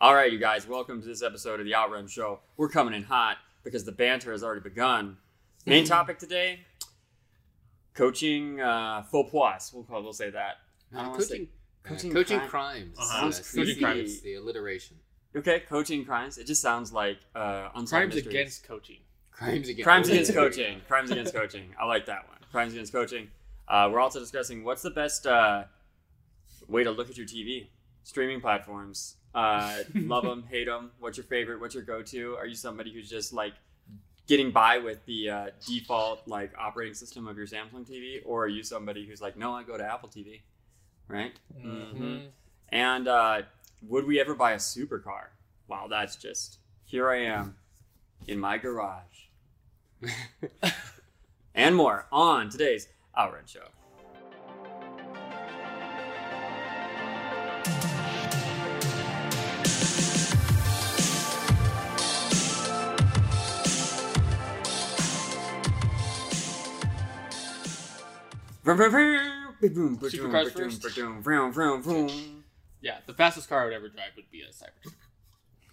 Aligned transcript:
All 0.00 0.14
right, 0.14 0.32
you 0.32 0.38
guys, 0.38 0.66
welcome 0.66 1.02
to 1.02 1.06
this 1.08 1.22
episode 1.22 1.60
of 1.60 1.66
the 1.66 1.74
Outrun 1.74 2.06
Show. 2.06 2.40
We're 2.56 2.68
coming 2.70 2.94
in 2.94 3.02
hot 3.02 3.36
because 3.64 3.84
the 3.84 3.92
banter 3.92 4.32
has 4.32 4.42
already 4.42 4.62
begun. 4.62 5.18
Main 5.66 5.84
topic 5.84 6.18
today: 6.18 6.60
coaching 7.94 8.60
uh, 8.60 9.02
faux 9.02 9.30
pas. 9.30 9.72
We'll 9.74 9.84
we'll 10.02 10.12
say 10.12 10.30
that. 10.30 10.56
I 10.94 11.02
don't 11.02 11.10
wanna 11.10 11.22
say- 11.22 11.28
coaching, 11.28 11.48
uh, 11.84 11.88
coaching 11.88 12.12
coaching, 12.12 12.38
crime- 12.38 12.48
crimes. 12.48 12.98
Uh-huh. 12.98 13.16
Uh, 13.18 13.20
Sounds 13.30 13.44
see, 13.46 13.62
creepy. 13.64 13.80
crimes, 13.80 14.20
The 14.22 14.34
alliteration. 14.36 14.96
Okay, 15.36 15.60
coaching 15.60 16.04
crimes. 16.04 16.38
It 16.38 16.46
just 16.46 16.62
sounds 16.62 16.92
like 16.92 17.18
uh, 17.36 17.68
unsolved 17.74 17.90
Crimes 17.90 18.14
mysteries. 18.14 18.34
against 18.34 18.64
coaching. 18.66 18.96
Crimes 19.30 19.68
against 19.68 19.84
crimes 19.84 20.08
against 20.08 20.34
coaching. 20.34 20.80
Crimes 20.88 21.10
against 21.10 21.34
coaching. 21.34 21.74
I 21.80 21.84
like 21.84 22.06
that 22.06 22.26
one. 22.28 22.38
Crimes 22.50 22.72
against 22.72 22.92
coaching. 22.92 23.28
Uh, 23.68 23.88
we're 23.92 24.00
also 24.00 24.18
discussing 24.18 24.64
what's 24.64 24.82
the 24.82 24.90
best 24.90 25.26
uh, 25.26 25.64
way 26.68 26.82
to 26.84 26.90
look 26.90 27.08
at 27.10 27.16
your 27.16 27.26
TV. 27.26 27.68
Streaming 28.02 28.40
platforms. 28.40 29.16
Uh, 29.34 29.78
love 29.94 30.24
them, 30.24 30.44
hate 30.50 30.66
them. 30.66 30.90
What's 30.98 31.16
your 31.16 31.24
favorite? 31.26 31.60
What's 31.60 31.74
your 31.74 31.84
go-to? 31.84 32.36
Are 32.36 32.46
you 32.46 32.54
somebody 32.54 32.92
who's 32.92 33.08
just 33.08 33.32
like 33.32 33.54
getting 34.26 34.50
by 34.50 34.78
with 34.78 35.04
the 35.06 35.30
uh, 35.30 35.46
default 35.66 36.26
like 36.26 36.52
operating 36.58 36.94
system 36.94 37.26
of 37.26 37.36
your 37.36 37.46
Samsung 37.46 37.88
TV, 37.88 38.20
or 38.24 38.44
are 38.44 38.48
you 38.48 38.62
somebody 38.62 39.06
who's 39.06 39.20
like, 39.20 39.36
no, 39.36 39.54
I 39.54 39.62
go 39.62 39.76
to 39.76 39.84
Apple 39.84 40.08
TV, 40.08 40.40
right? 41.08 41.32
Mm-hmm. 41.60 42.26
And 42.68 43.08
uh, 43.08 43.42
would 43.88 44.06
we 44.06 44.20
ever 44.20 44.34
buy 44.34 44.52
a 44.52 44.56
supercar? 44.56 45.30
Wow, 45.68 45.86
that's 45.88 46.16
just 46.16 46.58
here 46.84 47.10
I 47.10 47.24
am 47.24 47.56
in 48.26 48.38
my 48.38 48.58
garage. 48.58 49.28
and 51.54 51.76
more 51.76 52.06
on 52.10 52.50
today's 52.50 52.88
Outrun 53.16 53.46
Show. 53.46 53.66
Supercars 70.10 70.52
first? 70.52 70.82
Yeah, 72.82 72.98
the 73.06 73.14
fastest 73.14 73.48
car 73.48 73.62
I 73.62 73.64
would 73.66 73.74
ever 73.74 73.88
drive 73.88 74.10
would 74.16 74.30
be 74.30 74.42
a 74.42 74.48
Cybertruck. 74.48 74.94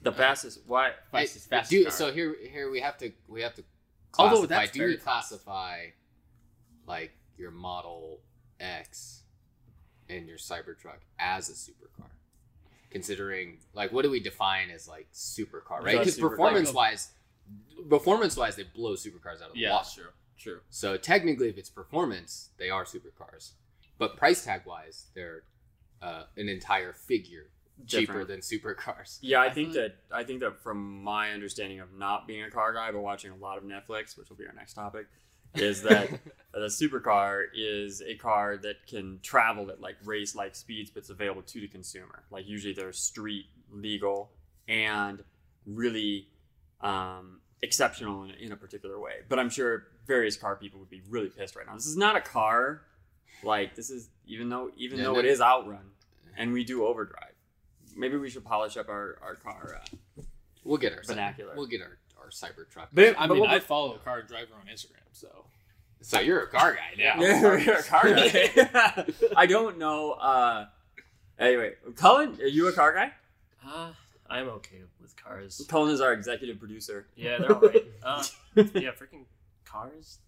The 0.01 0.11
uh, 0.11 0.13
fastest. 0.13 0.59
Why? 0.67 0.91
Fastest, 1.11 1.49
fastest 1.49 1.71
do, 1.71 1.83
car. 1.83 1.91
so 1.91 2.11
here, 2.11 2.35
here 2.51 2.69
we 2.69 2.81
have 2.81 2.97
to 2.99 3.11
we 3.27 3.41
have 3.41 3.55
to 3.55 3.63
Although 4.17 4.47
classify. 4.47 4.55
that's 4.55 4.71
do 4.71 4.89
you 4.89 4.97
classify 4.97 5.85
like 6.85 7.11
your 7.37 7.51
Model 7.51 8.19
X 8.59 9.23
and 10.09 10.27
your 10.27 10.37
Cybertruck 10.37 10.99
as 11.19 11.49
a 11.49 11.53
supercar? 11.53 12.09
Considering 12.89 13.57
like 13.73 13.91
what 13.91 14.03
do 14.03 14.11
we 14.11 14.19
define 14.19 14.69
as 14.69 14.87
like 14.87 15.07
supercar, 15.13 15.83
right? 15.83 15.99
Because 15.99 16.17
performance 16.17 16.73
wise, 16.73 17.11
performance 17.89 18.37
wise, 18.37 18.55
they 18.55 18.63
blow 18.63 18.93
supercars 18.93 19.41
out 19.41 19.49
of 19.49 19.53
the 19.53 19.59
yeah, 19.59 19.73
water. 19.73 19.83
that's 19.85 19.97
true. 20.37 20.53
True. 20.53 20.61
So 20.69 20.97
technically, 20.97 21.49
if 21.49 21.57
it's 21.57 21.69
performance, 21.69 22.49
they 22.57 22.69
are 22.69 22.85
supercars. 22.85 23.51
But 23.97 24.17
price 24.17 24.43
tag 24.43 24.61
wise, 24.65 25.07
they're 25.15 25.43
uh, 26.01 26.23
an 26.35 26.49
entire 26.49 26.93
figure 26.93 27.49
cheaper 27.85 28.25
Different. 28.25 28.27
than 28.27 28.39
supercars. 28.39 29.19
Yeah, 29.21 29.41
I 29.41 29.47
I 29.47 29.49
think 29.53 29.73
that 29.73 29.95
I 30.11 30.23
think 30.23 30.39
that 30.39 30.61
from 30.61 31.03
my 31.03 31.31
understanding 31.31 31.79
of 31.79 31.93
not 31.93 32.27
being 32.27 32.43
a 32.43 32.49
car 32.49 32.73
guy 32.73 32.91
but 32.91 33.01
watching 33.01 33.31
a 33.31 33.35
lot 33.35 33.57
of 33.57 33.63
Netflix, 33.63 34.17
which 34.17 34.29
will 34.29 34.37
be 34.37 34.45
our 34.45 34.53
next 34.53 34.73
topic, 34.73 35.07
is 35.55 35.83
that 35.83 36.09
the 36.53 36.67
supercar 36.67 37.43
is 37.55 38.01
a 38.01 38.15
car 38.15 38.57
that 38.57 38.87
can 38.87 39.19
travel 39.21 39.69
at 39.69 39.79
like 39.79 39.95
race 40.03 40.35
like 40.35 40.55
speeds 40.55 40.89
but 40.89 40.99
it's 40.99 41.09
available 41.09 41.43
to 41.43 41.61
the 41.61 41.67
consumer. 41.67 42.23
Like 42.31 42.47
usually 42.47 42.73
they're 42.73 42.93
street 42.93 43.45
legal 43.71 44.31
and 44.67 45.23
really 45.65 46.27
um, 46.81 47.41
exceptional 47.61 48.23
in, 48.23 48.31
in 48.31 48.51
a 48.51 48.57
particular 48.57 48.99
way. 48.99 49.21
But 49.29 49.39
I'm 49.39 49.49
sure 49.49 49.87
various 50.07 50.37
car 50.37 50.55
people 50.55 50.79
would 50.79 50.89
be 50.89 51.01
really 51.09 51.29
pissed 51.29 51.55
right 51.55 51.65
now. 51.67 51.75
This 51.75 51.85
is 51.85 51.97
not 51.97 52.15
a 52.15 52.21
car. 52.21 52.81
Like 53.43 53.75
this 53.75 53.89
is 53.89 54.09
even 54.25 54.49
though 54.49 54.71
even 54.77 54.97
Yeah, 54.97 55.05
though 55.05 55.13
no- 55.13 55.19
it 55.19 55.25
is 55.25 55.41
outrun 55.41 55.91
and 56.37 56.51
we 56.53 56.63
do 56.63 56.85
overdrive. 56.85 57.33
Maybe 57.95 58.15
we 58.17 58.29
should 58.29 58.45
polish 58.45 58.77
up 58.77 58.89
our, 58.89 59.17
our 59.21 59.35
car. 59.35 59.79
Uh, 60.17 60.21
We'll 60.63 60.77
get 60.77 60.91
our 60.93 61.01
Vernacular. 61.03 61.53
We'll 61.55 61.67
get 61.67 61.81
our, 61.81 61.97
our 62.21 62.29
Cybertruck. 62.29 62.87
But- 62.91 63.15
I 63.17 63.25
but 63.27 63.33
mean, 63.35 63.39
what- 63.41 63.49
I 63.51 63.59
follow 63.59 63.93
a 63.95 63.99
car 63.99 64.21
driver 64.21 64.53
on 64.59 64.67
Instagram, 64.67 65.07
so 65.13 65.45
so 66.01 66.19
you're 66.19 66.41
a 66.41 66.47
car 66.47 66.75
guy 66.75 66.93
now. 66.97 67.15
Yeah, 67.21 67.57
you're 67.57 67.75
a 67.77 67.83
car 67.83 68.03
guy. 68.13 69.05
I 69.35 69.45
don't 69.45 69.77
know. 69.77 70.11
Uh, 70.11 70.65
anyway, 71.39 71.73
Cullen, 71.95 72.37
are 72.41 72.45
you 72.47 72.67
a 72.67 72.73
car 72.73 72.93
guy? 72.93 73.11
Uh, 73.65 73.91
I'm 74.29 74.47
okay 74.49 74.81
with 75.01 75.15
cars. 75.15 75.65
Cullen 75.69 75.91
is 75.93 76.01
our 76.01 76.11
executive 76.13 76.59
producer. 76.59 77.07
Yeah, 77.15 77.37
they're 77.39 77.51
alright. 77.55 77.85
uh, 78.03 78.23
yeah, 78.55 78.91
freaking 78.91 79.25
cars. 79.81 80.19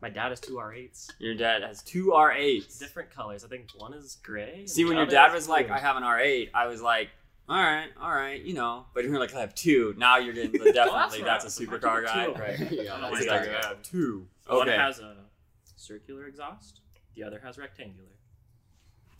My 0.00 0.08
dad 0.10 0.28
has 0.30 0.38
two 0.40 0.54
R8s, 0.54 1.10
Your 1.18 1.34
dad 1.34 1.62
has 1.62 1.82
two 1.82 2.12
R8s. 2.14 2.78
different 2.78 3.10
colors. 3.10 3.44
I 3.44 3.48
think 3.48 3.68
one 3.76 3.94
is 3.94 4.18
gray. 4.22 4.64
See, 4.66 4.84
when 4.84 4.96
your 4.96 5.06
dad 5.06 5.28
is 5.28 5.34
was 5.34 5.48
like, 5.48 5.70
"I 5.70 5.78
have 5.78 5.96
an 5.96 6.04
R8," 6.04 6.50
I 6.54 6.66
was 6.68 6.80
like, 6.80 7.08
"All 7.48 7.56
right, 7.60 7.88
all 8.00 8.12
right, 8.14 8.40
you 8.40 8.54
know." 8.54 8.86
But 8.94 9.04
you're 9.04 9.18
like, 9.18 9.34
"I 9.34 9.40
have 9.40 9.56
two. 9.56 9.94
Now 9.98 10.18
you're 10.18 10.34
getting 10.34 10.52
the 10.52 10.72
definitely 10.72 11.22
that's 11.24 11.44
a 11.44 11.66
right. 11.66 11.80
supercar 11.82 12.04
guy, 12.04 12.26
Two. 12.26 12.32
right? 12.34 12.58
Yeah, 12.70 12.94
I 12.94 13.00
don't 13.00 13.12
that's 13.12 13.12
why 13.12 13.18
a 13.18 13.22
you 13.22 13.28
car 13.28 13.38
guys 13.38 13.46
guy. 13.64 13.68
have 13.68 13.82
Two. 13.82 14.28
One 14.46 14.68
Okay. 14.68 14.76
has 14.76 15.00
a 15.00 15.16
circular 15.76 16.26
exhaust. 16.26 16.80
The 17.16 17.24
other 17.24 17.40
has 17.42 17.58
rectangular. 17.58 18.10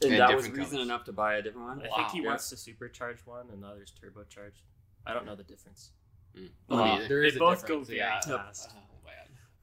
and 0.03 0.13
And 0.13 0.21
that 0.21 0.37
was 0.37 0.49
reason 0.49 0.65
colors. 0.65 0.87
enough 0.87 1.05
to 1.07 1.13
buy 1.13 1.35
a 1.35 1.43
different 1.43 1.67
one. 1.67 1.83
I 1.83 1.89
Wow. 1.89 1.97
think 1.97 2.11
he 2.13 2.21
Yeah. 2.23 2.29
wants 2.29 2.49
to 2.51 2.55
supercharge 2.57 3.27
one, 3.27 3.51
and 3.51 3.61
the 3.65 3.67
other's 3.67 3.93
turbocharged. 3.93 4.63
I 5.05 5.13
don't 5.13 5.27
know 5.27 5.35
the 5.35 5.43
difference. 5.43 5.91
Mm. 6.37 6.51
Wow. 6.69 6.77
Me 6.77 6.85
neither. 6.93 7.09
there 7.09 7.23
is 7.25 7.35
they 7.35 7.39
a 7.39 7.41
both 7.41 7.63
go 7.63 7.81
difference, 7.81 7.89
very 7.89 7.99
yeah. 7.99 8.21
fast. 8.21 8.75
Man. 8.75 8.83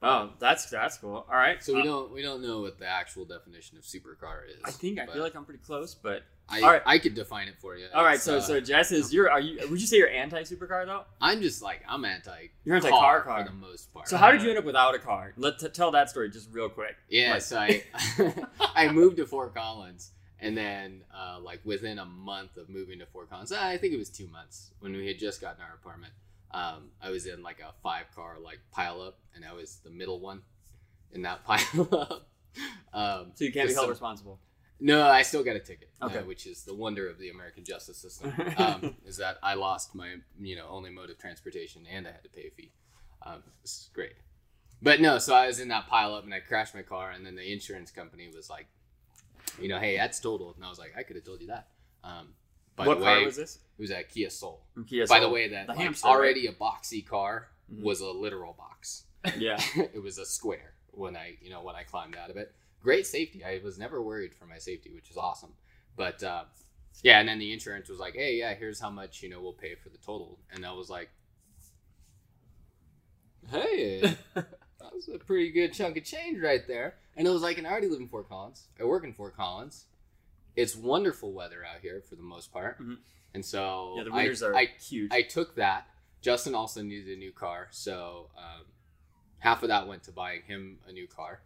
Oh, 0.02 0.30
that's 0.38 0.68
that's 0.70 0.98
cool. 0.98 1.26
All 1.28 1.36
right. 1.36 1.62
So 1.62 1.74
we 1.74 1.80
Uh, 1.80 1.84
don't 1.84 2.12
we 2.12 2.22
don't 2.22 2.42
know 2.42 2.60
what 2.60 2.78
the 2.78 2.86
actual 2.86 3.24
definition 3.24 3.78
of 3.78 3.84
supercar 3.84 4.46
is. 4.48 4.60
I 4.64 4.70
think 4.70 4.98
I 4.98 5.06
feel 5.06 5.22
like 5.22 5.34
I'm 5.34 5.44
pretty 5.44 5.62
close, 5.64 5.94
but 5.94 6.22
I, 6.48 6.60
All 6.60 6.70
right. 6.70 6.82
I 6.86 6.98
could 6.98 7.14
define 7.14 7.48
it 7.48 7.54
for 7.60 7.76
you. 7.76 7.86
all 7.92 8.04
right. 8.04 8.16
It's, 8.16 8.24
So 8.24 8.36
uh, 8.36 8.40
so 8.40 8.60
Jess 8.60 8.92
is 8.92 9.12
you're 9.12 9.30
are 9.30 9.40
you 9.40 9.58
would 9.70 9.80
you 9.80 9.86
say 9.86 9.96
you're 9.96 10.10
anti 10.10 10.42
supercar 10.42 10.84
though? 10.86 11.04
I'm 11.20 11.40
just 11.40 11.62
like 11.62 11.82
I'm 11.88 12.04
anti. 12.04 12.48
You're 12.64 12.76
anti-car 12.76 13.00
car 13.00 13.22
car. 13.22 13.44
for 13.46 13.50
the 13.50 13.56
most 13.56 13.92
part. 13.92 14.06
So 14.08 14.16
how 14.16 14.30
did 14.30 14.42
you 14.42 14.50
end 14.50 14.58
up 14.58 14.64
without 14.64 14.94
a 14.94 14.98
car? 14.98 15.32
Let 15.36 15.58
t- 15.58 15.68
tell 15.70 15.90
that 15.92 16.10
story 16.10 16.30
just 16.30 16.52
real 16.52 16.68
quick. 16.68 16.96
Yeah, 17.08 17.38
so 17.38 17.58
I 17.58 17.82
I 18.74 18.88
moved 18.92 19.16
to 19.16 19.26
Fort 19.26 19.54
Collins, 19.54 20.12
and 20.38 20.56
then 20.56 21.02
uh, 21.12 21.38
like 21.40 21.60
within 21.64 21.98
a 21.98 22.04
month 22.04 22.56
of 22.58 22.68
moving 22.68 22.98
to 23.00 23.06
Fort 23.06 23.30
Collins, 23.30 23.50
I 23.50 23.76
think 23.78 23.94
it 23.94 23.98
was 23.98 24.10
two 24.10 24.28
months 24.28 24.70
when 24.80 24.92
we 24.92 25.06
had 25.06 25.18
just 25.18 25.40
gotten 25.40 25.62
our 25.62 25.74
apartment. 25.74 26.12
Um, 26.56 26.90
I 27.02 27.10
was 27.10 27.26
in 27.26 27.42
like 27.42 27.60
a 27.60 27.72
five 27.82 28.06
car 28.14 28.36
like 28.42 28.60
pile 28.72 29.00
up, 29.02 29.18
and 29.34 29.44
I 29.44 29.52
was 29.52 29.80
the 29.84 29.90
middle 29.90 30.20
one 30.20 30.40
in 31.12 31.22
that 31.22 31.44
pile 31.48 31.88
up. 31.92 32.28
Um, 32.92 33.32
So 33.34 33.44
you 33.44 33.52
can't 33.52 33.68
be 33.68 33.74
held 33.74 33.84
some- 33.84 33.90
responsible. 33.90 34.40
no, 34.80 35.06
I 35.06 35.22
still 35.22 35.44
got 35.44 35.56
a 35.56 35.60
ticket. 35.60 35.90
Okay. 36.02 36.18
uh, 36.18 36.24
which 36.24 36.46
is 36.46 36.64
the 36.64 36.74
wonder 36.74 37.08
of 37.08 37.18
the 37.18 37.28
American 37.30 37.64
justice 37.64 37.98
system. 37.98 38.32
Um, 38.58 38.96
is 39.04 39.16
that 39.18 39.36
I 39.42 39.54
lost 39.54 39.94
my 39.94 40.16
you 40.40 40.56
know 40.56 40.66
only 40.68 40.90
mode 40.90 41.10
of 41.10 41.18
transportation 41.18 41.82
and 41.90 42.06
I 42.08 42.12
had 42.12 42.22
to 42.22 42.30
pay 42.30 42.46
a 42.48 42.50
fee. 42.50 42.72
Um, 43.22 43.42
this 43.62 43.72
is 43.72 43.90
great. 43.92 44.14
But 44.82 45.00
no, 45.00 45.18
so 45.18 45.34
I 45.34 45.46
was 45.46 45.58
in 45.60 45.68
that 45.68 45.88
pile 45.88 46.14
up 46.14 46.24
and 46.24 46.32
I 46.34 46.40
crashed 46.40 46.74
my 46.74 46.82
car, 46.82 47.10
and 47.10 47.24
then 47.26 47.34
the 47.36 47.52
insurance 47.52 47.90
company 47.90 48.28
was 48.34 48.48
like, 48.50 48.66
you 49.60 49.68
know, 49.68 49.78
hey, 49.78 49.96
that's 49.96 50.20
totaled, 50.20 50.56
and 50.56 50.64
I 50.64 50.68
was 50.70 50.78
like, 50.78 50.92
I 50.98 51.02
could 51.02 51.16
have 51.16 51.24
told 51.24 51.40
you 51.40 51.48
that. 51.48 51.68
Um, 52.04 52.28
by 52.76 52.86
what 52.86 52.98
the 52.98 53.04
car 53.04 53.18
way, 53.18 53.24
was 53.26 53.36
this? 53.36 53.56
it 53.78 53.80
was 53.82 53.90
a 53.90 54.02
Kia 54.04 54.30
Soul. 54.30 54.62
From 54.74 54.84
Kia 54.84 55.06
by 55.06 55.20
the 55.20 55.28
way, 55.28 55.48
that 55.48 55.66
the 55.66 55.72
like, 55.72 55.82
hamster, 55.82 56.06
already 56.08 56.46
a 56.46 56.52
boxy 56.52 57.04
car 57.06 57.48
Mhm. 57.72 57.82
was 57.82 58.00
a 58.00 58.10
literal 58.10 58.52
box. 58.52 59.04
Yeah. 59.38 59.60
it 59.76 60.00
was 60.02 60.18
a 60.18 60.24
square 60.26 60.74
when 60.92 61.16
I, 61.16 61.36
you 61.42 61.50
know, 61.50 61.62
when 61.62 61.74
I 61.74 61.82
climbed 61.82 62.14
out 62.16 62.30
of 62.30 62.36
it. 62.36 62.54
Great 62.80 63.06
safety. 63.06 63.42
I 63.44 63.60
was 63.64 63.76
never 63.78 64.00
worried 64.00 64.34
for 64.34 64.46
my 64.46 64.58
safety, 64.58 64.92
which 64.94 65.10
is 65.10 65.16
awesome. 65.16 65.52
But 65.96 66.22
uh, 66.22 66.44
yeah, 67.02 67.18
and 67.18 67.28
then 67.28 67.38
the 67.40 67.52
insurance 67.52 67.88
was 67.88 67.98
like, 67.98 68.14
"Hey, 68.14 68.36
yeah, 68.36 68.54
here's 68.54 68.78
how 68.78 68.90
much 68.90 69.22
you 69.22 69.28
know 69.28 69.40
we'll 69.40 69.52
pay 69.54 69.74
for 69.74 69.88
the 69.88 69.98
total," 69.98 70.38
and 70.52 70.64
I 70.64 70.72
was 70.72 70.88
like, 70.88 71.08
"Hey, 73.50 74.00
that 74.34 74.94
was 74.94 75.08
a 75.12 75.18
pretty 75.18 75.50
good 75.50 75.72
chunk 75.72 75.96
of 75.96 76.04
change 76.04 76.40
right 76.40 76.66
there." 76.68 76.94
And 77.16 77.26
it 77.26 77.30
was 77.30 77.42
like, 77.42 77.58
and 77.58 77.66
I 77.66 77.70
already 77.70 77.88
live 77.88 78.00
in 78.00 78.08
Fort 78.08 78.28
Collins. 78.28 78.68
I 78.80 78.84
work 78.84 79.04
in 79.04 79.12
Fort 79.14 79.36
Collins. 79.36 79.86
It's 80.56 80.74
wonderful 80.74 81.32
weather 81.32 81.64
out 81.64 81.80
here 81.82 82.00
for 82.00 82.16
the 82.16 82.22
most 82.22 82.52
part, 82.52 82.80
Mhm. 82.80 82.98
and 83.34 83.44
so 83.44 83.94
Yeah, 83.98 84.04
the 84.04 84.10
I- 84.12 84.48
are 84.48 84.54
I 84.56 84.64
huge. 84.66 85.12
I 85.12 85.22
took 85.22 85.54
that. 85.56 85.88
Justin 86.22 86.54
also 86.54 86.82
needed 86.82 87.14
a 87.14 87.18
new 87.18 87.32
car, 87.32 87.68
so 87.70 88.30
um, 88.36 88.66
half 89.38 89.62
of 89.62 89.68
that 89.68 89.86
went 89.86 90.02
to 90.04 90.12
buying 90.12 90.42
him 90.42 90.80
a 90.86 90.92
new 90.92 91.06
car 91.06 91.42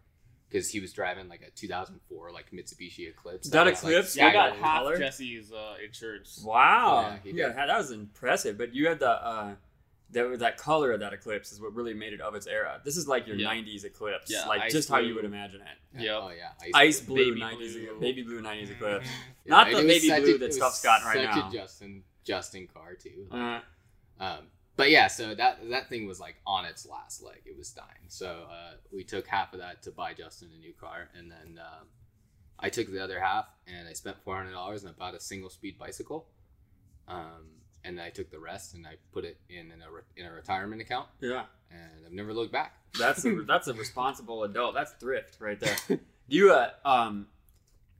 because 0.49 0.69
he 0.71 0.79
was 0.79 0.91
driving 0.93 1.27
like 1.29 1.41
a 1.41 1.51
2004 1.51 2.31
like 2.31 2.51
Mitsubishi 2.51 3.07
Eclipse. 3.09 3.49
That 3.49 3.65
was, 3.65 3.83
like, 3.83 3.91
Eclipse? 3.93 4.15
Yeah, 4.17 4.27
I 4.27 4.33
got 4.33 4.49
got 4.53 4.57
half 4.59 4.77
color? 4.79 4.97
Jesse's 4.97 5.51
uh, 5.51 5.75
insurance. 5.83 6.41
wow. 6.43 7.01
Yeah, 7.01 7.19
he 7.31 7.31
yeah, 7.37 7.49
that 7.65 7.77
was 7.77 7.91
impressive. 7.91 8.57
But 8.57 8.73
you 8.73 8.87
had 8.87 8.99
the 8.99 9.09
uh, 9.11 9.55
that 10.13 10.39
that 10.39 10.57
color 10.57 10.91
of 10.91 10.99
that 10.99 11.13
Eclipse 11.13 11.51
is 11.51 11.61
what 11.61 11.73
really 11.73 11.93
made 11.93 12.13
it 12.13 12.21
of 12.21 12.35
its 12.35 12.47
era. 12.47 12.81
This 12.83 12.97
is 12.97 13.07
like 13.07 13.27
your 13.27 13.35
Yeah. 13.37 13.47
'90s 13.53 13.83
Eclipse, 13.85 14.29
Yeah, 14.31 14.45
like 14.47 14.61
ice 14.61 14.71
just 14.71 14.89
how 14.89 14.97
you 14.99 15.15
would 15.15 15.25
imagine 15.25 15.61
it. 15.61 15.67
Yeah. 15.95 16.01
Yep. 16.01 16.21
Oh 16.23 16.29
yeah, 16.29 16.69
Ice 16.75 17.01
blue 17.01 17.33
Baby 17.33 17.41
'90s, 17.41 17.73
blue. 17.73 17.99
baby 17.99 18.23
blue 18.23 18.41
'90s 18.41 18.71
Eclipse. 18.71 19.07
Yeah, 19.45 19.49
Not 19.55 19.67
the 19.71 19.77
baby 19.77 20.07
such 20.09 20.21
blue 20.23 20.35
a- 20.35 20.37
that 20.39 20.43
it 20.45 20.47
was 20.47 20.55
Stuff's 20.55 20.81
got 20.83 21.03
right 21.03 21.15
such 21.29 21.35
now. 21.35 21.49
a 21.49 21.51
Justin 21.53 22.03
Justin 22.23 22.67
car 22.67 22.95
too. 22.95 23.27
Uh, 23.31 23.59
Um, 24.19 24.47
but 24.77 24.89
yeah, 24.91 25.07
so 25.07 25.33
that 25.35 25.69
that 25.69 25.89
thing 25.89 26.05
was 26.07 26.19
like 26.19 26.35
on 26.45 26.65
its 26.65 26.85
last 26.85 27.21
leg; 27.23 27.41
it 27.45 27.57
was 27.57 27.71
dying. 27.71 28.07
So 28.07 28.45
uh, 28.51 28.73
we 28.93 29.03
took 29.03 29.27
half 29.27 29.53
of 29.53 29.59
that 29.59 29.81
to 29.83 29.91
buy 29.91 30.13
Justin 30.13 30.49
a 30.55 30.59
new 30.59 30.73
car, 30.73 31.09
and 31.17 31.29
then 31.31 31.59
um, 31.59 31.87
I 32.59 32.69
took 32.69 32.91
the 32.91 33.03
other 33.03 33.19
half 33.19 33.47
and 33.67 33.87
I 33.87 33.93
spent 33.93 34.17
four 34.23 34.35
hundred 34.35 34.51
dollars 34.51 34.83
and 34.83 34.91
I 34.91 34.93
bought 34.97 35.15
a 35.15 35.19
single 35.19 35.49
speed 35.49 35.77
bicycle. 35.79 36.27
Um, 37.07 37.47
and 37.83 37.99
I 37.99 38.09
took 38.09 38.29
the 38.31 38.39
rest 38.39 38.73
and 38.75 38.85
I 38.87 38.95
put 39.11 39.25
it 39.25 39.37
in 39.49 39.71
in 39.71 39.81
a 39.81 39.91
re- 39.91 40.01
in 40.17 40.25
a 40.25 40.31
retirement 40.31 40.81
account, 40.81 41.07
yeah. 41.19 41.43
and 41.71 42.05
I've 42.05 42.11
never 42.13 42.33
looked 42.33 42.51
back. 42.51 42.75
That's 42.99 43.23
a, 43.25 43.41
that's 43.47 43.67
a 43.69 43.73
responsible 43.73 44.43
adult. 44.43 44.73
That's 44.75 44.91
thrift 44.93 45.37
right 45.39 45.59
there. 45.59 45.75
You 46.27 46.51
uh 46.53 46.69
um 46.85 47.27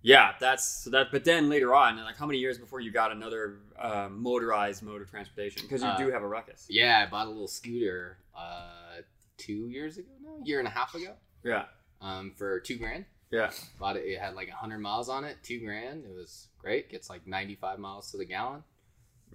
yeah, 0.03 0.33
that's 0.39 0.65
so 0.83 0.89
that 0.91 1.07
but 1.11 1.23
then 1.25 1.49
later 1.49 1.75
on, 1.75 1.97
like 1.97 2.15
how 2.17 2.25
many 2.25 2.39
years 2.39 2.57
before 2.57 2.79
you 2.79 2.91
got 2.91 3.11
another 3.11 3.59
uh, 3.79 4.07
motorized 4.09 4.81
mode 4.83 5.01
of 5.01 5.09
transportation? 5.09 5.61
Because 5.63 5.81
you 5.81 5.87
Uh, 5.89 5.97
do 5.97 6.11
have 6.11 6.23
a 6.23 6.27
ruckus. 6.27 6.65
Yeah, 6.69 7.03
I 7.05 7.09
bought 7.09 7.27
a 7.27 7.29
little 7.29 7.47
scooter 7.47 8.17
uh, 8.35 9.01
two 9.37 9.67
years 9.67 9.97
ago, 9.97 10.07
no, 10.23 10.39
year 10.45 10.59
and 10.59 10.67
a 10.67 10.71
half 10.71 10.95
ago, 10.95 11.13
Yeah. 11.43 11.65
um, 12.01 12.31
for 12.37 12.59
two 12.61 12.77
grand. 12.77 13.05
Yeah. 13.31 13.51
Bought 13.79 13.95
it. 13.97 14.05
It 14.05 14.19
had 14.19 14.33
like 14.33 14.49
hundred 14.49 14.79
miles 14.79 15.07
on 15.09 15.23
it, 15.23 15.37
two 15.43 15.59
grand. 15.59 16.03
It 16.05 16.11
was 16.13 16.47
great. 16.57 16.89
Gets 16.89 17.09
like 17.09 17.27
ninety 17.27 17.55
five 17.55 17.79
miles 17.79 18.11
to 18.11 18.17
the 18.17 18.25
gallon. 18.25 18.63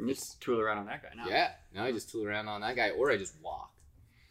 Just 0.07 0.41
tool 0.41 0.61
around 0.61 0.79
on 0.79 0.87
that 0.87 1.03
guy 1.03 1.11
now. 1.17 1.29
Yeah. 1.29 1.53
Now 1.75 1.85
I 1.85 1.93
just 1.93 2.11
tool 2.11 2.25
around 2.27 2.49
on 2.49 2.61
that 2.61 2.77
guy, 2.77 2.91
or 2.91 3.11
I 3.11 3.17
just 3.17 3.35
walk 3.41 3.73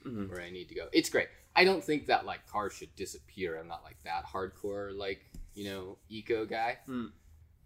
Mhm. 0.04 0.30
where 0.30 0.42
I 0.42 0.50
need 0.52 0.70
to 0.70 0.76
go. 0.76 0.90
It's 0.94 1.10
great. 1.10 1.30
I 1.56 1.64
don't 1.64 1.84
think 1.84 2.06
that 2.08 2.26
like 2.26 2.46
cars 2.48 2.74
should 2.74 2.96
disappear. 2.96 3.58
I'm 3.58 3.68
not 3.68 3.84
like 3.84 3.98
that 4.04 4.26
hardcore 4.26 4.96
like 4.96 5.26
you 5.54 5.66
know 5.66 5.98
eco 6.10 6.46
guy, 6.46 6.80
Mm. 6.88 7.12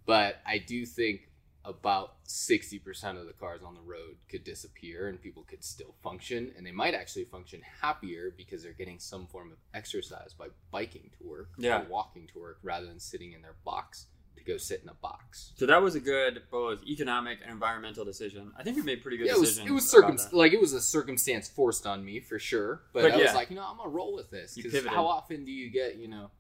but 0.05 0.41
I 0.45 0.59
do 0.59 0.85
think 0.85 1.27
about 1.65 2.15
sixty 2.23 2.79
percent 2.79 3.17
of 3.17 3.25
the 3.27 3.33
cars 3.33 3.61
on 3.63 3.75
the 3.75 3.81
road 3.81 4.17
could 4.29 4.43
disappear 4.45 5.09
and 5.09 5.21
people 5.21 5.43
could 5.43 5.63
still 5.63 5.93
function, 6.01 6.53
and 6.55 6.65
they 6.65 6.71
might 6.71 6.93
actually 6.93 7.25
function 7.25 7.61
happier 7.81 8.31
because 8.31 8.63
they're 8.63 8.71
getting 8.73 8.97
some 8.99 9.27
form 9.27 9.51
of 9.51 9.57
exercise 9.73 10.33
by 10.33 10.47
biking 10.71 11.09
to 11.17 11.23
work 11.27 11.49
Yeah. 11.57 11.81
or 11.81 11.85
walking 11.89 12.27
to 12.27 12.39
work 12.39 12.59
rather 12.63 12.85
than 12.85 12.99
sitting 12.99 13.33
in 13.33 13.41
their 13.41 13.55
box 13.65 14.07
to 14.39 14.45
go 14.45 14.57
sit 14.57 14.81
in 14.81 14.89
a 14.89 14.93
box. 14.95 15.53
So 15.55 15.65
that 15.65 15.81
was 15.81 15.95
a 15.95 15.99
good 15.99 16.41
both 16.51 16.79
economic 16.85 17.39
and 17.43 17.51
environmental 17.51 18.03
decision. 18.05 18.51
I 18.57 18.63
think 18.63 18.75
we 18.77 18.81
made 18.81 19.01
pretty 19.01 19.17
good 19.17 19.27
Yeah, 19.27 19.33
it 19.33 19.39
was 19.39 19.49
decisions. 19.49 19.69
it 19.69 19.73
was 19.73 19.89
circum 19.89 20.17
like 20.31 20.53
it 20.53 20.59
was 20.61 20.73
a 20.73 20.81
circumstance 20.81 21.47
forced 21.47 21.85
on 21.85 22.03
me 22.03 22.19
for 22.19 22.39
sure. 22.39 22.81
But, 22.93 23.03
But 23.03 23.11
I 23.13 23.17
yeah. 23.17 23.23
was 23.25 23.33
like, 23.35 23.49
you 23.49 23.55
know, 23.55 23.65
I'm 23.69 23.77
gonna 23.77 23.89
roll 23.89 24.15
with 24.15 24.29
this 24.31 24.55
because 24.55 24.85
how 24.85 25.05
often 25.05 25.45
do 25.45 25.51
you 25.51 25.69
get 25.69 25.97
you 25.97 26.07
know, 26.07 26.31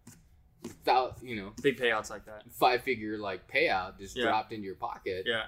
thou, 0.83 1.15
you 1.21 1.35
know, 1.35 1.51
big 1.61 1.77
payouts 1.79 2.09
like 2.09 2.25
that. 2.25 2.43
five 2.51 2.81
figure 2.83 3.17
like 3.17 3.47
payout 3.51 3.97
just 3.99 4.15
Yeah. 4.17 4.23
dropped 4.25 4.51
into 4.53 4.65
your 4.65 4.75
pocket? 4.75 5.23
Yeah. 5.25 5.43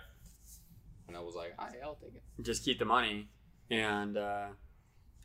And 1.08 1.18
I 1.18 1.20
was 1.22 1.36
like, 1.36 1.54
"Aye, 1.60 1.76
I'll 1.84 1.96
take 1.96 2.16
it. 2.16 2.24
just 2.42 2.64
keep 2.64 2.80
the 2.80 2.86
money 2.86 3.28
and 3.70 4.18
uh, 4.18 4.48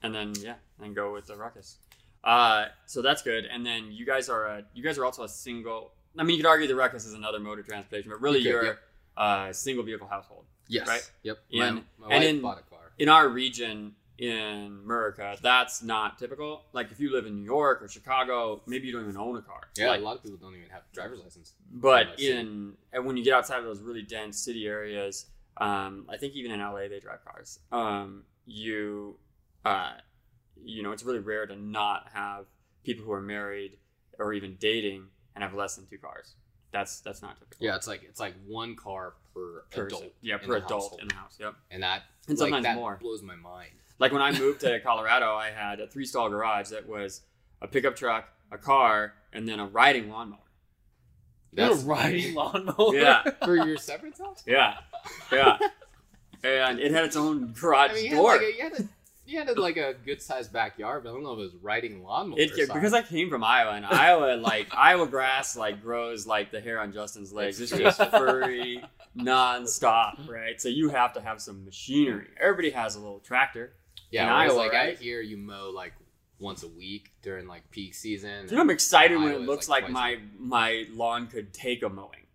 and 0.03 0.15
then 0.15 0.33
yeah 0.41 0.55
and 0.81 0.95
go 0.95 1.13
with 1.13 1.27
the 1.27 1.37
ruckus 1.37 1.79
uh, 2.25 2.67
so 2.87 3.03
that's 3.03 3.23
good 3.23 3.45
and 3.45 3.65
then 3.65 3.91
you 3.93 4.05
guys 4.05 4.29
are 4.29 4.47
a, 4.47 4.65
you 4.75 4.83
guys 4.83 4.99
are 4.99 5.05
also 5.05 5.23
a 5.23 5.29
single 5.29 5.93
i 6.19 6.23
mean 6.23 6.37
you 6.37 6.43
could 6.43 6.49
argue 6.49 6.67
the 6.67 6.75
ruckus 6.75 7.05
is 7.07 7.15
another 7.15 7.39
mode 7.41 7.59
of 7.59 7.67
transportation 7.67 8.11
but 8.11 8.21
really 8.21 8.39
You 8.41 8.53
could, 8.53 8.63
you're 8.67 8.79
a 9.17 9.49
single 9.53 9.85
vehicle 9.85 10.07
household 10.09 10.45
Yes. 10.69 10.89
Right? 10.89 11.11
Yep. 11.23 11.39
In- 11.51 11.61
my 11.61 11.71
my 11.71 12.15
and 12.15 12.23
wife 12.25 12.25
in- 12.25 12.41
bought 12.43 12.59
a 12.59 12.63
car. 12.71 12.81
in 12.99 13.09
our 13.09 13.29
region 13.29 13.95
in 14.19 14.81
America, 14.85 15.37
that's 15.43 15.83
not 15.83 16.19
typical. 16.19 16.63
Like 16.73 16.91
if 16.91 16.99
you 16.99 17.13
live 17.13 17.27
in 17.27 17.37
New 17.37 17.45
York 17.45 17.83
or 17.83 17.89
Chicago, 17.89 18.63
maybe 18.67 18.87
you 18.89 18.93
don't 18.93 19.03
even 19.03 19.17
own 19.17 19.37
a 19.37 19.43
car. 19.43 19.61
Yeah, 19.77 19.91
Like, 19.91 20.01
a 20.01 20.03
lot 20.05 20.17
of 20.17 20.23
people 20.23 20.39
don't 20.39 20.57
even 20.57 20.69
have 20.71 20.83
a 20.91 20.95
driver's 20.95 21.21
license. 21.21 21.53
But 21.71 22.19
in 22.19 22.73
and 22.93 23.05
when 23.07 23.17
you 23.17 23.23
get 23.23 23.35
outside 23.35 23.59
of 23.59 23.65
those 23.65 23.81
really 23.81 24.03
dense 24.03 24.39
city 24.39 24.67
areas, 24.67 25.27
um, 25.59 26.07
I 26.09 26.17
think 26.17 26.35
even 26.35 26.51
in 26.51 26.61
LA 26.61 26.89
they 26.89 26.99
drive 26.99 27.23
cars. 27.25 27.61
Um, 27.71 28.25
you, 28.47 29.19
uh, 29.65 29.93
you 30.65 30.83
know, 30.83 30.91
it's 30.93 31.05
really 31.05 31.19
rare 31.21 31.47
to 31.47 31.55
not 31.55 32.09
have 32.13 32.47
people 32.83 33.05
who 33.05 33.13
are 33.13 33.23
married 33.23 33.77
or 34.19 34.33
even 34.33 34.57
dating 34.59 35.05
and 35.37 35.45
have 35.45 35.55
less 35.55 35.77
than 35.77 35.87
two 35.87 35.99
cars. 35.99 36.35
That's 36.73 37.01
that's 37.01 37.23
not 37.23 37.39
typical. 37.39 37.65
Yeah, 37.65 37.77
it's 37.77 37.87
like 37.87 38.03
it's 38.03 38.19
like 38.19 38.35
one 38.47 38.75
car 38.75 39.15
per 39.33 39.63
per 39.71 39.87
adult. 39.87 40.07
yeah, 40.21 40.35
in 40.35 40.41
per 40.41 40.47
the 40.59 40.65
adult 40.67 40.83
household. 40.83 41.01
in 41.03 41.09
the 41.09 41.15
house. 41.15 41.37
Yep. 41.39 41.55
and 41.71 41.83
that 41.85 42.03
And 42.27 42.37
like, 42.37 42.49
sometimes 42.49 42.65
that 42.65 42.75
more. 42.75 42.99
blows 43.01 43.23
my 43.23 43.37
mind. 43.37 43.71
Like 44.01 44.11
when 44.13 44.21
I 44.23 44.33
moved 44.39 44.61
to 44.63 44.81
Colorado, 44.81 45.35
I 45.37 45.51
had 45.51 45.79
a 45.81 45.87
three 45.87 46.05
stall 46.05 46.29
garage 46.29 46.71
that 46.71 46.89
was 46.89 47.21
a 47.63 47.69
pickup 47.69 47.95
truck, 47.97 48.29
a 48.51 48.59
car, 48.59 49.15
and 49.33 49.49
then 49.49 49.61
a 49.61 49.67
riding 49.67 50.11
lawnmower. 50.11 50.41
You're 51.53 51.69
That's 51.69 51.83
a 51.85 51.87
riding 51.87 52.35
lawnmower. 52.41 52.95
Yeah. 52.95 53.23
for 53.45 53.57
your 53.57 53.77
separate 53.79 54.19
house. 54.19 54.43
Yeah, 54.47 54.75
yeah. 55.33 55.59
and 56.45 56.79
it 56.81 56.91
had 56.93 57.05
its 57.05 57.17
own 57.17 57.53
garage 57.59 57.93
I 57.93 57.95
mean, 57.95 58.05
you 58.05 58.11
had, 58.11 58.17
door. 58.17 58.33
like 58.33 58.41
a, 58.43 58.57
you, 58.57 58.63
had 58.63 58.73
a, 58.81 58.89
you 59.27 59.39
had 59.39 59.49
a, 59.49 59.61
like 59.61 59.77
a 59.77 59.95
good 60.05 60.23
sized 60.23 60.53
backyard, 60.53 61.03
but 61.03 61.11
I 61.11 61.13
don't 61.13 61.23
know 61.23 61.33
if 61.33 61.39
it 61.39 61.43
was 61.43 61.55
riding 61.61 62.03
lawnmower. 62.03 62.39
It, 62.39 62.53
because 62.73 62.93
I 62.93 63.03
came 63.03 63.29
from 63.29 63.43
Iowa, 63.43 63.73
and 63.73 63.85
Iowa 63.85 64.37
like 64.37 64.69
Iowa 64.75 65.07
grass 65.07 65.57
like 65.57 65.83
grows 65.83 66.27
like 66.27 66.51
the 66.51 66.61
hair 66.61 66.81
on 66.81 66.93
Justin's 66.93 67.33
legs. 67.33 67.61
It's 67.61 67.73
just 67.73 68.01
furry, 68.11 68.83
nonstop, 69.17 70.29
right? 70.29 70.61
So 70.61 70.69
you 70.69 70.91
have 70.91 71.13
to 71.15 71.21
have 71.21 71.41
some 71.41 71.65
machinery. 71.65 72.29
Everybody 72.41 72.71
has 72.71 72.97
a 72.97 73.01
little 73.01 73.21
tractor. 73.21 73.73
yeah, 74.11 74.35
Iowa, 74.35 74.53
like 74.53 74.73
right? 74.73 74.95
out 74.95 75.01
here, 75.01 75.21
you 75.21 75.37
mow 75.37 75.71
like 75.75 75.93
once 76.39 76.63
a 76.63 76.69
week 76.69 77.13
during 77.23 77.47
like 77.47 77.71
peak 77.71 77.95
season. 77.95 78.47
You 78.49 78.57
know, 78.57 78.63
I'm 78.63 78.71
excited 78.71 79.19
when 79.19 79.33
it 79.33 79.41
looks 79.41 79.69
like, 79.69 79.85
like, 79.85 79.93
my 79.93 80.19
my 80.39 80.87
lawn 80.93 81.27
could 81.27 81.53
take 81.53 81.83
a 81.83 81.89
mowing 81.89 82.27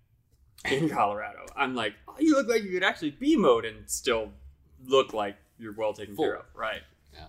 in 0.66 0.90
Colorado. 0.94 1.46
I'm 1.56 1.76
like, 1.76 1.94
oh, 2.08 2.16
you 2.20 2.36
look 2.36 2.48
like 2.48 2.64
you 2.64 2.72
could 2.72 2.84
actually 2.84 3.12
be 3.12 3.36
mowed 3.38 3.66
and 3.66 3.90
still 3.90 4.32
look 4.88 5.14
like 5.14 5.36
you're 5.62 5.74
well 5.74 5.94
taken 5.94 6.16
Full. 6.16 6.26
care 6.26 6.38
of, 6.38 6.46
right? 6.56 6.82
Yeah. 7.14 7.26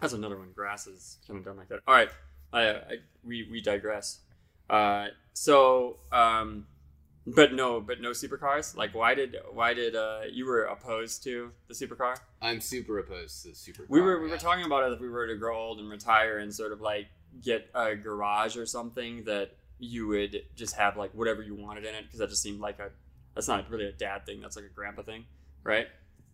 That's 0.00 0.12
another 0.12 0.38
one. 0.38 0.48
Grass 0.54 0.86
is 0.86 1.18
kind 1.26 1.38
of 1.38 1.44
done 1.44 1.56
like 1.56 1.68
that. 1.68 1.80
All 1.86 1.94
right, 1.94 2.10
I, 2.52 2.68
I 2.70 2.82
we 3.24 3.46
we 3.50 3.60
digress. 3.60 4.20
Uh, 4.70 5.08
so, 5.32 5.98
um, 6.12 6.66
but 7.26 7.52
no, 7.52 7.80
but 7.80 8.00
no 8.00 8.10
supercars. 8.10 8.76
Like, 8.76 8.94
why 8.94 9.14
did 9.14 9.36
why 9.52 9.74
did 9.74 9.94
uh, 9.94 10.22
you 10.30 10.46
were 10.46 10.64
opposed 10.64 11.22
to 11.24 11.52
the 11.68 11.74
supercar? 11.74 12.16
I'm 12.40 12.60
super 12.60 12.98
opposed 12.98 13.42
to 13.42 13.48
the 13.50 13.54
super. 13.54 13.84
We 13.88 14.00
were 14.00 14.20
we 14.20 14.30
were 14.30 14.38
talking 14.38 14.64
about 14.64 14.84
it 14.84 14.92
if 14.92 15.00
we 15.00 15.08
were 15.08 15.26
to 15.26 15.36
grow 15.36 15.58
old 15.58 15.78
and 15.78 15.90
retire 15.90 16.38
and 16.38 16.52
sort 16.52 16.72
of 16.72 16.80
like 16.80 17.06
get 17.42 17.68
a 17.74 17.94
garage 17.94 18.56
or 18.56 18.66
something 18.66 19.24
that 19.24 19.50
you 19.78 20.08
would 20.08 20.42
just 20.56 20.74
have 20.76 20.96
like 20.96 21.12
whatever 21.14 21.42
you 21.42 21.54
wanted 21.54 21.84
in 21.84 21.94
it 21.94 22.04
because 22.04 22.18
that 22.18 22.28
just 22.28 22.42
seemed 22.42 22.60
like 22.60 22.78
a 22.80 22.90
that's 23.34 23.46
not 23.46 23.70
really 23.70 23.86
a 23.86 23.92
dad 23.92 24.26
thing 24.26 24.40
that's 24.40 24.56
like 24.56 24.64
a 24.64 24.74
grandpa 24.74 25.02
thing, 25.02 25.24
right? 25.62 25.86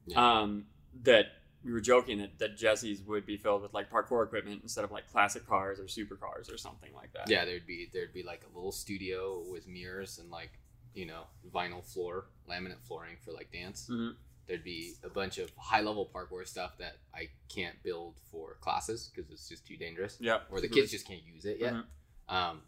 Yeah. 0.07 0.41
Um, 0.41 0.67
that 1.03 1.27
we 1.65 1.73
were 1.73 1.81
joking 1.81 2.19
that, 2.19 2.39
that 2.39 2.57
Jesse's 2.57 3.03
would 3.03 3.25
be 3.27 3.37
filled 3.37 3.63
with 3.63 3.73
like 3.75 3.91
parkour 3.91 4.25
equipment 4.25 4.61
instead 4.63 4.85
of 4.85 4.93
like 4.93 5.11
classic 5.11 5.47
cars 5.47 5.81
or 5.81 5.85
supercars 5.85 6.53
or 6.53 6.59
something 6.59 6.93
like 6.95 7.13
that. 7.15 7.29
Yeah, 7.29 7.45
there'd 7.45 7.67
be 7.67 7.89
there'd 7.93 8.13
be 8.13 8.23
like 8.23 8.43
a 8.45 8.55
little 8.57 8.73
studio 8.73 9.43
with 9.51 9.67
mirrors 9.67 10.19
and 10.19 10.31
like 10.31 10.51
you 10.95 11.07
know 11.07 11.23
vinyl 11.53 11.83
floor, 11.85 12.27
laminate 12.49 12.81
flooring 12.87 13.17
for 13.25 13.33
like 13.33 13.51
dance. 13.53 13.89
Mhm. 13.91 14.15
There'd 14.47 14.63
be 14.63 14.93
a 15.03 15.09
bunch 15.09 15.39
of 15.39 15.51
high 15.57 15.81
level 15.81 16.11
parkour 16.15 16.47
stuff 16.47 16.77
that 16.79 16.99
I 17.15 17.31
can't 17.49 17.83
build 17.83 18.21
for 18.31 18.59
classes 18.61 19.11
because 19.15 19.31
it's 19.31 19.49
just 19.49 19.67
too 19.67 19.79
dangerous, 19.79 20.19
Yeah. 20.21 20.41
or 20.51 20.61
the 20.61 20.69
kids 20.69 20.91
just 20.91 21.07
can't 21.09 21.23
use 21.25 21.47
it 21.47 21.59
yet. 21.61 21.73
Mhm. 21.73 21.85
Um, 22.29 22.63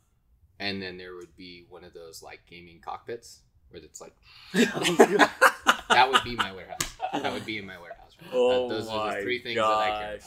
and 0.58 0.80
then 0.80 0.96
there 0.96 1.14
would 1.16 1.36
be 1.36 1.66
one 1.68 1.84
of 1.84 1.92
those 1.92 2.22
like 2.22 2.40
gaming 2.48 2.80
cockpits 2.80 3.40
where 3.68 3.82
it's 3.82 4.00
like 4.00 4.14
that 4.54 6.08
would 6.10 6.24
be 6.24 6.34
my 6.36 6.52
warehouse. 6.52 6.95
That 7.12 7.32
would 7.32 7.46
be 7.46 7.58
in 7.58 7.66
my 7.66 7.78
warehouse. 7.78 8.16
Right? 8.20 8.30
Oh 8.32 8.68
That- 8.68 8.74
those 8.74 8.88
are 8.88 9.06
my 9.08 9.16
the 9.16 9.22
three 9.22 9.42
things 9.42 9.56
that 9.56 9.64
I 9.64 9.88
care 10.00 10.14
about 10.16 10.20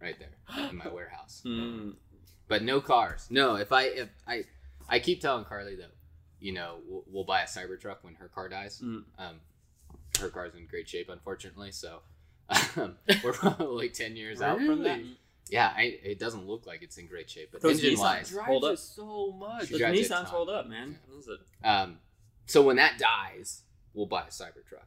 right 0.00 0.16
there 0.18 0.68
in 0.70 0.76
my 0.76 0.88
warehouse. 0.88 1.42
Mm. 1.46 1.94
But 2.48 2.62
no 2.62 2.80
cars. 2.80 3.26
No, 3.30 3.56
if 3.56 3.72
I 3.72 3.82
if 3.84 4.08
I 4.26 4.44
I 4.88 4.98
keep 5.00 5.20
telling 5.20 5.44
Carly 5.44 5.76
that 5.76 5.90
you 6.40 6.52
know 6.52 6.76
we'll, 6.86 7.04
we'll 7.06 7.24
buy 7.24 7.42
a 7.42 7.46
Cybertruck 7.46 7.98
when 8.02 8.14
her 8.14 8.28
car 8.28 8.48
dies. 8.48 8.80
Mm. 8.82 9.04
Um, 9.18 9.40
her 10.20 10.28
car's 10.30 10.54
in 10.54 10.66
great 10.66 10.88
shape, 10.88 11.08
unfortunately. 11.10 11.72
So 11.72 12.00
um, 12.76 12.96
we're 13.24 13.32
probably 13.32 13.88
ten 13.90 14.16
years 14.16 14.40
out 14.40 14.58
from 14.58 14.82
that. 14.84 15.00
Yeah, 15.50 15.72
I, 15.74 15.98
it 16.02 16.18
doesn't 16.18 16.46
look 16.46 16.66
like 16.66 16.82
it's 16.82 16.98
in 16.98 17.06
great 17.06 17.30
shape, 17.30 17.48
but 17.52 17.62
Those 17.62 17.76
engine 17.82 17.94
Nissans 17.94 18.00
wise, 18.02 18.28
Drives 18.30 18.46
Hold 18.48 18.64
up. 18.64 18.78
so 18.78 19.32
much. 19.32 19.70
Those 19.70 19.80
Nissans 19.80 20.24
hold 20.24 20.50
up, 20.50 20.68
man. 20.68 20.98
What 21.08 21.20
is 21.20 21.28
it? 21.28 21.66
Um, 21.66 21.98
so 22.44 22.62
when 22.62 22.76
that 22.76 22.98
dies, 22.98 23.62
we'll 23.94 24.04
buy 24.06 24.22
a 24.24 24.30
Cybertruck, 24.30 24.84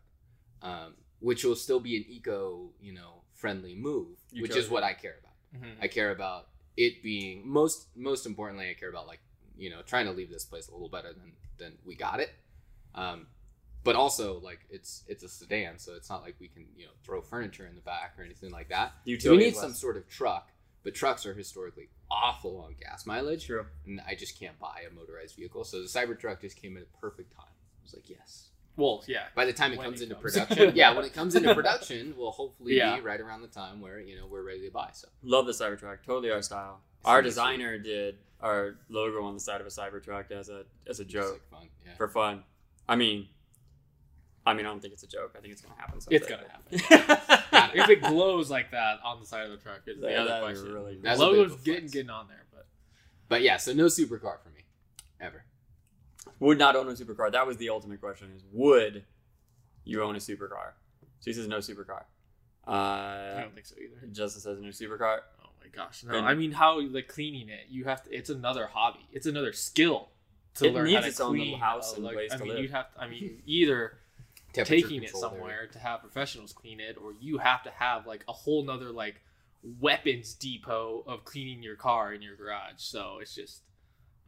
um, 0.61 0.93
which 1.21 1.43
will 1.45 1.55
still 1.55 1.79
be 1.79 1.95
an 1.95 2.05
eco, 2.09 2.69
you 2.81 2.93
know, 2.93 3.21
friendly 3.33 3.73
move, 3.75 4.17
You 4.31 4.41
which 4.41 4.55
is 4.55 4.69
what. 4.69 4.83
I 4.83 4.93
care 4.93 5.15
about. 5.21 5.61
Mhm. 5.61 5.75
I 5.81 5.87
care 5.87 6.11
about 6.11 6.49
it 6.77 7.01
being 7.01 7.47
most 7.47 7.87
most 7.95 8.25
importantly. 8.25 8.69
I 8.69 8.73
care 8.73 8.89
about 8.89 9.07
like 9.07 9.19
you 9.57 9.69
know 9.69 9.81
trying 9.81 10.05
to 10.07 10.11
leave 10.11 10.29
this 10.29 10.45
place 10.45 10.67
a 10.67 10.71
little 10.71 10.89
better 10.89 11.13
than 11.13 11.31
than 11.57 11.77
we 11.85 11.95
got 11.95 12.19
it. 12.19 12.31
Um, 12.95 13.27
but 13.83 13.95
also 13.95 14.39
like 14.39 14.59
it's 14.69 15.03
it's 15.07 15.23
a 15.23 15.29
sedan, 15.29 15.79
so 15.79 15.95
it's 15.95 16.09
not 16.09 16.21
like 16.21 16.35
we 16.39 16.47
can 16.47 16.65
you 16.75 16.85
know 16.85 16.91
throw 17.03 17.21
furniture 17.21 17.65
in 17.65 17.75
the 17.75 17.81
back 17.81 18.15
or 18.17 18.23
anything 18.23 18.51
like 18.51 18.69
that. 18.69 18.93
We 19.05 19.13
need 19.37 19.55
some 19.55 19.73
sort 19.73 19.97
of 19.97 20.07
truck, 20.07 20.51
but 20.83 20.93
trucks 20.93 21.25
are 21.25 21.33
historically 21.33 21.89
awful 22.11 22.59
on 22.59 22.75
gas 22.79 23.05
mileage 23.05 23.45
True. 23.45 23.65
and 23.85 24.01
I 24.07 24.15
just 24.15 24.37
can't 24.39 24.59
buy 24.59 24.83
a 24.89 24.93
motorized 24.93 25.35
vehicle. 25.35 25.63
So 25.63 25.81
the 25.81 25.87
Cybertruck 25.87 26.41
just 26.41 26.57
came 26.57 26.75
at 26.77 26.83
a 26.83 26.97
perfect 26.99 27.33
time. 27.35 27.45
I 27.47 27.83
was 27.83 27.93
like, 27.93 28.09
yes, 28.09 28.49
Well, 28.77 29.03
yeah. 29.07 29.25
By 29.35 29.45
the 29.45 29.53
time 29.53 29.73
it 29.73 29.79
comes 29.81 30.01
it 30.01 30.05
into 30.05 30.15
comes. 30.15 30.33
production, 30.33 30.75
yeah, 30.75 30.93
when 30.95 31.05
it 31.05 31.13
comes 31.13 31.35
into 31.35 31.53
production, 31.61 32.15
will 32.17 32.31
hopefully 32.31 32.77
Yeah. 32.77 32.95
be 32.95 33.01
right 33.01 33.19
around 33.19 33.41
the 33.41 33.47
time 33.47 33.81
where 33.81 33.99
you 33.99 34.15
know 34.17 34.25
we're 34.27 34.43
ready 34.43 34.65
to 34.65 34.71
buy. 34.71 34.89
So 34.93 35.07
Love 35.23 35.45
the 35.45 35.51
Cybertruck. 35.51 36.03
Totally 36.05 36.31
our 36.31 36.41
style. 36.41 36.81
It's 36.99 37.07
Our 37.07 37.21
nice, 37.21 37.31
designer 37.31 37.77
did 37.77 38.17
our 38.39 38.75
logo 38.89 39.23
on 39.23 39.33
the 39.33 39.39
side 39.39 39.61
of 39.61 39.67
a 39.67 39.69
Cybertruck 39.69 40.31
as 40.31 40.49
a 40.49 40.63
as 40.87 40.99
a 40.99 41.05
joke 41.05 41.41
like, 41.51 41.59
fun. 41.61 41.69
Yeah. 41.85 41.93
for 41.97 42.07
fun. 42.07 42.43
I 42.87 42.95
mean, 42.95 43.27
I 44.45 44.53
mean, 44.53 44.65
I 44.65 44.69
don't 44.69 44.81
think 44.81 44.93
it's 44.93 45.03
a 45.03 45.07
joke. 45.07 45.35
I 45.37 45.41
think 45.41 45.51
it's 45.53 45.61
gonna 45.61 45.75
happen. 45.79 45.99
Someday. 46.01 46.15
It's 46.17 46.27
gonna 46.27 46.47
happen. 46.49 47.71
if 47.79 47.89
it 47.89 48.01
glows 48.01 48.49
like 48.49 48.71
that 48.71 48.99
on 49.03 49.19
the 49.19 49.25
side 49.25 49.45
of 49.45 49.51
the 49.51 49.57
truck, 49.57 49.81
it's 49.85 49.99
the 50.01 50.09
Yeah, 50.09 50.21
other 50.21 50.29
that'd 50.29 50.43
question. 50.43 50.73
really 50.73 50.95
The 50.95 51.01
That's 51.01 51.19
a 51.21 51.25
bit 51.25 51.37
logo's 51.37 51.61
getting 51.61 51.87
getting 51.87 52.09
on 52.09 52.27
there, 52.27 52.45
but 52.51 52.65
But 53.27 53.41
yeah, 53.43 53.57
so 53.57 53.73
no 53.73 53.85
supercar 53.85 54.41
for 54.41 54.49
me, 54.55 54.61
ever. 55.19 55.43
Would 56.47 56.57
not 56.59 56.75
own 56.75 56.87
a 56.89 56.91
supercar. 56.91 57.31
That 57.31 57.47
was 57.47 57.57
the 57.57 57.69
ultimate 57.69 58.01
question: 58.01 58.31
is 58.35 58.43
would 58.51 59.03
you 59.85 60.03
own 60.03 60.15
a 60.15 60.19
supercar? 60.19 60.73
So 61.19 61.25
he 61.31 61.33
says 61.33 61.47
no 61.47 61.57
supercar. 61.59 62.03
I 62.67 62.71
Uh, 62.73 63.41
don't 63.41 63.53
think 63.55 63.65
so 63.65 63.75
either. 63.77 64.07
Justice 64.11 64.43
says 64.43 64.59
no 64.59 64.67
supercar. 64.69 65.19
Oh 65.43 65.49
my 65.61 65.67
gosh, 65.69 66.03
no! 66.03 66.13
And- 66.15 66.27
I 66.27 66.33
mean, 66.35 66.51
how 66.51 66.79
like 66.81 67.07
cleaning 67.07 67.49
it? 67.49 67.67
You 67.69 67.85
have 67.85 68.03
to. 68.03 68.13
It's 68.15 68.29
another 68.29 68.67
hobby. 68.67 69.05
It's 69.11 69.25
another 69.25 69.53
skill 69.53 70.09
to 70.55 70.65
It 70.65 70.73
learn 70.73 70.85
needs 70.85 70.95
how 70.97 71.01
to 71.01 71.07
its 71.07 71.19
own 71.21 71.29
clean. 71.31 71.41
little 71.45 71.59
house 71.59 71.95
and 71.95 72.03
like, 72.03 72.13
place 72.15 72.31
I 72.33 72.37
to 72.37 72.43
mean, 72.43 72.53
live. 72.55 72.63
you 72.63 72.69
have. 72.69 72.93
To, 72.93 73.01
I 73.01 73.07
mean, 73.07 73.41
either 73.47 73.97
taking 74.53 75.01
it 75.03 75.11
controlled 75.11 75.33
somewhere 75.33 75.67
to 75.67 75.79
have 75.79 76.01
professionals 76.01 76.51
clean 76.53 76.79
it, 76.81 76.97
or 77.01 77.13
you 77.19 77.37
have 77.37 77.63
to 77.63 77.71
have 77.71 78.05
like 78.05 78.23
a 78.27 78.33
whole 78.33 78.63
nother 78.63 78.91
like 78.91 79.21
weapons 79.79 80.33
depot 80.33 81.03
of 81.07 81.23
cleaning 81.23 81.61
your 81.63 81.75
car 81.75 82.13
in 82.13 82.21
your 82.21 82.35
garage. 82.35 82.73
So 82.77 83.19
it's 83.21 83.33
just 83.35 83.61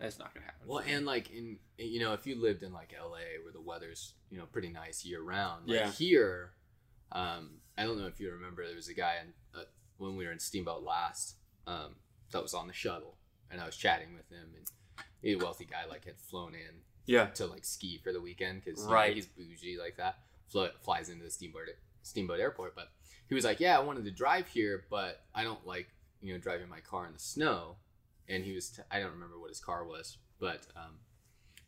that's 0.03 0.19
not 0.19 0.33
gonna 0.33 0.45
happen. 0.45 0.67
Well, 0.67 0.83
and 0.85 1.05
like 1.05 1.31
in 1.31 1.57
you 1.77 1.99
know, 1.99 2.13
if 2.13 2.27
you 2.27 2.39
lived 2.39 2.61
in 2.63 2.73
like 2.73 2.93
LA 2.99 3.41
where 3.43 3.51
the 3.53 3.61
weather's 3.61 4.13
you 4.29 4.37
know 4.37 4.45
pretty 4.45 4.69
nice 4.69 5.03
year 5.05 5.21
round, 5.21 5.67
like 5.67 5.79
Yeah. 5.79 5.91
here, 5.91 6.53
um, 7.11 7.61
I 7.77 7.83
don't 7.83 7.97
know 7.97 8.07
if 8.07 8.19
you 8.19 8.31
remember, 8.31 8.65
there 8.65 8.75
was 8.75 8.87
a 8.89 8.93
guy 8.93 9.15
in, 9.23 9.33
uh, 9.59 9.63
when 9.97 10.15
we 10.15 10.25
were 10.25 10.31
in 10.31 10.39
Steamboat 10.39 10.83
last, 10.83 11.35
um, 11.67 11.95
that 12.31 12.41
was 12.43 12.53
on 12.53 12.67
the 12.67 12.73
shuttle, 12.73 13.17
and 13.49 13.59
I 13.61 13.65
was 13.65 13.75
chatting 13.77 14.13
with 14.13 14.29
him, 14.29 14.53
and 14.55 14.67
he's 15.21 15.35
a 15.41 15.43
wealthy 15.43 15.65
guy, 15.65 15.85
like 15.89 16.05
had 16.05 16.19
flown 16.19 16.53
in 16.53 16.81
Yeah. 17.05 17.27
to 17.31 17.45
like 17.47 17.65
ski 17.65 17.97
for 18.03 18.11
the 18.13 18.21
weekend 18.21 18.63
because 18.63 18.83
Right. 18.85 19.15
he's 19.15 19.25
bougie 19.27 19.77
like 19.79 19.97
that. 19.97 20.19
Flo- 20.49 20.71
flies 20.81 21.09
into 21.09 21.23
the 21.23 21.31
steamboat 21.31 21.69
steamboat 22.03 22.39
airport, 22.39 22.75
but 22.75 22.91
he 23.29 23.33
was 23.35 23.43
like, 23.45 23.59
"Yeah, 23.61 23.77
I 23.77 23.81
wanted 23.81 24.03
to 24.05 24.11
drive 24.11 24.47
here, 24.47 24.85
but 24.89 25.25
I 25.33 25.43
don't 25.43 25.65
like 25.65 25.89
you 26.21 26.33
know 26.33 26.39
driving 26.39 26.67
my 26.69 26.81
car 26.81 27.07
in 27.07 27.13
the 27.13 27.19
snow." 27.19 27.77
And 28.29 28.43
he 28.43 28.53
was 28.53 28.69
t- 28.69 28.83
I 28.91 28.99
don't 28.99 29.11
remember 29.11 29.39
what 29.39 29.49
his 29.49 29.59
car 29.59 29.85
was, 29.85 30.17
but 30.39 30.65
um, 30.75 30.99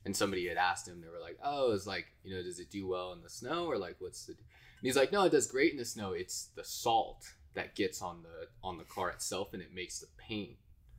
and 0.06 0.16
somebody 0.16 0.48
had 0.48 0.58
asked 0.58 0.88
him, 0.88 1.02
they 1.02 1.10
were 1.10 1.22
like, 1.22 1.38
"Oh, 1.44 1.74
it's 1.74 1.88
like 1.88 2.06
you 2.24 2.36
know, 2.36 2.44
does 2.44 2.60
it 2.60 2.72
do 2.72 2.88
well 2.88 3.14
in 3.14 3.22
the 3.22 3.30
snow 3.30 3.66
or 3.66 3.78
like 3.78 3.96
what's 4.00 4.26
the?" 4.26 4.34
And 4.34 4.84
he's 4.84 4.96
like, 4.96 5.12
"No, 5.12 5.24
it 5.24 5.32
does 5.32 5.48
great 5.48 5.72
in 5.72 5.78
the 5.78 5.86
snow. 5.86 6.12
It's 6.14 6.50
the 6.56 6.64
salt 6.64 7.26
that 7.54 7.76
gets 7.76 8.02
on 8.02 8.24
the 8.24 8.48
on 8.64 8.78
the 8.78 8.84
car 8.84 9.10
itself, 9.10 9.54
and 9.54 9.62
it 9.62 9.74
makes 9.74 10.00
the 10.00 10.08
paint." 10.18 10.58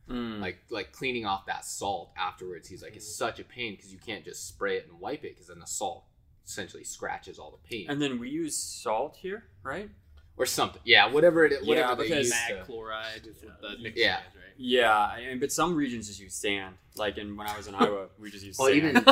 Mm. 0.08 0.40
like 0.40 0.58
like 0.70 0.92
cleaning 0.92 1.26
off 1.26 1.46
that 1.46 1.64
salt 1.64 2.12
afterwards 2.16 2.68
he's 2.68 2.80
like 2.80 2.94
it's 2.94 3.12
such 3.16 3.40
a 3.40 3.42
pain 3.44 3.74
because 3.74 3.92
you 3.92 3.98
can't 3.98 4.24
just 4.24 4.46
spray 4.46 4.76
it 4.76 4.86
and 4.88 5.00
wipe 5.00 5.24
it 5.24 5.34
because 5.34 5.48
then 5.48 5.58
the 5.58 5.66
salt 5.66 6.04
essentially 6.46 6.84
scratches 6.84 7.40
all 7.40 7.50
the 7.50 7.68
paint 7.68 7.90
and 7.90 8.00
then 8.00 8.20
we 8.20 8.28
use 8.28 8.56
salt 8.56 9.16
here, 9.16 9.46
right? 9.64 9.90
Or 10.38 10.46
something 10.46 10.80
yeah 10.84 11.06
whatever 11.10 11.44
it 11.44 11.52
Yeah, 11.62 11.68
whatever 11.68 11.94
they 11.96 12.08
because- 12.08 12.26
use 12.26 12.34
mag 12.50 12.64
chloride 12.64 13.26
is 13.26 13.42
what 13.44 13.60
the 13.60 13.82
mixture 13.82 14.00
Yeah. 14.02 14.18
is, 14.18 14.24
right? 14.34 14.42
Yeah, 14.58 14.96
I 14.98 15.20
mean, 15.26 15.38
but 15.38 15.52
some 15.52 15.74
regions 15.74 16.06
just 16.06 16.18
use 16.18 16.34
sand. 16.34 16.76
Like 16.96 17.18
in 17.18 17.36
when 17.36 17.46
I 17.46 17.54
was 17.58 17.66
in 17.66 17.74
Iowa, 17.74 18.06
we 18.18 18.30
just 18.30 18.42
used 18.42 18.58
well 18.58 18.68
sand. 18.72 19.04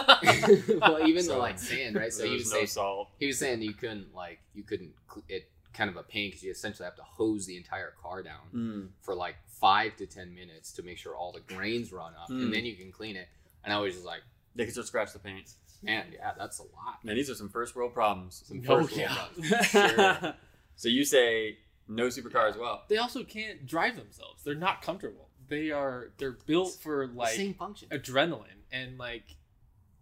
even 0.65 0.79
well 0.81 1.07
even 1.07 1.27
the 1.27 1.37
like 1.37 1.59
sand 1.59 1.97
right 1.97 2.11
so 2.13 2.21
there 2.23 2.29
he 2.29 2.35
was 2.35 2.45
was 2.45 2.53
no 2.53 2.57
saying 2.57 2.67
salt. 2.69 3.09
he 3.19 3.27
was 3.27 3.39
saying 3.39 3.61
you 3.61 3.75
couldn't 3.75 4.15
like 4.15 4.39
you 4.55 4.63
couldn't 4.63 4.93
it 5.29 5.51
kind 5.75 5.91
of 5.91 5.97
a 5.97 6.03
pain 6.03 6.29
because 6.31 6.43
you 6.43 6.51
essentially 6.51 6.85
have 6.85 6.97
to 6.97 7.03
hose 7.03 7.45
the 7.47 7.57
entire 7.59 7.93
car 8.03 8.23
down 8.23 8.41
Mm. 8.55 8.89
for 9.03 9.15
like 9.15 9.35
five 9.49 9.97
to 9.97 10.07
ten 10.07 10.35
minutes 10.35 10.73
to 10.75 10.83
make 10.83 10.97
sure 10.99 11.15
all 11.15 11.33
the 11.33 11.41
grains 11.55 11.93
run 11.93 12.13
up 12.15 12.31
Mm. 12.31 12.45
and 12.45 12.55
then 12.55 12.65
you 12.65 12.75
can 12.77 12.91
clean 12.91 13.17
it 13.17 13.29
and 13.65 13.73
I 13.75 13.79
was 13.81 13.93
just 13.93 14.07
like 14.07 14.23
They 14.55 14.65
could 14.65 14.75
just 14.75 14.89
scratch 14.89 15.13
the 15.13 15.19
paint. 15.19 15.51
man 15.83 16.07
yeah 16.13 16.33
that's 16.39 16.59
a 16.59 16.63
lot 16.63 17.05
Man, 17.05 17.17
these 17.17 17.29
are 17.29 17.35
some 17.35 17.51
first 17.51 17.77
world 17.77 17.93
problems. 17.93 18.45
some 18.47 18.63
Oh, 18.67 18.77
world 18.77 18.93
yeah. 18.93 19.15
problems. 19.15 19.67
Sure. 19.71 20.35
So 20.77 20.89
you 20.89 21.05
say 21.05 21.59
no 21.89 22.07
supercar 22.09 22.49
as 22.51 22.57
well? 22.57 22.83
They 22.89 22.97
also 22.99 23.25
can't 23.25 23.67
drive 23.67 23.97
themselves. 23.97 24.43
They're 24.45 24.55
not 24.55 24.83
comfortable. 24.83 25.29
They 25.49 25.71
are. 25.71 26.13
They're 26.19 26.39
built 26.47 26.79
for 26.83 27.07
like 27.09 27.35
same 27.35 27.55
function 27.55 27.89
adrenaline 27.91 28.63
and 28.73 28.97
like 28.99 29.25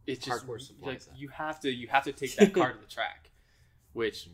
it's 0.06 0.24
just 0.24 0.46
Hardcore 0.46 0.60
supplies 0.60 0.86
like 0.88 1.04
that. 1.04 1.18
you 1.18 1.28
have 1.28 1.60
to 1.60 1.72
you 1.72 1.88
have 1.88 2.04
to 2.04 2.12
take 2.12 2.36
that 2.36 2.52
car 2.52 2.72
to 2.72 2.78
the 2.78 2.86
track, 2.86 3.30
which 3.92 4.28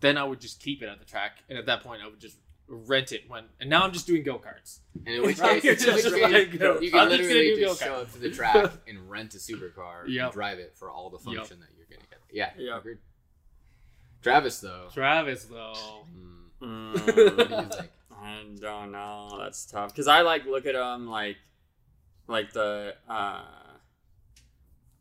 then 0.00 0.16
I 0.18 0.24
would 0.24 0.40
just 0.40 0.62
keep 0.62 0.82
it 0.82 0.88
at 0.88 0.98
the 0.98 1.04
track, 1.04 1.38
and 1.48 1.58
at 1.58 1.66
that 1.66 1.82
point 1.82 2.02
I 2.02 2.06
would 2.06 2.20
just 2.20 2.38
rent 2.68 3.12
it 3.12 3.22
when. 3.28 3.44
And 3.60 3.70
now 3.70 3.82
I'm 3.84 3.92
just 3.92 4.06
doing 4.06 4.22
go 4.24 4.38
karts. 4.38 4.80
And 5.06 5.16
in 5.16 5.22
which 5.22 5.38
Right, 5.40 5.60
case, 5.62 5.64
you're 5.84 5.88
in 5.90 5.94
which 5.94 6.04
just 6.04 6.14
case, 6.16 6.22
like, 6.32 6.52
you 6.52 6.58
can 6.58 6.62
I'm 6.66 6.80
just 6.80 6.92
literally 6.92 7.50
gonna 7.50 7.56
do 7.56 7.60
just 7.60 7.80
go-kart. 7.80 7.86
show 7.86 7.94
up 8.02 8.12
to 8.12 8.18
the 8.18 8.30
track 8.30 8.72
and 8.88 9.10
rent 9.10 9.34
a 9.34 9.38
supercar 9.38 10.08
Yep. 10.08 10.24
and 10.24 10.32
drive 10.32 10.58
it 10.58 10.76
for 10.76 10.90
all 10.90 11.10
the 11.10 11.18
function 11.18 11.60
that 11.60 11.68
you're 11.76 11.86
gonna 11.90 12.06
get. 12.10 12.18
Yeah, 12.32 12.50
Yep. 12.58 12.78
agreed. 12.80 12.98
Travis 14.26 14.60
though, 14.60 14.88
Travis 14.92 15.44
though, 15.44 16.06
mm, 16.62 16.98
Mm, 16.98 17.72
you? 17.72 17.88
I 18.22 18.44
don't 18.58 18.92
know. 18.92 19.36
That's 19.38 19.66
tough 19.66 19.92
because 19.92 20.08
I 20.08 20.22
like 20.22 20.46
look 20.46 20.66
at 20.66 20.74
them 20.74 21.06
like, 21.06 21.36
like 22.26 22.52
the 22.52 22.94
uh, 23.08 23.42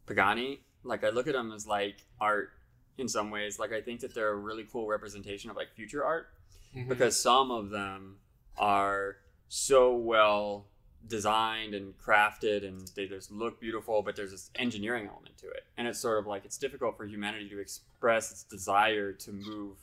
Pagani. 0.06 0.60
Like 0.84 1.04
I 1.04 1.10
look 1.10 1.28
at 1.28 1.34
them 1.34 1.52
as 1.52 1.66
like 1.66 1.98
art 2.22 2.50
in 2.98 3.08
some 3.08 3.32
ways. 3.32 3.58
Like 3.58 3.72
I 3.74 3.82
think 3.82 4.02
that 4.02 4.14
they're 4.14 4.30
a 4.32 4.36
really 4.36 4.66
cool 4.72 4.88
representation 4.88 5.50
of 5.50 5.56
like 5.56 5.74
future 5.76 6.04
art. 6.04 6.28
Mm-hmm. 6.76 6.90
because 6.90 7.18
some 7.18 7.52
of 7.52 7.70
them 7.70 8.18
are 8.58 9.16
so 9.48 9.96
well 9.96 10.66
designed 11.08 11.74
and 11.74 11.98
crafted 11.98 12.66
and 12.68 12.92
they 12.96 13.06
just 13.06 13.32
look 13.32 13.60
beautiful 13.60 14.02
but 14.02 14.16
there's 14.16 14.32
this 14.32 14.50
engineering 14.56 15.08
element 15.08 15.38
to 15.38 15.48
it. 15.48 15.64
And 15.78 15.88
it's 15.88 16.00
sort 16.00 16.20
of 16.20 16.28
like 16.28 16.46
it's 16.46 16.58
difficult 16.58 16.98
for 16.98 17.06
humanity 17.06 17.50
to 17.50 17.60
express 17.60 18.32
its 18.32 18.44
desire 18.44 19.12
to 19.14 19.32
move 19.32 19.78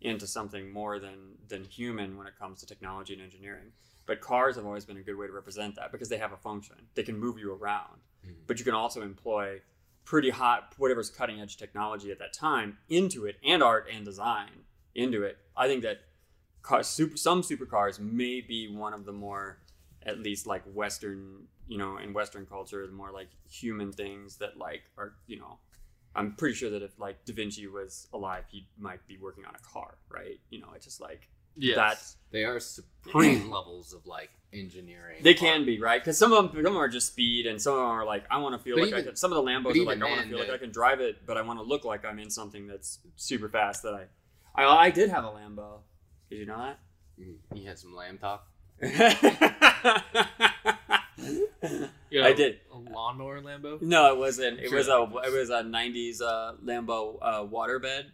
into 0.00 0.26
something 0.26 0.70
more 0.70 0.98
than 0.98 1.38
than 1.48 1.64
human 1.64 2.16
when 2.16 2.26
it 2.26 2.38
comes 2.38 2.60
to 2.60 2.66
technology 2.66 3.12
and 3.14 3.22
engineering. 3.22 3.72
But 4.06 4.20
cars 4.20 4.56
have 4.56 4.66
always 4.66 4.84
been 4.84 4.98
a 4.98 5.02
good 5.02 5.16
way 5.16 5.26
to 5.26 5.32
represent 5.32 5.76
that 5.76 5.90
because 5.92 6.08
they 6.10 6.18
have 6.18 6.32
a 6.32 6.36
function. 6.36 6.76
They 6.94 7.02
can 7.02 7.18
move 7.18 7.38
you 7.38 7.52
around. 7.52 8.00
Mhm. 8.26 8.46
but 8.46 8.58
you 8.58 8.64
can 8.64 8.74
also 8.74 9.02
employ 9.02 9.60
pretty 10.04 10.30
hot 10.30 10.72
whatever's 10.78 11.10
cutting 11.10 11.40
edge 11.40 11.56
technology 11.58 12.10
at 12.10 12.18
that 12.18 12.32
time 12.32 12.78
into 12.88 13.26
it 13.26 13.36
and 13.44 13.62
art 13.62 13.86
and 13.90 14.04
design 14.04 14.64
into 14.94 15.22
it. 15.22 15.36
I 15.56 15.66
think 15.68 15.82
that 15.82 15.98
car, 16.62 16.82
super, 16.82 17.16
some 17.16 17.42
supercars 17.42 17.98
may 17.98 18.40
be 18.40 18.68
one 18.68 18.94
of 18.94 19.04
the 19.04 19.12
more 19.12 19.58
at 20.06 20.18
least 20.20 20.46
like 20.46 20.62
western 20.72 21.46
you 21.68 21.78
know 21.78 21.96
in 21.98 22.12
western 22.12 22.44
culture 22.46 22.86
the 22.86 22.92
more 22.92 23.10
like 23.10 23.28
human 23.48 23.90
things 23.92 24.36
that 24.36 24.56
like 24.58 24.82
are 24.98 25.14
you 25.26 25.38
know 25.38 25.58
i'm 26.14 26.32
pretty 26.34 26.54
sure 26.54 26.70
that 26.70 26.82
if 26.82 26.98
like 26.98 27.24
da 27.24 27.32
vinci 27.34 27.66
was 27.66 28.06
alive 28.12 28.44
he 28.48 28.66
might 28.78 29.06
be 29.06 29.16
working 29.16 29.44
on 29.46 29.54
a 29.54 29.58
car 29.72 29.94
right 30.10 30.38
you 30.50 30.60
know 30.60 30.68
it's 30.74 30.84
just 30.84 31.00
like 31.00 31.28
yes. 31.56 31.74
that's 31.76 32.16
They 32.32 32.44
are 32.44 32.60
supreme 32.60 33.50
levels 33.56 33.92
of 33.94 34.06
like 34.06 34.30
engineering. 34.52 35.18
they 35.22 35.34
can 35.34 35.64
be 35.64 35.80
right 35.80 36.00
because 36.00 36.16
some 36.18 36.32
of 36.32 36.36
them, 36.44 36.48
some 36.52 36.58
of 36.58 36.64
them 36.64 36.76
are 36.76 36.88
just 36.88 37.08
speed 37.08 37.46
and 37.46 37.60
some 37.60 37.72
of 37.74 37.80
them 37.80 37.88
are 37.88 38.04
like 38.04 38.24
i 38.30 38.36
want 38.38 38.54
to 38.54 38.58
feel 38.62 38.76
But 38.76 38.90
like 38.90 38.94
I 38.94 39.02
can, 39.02 39.16
some 39.16 39.32
of 39.32 39.36
the 39.36 39.42
lambos 39.50 39.74
are 39.80 39.84
like 39.84 40.00
i 40.00 40.04
want 40.04 40.16
to 40.16 40.20
then, 40.20 40.28
feel 40.28 40.38
like 40.38 40.48
the- 40.48 40.54
i 40.54 40.58
can 40.58 40.70
drive 40.70 41.00
it 41.00 41.26
but 41.26 41.36
i 41.36 41.42
want 41.42 41.58
to 41.58 41.64
look 41.64 41.84
like 41.84 42.04
i'm 42.04 42.18
in 42.20 42.30
something 42.30 42.66
that's 42.66 43.00
super 43.16 43.48
fast 43.48 43.82
that 43.82 43.94
i 44.54 44.62
i, 44.62 44.86
I 44.86 44.90
did 44.90 45.10
have 45.10 45.24
a 45.24 45.28
lambo 45.28 45.78
did 46.30 46.38
you 46.40 46.46
know 46.46 46.58
that 46.58 46.78
Mm, 47.20 47.36
You 47.54 47.68
had 47.68 47.78
some 47.78 47.94
lamb 47.94 48.18
talk. 48.18 48.44
You 52.10 52.22
I 52.22 52.32
did. 52.32 52.60
a 52.72 52.76
lawnmower 52.76 53.40
Lambo. 53.40 53.80
No, 53.82 54.12
it 54.12 54.18
wasn't. 54.18 54.60
It 54.60 54.68
Sure. 54.68 54.78
was 54.78 54.88
a 54.88 55.02
it 55.26 55.32
was 55.32 55.50
a 55.50 55.62
'90s 55.62 56.20
uh, 56.20 56.52
Lambo 56.64 57.18
uh, 57.20 57.42
waterbed. 57.44 58.04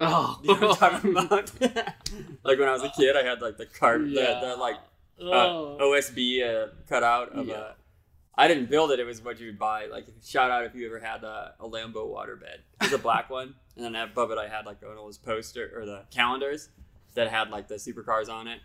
Oh, 0.00 0.38
You 0.44 0.60
know 0.60 0.68
what 0.68 0.82
I'm 0.82 0.92
talking 1.00 1.10
about? 1.16 1.50
like 2.44 2.58
when 2.58 2.68
I 2.68 2.72
was 2.72 2.82
a 2.82 2.90
kid, 2.90 3.16
I 3.16 3.22
had 3.22 3.40
like 3.40 3.56
the 3.56 3.66
cart, 3.66 4.02
Yeah. 4.06 4.40
the, 4.40 4.48
the 4.48 4.56
like 4.56 4.76
uh, 5.20 5.24
Oh. 5.24 5.78
OSB 5.80 6.42
uh, 6.42 6.68
cutout 6.88 7.30
of 7.32 7.46
Yeah. 7.46 7.54
a. 7.54 7.72
I 8.34 8.48
didn't 8.48 8.70
build 8.70 8.90
it. 8.92 9.00
It 9.00 9.04
was 9.04 9.22
what 9.22 9.40
you 9.40 9.46
would 9.48 9.58
buy. 9.58 9.86
Like 9.86 10.06
shout 10.24 10.50
out 10.50 10.64
if 10.64 10.74
you 10.74 10.86
ever 10.86 10.98
had 11.00 11.24
a, 11.24 11.54
a 11.60 11.68
Lambo 11.68 12.06
waterbed. 12.08 12.44
It 12.80 12.82
was 12.82 12.92
a 12.92 12.98
black 12.98 13.28
one, 13.30 13.54
and 13.76 13.84
then 13.84 13.94
above 13.96 14.30
it 14.30 14.38
I 14.38 14.48
had 14.48 14.66
like 14.66 14.82
one 14.82 14.92
of 14.92 14.96
those 14.98 15.18
poster 15.18 15.70
or 15.74 15.84
the 15.86 16.04
calendars 16.10 16.68
that 17.14 17.28
had 17.28 17.50
like 17.50 17.68
the 17.68 17.74
supercars 17.76 18.28
on 18.28 18.46
it. 18.48 18.60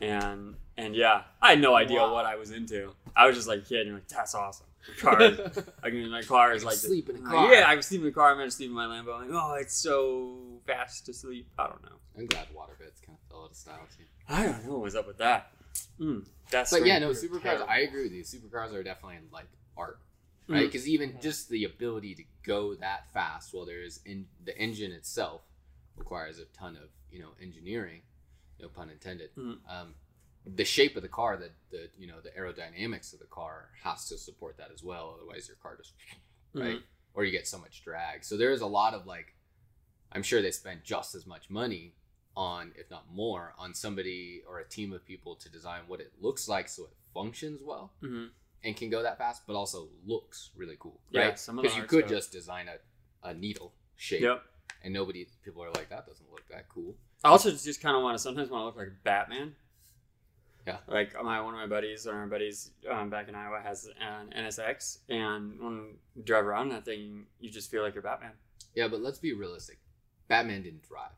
And 0.00 0.56
and 0.76 0.94
yeah, 0.96 1.22
I 1.40 1.50
had 1.50 1.60
no 1.60 1.74
idea 1.74 2.00
Wow. 2.00 2.12
what 2.12 2.24
I 2.26 2.36
was 2.36 2.50
into. 2.50 2.92
I 3.14 3.26
was 3.26 3.36
just 3.36 3.46
like 3.48 3.60
a 3.60 3.62
kid, 3.62 3.80
and 3.80 3.86
you're 3.88 3.96
like, 3.96 4.08
that's 4.08 4.34
awesome. 4.34 4.66
Cars. 4.98 5.38
I 5.82 5.90
mean, 5.90 6.10
my 6.10 6.22
car 6.22 6.52
is 6.52 6.64
like 6.64 6.74
can 6.80 6.88
sleep 6.90 7.08
in 7.08 7.16
a 7.16 7.18
car. 7.20 7.52
Yeah, 7.54 7.60
I 7.66 7.74
was 7.74 7.86
sleeping 7.86 8.06
in 8.06 8.12
the 8.12 8.14
car. 8.14 8.30
I'm 8.32 8.36
gonna 8.38 8.50
sleep 8.50 8.68
in 8.70 8.74
my 8.74 8.86
Lambo. 8.86 9.14
I'm 9.18 9.30
like, 9.30 9.40
oh, 9.42 9.54
it's 9.54 9.74
so 9.74 10.60
fast 10.66 11.06
to 11.06 11.14
sleep. 11.14 11.48
I 11.58 11.68
don't 11.68 11.82
know. 11.82 11.96
I'm 12.18 12.26
glad 12.26 12.48
waterbeds 12.54 13.00
kind 13.04 13.16
of 13.18 13.28
fell 13.30 13.44
out 13.44 13.50
of 13.50 13.56
style 13.56 13.86
too. 13.96 14.04
I 14.28 14.44
don't 14.46 14.66
know 14.66 14.78
what's 14.78 14.94
up 14.94 15.06
with 15.06 15.18
that. 15.18 15.52
Mm, 16.00 16.26
that's 16.50 16.70
But 16.70 16.84
yeah, 16.86 16.98
strange. 16.98 17.32
no, 17.32 17.38
supercars. 17.38 17.66
I 17.68 17.78
agree 17.80 18.02
with 18.04 18.12
you. 18.12 18.22
Supercars 18.24 18.72
are 18.74 18.82
definitely 18.82 19.18
like 19.32 19.46
art. 19.76 19.98
right? 20.48 20.64
Mhm. 20.64 20.66
Because 20.66 20.86
even 20.86 21.12
Mhm. 21.14 21.22
just 21.22 21.48
the 21.48 21.64
ability 21.64 22.14
to 22.16 22.24
go 22.42 22.74
that 22.74 23.10
fast, 23.14 23.54
while 23.54 23.64
there 23.64 23.80
is 23.82 24.00
in 24.04 24.26
the 24.44 24.56
engine 24.58 24.92
itself 24.92 25.40
requires 25.96 26.38
a 26.38 26.44
ton 26.46 26.76
of 26.76 26.90
you 27.10 27.20
know 27.20 27.30
engineering, 27.40 28.02
no 28.60 28.68
pun 28.68 28.90
intended. 28.90 29.34
Mhm. 29.36 29.58
Um, 29.68 29.94
the 30.46 30.64
shape 30.64 30.94
of 30.96 31.02
the 31.02 31.08
car, 31.08 31.36
the 31.36 31.50
the 31.70 31.90
you 31.98 32.06
know 32.06 32.20
the 32.20 32.30
aerodynamics 32.30 33.12
of 33.12 33.18
the 33.20 33.26
car 33.26 33.70
has 33.82 34.08
to 34.08 34.18
support 34.18 34.56
that 34.58 34.70
as 34.72 34.82
well. 34.82 35.14
Otherwise, 35.16 35.48
your 35.48 35.56
car 35.56 35.76
just 35.76 35.94
right, 36.52 36.82
or 37.14 37.24
you 37.24 37.30
get 37.32 37.46
so 37.46 37.58
much 37.58 37.82
drag. 37.82 38.24
So 38.24 38.36
there 38.36 38.52
is 38.52 38.60
a 38.60 38.66
lot 38.66 38.94
of 38.94 39.06
like, 39.06 39.34
I'm 40.12 40.22
sure 40.22 40.42
they 40.42 40.50
spent 40.50 40.84
just 40.84 41.14
as 41.14 41.26
much 41.26 41.48
money 41.50 41.94
on, 42.36 42.72
if 42.76 42.90
not 42.90 43.10
more, 43.12 43.54
on 43.58 43.74
somebody 43.74 44.42
or 44.48 44.58
a 44.58 44.64
team 44.68 44.92
of 44.92 45.04
people 45.04 45.36
to 45.36 45.48
design 45.48 45.82
what 45.86 46.00
it 46.00 46.12
looks 46.20 46.48
like 46.48 46.68
so 46.68 46.84
it 46.84 46.90
functions 47.14 47.60
well 47.62 47.92
Mhm. 48.02 48.30
and 48.64 48.76
can 48.76 48.90
go 48.90 49.02
that 49.04 49.18
fast, 49.18 49.46
but 49.46 49.54
also 49.54 49.88
looks 50.04 50.50
really 50.56 50.76
cool, 50.80 51.00
Yeah, 51.10 51.26
right? 51.28 51.38
some 51.38 51.58
of 51.58 51.62
Because 51.62 51.76
you 51.76 51.84
could 51.84 52.00
stuff. 52.06 52.10
just 52.10 52.32
design 52.32 52.66
a, 52.68 52.78
a 53.28 53.34
needle 53.34 53.72
shape, 53.94 54.22
Yep. 54.22 54.44
and 54.82 54.92
nobody, 54.92 55.26
people 55.44 55.62
are 55.62 55.70
like, 55.70 55.88
that 55.90 56.06
doesn't 56.08 56.28
look 56.32 56.46
that 56.48 56.68
cool. 56.68 56.96
I 57.24 57.30
also 57.30 57.50
just 57.50 57.80
kind 57.80 57.96
of 57.96 58.02
want 58.02 58.16
to 58.16 58.22
sometimes 58.22 58.50
want 58.50 58.62
to 58.62 58.66
look 58.66 58.76
like 58.76 58.88
Batman. 59.02 59.54
Yeah. 60.66 60.76
Like 60.86 61.14
my 61.22 61.40
one 61.40 61.54
of 61.54 61.60
my 61.60 61.66
buddies, 61.66 62.06
one 62.06 62.14
of 62.14 62.20
our 62.22 62.26
buddies 62.26 62.70
um, 62.90 63.10
back 63.10 63.28
in 63.28 63.34
Iowa 63.34 63.60
has 63.62 63.88
an 64.00 64.32
NSX, 64.36 64.98
and 65.08 65.60
when 65.60 65.94
you 66.14 66.22
drive 66.22 66.46
around 66.46 66.70
that 66.70 66.84
thing, 66.84 67.26
you 67.40 67.50
just 67.50 67.70
feel 67.70 67.82
like 67.82 67.94
you're 67.94 68.02
Batman. 68.02 68.32
Yeah, 68.74 68.88
but 68.88 69.00
let's 69.00 69.18
be 69.18 69.32
realistic. 69.34 69.78
Batman 70.28 70.62
didn't 70.62 70.82
drive. 70.88 71.10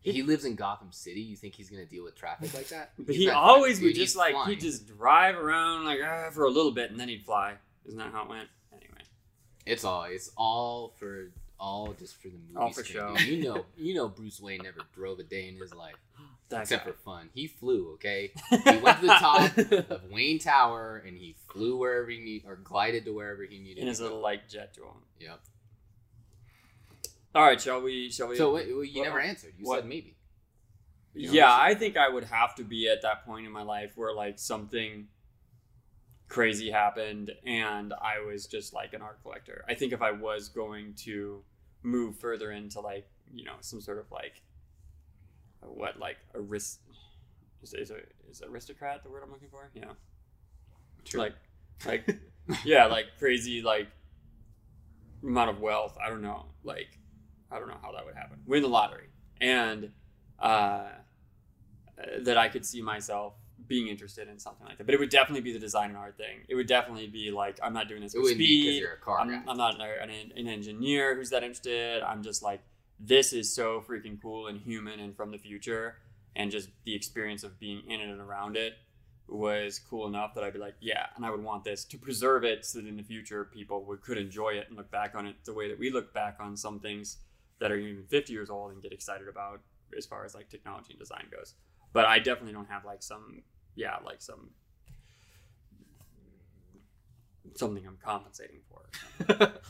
He 0.00 0.22
lives 0.22 0.44
in 0.44 0.54
Gotham 0.54 0.92
City. 0.92 1.20
You 1.20 1.34
think 1.34 1.54
he's 1.54 1.68
gonna 1.70 1.86
deal 1.86 2.04
with 2.04 2.14
traffic 2.14 2.54
like 2.54 2.68
that? 2.68 2.92
But 2.98 3.14
He's 3.14 3.24
he 3.24 3.30
always 3.30 3.80
would 3.80 3.94
just 3.94 4.12
He's 4.12 4.16
like 4.16 4.32
flying. 4.34 4.50
he'd 4.50 4.60
just 4.60 4.86
drive 4.86 5.36
around 5.36 5.84
like 5.84 5.98
ah, 6.04 6.28
for 6.30 6.44
a 6.44 6.50
little 6.50 6.72
bit, 6.72 6.90
and 6.90 7.00
then 7.00 7.08
he'd 7.08 7.24
fly. 7.24 7.54
Isn't 7.86 7.98
that 7.98 8.12
how 8.12 8.22
it 8.24 8.28
went? 8.28 8.48
Anyway, 8.72 9.00
It's 9.64 9.82
all. 9.84 10.04
It's 10.04 10.30
all 10.36 10.94
for 10.98 11.32
all 11.58 11.94
just 11.98 12.20
for 12.20 12.28
the 12.28 12.34
oh, 12.34 12.40
movie. 12.48 12.56
All 12.56 12.72
for 12.72 12.84
show. 12.84 13.16
You 13.18 13.42
know. 13.42 13.64
You 13.76 13.94
know. 13.94 14.08
Bruce 14.08 14.40
Wayne 14.40 14.60
never 14.62 14.80
drove 14.94 15.18
a 15.18 15.22
day 15.22 15.48
in 15.48 15.56
his 15.56 15.74
life 15.74 15.94
that 16.48 16.62
except 16.62 16.84
guy. 16.84 16.92
for 16.92 16.96
fun. 16.98 17.30
He 17.34 17.46
flew. 17.46 17.92
Okay. 17.94 18.32
He 18.50 18.78
went 18.78 19.00
to 19.00 19.06
the 19.06 19.14
top 19.14 19.56
of 19.90 20.10
Wayne 20.10 20.38
Tower 20.38 21.02
and 21.06 21.16
he 21.16 21.36
flew 21.52 21.76
wherever 21.76 22.08
he 22.08 22.18
need 22.18 22.44
or 22.46 22.56
glided 22.56 23.04
to 23.06 23.14
wherever 23.14 23.42
he 23.44 23.58
needed. 23.58 23.82
in 23.82 23.88
his 23.88 23.98
to 23.98 24.04
little 24.04 24.20
like 24.20 24.48
jet 24.48 24.74
drone. 24.74 25.02
Yep. 25.20 25.40
All 27.34 27.42
right, 27.42 27.60
shall 27.60 27.82
we? 27.82 28.10
Shall 28.10 28.28
we? 28.28 28.36
So 28.36 28.54
wait, 28.54 28.68
well, 28.74 28.84
you 28.84 29.00
what- 29.00 29.04
never 29.08 29.20
answered. 29.20 29.54
You 29.58 29.66
what- 29.66 29.80
said 29.80 29.88
maybe. 29.88 30.14
You 31.18 31.30
yeah, 31.32 31.50
I 31.50 31.74
think 31.74 31.96
I 31.96 32.10
would 32.10 32.24
have 32.24 32.54
to 32.56 32.62
be 32.64 32.90
at 32.90 33.00
that 33.00 33.24
point 33.24 33.46
in 33.46 33.52
my 33.52 33.62
life 33.62 33.92
where 33.96 34.12
like 34.12 34.38
something 34.38 35.08
crazy 36.28 36.70
happened 36.70 37.30
and 37.46 37.94
I 37.94 38.24
was 38.24 38.46
just 38.46 38.72
like 38.72 38.92
an 38.94 39.02
art 39.02 39.22
collector. 39.22 39.64
I 39.68 39.74
think 39.74 39.92
if 39.92 40.02
I 40.02 40.10
was 40.10 40.48
going 40.48 40.94
to 41.04 41.42
move 41.82 42.16
further 42.16 42.50
into 42.50 42.80
like, 42.80 43.08
you 43.32 43.44
know, 43.44 43.54
some 43.60 43.80
sort 43.80 43.98
of 43.98 44.10
like 44.10 44.42
what 45.60 45.98
like 45.98 46.16
a 46.34 46.40
risk 46.40 46.80
is 47.62 47.74
is, 47.74 47.90
a, 47.90 47.98
is 48.30 48.42
aristocrat 48.42 49.02
the 49.02 49.10
word 49.10 49.22
I'm 49.24 49.30
looking 49.30 49.48
for? 49.48 49.70
Yeah. 49.74 49.92
Sure. 51.04 51.20
Like 51.20 51.34
like 51.86 52.18
yeah, 52.64 52.86
like 52.86 53.06
crazy 53.18 53.62
like 53.62 53.88
amount 55.22 55.50
of 55.50 55.60
wealth. 55.60 55.96
I 56.04 56.08
don't 56.08 56.22
know. 56.22 56.46
Like 56.64 56.98
I 57.50 57.58
don't 57.58 57.68
know 57.68 57.78
how 57.82 57.92
that 57.92 58.04
would 58.04 58.16
happen. 58.16 58.38
Win 58.46 58.62
the 58.62 58.68
lottery. 58.68 59.08
And 59.40 59.90
uh 60.40 60.88
that 62.20 62.36
I 62.36 62.48
could 62.48 62.66
see 62.66 62.82
myself 62.82 63.34
being 63.66 63.88
interested 63.88 64.28
in 64.28 64.38
something 64.38 64.66
like 64.66 64.78
that. 64.78 64.86
But 64.86 64.94
it 64.94 65.00
would 65.00 65.10
definitely 65.10 65.42
be 65.42 65.52
the 65.52 65.58
design 65.58 65.90
and 65.90 65.98
art 65.98 66.16
thing. 66.16 66.40
It 66.48 66.54
would 66.54 66.66
definitely 66.66 67.06
be 67.06 67.30
like 67.30 67.58
I'm 67.62 67.72
not 67.72 67.88
doing 67.88 68.02
this 68.02 68.14
it 68.14 68.18
for 68.18 68.22
wouldn't 68.22 68.38
be 68.38 68.62
because 68.62 68.74
speed. 68.74 68.80
you're 68.82 68.92
a 68.92 68.98
car 68.98 69.20
I'm, 69.20 69.30
guy. 69.30 69.42
I'm 69.48 69.56
not 69.56 69.80
an, 69.80 70.10
an 70.10 70.48
engineer 70.48 71.14
who's 71.14 71.30
that 71.30 71.42
interested. 71.42 72.02
I'm 72.02 72.22
just 72.22 72.42
like 72.42 72.60
this 72.98 73.32
is 73.32 73.54
so 73.54 73.82
freaking 73.86 74.20
cool 74.20 74.46
and 74.46 74.60
human 74.60 75.00
and 75.00 75.16
from 75.16 75.30
the 75.30 75.38
future 75.38 75.96
and 76.34 76.50
just 76.50 76.68
the 76.84 76.94
experience 76.94 77.42
of 77.42 77.58
being 77.58 77.82
in 77.90 78.00
it 78.00 78.08
and 78.08 78.20
around 78.20 78.56
it 78.56 78.74
was 79.28 79.78
cool 79.78 80.06
enough 80.06 80.34
that 80.34 80.44
I'd 80.44 80.52
be 80.52 80.58
like, 80.58 80.76
yeah, 80.80 81.06
and 81.16 81.26
I 81.26 81.30
would 81.30 81.42
want 81.42 81.64
this 81.64 81.84
to 81.86 81.98
preserve 81.98 82.44
it 82.44 82.64
so 82.64 82.78
that 82.78 82.86
in 82.86 82.96
the 82.96 83.02
future 83.02 83.44
people 83.44 83.84
would 83.84 84.00
could 84.00 84.18
enjoy 84.18 84.50
it 84.50 84.66
and 84.68 84.76
look 84.76 84.90
back 84.90 85.14
on 85.14 85.26
it 85.26 85.36
the 85.44 85.52
way 85.52 85.68
that 85.68 85.78
we 85.78 85.90
look 85.90 86.14
back 86.14 86.36
on 86.40 86.56
some 86.56 86.78
things 86.78 87.18
that 87.58 87.72
are 87.72 87.76
even 87.76 88.04
50 88.04 88.32
years 88.32 88.50
old 88.50 88.72
and 88.72 88.82
get 88.82 88.92
excited 88.92 89.28
about 89.28 89.60
as 89.96 90.06
far 90.06 90.24
as 90.24 90.34
like 90.34 90.48
technology 90.48 90.88
and 90.90 90.98
design 90.98 91.24
goes. 91.30 91.54
But 91.92 92.04
I 92.04 92.18
definitely 92.18 92.52
don't 92.52 92.68
have 92.68 92.84
like 92.84 93.02
some 93.02 93.42
yeah, 93.74 93.96
like 94.04 94.20
some 94.20 94.50
something 97.54 97.86
I'm 97.86 97.98
compensating 98.02 98.60
for. 98.68 99.52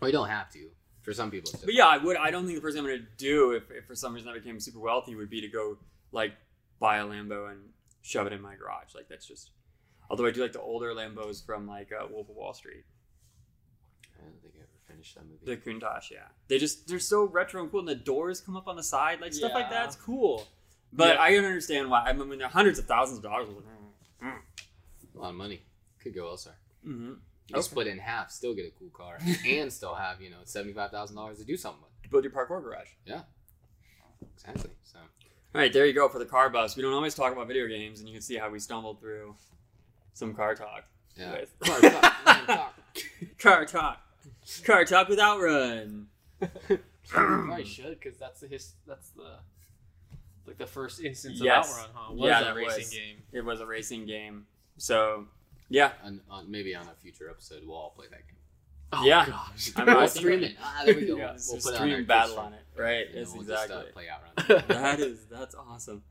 Well, 0.00 0.08
you 0.08 0.12
don't 0.12 0.28
have 0.28 0.50
to. 0.52 0.68
For 1.02 1.14
some 1.14 1.30
people, 1.30 1.50
But 1.64 1.72
yeah, 1.72 1.86
I 1.86 1.96
would. 1.96 2.18
I 2.18 2.30
don't 2.30 2.44
think 2.44 2.56
the 2.56 2.60
first 2.60 2.76
thing 2.76 2.84
I'm 2.84 2.90
gonna 2.90 3.06
do 3.16 3.52
if, 3.52 3.70
if 3.70 3.86
for 3.86 3.94
some 3.94 4.12
reason 4.12 4.28
I 4.28 4.34
became 4.34 4.60
super 4.60 4.78
wealthy 4.78 5.14
would 5.14 5.30
be 5.30 5.40
to 5.40 5.48
go 5.48 5.78
like 6.12 6.34
buy 6.80 6.98
a 6.98 7.04
Lambo 7.04 7.50
and 7.50 7.60
shove 8.02 8.26
it 8.26 8.34
in 8.34 8.42
my 8.42 8.56
garage. 8.56 8.94
Like 8.94 9.08
that's 9.08 9.26
just. 9.26 9.52
Although 10.10 10.26
I 10.26 10.32
do 10.32 10.42
like 10.42 10.52
the 10.52 10.60
older 10.60 10.92
Lambos 10.92 11.44
from 11.44 11.66
like 11.66 11.92
uh, 11.92 12.06
Wolf 12.10 12.28
of 12.28 12.36
Wall 12.36 12.52
Street, 12.52 12.84
think 15.02 15.16
I 15.16 15.20
ever 15.20 15.26
finished 15.34 15.42
that 15.44 15.50
movie. 15.64 15.80
the 15.80 15.86
Countach. 15.86 16.10
Yeah, 16.10 16.18
they 16.48 16.58
just 16.58 16.86
they're 16.88 16.98
so 16.98 17.24
retro 17.24 17.62
and 17.62 17.70
cool, 17.70 17.80
and 17.80 17.88
the 17.88 17.94
doors 17.94 18.40
come 18.40 18.56
up 18.56 18.68
on 18.68 18.76
the 18.76 18.82
side, 18.82 19.20
like 19.20 19.32
stuff 19.32 19.52
like 19.54 19.66
Yeah. 19.70 19.80
that's 19.84 19.96
cool. 19.96 20.46
But 20.92 21.14
Yeah. 21.16 21.22
I 21.22 21.30
can 21.32 21.44
understand 21.44 21.90
why. 21.90 22.04
I 22.04 22.12
mean, 22.12 22.38
they're 22.38 22.48
hundreds 22.48 22.78
of 22.78 22.86
thousands 22.86 23.18
of 23.18 23.24
dollars. 23.24 23.48
a 24.22 25.18
lot 25.18 25.30
of 25.30 25.34
money. 25.36 25.62
Could 26.02 26.14
go 26.14 26.28
elsewhere. 26.28 26.56
Mm-hmm. 26.86 27.14
You 27.48 27.54
Okay. 27.56 27.62
split 27.62 27.86
in 27.86 27.98
half, 27.98 28.30
still 28.30 28.54
get 28.54 28.66
a 28.66 28.70
cool 28.78 28.90
car, 28.90 29.18
and 29.46 29.72
still 29.72 29.94
have 29.94 30.20
you 30.20 30.30
know 30.30 30.38
seventy 30.44 30.72
five 30.72 30.90
thousand 30.90 31.16
dollars 31.16 31.38
to 31.38 31.44
do 31.44 31.56
something 31.56 31.82
with. 31.82 32.10
Build 32.10 32.24
your 32.24 32.32
parkour 32.32 32.62
garage. 32.62 32.88
Yeah, 33.04 33.22
exactly. 34.34 34.70
So 34.82 34.98
All 34.98 35.60
right, 35.60 35.72
there 35.72 35.84
you 35.86 35.92
go 35.92 36.08
for 36.08 36.18
the 36.18 36.24
car 36.26 36.48
bus. 36.50 36.76
We 36.76 36.82
don't 36.82 36.92
always 36.94 37.14
talk 37.14 37.32
about 37.32 37.48
video 37.48 37.66
games, 37.66 38.00
and 38.00 38.08
you 38.08 38.14
can 38.14 38.22
see 38.22 38.36
how 38.36 38.48
we 38.50 38.58
stumbled 38.60 39.00
through 39.00 39.34
some 40.14 40.34
car 40.34 40.54
talk. 40.54 40.84
yeah. 41.16 41.32
With- 41.40 41.58
Car 41.60 41.80
talk. 41.80 42.74
car 43.38 43.64
talk. 43.66 44.00
Car 44.64 44.84
talk 44.84 45.08
with 45.08 45.18
Outrun. 45.20 46.06
Probably 47.08 47.64
should 47.66 47.98
because 48.00 48.18
that's 48.18 48.40
the 48.40 48.48
his. 48.48 48.72
That's 48.86 49.10
the 49.10 49.38
like 50.46 50.58
the 50.58 50.66
first 50.66 51.00
instance 51.02 51.40
Yes. 51.40 51.70
of 51.70 51.78
Outrun, 51.78 51.90
huh? 51.94 52.12
Was 52.14 52.28
Yeah, 52.28 52.40
a 52.40 52.44
that 52.44 52.54
racing 52.54 52.78
was. 52.80 52.90
game. 52.90 53.16
It 53.32 53.44
was 53.44 53.60
a 53.60 53.66
racing 53.66 54.06
game. 54.06 54.46
So, 54.78 55.26
yeah. 55.68 55.92
on, 56.04 56.20
on, 56.30 56.50
maybe 56.50 56.74
on 56.74 56.86
a 56.86 56.94
future 57.02 57.28
episode, 57.28 57.62
we'll 57.66 57.76
all 57.76 57.90
play 57.90 58.06
that 58.10 58.26
game. 58.26 58.36
Oh, 58.92 59.04
Yeah. 59.04 59.26
gosh. 59.26 59.72
I'm 59.76 59.86
we'll 59.86 60.08
stream 60.08 60.42
it. 60.44 60.56
Ah, 60.62 60.82
there 60.86 60.94
we 60.94 61.06
go. 61.06 61.16
Yeah, 61.18 61.30
we'll 61.32 61.38
so 61.38 61.54
put 61.56 61.64
it 61.64 61.68
on 61.68 61.74
stream 61.88 61.94
our 61.96 62.02
battle 62.02 62.34
Twitch 62.36 62.44
on 62.46 62.52
it. 62.54 62.60
Right. 62.76 63.06
stream, 63.08 63.08
and 63.08 63.18
Yes, 63.26 63.34
we'll 63.34 63.42
just, 63.44 63.64
exactly. 63.64 63.90
uh, 63.90 63.92
play 63.92 64.08
out 64.08 64.68
that 64.68 65.00
is, 65.00 65.26
that's 65.30 65.54
awesome. 65.54 66.02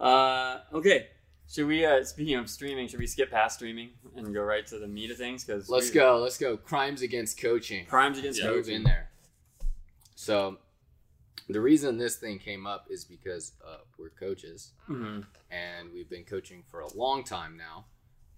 Uh, 0.00 0.60
okay. 0.72 1.08
Should 1.52 1.66
we, 1.66 1.84
uh, 1.84 2.02
speaking 2.02 2.36
of 2.36 2.48
streaming, 2.48 2.88
should 2.88 2.98
we 2.98 3.06
skip 3.06 3.30
past 3.30 3.56
streaming 3.56 3.90
and 4.16 4.32
go 4.32 4.40
right 4.42 4.66
to 4.68 4.78
the 4.78 4.88
meat 4.88 5.10
of 5.10 5.18
things? 5.18 5.44
Because 5.44 5.68
Let's 5.68 5.90
go. 5.90 6.18
Let's 6.18 6.38
go. 6.38 6.56
Crimes 6.56 7.02
against 7.02 7.38
coaching. 7.38 7.84
Crimes 7.84 8.18
against 8.18 8.42
Move 8.42 8.64
coaching. 8.64 8.76
in 8.76 8.82
there. 8.84 9.10
So, 10.14 10.56
the 11.50 11.60
reason 11.60 11.98
this 11.98 12.16
thing 12.16 12.38
came 12.38 12.66
up 12.66 12.86
is 12.88 13.04
because 13.04 13.52
uh, 13.66 13.78
we're 13.98 14.08
coaches 14.10 14.72
Mhm. 14.88 15.26
and 15.50 15.92
we've 15.92 16.08
been 16.08 16.24
coaching 16.24 16.62
for 16.70 16.80
a 16.80 16.88
long 16.94 17.22
time 17.22 17.58
now, 17.58 17.84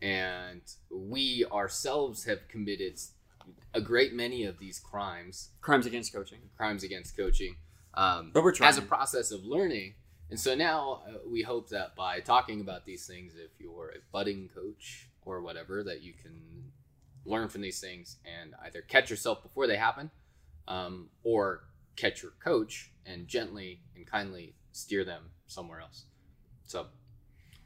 and 0.03 0.63
we 0.91 1.45
ourselves 1.53 2.25
have 2.25 2.49
committed 2.49 2.99
a 3.75 3.81
great 3.81 4.13
many 4.13 4.43
of 4.45 4.59
these 4.59 4.81
crimes, 4.81 5.51
Crimes 5.61 5.87
against 5.87 6.13
coaching. 6.13 6.51
crimes 6.57 6.83
against 6.83 7.17
coaching, 7.17 7.59
um, 7.95 8.33
But 8.33 8.43
we're 8.43 8.51
trying. 8.53 8.71
as 8.71 8.79
a 8.79 8.83
process 8.83 9.31
of 9.31 9.45
learning. 9.45 9.95
And 10.35 10.41
so 10.41 10.57
now 10.57 11.03
uh, 11.07 11.19
we 11.31 11.43
hope 11.43 11.69
that 11.69 11.95
by 11.95 12.19
talking 12.19 12.61
about 12.61 12.85
these 12.85 13.07
things, 13.07 13.35
if 13.37 13.53
you're 13.61 13.91
a 13.91 14.01
budding 14.11 14.51
coach 14.53 15.09
or 15.25 15.41
whatever, 15.41 15.85
that 15.85 16.03
you 16.03 16.13
can 16.13 16.73
learn 17.25 17.49
from 17.49 17.61
these 17.61 17.79
things 17.79 18.17
and 18.25 18.53
either 18.65 18.83
catch 18.83 19.11
yourself 19.11 19.45
before 19.45 19.69
they 19.69 19.77
happen 19.77 20.11
um, 20.67 21.09
or 21.23 21.61
catch 21.95 22.21
your 22.21 22.33
coach 22.43 22.91
and 23.07 23.29
gently 23.29 23.83
and 23.95 24.09
kindly 24.09 24.57
steer 24.73 25.05
them 25.05 25.31
somewhere 25.47 25.79
else. 25.79 26.07
So 26.65 26.87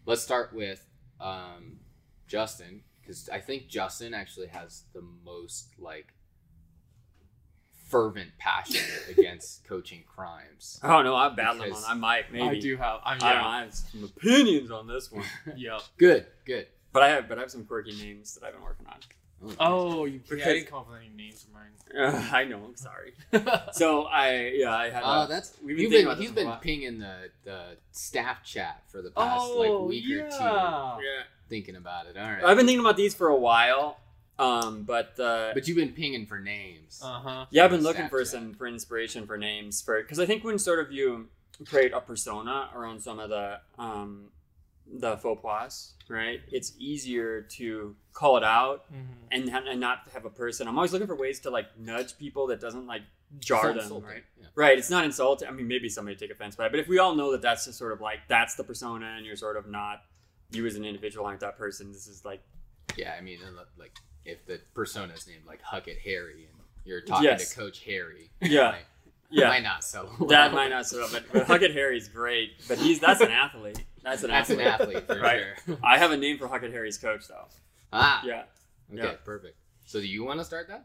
let's 0.05 0.21
start 0.21 0.53
with 0.53 0.87
um, 1.23 1.79
Justin 2.27 2.83
because 3.01 3.31
I 3.31 3.41
think 3.41 3.69
Justin 3.69 4.13
actually 4.13 4.49
has 4.49 4.83
the 4.93 5.05
most 5.25 5.71
like 5.79 6.13
fervent 7.89 8.31
passion 8.39 8.85
against 9.11 9.65
coaching 9.69 10.05
crimes. 10.07 10.79
Oh 10.83 11.03
no, 11.03 11.17
I'm 11.17 11.35
battling 11.35 11.73
on. 11.73 11.83
I 11.87 11.95
might 11.95 12.33
maybe. 12.33 12.59
I 12.59 12.61
do 12.61 12.77
have. 12.77 13.01
I'm 13.05 13.19
I 13.21 13.35
know. 13.35 13.35
yeah. 13.35 13.47
I 13.47 13.61
have 13.63 13.75
some 13.75 14.05
opinions 14.05 14.71
on 14.71 14.87
this 14.87 15.11
one, 15.11 15.25
yeah. 15.57 15.79
Good, 15.97 16.27
good. 16.45 16.67
but 16.93 17.03
I 17.03 17.09
have 17.09 17.29
but 17.29 17.39
I 17.39 17.43
have 17.43 17.51
some 17.51 17.65
quirky 17.65 17.93
names 17.93 18.35
that 18.35 18.47
I've 18.47 18.53
been 18.53 18.63
working 18.63 18.87
on. 18.87 18.99
Oh, 19.61 20.05
you 20.05 20.21
Because- 20.29 20.47
I 20.47 20.53
didn't 20.55 20.67
come 20.67 20.81
up 20.81 20.89
with 20.91 20.99
any 20.99 21.11
names 21.11 21.45
of 21.45 21.97
Uh, 21.97 22.29
I 22.33 22.45
know. 22.45 22.61
I'm 22.65 22.77
sorry. 22.77 23.15
So 23.73 24.03
I 24.03 24.53
yeah 24.55 24.75
I 24.75 24.91
had. 24.91 25.03
Oh, 25.03 25.07
uh, 25.07 25.27
that's 25.27 25.57
we've 25.65 25.77
been 25.77 25.85
you've 25.85 25.91
thinking 25.93 25.99
been 25.99 26.07
about 26.07 26.19
he's 26.19 26.33
this 26.33 26.45
been 26.45 26.57
pinging 26.61 26.99
the 26.99 27.31
the 27.45 27.63
staff 27.93 28.45
chat 28.45 28.83
for 28.89 29.01
the 29.01 29.11
past 29.11 29.47
oh, 29.49 29.59
like 29.61 29.89
week 29.89 30.05
yeah. 30.07 30.23
or 30.25 30.31
two, 30.31 31.05
yeah. 31.05 31.23
thinking 31.49 31.77
about 31.77 32.07
it. 32.07 32.17
All 32.17 32.23
right, 32.23 32.45
I've 32.45 32.57
been 32.57 32.67
thinking 32.67 32.85
about 32.85 32.97
these 32.97 33.15
for 33.15 33.29
a 33.29 33.37
while, 33.37 33.99
Um, 34.39 34.85
but 34.85 35.19
uh, 35.19 35.51
But 35.55 35.67
you've 35.67 35.77
been 35.77 35.93
pinging 35.93 36.27
for 36.27 36.39
names. 36.39 37.01
Uh 37.03 37.21
huh. 37.21 37.47
yeah, 37.51 37.65
I've 37.65 37.71
been 37.71 37.83
looking 37.83 38.09
for 38.09 38.25
some 38.25 38.55
for 38.55 38.67
inspiration 38.67 39.27
for 39.27 39.37
names 39.37 39.83
for 39.83 40.01
because 40.01 40.21
I 40.21 40.27
think 40.27 40.45
when 40.45 40.59
sort 40.59 40.79
of 40.79 40.93
you 40.93 41.29
create 41.67 41.93
a 41.93 42.01
persona 42.01 42.71
around 42.75 43.01
some 43.01 43.19
of 43.19 43.31
the 43.31 43.59
um 43.79 44.31
the 44.91 45.17
faux 45.19 45.43
pas, 45.43 45.93
right? 46.09 46.41
It's 46.51 46.73
easier 46.79 47.43
to 47.59 47.95
call 48.13 48.37
it 48.37 48.45
out 48.45 48.85
Mm-hmm. 48.93 49.13
and, 49.33 49.69
and 49.69 49.81
not 49.81 50.09
have 50.15 50.25
a 50.25 50.31
person. 50.31 50.67
I'm 50.69 50.79
always 50.79 50.93
looking 50.93 51.07
for 51.09 51.17
ways 51.17 51.41
to 51.41 51.51
like 51.51 51.67
nudge 51.79 52.17
people 52.17 52.47
that 52.47 52.61
doesn't 52.61 52.87
like 52.87 53.03
jar 53.41 53.69
them, 53.75 53.81
insulting. 53.83 54.09
right? 54.09 54.25
Yeah. 54.41 54.47
Right. 54.55 54.79
It's 54.79 54.89
not 54.89 55.05
insulting. 55.05 55.47
I 55.49 55.51
mean, 55.51 55.69
maybe 55.69 55.89
somebody 55.91 56.17
take 56.17 56.31
offense 56.31 56.57
by 56.57 56.67
it, 56.67 56.71
but 56.71 56.81
if 56.81 56.89
we 56.89 56.99
all 56.99 57.15
know 57.15 57.33
that 57.33 57.43
that's 57.43 57.67
just 57.67 57.77
sort 57.77 57.93
of 57.93 58.01
like 58.01 58.21
that's 58.29 58.55
the 58.55 58.65
persona, 58.65 59.15
and 59.17 59.27
you're 59.27 59.37
sort 59.37 59.57
of 59.59 59.67
not 59.69 60.05
you 60.53 60.65
as 60.67 60.77
an 60.77 60.85
individual 60.85 61.27
aren't 61.27 61.41
that 61.41 61.59
person. 61.59 61.93
This 61.93 62.07
is 62.07 62.25
like 62.25 62.41
Yeah, 62.97 63.15
I 63.19 63.21
mean, 63.21 63.41
like 63.79 63.93
if 64.29 64.45
the 64.47 64.61
persona 64.75 65.13
is 65.15 65.27
named 65.27 65.43
like 65.47 65.61
Huckett 65.63 65.99
Harry 66.05 66.47
and 66.51 66.63
you're 66.85 67.01
talking 67.01 67.25
Yes. 67.25 67.51
to 67.51 67.57
Coach 67.61 67.85
Harry, 67.85 68.31
Yeah. 68.41 68.69
like, 68.71 68.87
yeah. 69.31 69.49
might 69.49 69.63
not 69.63 69.83
so. 69.85 70.09
well. 70.19 70.29
That 70.29 70.53
might 70.53 70.69
not 70.69 70.87
so, 70.87 71.07
but, 71.13 71.25
but 71.33 71.47
Huckett 71.47 71.73
Harry's 71.73 72.09
great. 72.09 72.53
But 72.69 72.79
he's 72.79 73.01
that's 73.01 73.21
an 73.21 73.31
athlete. 73.31 73.85
That's 74.03 74.23
an 74.23 74.31
That's 74.31 74.51
an 74.51 74.61
athlete. 74.61 74.97
athlete 74.97 75.07
for 75.07 75.21
Right. 75.21 75.43
sure. 75.67 75.79
I 75.85 75.99
have 75.99 76.13
a 76.13 76.17
name 76.17 76.39
for 76.39 76.47
Huckett 76.49 76.73
Harry's 76.73 76.99
coach 76.99 77.27
though. 77.29 77.47
Ah, 77.93 78.23
Yeah. 78.25 78.45
okay, 78.93 79.03
yeah. 79.03 79.13
perfect. 79.25 79.57
So 79.85 80.01
do 80.01 80.07
you 80.07 80.25
want 80.25 80.39
to 80.41 80.45
start 80.45 80.69
that? 80.69 80.85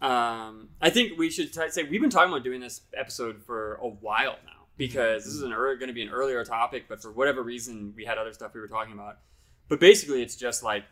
Um, 0.00 0.68
I 0.80 0.90
think 0.90 1.18
we 1.18 1.28
should 1.28 1.52
t- 1.52 1.70
say 1.70 1.82
we've 1.82 2.00
been 2.00 2.08
talking 2.10 2.32
about 2.32 2.44
doing 2.44 2.60
this 2.60 2.82
episode 2.96 3.42
for 3.44 3.74
a 3.82 3.88
while 3.88 4.36
now 4.46 4.66
because 4.76 5.24
this 5.24 5.34
is 5.34 5.42
an 5.42 5.50
ear 5.50 5.74
going 5.74 5.88
to 5.88 5.92
be 5.92 6.02
an 6.02 6.08
earlier 6.10 6.44
topic, 6.44 6.84
but 6.88 7.02
for 7.02 7.10
whatever 7.10 7.42
reason 7.42 7.92
we 7.96 8.04
had 8.04 8.16
other 8.16 8.32
stuff 8.32 8.54
we 8.54 8.60
were 8.60 8.68
talking 8.68 8.92
about. 8.92 9.18
But 9.68 9.80
basically, 9.80 10.22
it's 10.22 10.36
just 10.36 10.62
like 10.62 10.84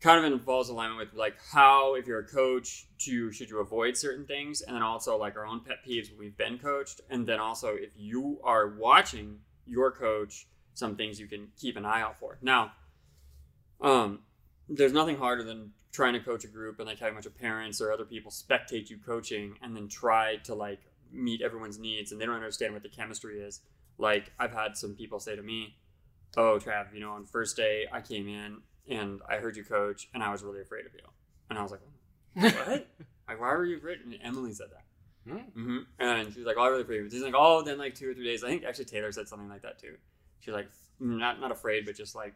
kind 0.00 0.18
of 0.18 0.30
involves 0.30 0.68
alignment 0.68 0.98
with 0.98 1.18
like 1.18 1.36
how 1.52 1.94
if 1.94 2.06
you're 2.06 2.20
a 2.20 2.26
coach 2.26 2.86
to 2.98 3.32
should 3.32 3.48
you 3.48 3.60
avoid 3.60 3.96
certain 3.96 4.26
things, 4.26 4.62
and 4.62 4.74
then 4.74 4.82
also 4.82 5.16
like 5.16 5.36
our 5.36 5.46
own 5.46 5.60
pet 5.60 5.78
peeves 5.86 6.10
when 6.10 6.18
we've 6.18 6.36
been 6.36 6.58
coached, 6.58 7.00
and 7.10 7.26
then 7.26 7.40
also 7.40 7.68
if 7.74 7.90
you 7.96 8.38
are 8.44 8.68
watching 8.68 9.38
your 9.66 9.90
coach, 9.90 10.46
some 10.74 10.96
things 10.96 11.18
you 11.18 11.26
can 11.26 11.48
keep 11.58 11.76
an 11.76 11.84
eye 11.84 12.02
out 12.02 12.18
for. 12.18 12.38
Now, 12.42 12.72
um, 13.80 14.20
there's 14.68 14.92
nothing 14.92 15.16
harder 15.16 15.42
than 15.42 15.72
trying 15.92 16.12
to 16.12 16.20
coach 16.20 16.44
a 16.44 16.48
group 16.48 16.78
and 16.78 16.86
like 16.86 16.98
having 16.98 17.14
a 17.14 17.16
bunch 17.16 17.26
of 17.26 17.38
parents 17.38 17.80
or 17.80 17.90
other 17.90 18.04
people 18.04 18.30
spectate 18.30 18.90
you 18.90 18.98
coaching 18.98 19.54
and 19.62 19.74
then 19.74 19.88
try 19.88 20.36
to 20.44 20.54
like 20.54 20.80
meet 21.10 21.40
everyone's 21.40 21.78
needs 21.78 22.12
and 22.12 22.20
they 22.20 22.26
don't 22.26 22.34
understand 22.34 22.74
what 22.74 22.82
the 22.82 22.88
chemistry 22.88 23.40
is. 23.40 23.60
Like 23.96 24.30
I've 24.38 24.52
had 24.52 24.76
some 24.76 24.94
people 24.94 25.18
say 25.18 25.36
to 25.36 25.42
me, 25.42 25.76
"Oh, 26.36 26.58
Trav, 26.62 26.92
you 26.92 27.00
know, 27.00 27.12
on 27.12 27.24
first 27.24 27.56
day 27.56 27.86
I 27.90 28.02
came 28.02 28.28
in 28.28 28.58
and 28.88 29.20
I 29.28 29.36
heard 29.36 29.56
you 29.56 29.64
coach 29.64 30.08
and 30.14 30.22
I 30.22 30.30
was 30.30 30.42
really 30.42 30.60
afraid 30.60 30.86
of 30.86 30.94
you." 30.94 31.00
And 31.50 31.58
I 31.58 31.62
was 31.62 31.70
like, 31.70 31.80
"What? 32.34 32.86
like 33.28 33.40
why 33.40 33.54
were 33.54 33.64
you 33.64 33.78
afraid?" 33.78 33.98
And 34.04 34.16
Emily 34.22 34.52
said 34.52 34.68
that. 34.72 34.84
Hmm. 35.30 35.38
hmm 35.60 35.78
And 35.98 36.32
she 36.32 36.40
was 36.40 36.46
like, 36.46 36.56
"Oh, 36.58 36.62
I 36.62 36.68
really 36.68 36.82
afraid." 36.82 36.98
of 36.98 37.04
you." 37.04 37.10
She's 37.10 37.22
like, 37.22 37.34
"Oh." 37.36 37.62
Then 37.62 37.78
like 37.78 37.94
two 37.94 38.10
or 38.10 38.14
three 38.14 38.24
days, 38.24 38.44
I 38.44 38.48
think 38.48 38.64
actually 38.64 38.84
Taylor 38.86 39.12
said 39.12 39.28
something 39.28 39.48
like 39.48 39.62
that 39.62 39.78
too. 39.78 39.96
She's 40.40 40.54
like, 40.54 40.68
not 41.00 41.40
not 41.40 41.50
afraid, 41.50 41.84
but 41.84 41.96
just 41.96 42.14
like 42.14 42.34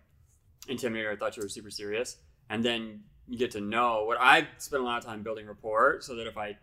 intimidated. 0.68 1.12
I 1.12 1.16
thought 1.16 1.36
you 1.36 1.42
were 1.42 1.48
super 1.48 1.70
serious. 1.70 2.16
And 2.48 2.64
then 2.64 3.04
you 3.28 3.38
get 3.38 3.52
to 3.52 3.60
know 3.60 4.04
what 4.04 4.18
I 4.20 4.48
spent 4.58 4.82
a 4.82 4.84
lot 4.84 4.98
of 4.98 5.04
time 5.04 5.22
building 5.22 5.46
rapport, 5.46 6.00
so 6.00 6.16
that 6.16 6.26
if 6.26 6.36
I 6.36 6.58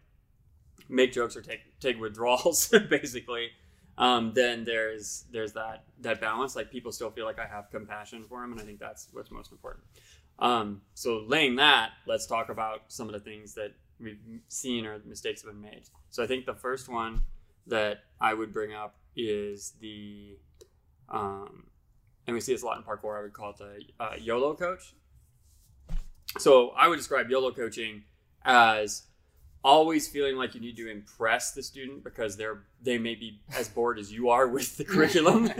make 0.90 1.14
jokes 1.14 1.36
or 1.36 1.42
take 1.42 1.80
take 1.80 2.00
withdrawals, 2.00 2.68
basically, 2.90 3.50
um, 3.98 4.32
then 4.34 4.64
there's 4.64 5.26
there's 5.32 5.54
that 5.54 5.86
that 6.02 6.22
balance. 6.22 6.56
Like 6.56 6.72
people 6.72 6.92
still 6.92 7.12
feel 7.12 7.26
like 7.26 7.40
I 7.40 7.48
have 7.48 7.70
compassion 7.72 8.24
for 8.24 8.42
them, 8.42 8.52
and 8.52 8.62
I 8.62 8.64
think 8.64 8.80
that's 8.80 9.08
what's 9.12 9.32
most 9.32 9.52
important. 9.52 9.86
Um, 10.40 10.82
so 10.94 11.24
laying 11.28 11.56
that, 11.56 11.92
let's 12.06 12.28
talk 12.28 12.50
about 12.50 12.84
some 12.90 13.08
of 13.08 13.14
the 13.14 13.20
things 13.20 13.56
that 13.56 13.74
we've 14.00 14.20
seen 14.48 14.86
or 14.86 15.00
mistakes 15.06 15.42
have 15.42 15.52
been 15.52 15.62
made. 15.62 15.84
So 16.12 16.24
I 16.24 16.28
think 16.28 16.46
the 16.46 16.54
first 16.54 16.90
one 16.90 17.24
that 17.66 18.04
I 18.22 18.34
would 18.34 18.54
bring 18.54 18.74
up 18.74 18.96
is 19.16 19.74
the, 19.82 20.38
um, 21.10 21.66
and 22.28 22.36
we 22.36 22.40
see 22.40 22.54
this 22.54 22.62
a 22.62 22.66
lot 22.66 22.78
in 22.78 22.84
parkour. 22.84 23.18
I 23.18 23.24
would 23.24 23.34
call 23.34 23.50
it 23.52 23.58
the 23.58 23.80
uh, 24.00 24.14
YOLO 24.20 24.54
coach. 24.56 24.94
So 26.38 26.70
I 26.78 26.88
would 26.88 26.98
describe 26.98 27.30
YOLO 27.30 27.52
coaching 27.52 28.04
as 28.46 29.08
always 29.64 30.08
feeling 30.08 30.36
like 30.36 30.56
you 30.56 30.62
need 30.62 30.78
to 30.78 30.90
impress 30.90 31.52
the 31.52 31.64
student 31.64 32.04
because 32.04 32.38
they're 32.38 32.64
they 32.82 32.98
may 32.98 33.16
be 33.16 33.40
as 33.56 33.68
bored 33.68 34.00
as 34.00 34.12
you 34.12 34.30
are 34.30 34.48
with 34.48 34.78
the 34.78 34.86
curriculum, 34.86 35.52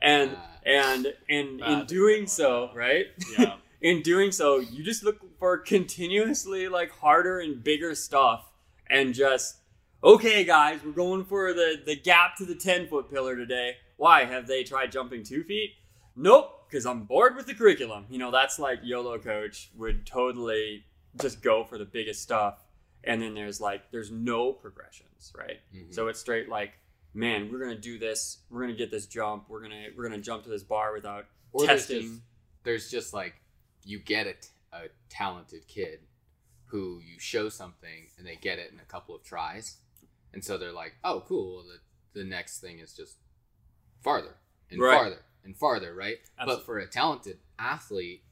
and 0.00 0.36
Ah. 0.36 0.46
and 0.66 1.14
and 1.28 1.60
in 1.60 1.86
doing 1.86 2.26
so, 2.26 2.70
right? 2.74 3.06
Yeah. 3.38 3.54
in 3.80 4.02
doing 4.02 4.32
so, 4.32 4.58
you 4.58 4.84
just 4.84 5.02
look 5.02 5.18
for 5.38 5.58
continuously 5.58 6.68
like 6.68 6.90
harder 6.90 7.40
and 7.40 7.62
bigger 7.62 7.94
stuff, 7.94 8.50
and 8.88 9.14
just 9.14 9.56
okay, 10.02 10.44
guys, 10.44 10.80
we're 10.84 10.92
going 10.92 11.24
for 11.24 11.52
the 11.52 11.80
the 11.84 11.96
gap 11.96 12.36
to 12.36 12.44
the 12.44 12.54
ten 12.54 12.88
foot 12.88 13.10
pillar 13.10 13.36
today. 13.36 13.76
Why 13.96 14.24
have 14.24 14.46
they 14.46 14.64
tried 14.64 14.92
jumping 14.92 15.22
two 15.22 15.44
feet? 15.44 15.72
Nope, 16.16 16.66
because 16.68 16.86
I'm 16.86 17.04
bored 17.04 17.36
with 17.36 17.46
the 17.46 17.54
curriculum. 17.54 18.06
You 18.10 18.18
know, 18.18 18.30
that's 18.30 18.58
like 18.58 18.80
YOLO 18.82 19.18
coach 19.18 19.70
would 19.76 20.06
totally 20.06 20.84
just 21.20 21.42
go 21.42 21.64
for 21.64 21.78
the 21.78 21.84
biggest 21.84 22.22
stuff, 22.22 22.64
and 23.04 23.20
then 23.22 23.34
there's 23.34 23.60
like 23.60 23.90
there's 23.90 24.10
no 24.10 24.52
progressions, 24.52 25.32
right? 25.36 25.60
Mhm. 25.74 25.94
So 25.94 26.08
it's 26.08 26.20
straight 26.20 26.48
like, 26.48 26.72
man, 27.14 27.50
we're 27.50 27.58
gonna 27.60 27.78
do 27.78 27.98
this. 27.98 28.38
We're 28.50 28.60
gonna 28.62 28.74
get 28.74 28.90
this 28.90 29.06
jump. 29.06 29.48
We're 29.48 29.62
gonna 29.62 29.86
we're 29.96 30.08
gonna 30.08 30.20
jump 30.22 30.44
to 30.44 30.50
this 30.50 30.62
bar 30.62 30.92
without 30.92 31.26
Or 31.52 31.66
there's 31.66 31.80
testing. 31.86 32.00
just, 32.02 32.20
there's 32.64 32.90
just 32.90 33.12
like 33.14 33.34
you 33.84 33.98
get 33.98 34.26
a, 34.26 34.32
t- 34.34 34.48
a 34.72 34.80
talented 35.08 35.66
kid 35.66 36.00
who 36.66 37.00
you 37.00 37.18
show 37.18 37.48
something 37.48 38.08
and 38.18 38.26
they 38.26 38.36
get 38.36 38.58
it 38.58 38.70
in 38.72 38.78
a 38.78 38.84
couple 38.84 39.14
of 39.14 39.22
tries, 39.24 39.78
and 40.32 40.44
so 40.44 40.56
they're 40.58 40.70
like, 40.72 40.94
oh, 41.02 41.24
cool. 41.26 41.54
Well, 41.56 41.64
the 41.64 42.20
the 42.20 42.24
next 42.24 42.60
thing 42.60 42.78
is 42.80 42.92
just 42.94 43.16
farther 44.02 44.34
and 44.70 44.80
Right. 44.80 44.96
farther 44.98 45.22
and 45.44 45.56
farther, 45.56 45.94
right? 45.94 46.18
Absolutely. 46.38 46.56
But 46.60 46.66
for 46.66 46.78
a 46.78 46.86
talented 46.86 47.38
athlete, 47.58 48.24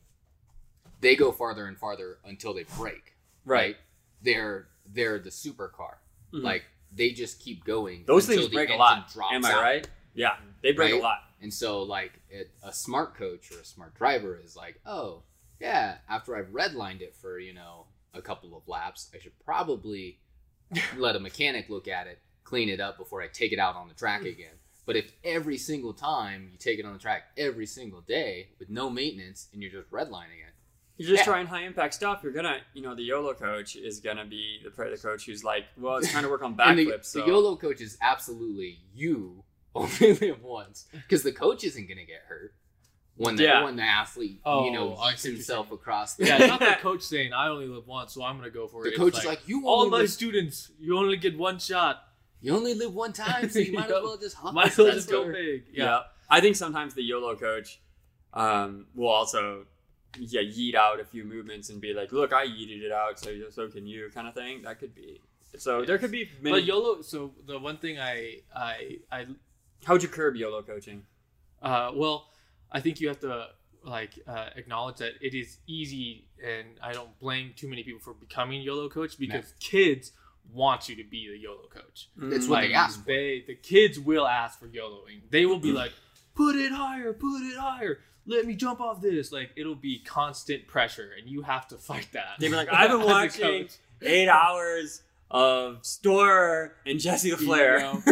they 1.01 1.17
go 1.17 1.33
farther 1.33 1.65
and 1.67 1.79
farther 1.79 2.19
until 2.25 2.53
they 2.55 2.65
break. 2.77 3.15
right. 3.45 3.77
They're 4.23 4.69
they're 4.87 5.19
the 5.19 5.31
supercar. 5.31 5.95
Mhm. 6.33 6.43
Like 6.43 6.65
they 6.93 7.11
just 7.11 7.41
keep 7.41 7.65
going. 7.65 8.05
Those 8.07 8.25
until 8.29 8.43
things 8.43 8.51
the 8.51 8.57
break 8.57 8.71
a 8.71 8.77
lot. 8.77 9.13
drops 9.13 9.35
Am 9.35 9.45
I 9.45 9.53
out. 9.53 9.63
right? 9.63 9.89
Yeah, 10.15 10.37
they 10.63 10.73
break 10.73 10.93
Right? 10.93 11.01
a 11.01 11.03
lot. 11.05 11.19
And 11.41 11.53
so, 11.55 11.83
like, 11.83 12.13
it, 12.31 12.51
a 12.65 12.73
smart 12.73 13.15
coach 13.15 13.53
or 13.53 13.61
a 13.61 13.65
smart 13.65 13.95
driver 13.95 14.41
is 14.43 14.57
like, 14.57 14.81
oh, 14.85 15.23
yeah, 15.61 15.99
after 16.09 16.35
I've 16.35 16.49
redlined 16.49 17.01
it 17.03 17.15
for, 17.15 17.39
you 17.39 17.53
know, 17.55 17.87
a 18.15 18.21
couple 18.23 18.57
of 18.57 18.67
laps, 18.67 19.09
I 19.15 19.19
should 19.21 19.39
probably 19.45 20.19
let 20.97 21.15
a 21.15 21.21
mechanic 21.21 21.69
look 21.69 21.87
at 21.87 22.07
it, 22.09 22.19
clean 22.43 22.69
it 22.69 22.81
up 22.81 22.97
before 22.99 23.23
I 23.23 23.29
take 23.29 23.53
it 23.53 23.59
out 23.61 23.77
on 23.77 23.87
the 23.87 23.95
track 23.95 24.23
again. 24.25 24.55
But 24.87 24.97
if 24.97 25.13
every 25.23 25.59
single 25.59 25.93
time 25.93 26.49
you 26.51 26.59
take 26.59 26.79
it 26.81 26.85
on 26.87 26.95
the 26.95 26.99
track 26.99 27.25
every 27.37 27.67
single 27.67 28.01
day 28.01 28.49
with 28.59 28.71
no 28.71 28.89
maintenance 28.91 29.49
and 29.53 29.63
you're 29.63 29.71
just 29.71 29.91
redlining 29.93 30.41
it, 30.41 30.55
You're 30.99 31.09
just 31.11 31.21
Yeah. 31.21 31.33
trying 31.33 31.47
high 31.47 31.63
impact 31.63 31.95
stuff. 31.95 32.21
You're 32.23 32.33
gonna, 32.33 32.59
you 32.75 32.83
know, 32.83 32.95
the 32.95 33.03
YOLO 33.05 33.33
coach 33.35 33.77
is 33.77 34.01
gonna 34.01 34.25
be 34.25 34.61
the, 34.65 34.71
the 34.71 34.97
coach 35.01 35.25
who's 35.27 35.45
like, 35.45 35.65
well, 35.77 35.97
it's 35.97 36.11
trying 36.11 36.25
to 36.25 36.29
work 36.29 36.43
on 36.43 36.57
and 36.61 36.79
the, 36.79 36.87
backflips. 36.87 37.07
So. 37.07 37.21
the 37.21 37.27
YOLO 37.27 37.57
coach 37.57 37.81
is 37.81 37.97
absolutely 38.03 38.81
you 38.95 39.45
only 39.75 40.15
live 40.15 40.43
once 40.43 40.87
because 40.93 41.23
the 41.23 41.33
coach 41.33 41.63
isn't 41.65 41.87
going 41.87 41.99
to 41.99 42.05
get 42.05 42.23
hurt 42.27 42.53
when 43.17 43.37
the, 43.37 43.45
Yeah. 43.45 43.63
when 43.65 43.77
the 43.77 43.83
athlete, 43.85 44.41
Oh, 44.45 44.65
you 44.65 44.73
know, 44.73 44.97
I 44.97 45.13
yeets 45.13 45.19
see 45.19 45.29
what 45.29 45.33
you're 45.33 45.33
himself 45.37 45.71
across 45.73 46.15
the 46.17 46.27
Yeah, 46.27 46.39
not 46.47 46.59
the 46.61 46.67
coach 46.81 47.03
saying 47.03 47.33
I 47.33 47.49
only 47.49 47.67
live 47.69 47.87
once, 47.87 48.15
so 48.15 48.25
I'm 48.25 48.37
gonna 48.37 48.51
go 48.51 48.67
for 48.67 48.83
The 48.83 48.89
it. 48.89 48.93
The 48.93 48.97
coach 48.99 49.09
It's 49.15 49.19
is 49.21 49.25
like, 49.27 49.47
you 49.47 49.67
all 49.69 49.89
my 49.89 49.99
live- 49.99 50.11
students, 50.11 50.71
you 50.81 50.99
only 50.99 51.17
get 51.17 51.39
one 51.39 51.59
shot. 51.61 52.03
You 52.41 52.55
only 52.57 52.75
live 52.75 52.95
one 52.95 53.13
time, 53.13 53.49
so 53.51 53.59
you 53.59 53.73
might 53.73 53.87
as 53.87 53.91
well 53.91 54.17
just 54.17 54.37
hop 54.37 54.55
Might 54.55 54.69
as 54.69 54.79
well 54.79 54.93
just 54.93 55.11
go 55.11 55.31
big. 55.33 55.65
yeah. 55.73 55.85
Yeah. 55.85 56.01
I 56.31 56.41
think 56.41 56.55
sometimes 56.57 56.95
the 56.95 57.03
YOLO 57.03 57.35
coach 57.37 57.81
um, 58.33 58.87
will 58.95 59.09
also 59.09 59.65
yeah 60.19 60.41
yeet 60.41 60.75
out 60.75 61.01
a 61.01 61.05
few 61.05 61.25
movements 61.25 61.71
and 61.71 61.81
be 61.81 61.93
like, 61.95 62.13
look, 62.13 62.33
I 62.33 62.47
yeeted 62.47 62.83
it 62.83 62.93
out, 62.93 63.19
so 63.19 63.35
so 63.51 63.69
can 63.69 63.87
you, 63.87 64.11
kind 64.15 64.27
of 64.29 64.35
thing. 64.35 64.63
That 64.63 64.79
could 64.79 64.95
be. 64.95 65.21
So 65.57 65.85
there 65.85 65.99
could 65.99 66.11
be 66.11 66.29
many. 66.41 66.57
But 66.57 66.65
YOLO. 66.65 67.03
So 67.03 67.33
the 67.47 67.59
one 67.59 67.79
thing 67.79 67.99
I 67.99 68.41
I 68.55 68.99
I 69.11 69.27
How 69.85 69.95
would 69.95 70.03
you 70.03 70.09
curb 70.09 70.37
YOLO 70.37 70.63
coaching? 70.63 71.05
Uh, 71.63 71.91
well, 71.95 72.29
I 72.71 72.81
think 72.81 73.01
you 73.01 73.09
have 73.09 73.21
to 73.21 73.49
like 73.85 74.19
uh, 74.27 74.51
acknowledge 74.57 74.97
that 74.97 75.13
it 75.21 75.35
is 75.35 75.59
easy, 75.67 76.27
and 76.45 76.67
I 76.83 76.93
don't 76.93 77.19
blame 77.19 77.53
too 77.57 77.69
many 77.69 77.83
people 77.83 78.01
for 78.01 78.13
becoming 78.15 78.61
YOLO 78.63 78.89
coach 78.89 79.19
because 79.19 79.55
kids 79.61 80.13
want 80.53 80.89
you 80.89 80.97
to 80.97 81.05
be 81.05 81.29
the 81.31 81.39
YOLO 81.39 81.69
coach. 81.69 82.09
It's 82.35 82.47
Mm. 82.47 82.51
what 82.51 82.61
they 82.63 82.73
ask 82.75 83.01
for. 83.01 83.07
they, 83.07 83.45
the 83.47 83.55
kids 83.55 83.99
will 84.01 84.27
ask 84.27 84.59
for 84.59 84.67
YOLOing. 84.69 85.23
They 85.31 85.47
will 85.47 85.59
be 85.59 85.73
like, 85.73 85.93
"Put 86.35 86.57
it 86.57 86.73
higher, 86.73 87.13
put 87.13 87.43
it 87.43 87.57
higher. 87.59 88.01
Let 88.29 88.47
me 88.47 88.55
jump 88.55 88.81
off 88.81 89.01
this." 89.01 89.33
Like 89.33 89.51
it'll 89.57 89.75
be 89.75 89.99
constant 89.99 90.67
pressure, 90.69 91.11
and 91.19 91.29
you 91.29 91.43
have 91.43 91.67
to 91.69 91.77
fight 91.77 92.07
that. 92.13 92.37
They'd 92.39 92.51
be 92.51 92.55
like, 92.57 92.69
"I've 92.73 92.91
been 92.91 93.03
watching 93.03 93.69
eight 94.03 94.29
hours 94.29 95.03
of 95.31 95.83
Storror 95.83 96.71
and 96.87 97.01
Jesse 97.01 97.31
the 97.31 97.37
You 97.41 97.47
Flair. 97.47 97.81
know, 97.81 98.03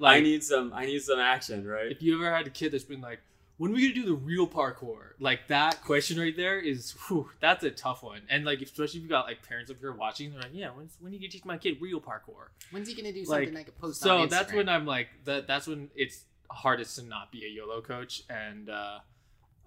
I 0.02 0.20
need 0.20 0.42
some. 0.42 0.72
I 0.72 0.86
need 0.86 1.02
some 1.02 1.18
action, 1.18 1.66
right? 1.66 1.90
If 1.92 2.00
you 2.02 2.14
ever 2.14 2.34
had 2.34 2.46
a 2.46 2.50
kid 2.50 2.72
that's 2.72 2.84
been 2.84 3.00
like, 3.00 3.20
when 3.58 3.70
are 3.70 3.74
we 3.74 3.82
gonna 3.82 3.94
do 3.94 4.06
the 4.08 4.14
real 4.16 4.46
parkour? 4.48 5.10
Like 5.20 5.48
that 5.48 5.82
question 5.84 6.18
right 6.18 6.36
there 6.36 6.58
is, 6.58 6.92
whew, 7.08 7.28
that's 7.40 7.62
a 7.62 7.70
tough 7.70 8.02
one. 8.02 8.22
And 8.30 8.44
like, 8.44 8.62
especially 8.62 8.98
if 9.00 9.04
you 9.04 9.08
got 9.10 9.26
like 9.26 9.46
parents 9.46 9.70
up 9.70 9.78
here 9.80 9.92
watching, 9.92 10.30
they're 10.32 10.40
like, 10.40 10.50
yeah, 10.54 10.68
when's, 10.70 10.96
when 10.98 11.12
are 11.12 11.14
you 11.14 11.20
gonna 11.20 11.30
teach 11.30 11.44
my 11.44 11.58
kid 11.58 11.76
real 11.80 12.00
parkour? 12.00 12.48
When's 12.70 12.88
he 12.88 12.94
gonna 12.94 13.12
do 13.12 13.20
Like, 13.24 13.44
something 13.44 13.56
I 13.56 13.62
could 13.64 13.78
post 13.78 14.00
So 14.00 14.18
on 14.18 14.28
that's 14.28 14.52
when 14.52 14.68
I'm 14.68 14.86
like, 14.86 15.08
that. 15.26 15.46
That's 15.46 15.66
when 15.66 15.90
it's 15.94 16.24
hardest 16.50 16.96
to 16.98 17.04
not 17.04 17.30
be 17.30 17.44
a 17.44 17.48
YOLO 17.48 17.80
coach. 17.82 18.22
And 18.30 18.68
uh, 18.70 19.00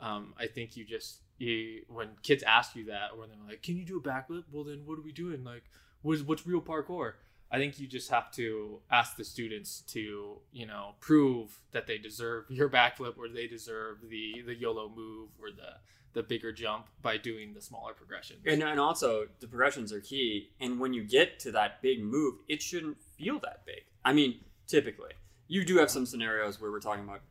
um, 0.04 0.34
I 0.38 0.48
think 0.48 0.76
you 0.76 0.84
just 0.86 1.22
you 1.38 1.84
when 1.88 2.10
kids 2.22 2.44
ask 2.44 2.76
you 2.76 2.86
that, 2.86 3.12
or 3.18 3.26
they're 3.26 3.38
like, 3.48 3.63
can 3.63 3.78
you 3.78 3.86
do 3.86 3.98
a 3.98 4.02
backflip? 4.02 4.44
Well, 4.52 4.66
then 4.66 4.82
what 4.86 5.00
are 5.00 5.02
we 5.02 5.13
doing? 5.13 5.44
Like, 5.44 5.63
what's 6.02 6.22
what's 6.22 6.46
real 6.46 6.62
parkour? 6.62 7.13
I 7.50 7.58
think 7.58 7.80
you 7.80 7.88
just 7.88 8.10
have 8.10 8.32
to 8.32 8.80
ask 8.89 9.16
the 9.16 9.24
students 9.24 9.82
to, 9.89 10.39
you 10.52 10.66
know, 10.66 10.96
prove 11.00 11.62
that 11.72 11.86
they 11.86 12.00
deserve 12.00 12.46
your 12.50 12.68
backflip 12.68 13.18
or 13.18 13.30
they 13.30 13.48
deserve 13.48 13.98
the 14.10 14.44
the 14.46 14.56
YOLO 14.56 14.92
move 14.94 15.30
or 15.39 15.52
the 15.52 15.78
the 16.13 16.24
bigger 16.24 16.52
jump 16.52 16.88
by 17.02 17.18
doing 17.18 17.54
the 17.54 17.62
smaller 17.62 17.94
progressions. 17.94 18.42
And, 18.46 18.62
and 18.62 18.80
also, 18.80 19.28
the 19.39 19.48
progressions 19.48 19.92
are 19.92 20.00
key. 20.00 20.52
And 20.60 20.80
when 20.80 20.94
you 20.94 21.04
get 21.04 21.39
to 21.39 21.52
that 21.54 21.82
big 21.82 22.04
move, 22.04 22.36
it 22.48 22.62
shouldn't 22.62 23.02
feel 23.18 23.39
that 23.39 23.66
big. 23.66 23.84
I 24.06 24.13
mean, 24.13 24.42
typically, 24.68 25.13
you 25.48 25.66
do 25.66 25.78
have 25.78 25.89
some 25.89 26.06
scenarios 26.06 26.62
where 26.62 26.72
we're 26.72 26.80
talking 26.82 27.04
about 27.04 27.22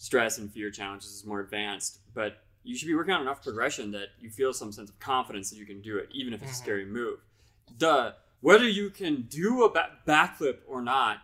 stress 0.00 0.38
and 0.38 0.50
fear 0.50 0.70
challenges 0.70 1.10
is 1.10 1.26
more 1.26 1.40
advanced, 1.40 1.98
but 2.14 2.42
you 2.64 2.74
should 2.74 2.86
be 2.88 2.94
working 2.94 3.12
on 3.12 3.20
enough 3.20 3.42
progression 3.42 3.90
that 3.90 4.06
you 4.18 4.30
feel 4.30 4.54
some 4.54 4.72
sense 4.72 4.88
of 4.88 4.98
confidence 4.98 5.50
that 5.50 5.56
you 5.56 5.66
can 5.66 5.82
do 5.82 5.98
it, 5.98 6.08
even 6.10 6.32
if 6.32 6.42
it's 6.42 6.52
a 6.52 6.54
Mhm. 6.54 6.58
scary 6.58 6.84
move. 6.86 7.20
The 7.78 8.14
whether 8.40 8.66
you 8.66 8.88
can 8.88 9.22
do 9.28 9.64
a 9.64 9.68
ba- 9.70 9.98
backflip 10.06 10.60
or 10.66 10.80
not 10.80 11.18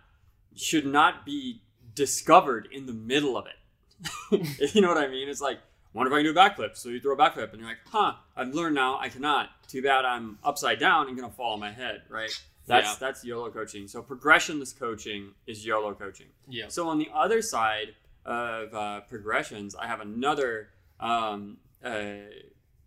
should 0.54 0.84
not 0.84 1.24
be 1.24 1.62
discovered 1.94 2.68
in 2.70 2.84
the 2.84 2.92
middle 2.92 3.38
of 3.38 3.46
it. 3.46 4.74
you 4.74 4.82
know 4.82 4.88
what 4.88 4.98
I 4.98 5.08
mean? 5.08 5.26
It's 5.30 5.40
like, 5.40 5.58
wonder 5.94 6.12
if 6.12 6.14
I 6.14 6.22
can 6.22 6.34
do 6.34 6.38
a 6.38 6.42
backflip. 6.42 6.76
So 6.76 6.90
you 6.90 7.00
throw 7.00 7.14
a 7.14 7.16
backflip 7.16 7.52
and 7.52 7.60
you're 7.60 7.68
like, 7.70 7.78
huh, 7.86 8.16
I've 8.36 8.52
learned 8.54 8.74
now 8.74 8.98
I 8.98 9.08
cannot. 9.08 9.48
Too 9.68 9.80
bad 9.82 10.04
I'm 10.04 10.38
upside 10.44 10.78
down 10.78 11.08
and 11.08 11.16
gonna 11.16 11.32
fall 11.32 11.54
on 11.54 11.60
my 11.60 11.72
head, 11.72 12.02
right? 12.10 12.30
That's 12.66 12.86
Yeah. 12.88 12.96
that's 13.00 13.24
YOLO 13.24 13.50
coaching. 13.50 13.88
So 13.88 14.02
progressionless 14.02 14.78
coaching 14.78 15.34
is 15.46 15.64
YOLO 15.64 15.94
coaching. 15.94 16.26
yeah. 16.48 16.68
So 16.68 16.86
on 16.88 16.98
the 16.98 17.08
other 17.14 17.40
side 17.40 17.94
of 18.26 18.74
uh, 18.74 19.00
progressions, 19.02 19.74
I 19.74 19.86
have 19.86 20.00
another 20.00 20.68
um, 21.00 21.58
uh, 21.84 22.14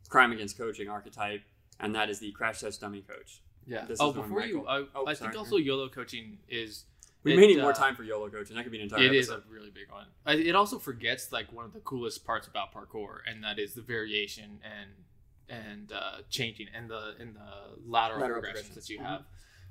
crime 0.09 0.31
against 0.31 0.57
coaching 0.57 0.89
archetype, 0.89 1.41
and 1.79 1.95
that 1.95 2.09
is 2.09 2.19
the 2.19 2.31
crash 2.31 2.59
test 2.61 2.81
dummy 2.81 3.01
coach. 3.01 3.41
Yeah. 3.65 3.85
This 3.85 3.99
oh, 4.01 4.11
before 4.11 4.41
you, 4.45 4.65
I, 4.67 4.85
Oh, 4.95 5.05
I 5.07 5.13
think 5.13 5.35
also 5.37 5.57
YOLO 5.57 5.89
coaching 5.89 6.39
is 6.49 6.85
We 7.23 7.33
It, 7.33 7.37
may 7.37 7.47
need 7.47 7.61
more 7.61 7.71
uh, 7.71 7.75
time 7.75 7.95
for 7.95 8.03
YOLO 8.03 8.29
coaching. 8.29 8.55
That 8.55 8.63
could 8.63 8.71
be 8.71 8.79
an 8.79 8.83
entire 8.83 9.03
It 9.03 9.13
is 9.13 9.29
episode. 9.29 9.43
a 9.49 9.53
really 9.53 9.69
big 9.69 9.91
one. 9.91 10.07
I- 10.25 10.33
It 10.33 10.55
also 10.55 10.79
forgets 10.79 11.31
like 11.31 11.51
one 11.53 11.65
of 11.65 11.73
the 11.73 11.79
coolest 11.81 12.25
parts 12.25 12.47
about 12.47 12.73
parkour, 12.73 13.19
and 13.27 13.43
that 13.43 13.59
is 13.59 13.73
the 13.75 13.81
variation 13.81 14.59
and 14.63 14.89
and 15.51 15.91
uh, 15.91 16.17
changing 16.29 16.67
and 16.75 16.89
the 16.89 17.15
in 17.19 17.33
the 17.33 17.39
lateral, 17.87 18.21
Lateral 18.21 18.41
progressions 18.41 18.67
progressions. 18.67 18.75
that 18.75 18.89
you 18.93 18.99
have. 18.99 19.23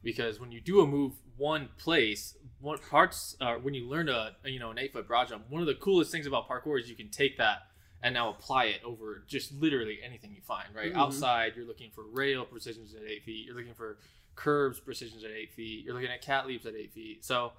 Because 0.03 0.39
when 0.41 0.53
you 0.53 0.61
do 0.61 0.81
a 0.81 0.87
move 0.87 1.15
one 1.37 1.69
place, 1.77 2.37
one 2.61 2.79
parts 2.79 3.37
uh, 3.41 3.55
when 3.57 3.75
you 3.75 3.89
learn 3.89 4.09
a 4.09 4.33
you 4.45 4.59
know 4.59 4.71
an 4.71 4.79
eight 4.79 4.93
foot 4.93 5.07
broad 5.09 5.29
jump, 5.29 5.45
one 5.49 5.61
of 5.61 5.67
the 5.67 5.75
coolest 5.75 6.11
things 6.13 6.27
about 6.27 6.49
parkour 6.49 6.81
is 6.81 6.89
you 6.89 6.97
can 6.97 7.11
take 7.11 7.37
that 7.39 7.59
and 8.03 8.15
now 8.15 8.31
apply 8.31 8.65
it 8.67 8.81
over 8.85 9.25
just 9.27 9.53
literally 9.53 9.99
anything 10.05 10.33
you 10.33 10.41
find. 10.41 10.73
Right 10.75 10.93
Mhm. 10.93 10.97
outside, 10.97 11.55
you're 11.57 11.67
looking 11.67 11.91
for 11.91 12.05
rail 12.07 12.45
precisions 12.45 12.95
at 12.95 13.03
eight 13.03 13.25
feet. 13.25 13.45
You're 13.47 13.57
looking 13.57 13.75
for 13.75 13.99
curbs 14.37 14.79
precisions 14.79 15.25
at 15.25 15.33
eight 15.33 15.53
feet. 15.53 15.85
You're 15.85 15.95
looking 15.95 16.11
at 16.11 16.23
cat 16.23 16.47
leaps 16.47 16.65
at 16.65 16.75
eight 16.77 16.93
feet. 16.93 17.25
So 17.25 17.53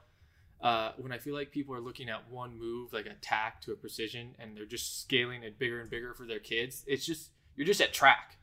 uh, 0.62 0.94
when 0.98 1.12
I 1.12 1.18
feel 1.18 1.34
like 1.34 1.52
people 1.52 1.74
are 1.76 1.80
looking 1.82 2.10
at 2.10 2.30
one 2.30 2.58
move, 2.58 2.92
like 2.94 3.06
a 3.06 3.16
tack 3.22 3.62
to 3.62 3.72
a 3.72 3.76
precision, 3.76 4.36
and 4.40 4.56
they're 4.58 4.66
just 4.66 5.02
scaling 5.02 5.44
it 5.44 5.58
bigger 5.60 5.80
and 5.82 5.90
bigger 5.90 6.14
for 6.14 6.26
their 6.26 6.40
kids, 6.40 6.84
it's 6.88 7.06
just 7.06 7.32
you're 7.56 7.68
just 7.68 7.82
at 7.82 7.94
track. 7.94 8.38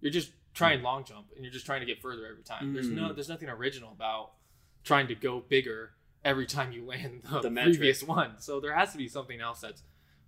You're 0.00 0.12
just 0.12 0.30
trying 0.54 0.82
long 0.82 1.04
jump, 1.04 1.26
and 1.34 1.44
you're 1.44 1.52
just 1.52 1.66
trying 1.66 1.80
to 1.80 1.86
get 1.86 2.00
further 2.02 2.26
every 2.26 2.42
time. 2.42 2.72
There's 2.74 2.90
no, 2.90 3.10
Mm. 3.10 3.14
there's 3.14 3.28
nothing 3.28 3.48
original 3.48 3.92
about 3.92 4.32
trying 4.84 5.06
to 5.08 5.14
go 5.14 5.40
bigger 5.40 5.92
every 6.24 6.46
time 6.46 6.72
you 6.72 6.84
land 6.84 7.22
the, 7.22 7.40
The 7.42 7.50
previous 7.50 8.02
one. 8.02 8.40
So 8.40 8.60
there 8.60 8.74
has 8.74 8.92
to 8.92 8.98
be 8.98 9.08
something 9.08 9.40
else 9.40 9.60
that's 9.60 9.82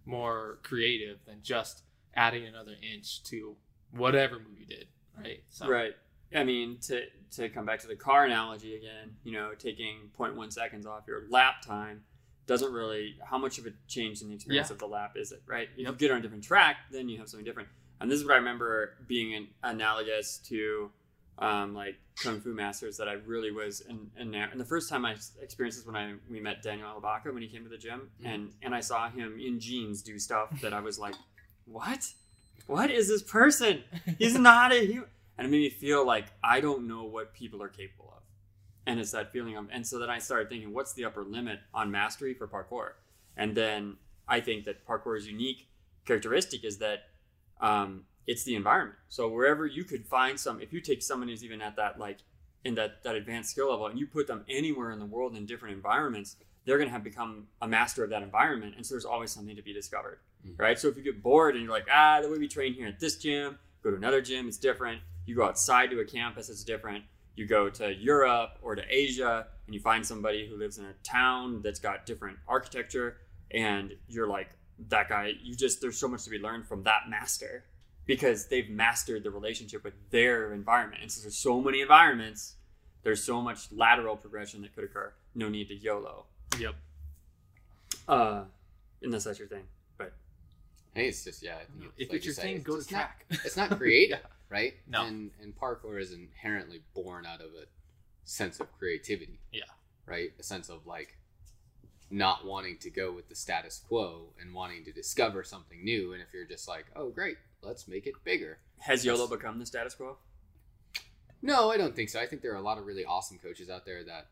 more 0.05 0.59
creative 0.63 1.25
than 1.27 1.43
just 1.43 1.83
adding 2.15 2.47
another 2.47 2.75
inch 2.83 3.23
to 3.25 3.57
whatever 3.91 4.39
move 4.39 4.59
you 4.59 4.67
did, 4.67 4.89
right? 5.19 5.43
So, 5.51 5.69
Right. 5.69 5.95
I 6.35 6.45
mean, 6.45 6.79
to 6.83 7.03
to 7.33 7.49
come 7.49 7.65
back 7.65 7.81
to 7.81 7.87
the 7.87 7.97
car 7.97 8.25
analogy 8.27 8.75
again, 8.77 9.17
you 9.25 9.33
know, 9.33 9.55
taking 9.55 10.11
0.1 10.19 10.51
seconds 10.53 10.85
off 10.87 11.05
your 11.07 11.27
lap 11.31 11.63
time 11.63 12.05
doesn't 12.47 12.73
really 12.73 13.17
how 13.25 13.39
much 13.39 13.59
of 13.59 13.67
a 13.67 13.71
change 13.89 14.21
in 14.23 14.29
the 14.29 14.35
experience 14.35 14.69
Yeah. 14.69 14.75
of 14.75 14.79
the 14.79 14.87
lap 14.89 15.13
is 15.17 15.33
it, 15.33 15.43
right? 15.47 15.69
If 15.73 15.79
you 15.79 15.85
Yep. 15.85 15.99
get 15.99 16.11
on 16.11 16.19
a 16.19 16.21
different 16.21 16.45
track, 16.45 16.77
then 16.91 17.09
you 17.09 17.19
have 17.19 17.29
something 17.29 17.45
different. 17.45 17.69
And 18.03 18.11
this 18.11 18.19
is 18.19 18.25
what 18.27 18.35
I 18.35 18.37
remember 18.39 18.95
being 19.07 19.35
an, 19.35 19.49
analogous 19.63 20.39
to 20.49 20.91
um, 21.39 21.75
like 21.75 21.97
kung 22.23 22.41
fu 22.41 22.53
masters 22.53 22.97
that 22.99 23.09
I 23.09 23.15
really 23.15 23.51
was 23.51 23.81
in, 23.81 24.11
in 24.19 24.31
there. 24.31 24.49
And 24.51 24.61
the 24.61 24.65
first 24.65 24.91
time 24.91 25.05
I 25.05 25.15
experienced 25.41 25.79
this 25.79 25.87
when 25.87 25.97
I 25.97 26.15
we 26.31 26.41
met 26.41 26.63
Daniel 26.63 26.89
Ilabaca 26.89 27.33
when 27.33 27.43
he 27.43 27.49
came 27.49 27.63
to 27.65 27.71
the 27.71 27.79
gym, 27.79 28.11
Mm-hmm. 28.21 28.27
and 28.27 28.53
and 28.63 28.75
I 28.75 28.81
saw 28.81 29.09
him 29.09 29.39
in 29.41 29.61
jeans 29.61 30.03
do 30.03 30.19
stuff 30.19 30.61
that 30.63 30.75
I 30.75 30.81
was 30.81 30.99
like, 30.99 31.15
what? 31.65 32.13
What 32.67 32.91
is 32.91 33.09
this 33.09 33.23
person? 33.23 33.83
He's 34.19 34.39
not 34.51 34.73
a 34.73 34.85
human. 34.85 35.09
And 35.39 35.47
it 35.47 35.51
made 35.51 35.63
me 35.63 35.71
feel 35.71 36.07
like 36.07 36.27
I 36.45 36.61
don't 36.61 36.87
know 36.87 37.05
what 37.05 37.33
people 37.35 37.63
are 37.63 37.69
capable 37.69 38.13
of. 38.17 38.23
And 38.87 39.01
it's 39.01 39.13
that 39.13 39.33
feeling 39.33 39.57
of, 39.57 39.69
and 39.73 39.87
so 39.87 39.99
then 39.99 40.11
I 40.11 40.19
started 40.19 40.49
thinking, 40.49 40.73
what's 40.75 40.93
the 40.93 41.05
upper 41.05 41.23
limit 41.25 41.61
on 41.73 41.91
mastery 41.91 42.35
for 42.35 42.47
parkour? 42.47 42.91
And 43.37 43.57
then 43.57 43.97
I 44.29 44.41
think 44.41 44.65
that 44.67 44.87
parkour's 44.87 45.27
unique 45.27 45.69
characteristic 46.05 46.65
is 46.65 46.79
that 46.79 47.05
um, 47.63 48.05
it's 48.27 48.45
the 48.45 48.55
environment. 48.55 48.99
So 49.09 49.29
wherever 49.29 49.67
you 49.67 49.85
could 49.85 50.07
find 50.07 50.39
some, 50.39 50.61
if 50.61 50.73
you 50.73 50.81
take 50.81 51.03
someone 51.03 51.29
who's 51.29 51.43
even 51.43 51.63
at 51.63 51.77
that 51.77 51.99
like 51.99 52.19
in 52.65 52.75
that 52.75 53.03
that 53.05 53.15
advanced 53.15 53.51
skill 53.51 53.71
level, 53.71 53.87
and 53.87 53.99
you 53.99 54.07
put 54.07 54.27
them 54.27 54.45
anywhere 54.49 54.91
in 54.91 54.99
the 54.99 55.07
world 55.07 55.35
in 55.37 55.47
different 55.47 55.75
environments, 55.75 56.37
they're 56.65 56.77
going 56.77 56.89
to 56.89 56.93
have 56.93 57.03
become 57.03 57.47
a 57.61 57.67
master 57.67 58.05
of 58.05 58.11
that 58.11 58.23
environment. 58.23 58.75
And 58.77 58.87
so 58.87 58.95
there's 58.95 59.05
always 59.05 59.31
something 59.31 59.57
to 59.57 59.63
be 59.63 59.73
discovered, 59.73 60.21
Mhm. 60.47 60.59
right? 60.59 60.79
So 60.79 60.89
if 60.89 60.97
you 60.97 61.03
get 61.03 61.23
bored 61.23 61.57
and 61.57 61.65
you're 61.65 61.73
like, 61.73 61.89
ah, 61.91 62.21
the 62.21 62.29
way 62.29 62.39
we 62.39 62.49
train 62.49 62.75
here 62.75 62.87
at 62.87 63.01
this 63.01 63.17
gym, 63.17 63.59
go 63.83 63.91
to 63.91 63.97
another 63.97 64.21
gym, 64.21 64.47
it's 64.47 64.59
different. 64.59 65.01
You 65.27 65.35
go 65.35 65.45
outside 65.45 65.91
to 65.91 65.99
a 66.01 66.05
campus, 66.05 66.49
it's 66.49 66.63
different. 66.63 67.05
You 67.35 67.47
go 67.47 67.69
to 67.71 67.93
Europe 67.95 68.59
or 68.63 68.77
to 68.77 68.85
Asia, 68.89 69.49
and 69.67 69.75
you 69.75 69.81
find 69.81 70.07
somebody 70.07 70.47
who 70.47 70.57
lives 70.57 70.79
in 70.79 70.85
a 70.85 70.93
town 71.03 71.63
that's 71.63 71.81
got 71.81 72.07
different 72.07 72.39
architecture, 72.47 73.17
and 73.51 73.97
you're 74.07 74.29
like, 74.29 74.51
that 74.89 75.09
guy, 75.09 75.33
you 75.43 75.55
just, 75.55 75.81
there's 75.81 75.99
so 75.99 76.09
much 76.09 76.25
to 76.25 76.31
be 76.31 76.39
learned 76.39 76.67
from 76.67 76.83
that 76.85 77.03
master 77.09 77.65
because 78.07 78.47
they've 78.49 78.69
mastered 78.69 79.23
the 79.23 79.31
relationship 79.31 79.85
with 79.85 79.95
their 80.11 80.53
environment. 80.53 81.03
And 81.03 81.11
so 81.13 81.21
there's 81.23 81.37
so 81.37 81.61
many 81.61 81.81
environments, 81.83 82.55
there's 83.05 83.23
so 83.23 83.41
much 83.41 83.71
lateral 83.73 84.17
progression 84.17 84.63
that 84.63 84.75
could 84.75 84.85
occur. 84.85 85.13
No 85.35 85.49
need 85.49 85.69
to 85.69 85.75
YOLO. 85.75 86.25
Yep. 86.59 86.75
Uh, 88.09 88.45
unless 89.03 89.25
that's 89.25 89.39
your 89.39 89.49
thing. 89.49 89.65
But 89.99 90.13
I 90.95 90.99
think 90.99 91.09
it's 91.11 91.25
just 91.25 91.43
yeah. 91.43 91.55
I 91.57 91.81
think 91.81 91.93
If 91.97 92.09
like 92.09 92.17
it's 92.17 92.25
your 92.27 92.35
say, 92.35 92.43
thing, 92.43 92.57
it's 92.57 92.65
go 92.65 92.73
to 92.75 92.79
just 92.81 92.93
not- 92.93 92.99
track. 92.99 93.25
it's 93.45 93.57
not 93.57 93.71
creative, 93.79 94.19
Yeah. 94.21 94.27
right? 94.51 94.75
No. 94.89 95.05
And 95.07 95.31
and 95.41 95.55
parkour 95.59 96.01
is 96.01 96.13
inherently 96.13 96.83
born 96.95 97.25
out 97.27 97.41
of 97.41 97.49
a 97.55 97.67
sense 98.25 98.61
of 98.61 98.71
creativity. 98.79 99.39
Yeah. 99.53 99.63
Right? 100.07 100.33
A 100.39 100.43
sense 100.43 100.69
of 100.69 100.87
like 100.87 101.17
not 102.13 102.45
wanting 102.47 102.77
to 102.77 102.91
go 102.91 103.11
with 103.11 103.29
the 103.29 103.35
status 103.35 103.83
quo 103.89 104.27
and 104.39 104.55
wanting 104.55 104.85
to 104.85 104.93
discover 104.93 105.43
something 105.43 105.83
new. 105.83 106.13
And 106.13 106.23
if 106.23 106.29
you're 106.33 106.45
just 106.45 106.69
like, 106.69 106.87
oh 106.95 107.09
great, 107.09 107.39
let's 107.63 107.89
make 107.89 108.07
it 108.07 108.15
bigger. 108.23 108.59
has 108.81 109.05
YOLO 109.05 109.27
become 109.27 109.59
the 109.59 109.67
status 109.67 109.95
quo? 109.95 110.19
No, 111.41 111.71
I 111.71 111.79
don't 111.79 111.97
think 111.97 112.11
so. 112.11 112.21
I 112.21 112.27
think 112.27 112.43
there 112.43 112.53
are 112.53 112.57
a 112.57 112.63
lot 112.63 112.79
of 112.79 112.87
really 112.87 113.05
awesome 113.05 113.39
coaches 113.39 113.71
out 113.71 113.87
there 113.87 114.05
that 114.05 114.29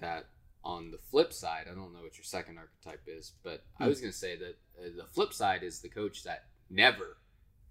that 0.00 0.26
on 0.64 0.90
the 0.90 0.98
flip 0.98 1.32
side, 1.32 1.66
I 1.70 1.74
don't 1.74 1.92
know 1.94 2.02
what 2.02 2.18
your 2.18 2.24
second 2.24 2.58
archetype 2.58 3.02
is, 3.06 3.32
but 3.42 3.62
I 3.78 3.86
was 3.86 4.00
going 4.00 4.12
to 4.12 4.18
say 4.18 4.36
that 4.36 4.58
uh, 4.78 4.90
the 4.96 5.06
flip 5.06 5.32
side 5.32 5.62
is 5.62 5.80
the 5.80 5.88
coach 5.88 6.24
that 6.24 6.44
never 6.68 7.16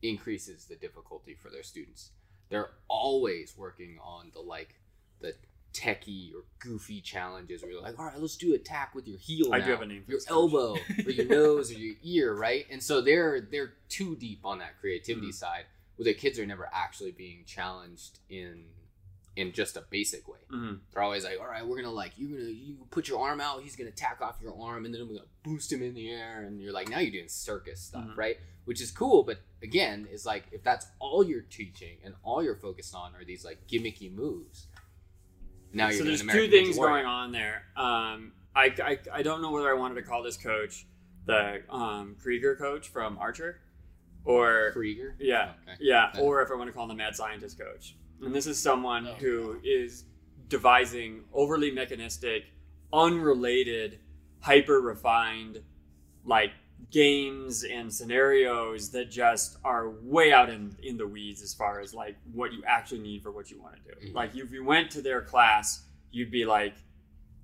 increases 0.01 0.65
the 0.65 0.75
difficulty 0.75 1.35
for 1.35 1.49
their 1.49 1.61
students. 1.61 2.11
They're 2.49 2.71
always 2.87 3.55
working 3.55 3.99
on 4.03 4.31
the 4.33 4.39
like 4.39 4.79
the 5.19 5.35
techie 5.73 6.33
or 6.33 6.43
goofy 6.59 7.01
challenges 7.01 7.61
where 7.61 7.71
you're 7.71 7.81
like, 7.81 7.97
all 7.99 8.05
right, 8.05 8.19
let's 8.19 8.35
do 8.37 8.53
attack 8.55 8.95
with 8.95 9.07
your 9.07 9.17
heel. 9.17 9.53
I 9.53 9.59
now, 9.59 9.65
do 9.65 9.71
have 9.71 9.81
a 9.81 9.85
name 9.85 10.03
for 10.03 10.11
your 10.11 10.21
elbow 10.27 10.75
or 11.05 11.11
your 11.11 11.25
nose 11.39 11.71
or 11.71 11.75
your 11.77 11.95
ear, 12.03 12.33
right? 12.35 12.65
And 12.71 12.81
so 12.81 13.01
they're 13.01 13.41
they're 13.41 13.73
too 13.89 14.15
deep 14.15 14.39
on 14.43 14.59
that 14.59 14.79
creativity 14.79 15.27
Mhm. 15.27 15.33
side, 15.33 15.65
where 15.95 16.05
the 16.05 16.13
kids 16.13 16.39
are 16.39 16.45
never 16.45 16.69
actually 16.73 17.11
being 17.11 17.43
challenged 17.45 18.19
in 18.29 18.65
in 19.35 19.53
just 19.53 19.77
a 19.77 19.83
basic 19.89 20.27
way. 20.27 20.39
Mm-hmm. 20.51 20.75
They're 20.91 21.03
always 21.03 21.23
like, 21.23 21.39
all 21.39 21.47
right, 21.47 21.65
we're 21.65 21.77
gonna 21.77 21.91
like 21.93 22.13
you're 22.17 22.31
gonna 22.37 22.49
you 22.49 22.75
put 22.91 23.07
your 23.07 23.21
arm 23.21 23.39
out, 23.39 23.61
he's 23.61 23.75
gonna 23.75 23.91
tack 23.91 24.19
off 24.21 24.37
your 24.41 24.59
arm, 24.59 24.85
and 24.85 24.93
then 24.93 25.07
we're 25.07 25.15
gonna 25.15 25.27
boost 25.43 25.71
him 25.71 25.81
in 25.81 25.93
the 25.93 26.09
air, 26.09 26.41
and 26.41 26.59
you're 26.61 26.73
like, 26.73 26.89
now 26.89 26.99
you're 26.99 27.11
doing 27.11 27.29
circus 27.29 27.79
stuff, 27.79 28.03
Mhm. 28.05 28.17
right? 28.17 28.37
Which 28.65 28.81
is 28.81 28.91
cool, 28.91 29.23
but 29.23 29.37
again, 29.63 30.07
is 30.11 30.25
like 30.25 30.45
if 30.51 30.61
that's 30.63 30.87
all 30.99 31.23
you're 31.23 31.41
teaching 31.43 31.97
and 32.03 32.15
all 32.23 32.43
you're 32.43 32.55
focused 32.57 32.93
on 32.93 33.15
are 33.15 33.23
these 33.23 33.45
like 33.45 33.65
gimmicky 33.67 34.11
moves. 34.13 34.67
Now 35.73 35.89
you're 35.89 35.99
so 35.99 36.03
there's 36.03 36.21
two 36.25 36.47
things 36.49 36.77
going 36.77 37.05
on 37.05 37.31
there. 37.31 37.63
Um, 37.75 38.31
I, 38.55 38.73
I, 38.83 38.97
I 39.13 39.21
don't 39.21 39.41
know 39.41 39.51
whether 39.51 39.69
I 39.69 39.73
wanted 39.73 39.95
to 39.95 40.01
call 40.01 40.23
this 40.23 40.37
coach 40.37 40.85
the 41.25 41.61
um, 41.69 42.15
Krieger 42.21 42.55
coach 42.55 42.87
from 42.89 43.17
Archer, 43.19 43.61
or 44.25 44.71
Krieger. 44.73 45.15
yeah, 45.19 45.53
Okay. 45.63 45.77
yeah, 45.79 46.09
Okay. 46.09 46.21
or 46.21 46.41
if 46.41 46.49
I 46.51 46.55
want 46.55 46.67
to 46.67 46.73
call 46.73 46.83
him 46.83 46.89
the 46.89 46.95
mad 46.95 47.15
scientist 47.15 47.59
coach. 47.59 47.95
And 48.21 48.33
this 48.33 48.47
is 48.47 48.59
someone 48.61 49.07
Oh. 49.07 49.13
who 49.13 49.59
is 49.63 50.05
devising 50.47 51.23
overly 51.31 51.69
mechanistic, 51.71 52.45
unrelated, 52.91 53.99
hyper 54.41 54.81
refined, 54.81 55.61
like 56.25 56.51
games 56.91 57.63
and 57.63 57.93
scenarios 57.93 58.89
that 58.91 59.11
just 59.11 59.57
are 59.63 59.89
way 60.01 60.31
out 60.33 60.49
in, 60.49 60.75
in 60.83 60.97
the 60.97 61.05
weeds 61.07 61.41
as 61.41 61.53
far 61.53 61.79
as 61.79 61.93
like 61.93 62.15
what 62.33 62.51
you 62.53 62.63
actually 62.65 62.99
need 62.99 63.21
for 63.21 63.31
what 63.31 63.51
you 63.51 63.61
want 63.61 63.75
to 63.75 63.81
do. 63.95 64.07
Mhm. 64.09 64.13
Like 64.15 64.35
if 64.35 64.51
you 64.51 64.63
went 64.63 64.89
to 64.91 65.01
their 65.01 65.21
class, 65.21 65.85
you'd 66.11 66.31
be 66.31 66.45
like, 66.45 66.73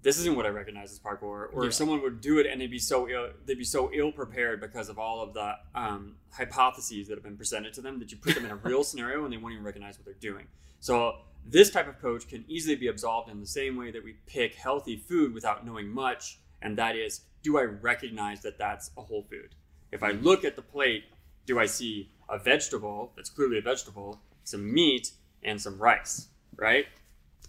this 0.02 0.20
isn't 0.20 0.36
what 0.36 0.46
I 0.46 0.50
recognize 0.50 0.92
as 0.92 1.00
parkour. 1.00 1.48
Or 1.54 1.64
Yeah. 1.64 1.68
if 1.68 1.74
someone 1.74 2.02
would 2.02 2.22
do 2.22 2.38
it 2.40 2.46
and 2.46 2.60
they'd 2.62 2.70
be 2.72 2.80
so 2.80 3.08
ill, 3.10 3.32
they'd 3.46 3.58
be 3.58 3.64
so 3.64 3.92
ill 3.94 4.12
prepared 4.12 4.62
because 4.62 4.90
of 4.90 4.98
all 5.00 5.22
of 5.22 5.34
the 5.34 5.56
um, 5.74 6.16
hypotheses 6.32 7.08
that 7.08 7.16
have 7.16 7.24
been 7.24 7.38
presented 7.38 7.74
to 7.74 7.82
them 7.82 8.00
that 8.00 8.12
you 8.12 8.18
put 8.18 8.36
them 8.36 8.46
in 8.46 8.52
a 8.52 8.56
real 8.56 8.84
scenario 8.90 9.24
and 9.24 9.34
they 9.34 9.38
won't 9.38 9.54
even 9.54 9.66
recognize 9.66 9.98
what 9.98 10.06
they're 10.06 10.14
doing. 10.32 10.46
So 10.80 11.18
this 11.48 11.70
type 11.72 11.88
of 11.88 12.00
coach 12.00 12.28
can 12.28 12.46
easily 12.48 12.76
be 12.76 12.88
absolved 12.88 13.30
in 13.30 13.40
the 13.40 13.46
same 13.48 13.76
way 13.78 13.92
that 13.92 14.04
we 14.04 14.14
pick 14.28 14.56
healthy 14.56 14.96
food 14.98 15.34
without 15.34 15.66
knowing 15.66 15.88
much, 15.90 16.40
and 16.62 16.78
that 16.78 16.96
is, 16.96 17.22
do 17.46 17.60
I 17.60 17.62
recognize 17.62 18.42
that 18.42 18.58
that's 18.58 18.90
a 18.98 19.02
whole 19.02 19.22
food? 19.30 19.54
If 19.92 20.02
I 20.02 20.12
look 20.12 20.44
at 20.44 20.56
the 20.56 20.64
plate, 20.64 21.04
do 21.46 21.60
I 21.60 21.68
see 21.68 22.10
a 22.28 22.40
vegetable 22.40 23.12
that's 23.16 23.30
clearly 23.30 23.60
a 23.60 23.62
vegetable, 23.62 24.20
some 24.44 24.74
meat, 24.74 25.12
and 25.44 25.62
some 25.62 25.78
rice, 25.78 26.28
right? 26.56 26.88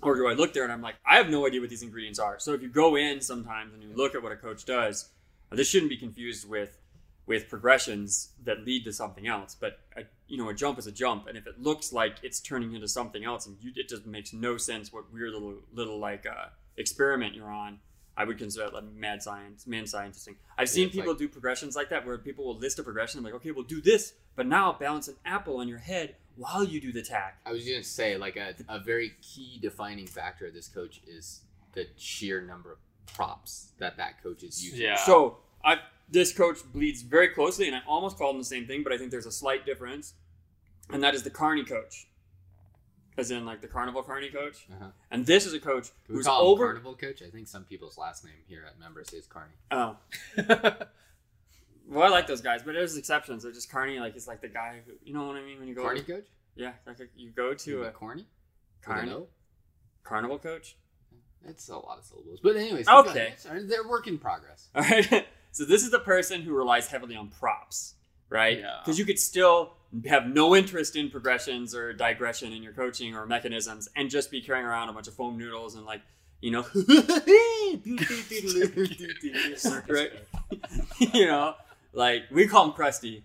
Or 0.02 0.14
do 0.14 0.28
I 0.28 0.34
look 0.34 0.52
there 0.52 0.64
and 0.64 0.72
I'm 0.72 0.82
like, 0.82 0.96
I 1.06 1.16
have 1.16 1.30
no 1.30 1.46
idea 1.46 1.62
what 1.62 1.70
these 1.70 1.82
ingredients 1.82 2.18
are. 2.18 2.38
So 2.38 2.52
if 2.52 2.60
you 2.60 2.68
go 2.68 2.96
in 2.96 3.22
sometimes 3.22 3.72
and 3.72 3.82
you 3.82 3.88
look 3.96 4.14
at 4.14 4.22
what 4.22 4.32
a 4.32 4.36
coach 4.36 4.66
does, 4.66 5.08
this 5.50 5.66
shouldn't 5.70 5.88
be 5.88 5.96
confused 5.96 6.46
with 6.46 6.78
with 7.24 7.48
progressions 7.48 8.28
that 8.44 8.64
lead 8.64 8.84
to 8.84 8.92
something 8.92 9.26
else. 9.26 9.56
But 9.58 9.80
a, 9.96 10.02
you 10.28 10.36
know, 10.36 10.50
a 10.50 10.54
jump 10.54 10.78
is 10.78 10.86
a 10.86 10.92
jump, 10.92 11.26
and 11.26 11.36
if 11.36 11.46
it 11.46 11.60
looks 11.60 11.92
like 11.92 12.16
it's 12.22 12.38
turning 12.38 12.74
into 12.74 12.86
something 12.86 13.24
else, 13.24 13.46
and 13.46 13.56
you, 13.60 13.72
it 13.74 13.88
just 13.88 14.06
makes 14.06 14.32
no 14.32 14.58
sense 14.58 14.92
what 14.92 15.12
weird 15.12 15.32
little 15.32 15.54
little 15.72 15.98
like 15.98 16.26
uh, 16.26 16.50
experiment 16.76 17.34
you're 17.34 17.50
on. 17.50 17.80
I 18.16 18.24
would 18.24 18.38
consider 18.38 18.66
it 18.66 18.74
like 18.74 18.84
mad 18.94 19.22
science, 19.22 19.66
man 19.66 19.84
scientisting. 19.84 20.36
I've 20.56 20.68
seen 20.68 20.86
it's 20.86 20.96
people 20.96 21.12
like- 21.12 21.18
do 21.18 21.28
progressions 21.28 21.76
like 21.76 21.90
that 21.90 22.06
where 22.06 22.16
people 22.18 22.44
will 22.46 22.56
list 22.56 22.78
a 22.78 22.82
progression. 22.82 23.18
I'm 23.18 23.24
like, 23.24 23.34
okay, 23.34 23.50
we'll 23.50 23.64
do 23.64 23.80
this, 23.80 24.14
but 24.34 24.46
now 24.46 24.72
balance 24.72 25.08
an 25.08 25.16
apple 25.24 25.58
on 25.58 25.68
your 25.68 25.78
head 25.78 26.16
while 26.36 26.64
you 26.64 26.80
do 26.80 26.92
the 26.92 27.02
tack. 27.02 27.40
I 27.44 27.52
was 27.52 27.64
going 27.64 27.78
to 27.78 27.84
say, 27.86 28.16
like, 28.16 28.36
a, 28.36 28.54
a 28.68 28.78
very 28.78 29.12
key 29.22 29.58
defining 29.60 30.06
factor 30.06 30.46
of 30.46 30.54
this 30.54 30.68
coach 30.68 31.00
is 31.06 31.42
the 31.72 31.86
sheer 31.96 32.40
number 32.40 32.72
of 32.72 32.78
props 33.14 33.72
that 33.78 33.96
that 33.98 34.22
coach 34.22 34.42
is 34.42 34.64
using. 34.64 34.80
Yeah. 34.80 34.96
So 34.96 35.38
I 35.64 35.76
this 36.08 36.32
coach 36.32 36.58
bleeds 36.72 37.02
very 37.02 37.28
closely, 37.28 37.66
and 37.66 37.76
I 37.76 37.80
almost 37.86 38.16
called 38.16 38.34
him 38.36 38.40
the 38.40 38.44
same 38.44 38.66
thing, 38.66 38.82
but 38.82 38.92
I 38.92 38.98
think 38.98 39.10
there's 39.10 39.26
a 39.26 39.32
slight 39.32 39.66
difference, 39.66 40.14
and 40.90 41.02
that 41.02 41.14
is 41.14 41.22
the 41.24 41.30
Carney 41.30 41.64
coach, 41.64 42.06
as 43.18 43.30
in 43.30 43.44
like 43.46 43.60
the 43.60 43.68
Carnival 43.68 44.02
Carney 44.02 44.28
coach. 44.28 44.66
Uh-huh. 44.70 44.90
And 45.10 45.24
this 45.26 45.46
is 45.46 45.54
a 45.54 45.60
coach 45.60 45.90
Can 46.06 46.16
who's 46.16 46.26
over. 46.26 46.66
Carnival 46.66 46.94
Coach? 46.94 47.22
I 47.22 47.30
think 47.30 47.48
some 47.48 47.64
people's 47.64 47.98
last 47.98 48.24
name 48.24 48.34
here 48.48 48.64
at 48.66 48.78
Members 48.78 49.12
is 49.12 49.26
Carney. 49.26 49.52
Oh, 49.70 49.96
well, 51.88 52.06
I 52.06 52.08
like 52.08 52.26
those 52.26 52.40
guys, 52.40 52.62
but 52.62 52.74
there's 52.74 52.96
exceptions. 52.96 53.42
They're 53.42 53.52
just 53.52 53.70
Carney, 53.70 53.98
like 53.98 54.16
it's 54.16 54.28
like 54.28 54.40
the 54.40 54.48
guy 54.48 54.80
who 54.86 54.92
you 55.04 55.14
know 55.14 55.26
what 55.26 55.36
I 55.36 55.42
mean 55.42 55.58
when 55.58 55.68
you 55.68 55.74
go. 55.74 55.82
Carney 55.82 56.02
Coach? 56.02 56.26
Yeah, 56.54 56.72
like 56.86 56.98
you 57.16 57.30
go 57.30 57.52
to 57.54 57.84
a 57.84 57.90
Corny? 57.90 58.26
Carney? 58.82 59.26
Carnival 60.04 60.38
coach. 60.38 60.76
It's 61.48 61.68
a 61.68 61.76
lot 61.76 61.98
of 61.98 62.04
syllables. 62.04 62.40
But 62.42 62.56
anyways, 62.56 62.88
Okay. 62.88 63.34
They're 63.44 63.86
work 63.86 64.06
in 64.06 64.18
progress. 64.18 64.68
All 64.74 64.82
right. 64.82 65.26
so 65.52 65.64
this 65.64 65.82
is 65.82 65.90
the 65.90 65.98
person 66.00 66.42
who 66.42 66.54
relies 66.54 66.88
heavily 66.88 67.14
on 67.16 67.28
props, 67.28 67.94
right? 68.28 68.58
Yeah. 68.58 68.78
Because 68.84 68.98
you 68.98 69.04
could 69.04 69.18
still 69.18 69.74
have 70.06 70.26
no 70.26 70.54
interest 70.56 70.96
in 70.96 71.10
progressions 71.10 71.74
or 71.74 71.92
digression 71.92 72.52
in 72.52 72.62
your 72.62 72.72
coaching 72.72 73.14
or 73.14 73.26
mechanisms, 73.26 73.88
and 73.96 74.10
just 74.10 74.30
be 74.30 74.40
carrying 74.40 74.66
around 74.66 74.88
a 74.88 74.92
bunch 74.92 75.08
of 75.08 75.14
foam 75.14 75.38
noodles 75.38 75.74
and 75.74 75.84
like, 75.86 76.02
you 76.40 76.50
know, 76.50 76.64
right? 79.88 80.12
you 81.14 81.26
know, 81.26 81.54
like 81.92 82.24
we 82.30 82.46
call 82.46 82.66
him 82.66 82.72
crusty 82.72 83.24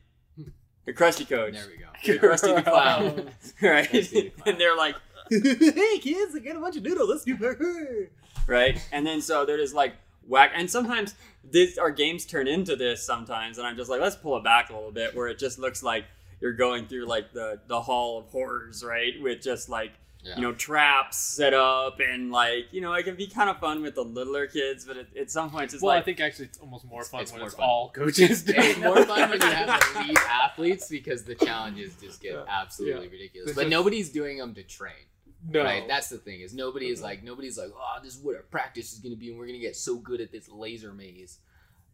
the 0.85 0.93
crusty 0.93 1.25
coach, 1.25 1.53
There 1.53 1.65
we 1.67 1.77
go. 1.77 2.19
the 2.19 2.27
Krusty 2.27 2.55
the 2.55 2.63
clown, 2.63 3.29
right? 3.61 3.91
The 3.91 4.31
clown. 4.31 4.47
and 4.47 4.59
they're 4.59 4.75
like, 4.75 4.95
"Hey 5.29 5.99
kids, 5.99 6.35
I 6.35 6.39
got 6.39 6.55
a 6.55 6.59
bunch 6.59 6.77
of 6.77 6.83
noodles. 6.83 7.09
Let's 7.09 7.23
do 7.23 7.37
parkour." 7.37 8.07
Right? 8.47 8.79
And 8.91 9.05
then 9.05 9.21
so 9.21 9.45
they're 9.45 9.57
just 9.57 9.75
like 9.75 9.93
whack. 10.27 10.51
And 10.55 10.69
sometimes 10.69 11.13
this 11.43 11.77
our 11.77 11.91
games 11.91 12.25
turn 12.25 12.47
into 12.47 12.75
this 12.75 13.05
sometimes, 13.05 13.57
and 13.57 13.67
I'm 13.67 13.77
just 13.77 13.89
like, 13.89 14.01
let's 14.01 14.15
pull 14.15 14.35
it 14.37 14.43
back 14.43 14.69
a 14.69 14.73
little 14.73 14.91
bit, 14.91 15.15
where 15.15 15.27
it 15.27 15.37
just 15.37 15.59
looks 15.59 15.83
like 15.83 16.05
you're 16.41 16.53
going 16.53 16.87
through 16.87 17.05
like 17.05 17.31
the 17.33 17.59
the 17.67 17.81
hall 17.81 18.19
of 18.19 18.25
horrors, 18.27 18.83
right? 18.83 19.13
With 19.21 19.41
just 19.41 19.69
like 19.69 19.91
Yeah. 20.23 20.35
you 20.35 20.41
know 20.43 20.53
traps 20.53 21.17
set 21.17 21.53
up 21.53 21.99
and 21.99 22.31
like 22.31 22.65
you 22.71 22.81
know 22.81 22.93
it 22.93 23.03
can 23.03 23.15
be 23.15 23.27
kind 23.27 23.49
of 23.49 23.59
fun 23.59 23.81
with 23.81 23.95
the 23.95 24.03
littler 24.03 24.47
kids, 24.47 24.85
but 24.85 24.97
at, 24.97 25.07
at 25.17 25.31
some 25.31 25.49
point 25.49 25.65
it's 25.65 25.73
just 25.73 25.83
well, 25.83 25.95
I 25.97 26.01
think 26.01 26.19
actually 26.19 26.45
it's 26.45 26.57
almost 26.59 26.85
more 26.85 27.03
fun 27.03 27.21
It's 27.21 27.31
when 27.31 27.39
more 27.41 27.47
it's 27.47 27.55
fun. 27.55 27.65
all 27.67 27.89
coaches. 27.91 28.43
it's 28.47 28.77
more 28.79 29.03
fun 29.05 29.29
when 29.31 29.41
you 29.41 29.47
have 29.47 29.81
elite 29.95 30.17
athletes 30.29 30.87
because 30.89 31.23
the 31.23 31.35
challenges 31.35 31.95
just 32.01 32.21
get 32.21 32.33
Yeah. 32.33 32.43
absolutely 32.47 33.05
Yeah. 33.07 33.11
ridiculous. 33.11 33.49
It's 33.49 33.55
But 33.55 33.63
just- 33.63 33.71
nobody's 33.71 34.09
doing 34.11 34.37
them 34.37 34.53
to 34.55 34.63
train, 34.63 35.05
No. 35.49 35.63
right? 35.63 35.87
That's 35.87 36.09
the 36.09 36.17
thing 36.19 36.41
is 36.41 36.53
nobody 36.53 36.87
is 36.89 37.01
like 37.01 37.23
nobody's 37.23 37.57
like, 37.57 37.71
oh, 37.75 37.97
this 38.03 38.15
is 38.15 38.21
what 38.23 38.35
our 38.35 38.43
practice 38.43 38.93
is 38.93 38.99
going 38.99 39.13
to 39.13 39.19
be, 39.19 39.29
and 39.29 39.39
we're 39.39 39.47
going 39.47 39.59
to 39.59 39.65
get 39.65 39.75
so 39.75 39.97
good 39.97 40.21
at 40.21 40.31
this 40.31 40.47
laser 40.49 40.93
maze. 40.93 41.39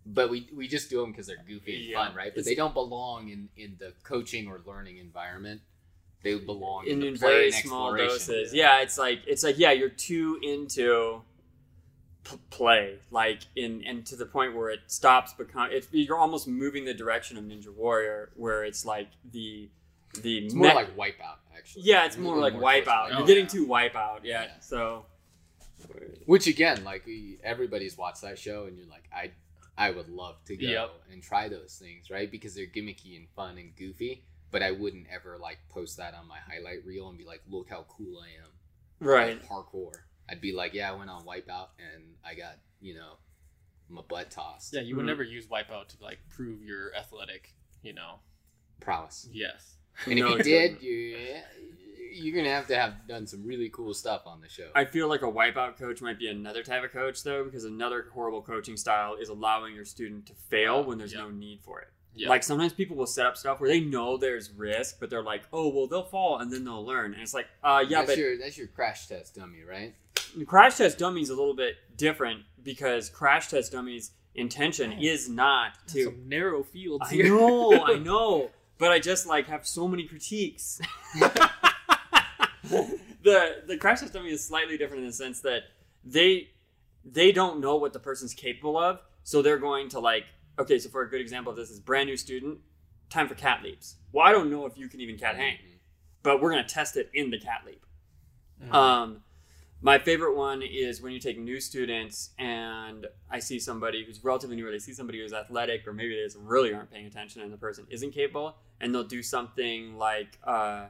But 0.10 0.30
we 0.30 0.48
we 0.56 0.67
just 0.70 0.89
do 0.89 1.02
them 1.02 1.12
because 1.12 1.28
they're 1.28 1.43
goofy 1.46 1.76
and 1.76 1.86
Yeah. 1.86 1.98
fun, 2.08 2.15
right? 2.15 2.32
But 2.34 2.39
It's- 2.39 2.46
they 2.46 2.56
don't 2.56 2.74
belong 2.74 3.30
in 3.30 3.50
in 3.58 3.76
the 3.78 3.93
coaching 4.04 4.48
or 4.48 4.62
learning 4.65 4.98
environment. 4.98 5.62
They 6.24 6.36
belong 6.39 6.88
in, 6.88 7.04
in, 7.04 7.13
the 7.13 7.20
play 7.20 7.30
very 7.50 7.52
small 7.52 7.93
exploration. 7.93 8.17
doses. 8.34 8.54
Yeah, 8.54 8.82
it's 8.82 8.98
like 8.98 9.22
it's 9.28 9.43
like 9.43 9.58
yeah, 9.60 9.72
you're 9.72 9.89
too 9.89 10.39
into 10.41 11.22
p- 12.24 12.38
play, 12.50 13.00
like 13.12 13.41
in 13.56 13.84
and 13.86 14.06
to 14.08 14.15
the 14.15 14.26
point 14.26 14.56
where 14.56 14.70
it 14.70 14.80
stops 14.88 15.34
become. 15.34 15.70
It's 15.72 15.88
you're 15.91 16.17
almost 16.17 16.48
moving 16.48 16.86
the 16.86 16.93
direction 16.93 17.38
of 17.38 17.43
Ninja 17.43 17.70
Warrior, 17.74 18.32
where 18.36 18.63
it's 18.63 18.86
like 18.86 19.10
the 19.32 19.70
the 20.22 20.46
It's 20.46 20.54
more 20.54 20.70
me- 20.70 20.74
like 20.74 20.96
wipeout, 20.96 21.38
actually. 21.56 21.84
yeah, 21.84 22.06
it's 22.06 22.15
A 22.15 22.20
more 22.20 22.36
little 22.39 22.43
like 22.50 22.54
towards 22.54 22.88
wipeout. 22.88 23.10
Oh, 23.12 23.17
You're 23.20 23.28
getting 23.28 23.43
yeah. 23.46 23.50
too 23.50 23.67
wipeout. 23.67 24.20
Yeah, 24.24 24.43
Yeah. 24.46 24.60
so 24.62 25.06
Which 26.26 26.48
again, 26.48 26.84
like 26.84 27.08
everybody's 27.43 27.98
watched 27.98 28.22
that 28.22 28.39
show, 28.39 28.65
and 28.65 28.78
you're 28.78 28.88
like, 28.88 29.04
I, 29.13 29.32
I 29.77 29.91
would 29.91 30.09
love 30.09 30.43
to 30.45 30.57
go 30.57 30.67
Yep. 30.67 30.89
and 31.11 31.21
try 31.21 31.47
those 31.49 31.77
things, 31.77 32.09
right? 32.09 32.29
Because 32.31 32.55
they're 32.55 32.65
gimmicky 32.67 33.15
and 33.15 33.29
fun 33.29 33.57
and 33.57 33.75
goofy. 33.75 34.23
But 34.49 34.63
I 34.63 34.71
wouldn't 34.71 35.07
ever 35.13 35.37
like 35.37 35.59
post 35.69 35.97
that 35.97 36.13
on 36.13 36.27
my 36.27 36.39
highlight 36.39 36.85
reel 36.85 37.09
and 37.09 37.17
be 37.17 37.25
like, 37.25 37.41
look 37.47 37.69
how 37.69 37.85
cool 37.89 38.19
I 38.19 38.27
am. 38.43 38.51
right. 38.99 39.37
Like, 39.39 39.47
parkour. 39.47 39.91
I'd 40.29 40.41
be 40.41 40.51
like, 40.53 40.73
yeah, 40.73 40.89
I 40.91 40.95
went 40.95 41.09
on 41.09 41.23
Wipeout 41.25 41.67
and 41.77 42.15
I 42.25 42.33
got, 42.33 42.55
you 42.81 42.95
know, 42.95 43.13
my 43.89 44.01
butt 44.09 44.31
tossed. 44.31 44.73
yeah, 44.73 44.81
you 44.81 44.95
would 44.95 45.03
Mhm. 45.03 45.09
never 45.09 45.23
use 45.23 45.47
Wipeout 45.47 45.87
to 45.89 46.03
like 46.03 46.19
prove 46.29 46.63
your 46.63 46.93
athletic, 46.95 47.53
you 47.83 47.93
know. 47.93 48.19
Prowess. 48.79 49.27
Yes. 49.31 49.75
And 50.05 50.17
if 50.19 50.25
you 50.29 50.37
did, 50.43 50.81
you, 50.81 51.17
you're 52.12 52.36
gonna 52.36 52.54
have 52.54 52.67
to 52.67 52.76
have 52.76 53.08
done 53.08 53.28
some 53.28 53.46
really 53.46 53.70
cool 53.70 53.93
stuff 53.93 54.22
on 54.26 54.41
the 54.41 54.50
show. 54.50 54.70
I 54.76 54.86
feel 54.86 55.08
like 55.08 55.22
a 55.22 55.32
wipeout 55.32 55.78
coach 55.78 56.02
might 56.02 56.20
be 56.20 56.28
another 56.28 56.63
type 56.63 56.84
of 56.84 56.91
coach 56.91 57.24
though, 57.24 57.43
because 57.43 57.63
another 57.65 58.08
horrible 58.13 58.41
coaching 58.41 58.78
style 58.78 59.15
is 59.15 59.30
allowing 59.30 59.76
your 59.76 59.86
student 59.86 60.26
to 60.28 60.34
fail 60.50 60.84
when 60.84 60.98
there's 60.98 61.13
Yeah. 61.13 61.22
no 61.22 61.30
need 61.32 61.62
for 61.62 61.80
it. 61.82 61.88
Yeah. 62.15 62.30
Like 62.30 62.41
sometimes 62.43 62.74
people 62.74 62.96
will 62.96 63.06
set 63.06 63.26
up 63.28 63.38
stuff 63.38 63.60
where 63.60 63.70
they 63.70 63.80
know 63.80 64.17
there's 64.17 64.50
risk, 64.52 64.98
but 65.00 65.10
they're 65.12 65.22
like, 65.22 65.43
"Oh, 65.54 65.67
well, 65.70 65.86
they'll 65.86 66.02
fall 66.04 66.39
and 66.39 66.52
then 66.52 66.63
they'll 66.65 66.84
learn." 66.86 67.13
And 67.13 67.22
it's 67.22 67.34
like, 67.34 67.48
"Uh, 67.63 67.84
yeah, 67.88 68.00
that's 68.00 68.12
but 68.12 68.17
your 68.17 68.38
that's 68.39 68.58
your 68.58 68.67
crash 68.67 69.08
test 69.08 69.36
dummy, 69.36 69.62
right? 69.63 69.93
crash 70.48 70.78
test 70.78 70.98
dummies 70.98 71.30
a 71.30 71.36
little 71.36 71.54
bit 71.56 71.76
different 71.96 72.41
because 72.63 73.10
crash 73.10 73.50
test 73.50 73.72
dummies 73.72 74.12
intention 74.34 74.93
is 74.93 75.30
not 75.30 75.74
to. 75.89 76.06
Some 76.06 76.28
narrow 76.28 76.63
fields 76.63 77.08
I 77.12 77.17
know, 77.17 77.84
I 77.86 77.98
know, 78.00 78.50
but 78.80 78.91
I 78.91 78.98
just 79.00 79.28
like 79.28 79.46
have 79.48 79.67
so 79.67 79.88
many 79.88 80.04
critiques. 80.06 80.82
the 83.24 83.63
the 83.68 83.78
crash 83.78 83.99
test 84.01 84.13
dummy 84.13 84.32
is 84.32 84.43
slightly 84.45 84.78
different 84.78 85.01
in 85.03 85.07
the 85.07 85.13
sense 85.13 85.41
that 85.41 85.63
they 86.03 86.49
they 87.03 87.32
don't 87.32 87.59
know 87.59 87.76
what 87.78 87.93
the 87.93 87.99
person's 87.99 88.34
capable 88.34 88.78
of, 88.78 88.99
so 89.24 89.41
they're 89.41 89.57
going 89.59 89.89
to 89.89 89.99
like. 89.99 90.26
Okay, 90.59 90.80
so 90.80 90.89
for 90.89 91.03
a 91.03 91.09
good 91.09 91.22
example 91.22 91.51
of 91.51 91.57
this 91.57 91.70
is 91.70 91.80
brand 91.80 92.07
new 92.09 92.18
student, 92.18 92.59
time 93.09 93.28
for 93.28 93.36
cat 93.36 93.61
leaps. 93.63 93.95
Well, 94.11 94.26
I 94.26 94.32
don't 94.32 94.49
know 94.49 94.65
if 94.65 94.78
you 94.78 94.88
can 94.89 95.01
even 95.01 95.18
cat 95.18 95.36
hang, 95.36 95.53
Mhm. 95.55 95.78
but 96.24 96.41
we're 96.41 96.49
gonna 96.49 96.68
test 96.68 96.97
it 96.97 97.09
in 97.13 97.30
the 97.30 97.39
cat 97.39 97.61
leap. 97.65 97.86
Mhm. 98.63 98.74
Um, 98.74 99.24
my 99.82 99.99
favorite 99.99 100.36
one 100.36 100.63
is 100.63 100.99
when 101.01 101.13
you 101.13 101.20
take 101.20 101.38
new 101.38 101.59
students 101.61 102.32
and 102.39 103.05
I 103.30 103.38
see 103.39 103.59
somebody 103.59 104.03
who's 104.03 104.24
relatively 104.24 104.55
new, 104.55 104.68
or 104.68 104.72
they 104.72 104.80
see 104.80 104.93
somebody 104.93 105.20
who's 105.20 105.34
athletic, 105.34 105.88
or 105.88 105.93
maybe 105.93 106.15
they 106.15 106.24
just 106.24 106.38
really 106.38 106.74
aren't 106.74 106.89
paying 106.89 107.05
attention 107.05 107.43
and 107.43 107.53
the 107.53 107.57
person 107.57 107.86
isn't 107.91 108.11
capable, 108.11 108.57
and 108.82 108.93
they'll 108.93 109.03
do 109.03 109.22
something 109.22 109.95
like 109.97 110.39
uh, 110.43 110.88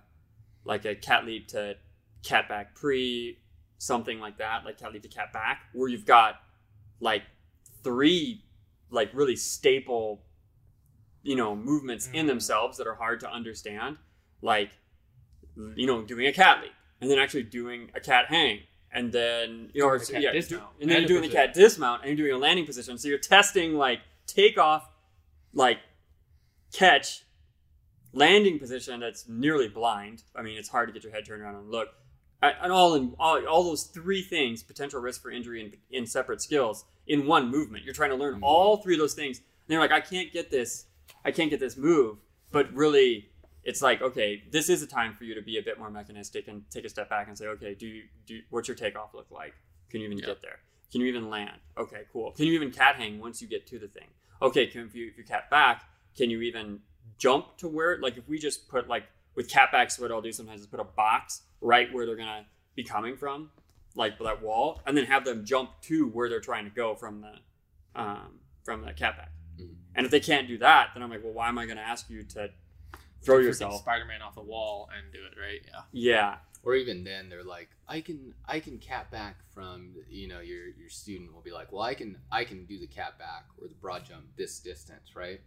like 0.67 0.85
a 0.85 0.95
cat 0.95 1.25
leap 1.25 1.47
to 1.49 1.75
cat 2.23 2.47
back 2.49 2.75
pre, 2.75 3.39
something 3.77 4.19
like 4.19 4.37
that, 4.37 4.65
like 4.65 4.77
cat 4.77 4.91
leap 4.93 5.01
to 5.03 5.07
cat 5.09 5.31
back, 5.33 5.61
where 5.73 5.87
you've 5.89 6.05
got 6.05 6.35
like 6.99 7.23
three 7.83 8.43
like 8.89 9.09
really 9.13 9.35
staple, 9.35 10.21
you 11.23 11.35
know, 11.35 11.55
movements 11.55 12.07
in 12.13 12.25
Mhm. 12.25 12.29
themselves 12.29 12.77
that 12.77 12.87
are 12.87 12.95
hard 12.95 13.19
to 13.21 13.29
understand, 13.31 13.97
like 14.41 14.71
you 15.75 15.87
know, 15.87 16.03
doing 16.03 16.27
a 16.27 16.33
cat 16.33 16.61
leap 16.61 16.71
and 17.01 17.09
then 17.09 17.17
actually 17.17 17.43
doing 17.43 17.89
a 17.95 17.99
cat 17.99 18.25
hang. 18.27 18.61
And 18.91 19.11
then 19.11 19.69
you 19.73 19.81
know, 19.81 19.89
or, 19.89 19.97
yeah, 20.11 20.31
do- 20.31 20.61
and 20.79 20.89
then 20.89 20.99
you're 20.99 21.07
doing 21.07 21.21
the 21.23 21.29
cat 21.29 21.53
dismount 21.53 22.03
and 22.03 22.09
you're 22.17 22.27
doing 22.27 22.39
a 22.39 22.43
landing 22.43 22.65
position. 22.65 22.97
So 22.97 23.07
you're 23.07 23.17
testing 23.17 23.73
like 23.75 23.99
takeoff, 24.27 24.89
like 25.53 25.79
catch, 26.73 27.23
landing 28.17 28.59
position 28.59 28.99
that's 28.99 29.27
nearly 29.27 29.67
blind. 29.67 30.23
I 30.35 30.41
mean, 30.41 30.57
it's 30.57 30.69
hard 30.69 30.89
to 30.89 30.93
get 30.93 31.03
your 31.03 31.13
head 31.13 31.25
turned 31.25 31.41
around 31.41 31.55
and 31.55 31.69
look. 31.71 31.89
And 32.41 32.71
all 32.71 32.93
in 32.95 33.15
all, 33.19 33.43
all 33.47 33.63
those 33.63 33.83
three 33.85 34.21
things, 34.21 34.61
potential 34.61 35.01
risk 35.01 35.21
for 35.23 35.31
injury 35.31 35.61
in, 35.61 35.73
in 35.99 36.05
separate 36.05 36.39
skills 36.41 36.85
in 37.07 37.25
one 37.25 37.49
movement. 37.49 37.83
You're 37.83 37.95
trying 37.95 38.11
to 38.11 38.15
learn 38.15 38.35
Mhm. 38.35 38.43
all 38.43 38.77
three 38.77 38.93
of 38.93 38.99
those 38.99 39.15
things. 39.15 39.39
And 39.39 39.45
they're 39.67 39.79
like, 39.79 39.91
I 39.91 40.01
can't 40.01 40.31
get 40.31 40.51
this, 40.51 40.85
I 41.25 41.31
can't 41.31 41.49
get 41.49 41.59
this 41.59 41.77
move. 41.77 42.17
But 42.51 42.71
really, 42.73 43.29
it's 43.63 43.81
like, 43.81 44.01
okay, 44.01 44.43
this 44.51 44.69
is 44.69 44.81
a 44.83 44.87
time 44.87 45.15
for 45.15 45.23
you 45.23 45.33
to 45.35 45.41
be 45.41 45.57
a 45.57 45.63
bit 45.63 45.79
more 45.79 45.89
mechanistic 45.89 46.47
and 46.47 46.63
take 46.69 46.85
a 46.85 46.89
step 46.89 47.09
back 47.09 47.27
and 47.27 47.37
say, 47.37 47.47
okay, 47.47 47.73
do 47.73 47.87
you 47.87 48.03
do 48.25 48.41
what's 48.51 48.67
your 48.67 48.77
takeoff 48.77 49.13
look 49.15 49.31
like? 49.31 49.55
Can 49.89 49.99
you 50.01 50.05
even 50.05 50.19
Yeah. 50.19 50.27
get 50.27 50.41
there? 50.41 50.59
Can 50.91 51.01
you 51.01 51.07
even 51.07 51.29
land? 51.29 51.59
Okay, 51.75 52.03
cool. 52.13 52.31
Can 52.31 52.45
you 52.45 52.53
even 52.53 52.71
cat 52.71 52.95
hang 52.97 53.19
once 53.19 53.41
you 53.41 53.47
get 53.47 53.65
to 53.67 53.79
the 53.79 53.87
thing? 53.87 54.07
Okay, 54.41 54.67
can 54.67 54.81
if 54.85 54.93
you 54.95 55.07
if 55.07 55.17
you 55.17 55.23
cat 55.23 55.49
back, 55.49 55.83
can 56.15 56.29
you 56.29 56.41
even 56.41 56.81
jump 57.17 57.57
to 57.57 57.67
where 57.67 57.97
like 57.99 58.17
if 58.17 58.27
we 58.29 58.37
just 58.39 58.67
put 58.69 58.87
like 58.87 59.03
with 59.35 59.49
cat 59.49 59.71
backs 59.71 59.99
what 59.99 60.11
I'll 60.11 60.21
do 60.21 60.31
sometimes 60.31 60.61
is 60.61 60.67
put 60.67 60.79
a 60.79 60.83
box 60.83 61.41
right 61.61 61.91
where 61.93 62.05
they're 62.05 62.15
gonna 62.15 62.45
be 62.75 62.83
coming 62.83 63.17
from, 63.17 63.49
like 63.95 64.17
that 64.19 64.41
wall, 64.41 64.81
and 64.85 64.95
then 64.97 65.05
have 65.05 65.25
them 65.25 65.45
jump 65.45 65.71
to 65.83 66.07
where 66.09 66.29
they're 66.29 66.39
trying 66.39 66.65
to 66.65 66.71
go 66.71 66.95
from 66.95 67.21
the 67.21 67.99
um 67.99 68.39
from 68.63 68.81
the 68.83 68.93
cat 68.93 69.17
back. 69.17 69.31
Mhm. 69.59 69.75
And 69.95 70.05
if 70.05 70.11
they 70.11 70.19
can't 70.19 70.47
do 70.47 70.57
that, 70.59 70.91
then 70.93 71.01
I'm 71.03 71.09
like, 71.09 71.23
well, 71.23 71.33
why 71.33 71.47
am 71.49 71.57
I 71.57 71.65
gonna 71.65 71.81
ask 71.81 72.09
you 72.09 72.23
to 72.23 72.51
throw 73.23 73.39
yourself? 73.39 73.81
Spider-Man 73.81 74.21
off 74.21 74.35
the 74.35 74.41
wall 74.41 74.89
and 74.95 75.11
do 75.11 75.19
it 75.25 75.39
right. 75.39 75.61
Yeah. 75.65 75.81
Yeah. 75.91 76.37
or 76.63 76.73
even 76.75 77.03
then 77.03 77.29
they're 77.29 77.43
like 77.45 77.69
i 77.87 78.01
can 78.01 78.33
i 78.45 78.59
can 78.59 78.77
cat 78.79 79.09
back 79.11 79.37
from 79.53 79.93
you 80.09 80.27
know 80.27 80.41
your 80.41 80.67
your 80.69 80.89
student 80.89 81.31
will 81.33 81.41
be 81.41 81.51
like 81.51 81.71
well 81.71 81.83
i 81.83 81.93
can 81.93 82.17
i 82.31 82.43
can 82.43 82.65
do 82.65 82.77
the 82.79 82.87
cat 82.87 83.17
back 83.17 83.45
or 83.61 83.67
the 83.67 83.75
broad 83.75 84.03
jump 84.03 84.25
this 84.35 84.59
distance 84.59 85.15
right 85.15 85.39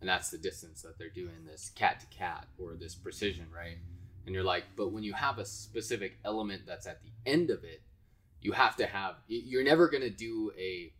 and 0.00 0.08
that's 0.08 0.30
the 0.30 0.38
distance 0.38 0.82
that 0.82 0.98
they're 0.98 1.08
doing 1.10 1.44
this 1.46 1.70
cat 1.74 2.00
to 2.00 2.06
cat 2.06 2.46
or 2.58 2.74
this 2.74 2.94
precision 2.94 3.46
right 3.54 3.76
and 4.26 4.34
you're 4.34 4.44
like 4.44 4.64
but 4.76 4.92
when 4.92 5.02
you 5.04 5.12
have 5.12 5.38
a 5.38 5.44
specific 5.44 6.18
element 6.24 6.62
that's 6.66 6.86
at 6.86 7.00
the 7.02 7.10
end 7.30 7.50
of 7.50 7.64
it 7.64 7.82
you 8.40 8.52
have 8.52 8.76
to 8.76 8.86
have 8.86 9.14
you're 9.26 9.64
never 9.64 9.88
going 9.88 10.02
to 10.02 10.10
do 10.10 10.52
a 10.58 10.92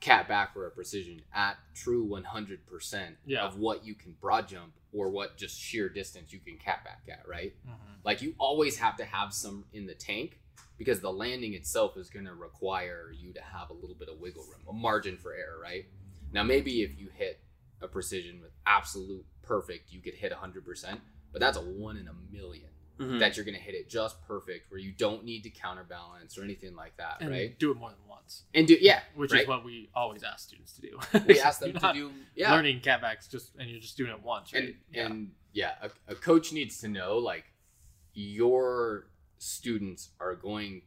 cat 0.00 0.28
back 0.28 0.50
or 0.56 0.66
a 0.66 0.70
precision 0.70 1.20
at 1.34 1.56
true 1.74 2.06
100% 2.06 3.16
Yeah. 3.26 3.44
of 3.44 3.58
what 3.58 3.84
you 3.84 3.94
can 3.94 4.14
broad 4.20 4.46
jump 4.48 4.72
or 4.92 5.08
what 5.10 5.36
just 5.36 5.58
sheer 5.58 5.88
distance 5.88 6.32
you 6.32 6.38
can 6.38 6.56
cat 6.58 6.84
back 6.84 7.02
at 7.10 7.26
right 7.28 7.54
Mm-hmm. 7.66 7.92
like 8.04 8.22
you 8.22 8.34
always 8.38 8.78
have 8.78 8.96
to 8.96 9.04
have 9.04 9.32
some 9.32 9.64
in 9.72 9.86
the 9.86 9.94
tank 9.94 10.40
because 10.78 11.00
the 11.00 11.10
landing 11.12 11.54
itself 11.54 11.96
is 11.96 12.10
going 12.10 12.26
to 12.26 12.34
require 12.34 13.10
you 13.10 13.32
to 13.32 13.40
have 13.40 13.70
a 13.70 13.72
little 13.72 13.96
bit 13.98 14.08
of 14.10 14.18
wiggle 14.20 14.42
room, 14.44 14.60
a 14.68 14.72
margin 14.74 15.16
for 15.16 15.32
error, 15.32 15.58
right? 15.62 15.86
Now 16.32 16.42
maybe 16.42 16.82
if 16.82 16.98
you 16.98 17.08
hit 17.14 17.40
a 17.82 17.88
precision 17.88 18.40
with 18.40 18.52
absolute 18.66 19.24
perfect, 19.42 19.92
you 19.92 20.00
could 20.00 20.14
hit 20.14 20.32
100%, 20.32 20.98
but 21.32 21.40
that's 21.40 21.56
a 21.56 21.60
1 21.62 21.96
in 21.96 22.08
a 22.08 22.12
1000000 22.12 22.70
Mhm. 22.98 23.18
that 23.18 23.36
you're 23.36 23.44
going 23.44 23.54
to 23.54 23.60
hit 23.60 23.74
it 23.74 23.90
just 23.90 24.22
perfect 24.22 24.70
where 24.70 24.80
you 24.80 24.90
don't 24.90 25.22
need 25.22 25.42
to 25.42 25.50
counterbalance 25.50 26.38
or 26.38 26.42
anything 26.42 26.74
like 26.74 26.96
that, 26.96 27.18
And 27.20 27.28
right? 27.30 27.58
do 27.58 27.70
it 27.70 27.74
more 27.76 27.90
than 27.90 27.98
once, 28.08 28.44
And 28.54 28.66
do 28.66 28.74
yeah, 28.80 29.02
which 29.14 29.32
right? 29.32 29.42
is 29.42 29.46
what 29.48 29.62
we 29.66 29.90
always 29.94 30.22
ask 30.22 30.48
students 30.48 30.72
to 30.76 30.80
do. 30.80 30.98
we 31.26 31.38
ask 31.48 31.60
them 31.60 31.74
to 31.74 31.92
do 31.92 32.10
yeah. 32.34 32.52
learning 32.54 32.80
catbacks 32.80 33.28
just 33.30 33.54
and 33.58 33.68
you're 33.68 33.80
just 33.80 33.98
doing 33.98 34.10
it 34.10 34.22
once, 34.22 34.54
right? 34.54 34.74
and 34.94 35.04
and 35.12 35.32
yeah, 35.52 35.74
a, 35.82 35.90
a 36.12 36.14
coach 36.14 36.54
needs 36.54 36.78
to 36.80 36.88
know 36.88 37.18
like 37.18 37.44
your 38.14 39.08
students 39.38 40.10
are 40.18 40.34
going 40.34 40.82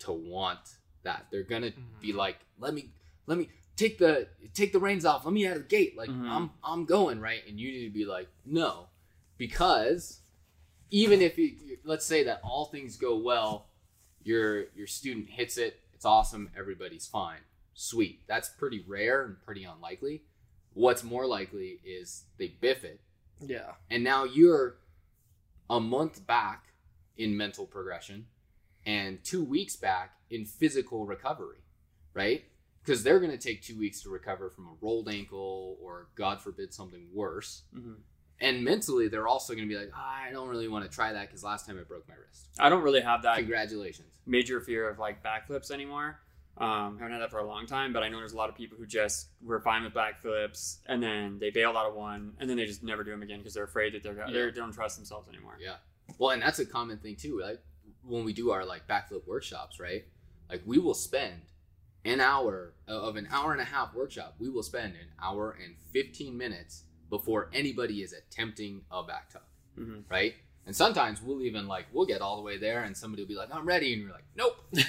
to 0.00 0.12
want 0.12 0.60
that. 1.02 1.26
They're 1.32 1.42
gonna 1.42 1.72
be 2.00 2.12
Mhm. 2.12 2.16
like, 2.16 2.38
let 2.58 2.74
me 2.74 2.92
let 3.26 3.38
me 3.38 3.48
take 3.80 3.98
the 3.98 4.28
take 4.54 4.72
the 4.72 4.78
reins 4.78 5.04
off. 5.04 5.24
Let 5.24 5.32
me 5.32 5.46
out 5.46 5.56
of 5.56 5.62
the 5.62 5.68
gate. 5.68 5.96
Like 5.96 6.10
Mhm. 6.10 6.28
I'm 6.28 6.50
I'm 6.62 6.84
going 6.84 7.20
right, 7.20 7.42
and 7.48 7.58
you 7.58 7.70
need 7.72 7.84
to 7.86 7.94
be 7.94 8.04
like 8.04 8.28
no, 8.44 8.88
because 9.38 10.20
even 10.90 11.22
if 11.22 11.38
you, 11.38 11.78
let's 11.84 12.04
say 12.04 12.24
that 12.24 12.40
all 12.42 12.66
things 12.66 12.96
go 12.96 13.16
well, 13.16 13.68
your 14.22 14.64
your 14.74 14.86
student 14.86 15.30
hits 15.30 15.56
it, 15.56 15.80
it's 15.94 16.04
awesome, 16.04 16.50
everybody's 16.56 17.06
fine, 17.06 17.40
sweet. 17.74 18.22
That's 18.26 18.48
pretty 18.48 18.84
rare 18.86 19.24
and 19.24 19.40
pretty 19.42 19.64
unlikely. 19.64 20.24
What's 20.74 21.02
more 21.02 21.26
likely 21.26 21.80
is 21.84 22.24
they 22.38 22.48
biff 22.48 22.84
it 22.84 23.00
yeah. 23.40 23.72
and 23.90 24.04
now 24.04 24.22
you're 24.24 24.76
a 25.68 25.80
month 25.80 26.26
back 26.26 26.74
in 27.16 27.36
mental 27.36 27.66
progression 27.66 28.26
and 28.86 29.22
two 29.24 29.44
weeks 29.44 29.74
back 29.76 30.12
in 30.30 30.44
physical 30.44 31.06
recovery 31.06 31.58
right 32.14 32.44
because 32.84 33.02
they're 33.02 33.18
going 33.20 33.30
to 33.30 33.38
take 33.38 33.62
two 33.62 33.78
weeks 33.78 34.02
to 34.02 34.10
recover 34.10 34.50
from 34.50 34.66
a 34.66 34.72
rolled 34.80 35.08
ankle 35.08 35.76
or 35.82 36.08
god 36.14 36.40
forbid 36.40 36.72
something 36.72 37.06
worse 37.12 37.62
Mhm. 37.74 37.96
and 38.40 38.64
mentally 38.64 39.08
they're 39.08 39.28
also 39.28 39.54
going 39.54 39.68
to 39.68 39.72
be 39.74 39.78
like 39.78 39.90
"Ah, 39.94 40.22
i 40.26 40.30
don't 40.32 40.48
really 40.48 40.68
want 40.68 40.84
to 40.84 40.90
try 40.90 41.12
that 41.12 41.26
because 41.28 41.42
last 41.44 41.66
time 41.66 41.78
i 41.78 41.82
broke 41.82 42.08
my 42.08 42.14
wrist 42.14 42.48
I 42.58 42.68
don't 42.68 42.82
really 42.82 43.00
have 43.00 43.22
that 43.22 43.36
congratulations 43.38 44.08
major 44.26 44.60
fear 44.60 44.88
of 44.88 44.98
like 44.98 45.22
backflips 45.24 45.70
anymore. 45.70 46.20
Um, 46.58 46.98
haven't 46.98 47.12
had 47.12 47.22
that 47.22 47.30
for 47.30 47.38
a 47.38 47.46
long 47.46 47.64
time, 47.66 47.92
but 47.94 48.02
I 48.02 48.08
know 48.10 48.18
there's 48.18 48.34
a 48.34 48.36
lot 48.36 48.50
of 48.50 48.54
people 48.54 48.76
who 48.76 48.84
just 48.86 49.28
were 49.42 49.60
fine 49.60 49.82
with 49.82 49.94
backflips 49.94 50.78
and 50.86 51.02
then 51.02 51.38
they 51.38 51.50
bailed 51.50 51.74
out 51.74 51.86
of 51.86 51.94
one 51.94 52.34
and 52.38 52.50
then 52.50 52.56
they 52.58 52.66
just 52.66 52.82
never 52.82 53.02
do 53.02 53.10
them 53.12 53.22
again 53.22 53.38
because 53.38 53.54
they're 53.54 53.64
afraid 53.64 53.94
that 53.94 54.02
they're, 54.02 54.14
Yeah. 54.14 54.30
they're 54.30 54.50
they 54.52 54.60
don't 54.60 54.72
trust 54.72 54.96
themselves 54.96 55.26
anymore. 55.28 55.56
Yeah. 55.58 55.76
Well, 56.18 56.30
and 56.30 56.42
that's 56.42 56.58
a 56.58 56.66
common 56.66 56.98
thing 56.98 57.16
too, 57.16 57.40
Like 57.40 57.62
When 58.02 58.24
we 58.24 58.32
do 58.34 58.50
our 58.50 58.64
like 58.66 58.86
backflip 58.86 59.26
workshops, 59.26 59.80
right? 59.80 60.04
Like 60.50 60.62
we 60.66 60.78
will 60.78 60.92
spend 60.94 61.40
an 62.04 62.20
hour 62.20 62.72
of 62.88 63.16
an 63.16 63.28
hour 63.30 63.52
and 63.52 63.60
a 63.60 63.64
half 63.64 63.94
workshop. 63.94 64.36
We 64.38 64.48
will 64.48 64.62
spend 64.62 64.94
an 64.94 65.08
hour 65.22 65.52
and 65.62 65.76
15 65.92 66.36
minutes 66.36 66.84
before 67.10 67.50
anybody 67.52 68.02
is 68.02 68.12
attempting 68.12 68.82
a 68.90 69.02
back 69.02 69.30
tuck, 69.30 69.48
Mhm. 69.78 70.04
right? 70.08 70.34
And 70.66 70.74
sometimes 70.76 71.20
we'll 71.22 71.42
even 71.42 71.66
like 71.66 71.86
we'll 71.92 72.06
get 72.06 72.20
all 72.20 72.36
the 72.36 72.42
way 72.42 72.56
there 72.58 72.84
and 72.84 72.96
somebody 72.96 73.22
will 73.22 73.28
be 73.28 73.34
like, 73.34 73.52
"I'm 73.54 73.66
ready." 73.66 73.92
And 73.92 74.02
you're 74.02 74.12
like, 74.12 74.24
"Nope." 74.36 74.56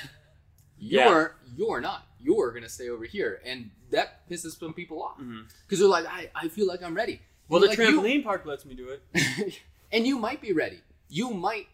Yeah. 0.84 1.09
You're 1.09 1.36
you're 1.55 1.82
not. 1.82 2.07
You're 2.20 2.49
going 2.51 2.64
to 2.64 2.70
stay 2.70 2.89
over 2.89 3.05
here. 3.05 3.39
And 3.45 3.70
that 3.91 4.28
pisses 4.28 4.57
some 4.59 4.74
people 4.74 5.03
off 5.03 5.20
Mhm. 5.20 5.47
cuz 5.68 5.78
they're 5.80 5.88
like, 5.88 6.05
"I 6.07 6.32
I 6.34 6.47
feel 6.47 6.66
like 6.68 6.82
I'm 6.82 6.95
ready." 6.95 7.22
Well, 7.49 7.59
the 7.62 7.68
Like, 7.68 7.78
you- 7.78 7.86
trampoline 8.01 8.24
park 8.24 8.45
lets 8.47 8.66
me 8.66 8.74
do 8.74 8.89
it. 8.89 9.03
and 9.91 10.07
you 10.07 10.18
might 10.18 10.41
be 10.41 10.53
ready. 10.53 10.82
You 11.07 11.32
might 11.32 11.68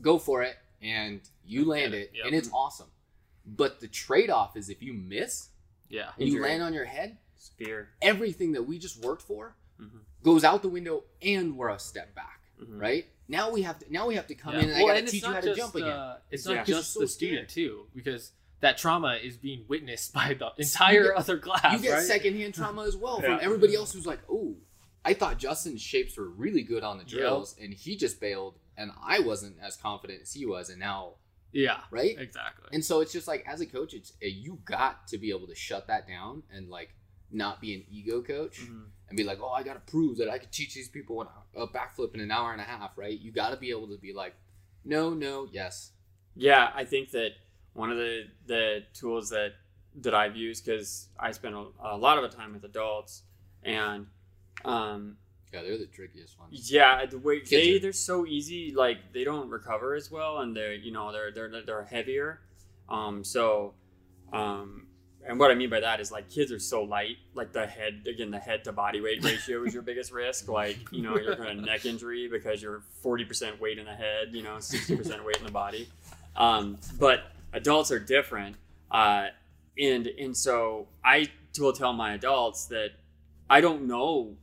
go 0.00 0.16
for 0.18 0.42
it 0.44 0.58
and 0.80 1.20
you 1.44 1.64
land 1.64 1.92
it, 1.94 2.12
Yep. 2.14 2.26
and 2.26 2.34
it's 2.36 2.50
awesome. 2.52 2.88
But 3.44 3.80
the 3.80 3.88
trade 3.88 4.30
off 4.30 4.56
is 4.56 4.68
if 4.68 4.82
you 4.82 4.92
miss 4.92 5.48
Yeah. 5.88 6.12
and 6.18 6.28
you 6.28 6.40
land 6.40 6.62
on 6.62 6.72
your 6.72 6.84
head, 6.84 7.18
Spear. 7.36 7.90
everything 8.00 8.52
that 8.52 8.62
we 8.62 8.78
just 8.78 9.02
worked 9.02 9.22
for 9.22 9.56
Mhm. 9.80 10.00
goes 10.22 10.44
out 10.44 10.62
the 10.62 10.68
window, 10.68 11.04
and 11.20 11.56
we're 11.56 11.70
a 11.70 11.78
step 11.78 12.14
back. 12.14 12.40
Mhm. 12.60 12.80
Right 12.80 13.06
now 13.28 13.50
we 13.50 13.62
have 13.62 13.78
to 13.80 13.92
now 13.92 14.06
we 14.06 14.14
have 14.14 14.26
to 14.28 14.34
come 14.34 14.54
Yeah. 14.54 14.60
in 14.60 14.70
and 14.70 14.74
Well, 14.74 14.84
I 14.84 14.88
got 14.88 14.92
to 14.94 14.98
and 15.00 15.08
teach 15.08 15.22
you 15.22 15.28
not 15.28 15.34
how 15.36 15.40
to 15.40 15.46
just, 15.48 15.58
jump 15.58 15.74
again. 15.74 15.88
uh, 15.88 16.18
it's 16.30 16.46
Yeah. 16.46 16.54
not 16.54 16.58
'Cause 16.60 16.68
you're 16.68 16.78
just 16.78 16.92
so 16.92 17.00
the 17.00 17.08
student 17.08 17.48
too, 17.48 17.88
because 17.94 18.32
that 18.60 18.78
trauma 18.78 19.16
is 19.16 19.36
being 19.36 19.64
witnessed 19.66 20.12
by 20.12 20.34
the 20.34 20.52
entire 20.56 21.08
get- 21.08 21.16
other 21.16 21.38
class. 21.38 21.72
you 21.74 21.80
get 21.88 21.94
right? 21.94 22.06
secondhand 22.06 22.54
trauma 22.54 22.82
as 22.84 22.94
well 22.96 23.20
from 23.20 23.38
everybody 23.42 23.74
else 23.74 23.92
who's 23.92 24.06
like, 24.06 24.20
oh, 24.30 24.56
I 25.04 25.14
thought 25.14 25.38
Justin's 25.38 25.82
shapes 25.82 26.16
were 26.16 26.28
really 26.28 26.62
good 26.62 26.84
on 26.84 26.98
the 26.98 27.04
drills, 27.04 27.56
and 27.58 27.74
he 27.74 27.96
just 27.96 28.20
bailed, 28.20 28.60
and 28.76 28.92
I 29.02 29.18
wasn't 29.18 29.58
as 29.60 29.76
confident 29.76 30.22
as 30.22 30.32
he 30.34 30.46
was, 30.46 30.70
and 30.70 30.78
now 30.78 31.14
Yeah. 31.52 31.80
right 31.90 32.16
Exactly. 32.18 32.68
And 32.72 32.84
so 32.84 33.00
it's 33.00 33.12
just 33.12 33.28
like 33.28 33.44
as 33.46 33.60
a 33.60 33.66
coach, 33.66 33.94
it's 33.94 34.12
uh, 34.22 34.26
you 34.26 34.58
got 34.64 35.06
to 35.08 35.18
be 35.18 35.30
able 35.30 35.46
to 35.48 35.54
shut 35.54 35.86
that 35.88 36.08
down 36.08 36.42
and 36.50 36.68
like 36.70 36.94
not 37.30 37.60
be 37.60 37.74
an 37.74 37.84
ego 37.90 38.22
coach 38.22 38.60
Mhm. 38.60 38.86
and 39.08 39.16
be 39.16 39.24
like, 39.24 39.38
oh, 39.40 39.50
I 39.50 39.62
got 39.62 39.74
to 39.74 39.90
prove 39.92 40.18
that 40.18 40.28
I 40.28 40.38
could 40.38 40.52
teach 40.52 40.74
these 40.74 40.88
people 40.88 41.26
a 41.54 41.66
backflip 41.66 42.14
in 42.14 42.20
an 42.20 42.30
hour 42.30 42.52
and 42.52 42.60
a 42.60 42.64
half, 42.64 42.96
right? 42.96 43.18
You 43.18 43.32
got 43.32 43.50
to 43.50 43.56
be 43.56 43.70
able 43.70 43.88
to 43.88 43.98
be 43.98 44.12
like, 44.12 44.34
no, 44.84 45.10
no, 45.14 45.48
yes, 45.50 45.92
Yeah, 46.34 46.70
I 46.74 46.84
think 46.84 47.10
that 47.10 47.30
one 47.74 47.90
of 47.90 47.96
the 47.98 48.24
the 48.46 48.84
tools 48.94 49.30
that 49.30 49.52
that 49.96 50.14
I've 50.14 50.36
used 50.36 50.64
because 50.64 51.08
I 51.18 51.32
spend 51.32 51.54
a, 51.54 51.66
a 51.82 51.96
lot 51.96 52.16
of 52.18 52.30
the 52.30 52.34
time 52.36 52.52
with 52.54 52.64
adults, 52.64 53.22
and 53.62 54.06
um, 54.64 55.18
yeah, 55.52 55.62
they're 55.62 55.78
the 55.78 55.86
trickiest 55.86 56.38
ones. 56.38 56.70
yeah, 56.72 57.04
the 57.06 57.18
way 57.18 57.40
Kids 57.40 57.50
they 57.50 57.76
are- 57.76 57.78
they're 57.80 57.92
so 57.92 58.26
easy, 58.26 58.72
like 58.74 59.12
they 59.12 59.24
don't 59.24 59.48
recover 59.50 59.94
as 59.94 60.10
well, 60.10 60.38
and 60.38 60.56
they're 60.56 60.74
you 60.74 60.92
know 60.92 61.12
they're 61.12 61.30
they're 61.32 61.62
they're 61.64 61.84
heavier, 61.84 62.40
um, 62.88 63.22
so 63.24 63.74
um. 64.32 64.86
And 65.24 65.38
what 65.38 65.52
I 65.52 65.54
mean 65.54 65.70
by 65.70 65.78
that 65.78 66.00
is 66.00 66.10
like 66.10 66.28
kids 66.28 66.50
are 66.50 66.58
so 66.58 66.82
light, 66.82 67.16
like 67.32 67.52
the 67.52 67.64
head 67.64 68.08
again, 68.08 68.32
the 68.32 68.40
head 68.40 68.64
to 68.64 68.72
body 68.72 69.00
weight 69.00 69.22
ratio 69.22 69.62
is 69.62 69.72
your 69.72 69.84
biggest 69.84 70.10
risk. 70.10 70.48
Like 70.48 70.78
you 70.90 71.00
know 71.00 71.16
you're 71.16 71.36
going 71.36 71.58
to 71.60 71.62
neck 71.64 71.86
injury 71.86 72.26
because 72.28 72.60
you're 72.60 72.82
forty 73.02 73.24
percent 73.24 73.60
weight 73.60 73.78
in 73.78 73.84
the 73.84 73.94
head, 73.94 74.30
you 74.32 74.42
know 74.42 74.58
sixty 74.58 74.96
percent 74.96 75.24
weight 75.24 75.36
in 75.36 75.44
the 75.44 75.52
body. 75.52 75.88
Um, 76.34 76.76
but 76.98 77.20
adults 77.52 77.92
are 77.92 78.00
different, 78.00 78.56
uh, 78.90 79.28
and 79.78 80.08
and 80.08 80.36
so 80.36 80.88
I 81.04 81.28
will 81.56 81.72
tell 81.72 81.92
my 81.92 82.14
adults 82.14 82.64
that 82.66 82.88
I 83.48 83.60
don't 83.60 83.86
know 83.86 84.34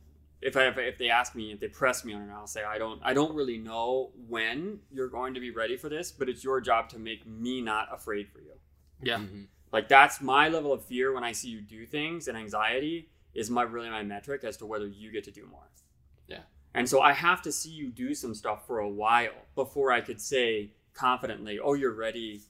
if 0.42 0.56
I 0.56 0.68
if 0.68 0.98
they 0.98 1.10
ask 1.10 1.34
me 1.34 1.52
if 1.52 1.60
they 1.60 1.68
press 1.68 2.04
me 2.04 2.12
on 2.14 2.22
it, 2.22 2.32
I'll 2.32 2.46
say 2.46 2.64
I 2.64 2.78
don't 2.78 3.00
I 3.04 3.12
don't 3.14 3.34
really 3.34 3.58
know 3.58 4.10
when 4.28 4.80
you're 4.90 5.08
going 5.08 5.34
to 5.34 5.40
be 5.40 5.50
ready 5.50 5.76
for 5.76 5.88
this, 5.88 6.10
but 6.12 6.28
it's 6.28 6.42
your 6.42 6.60
job 6.60 6.88
to 6.90 6.98
make 6.98 7.26
me 7.26 7.60
not 7.60 7.88
afraid 7.92 8.28
for 8.28 8.40
you. 8.40 8.54
Yeah. 9.02 9.18
Mhm. 9.18 9.48
Like 9.72 9.88
that's 9.88 10.20
my 10.20 10.48
level 10.48 10.72
of 10.72 10.84
fear 10.84 11.12
when 11.12 11.24
I 11.24 11.32
see 11.32 11.48
you 11.48 11.60
do 11.60 11.86
things 11.86 12.26
and 12.28 12.36
anxiety 12.36 13.10
is 13.34 13.50
my 13.50 13.62
really 13.62 13.90
my 13.90 14.02
metric 14.02 14.42
as 14.44 14.56
to 14.58 14.66
whether 14.66 14.86
you 14.86 15.12
get 15.12 15.24
to 15.24 15.30
do 15.30 15.46
more. 15.46 15.68
Yeah. 16.26 16.42
And 16.74 16.88
so 16.88 17.00
I 17.00 17.12
have 17.12 17.42
to 17.42 17.52
see 17.52 17.70
you 17.70 17.90
do 17.90 18.14
some 18.14 18.34
stuff 18.34 18.66
for 18.66 18.78
a 18.78 18.88
while 18.88 19.46
before 19.54 19.92
I 19.92 20.00
could 20.00 20.20
say 20.20 20.72
confidently, 20.94 21.58
"Oh, 21.58 21.74
you're 21.74 21.94
ready. 21.94 22.42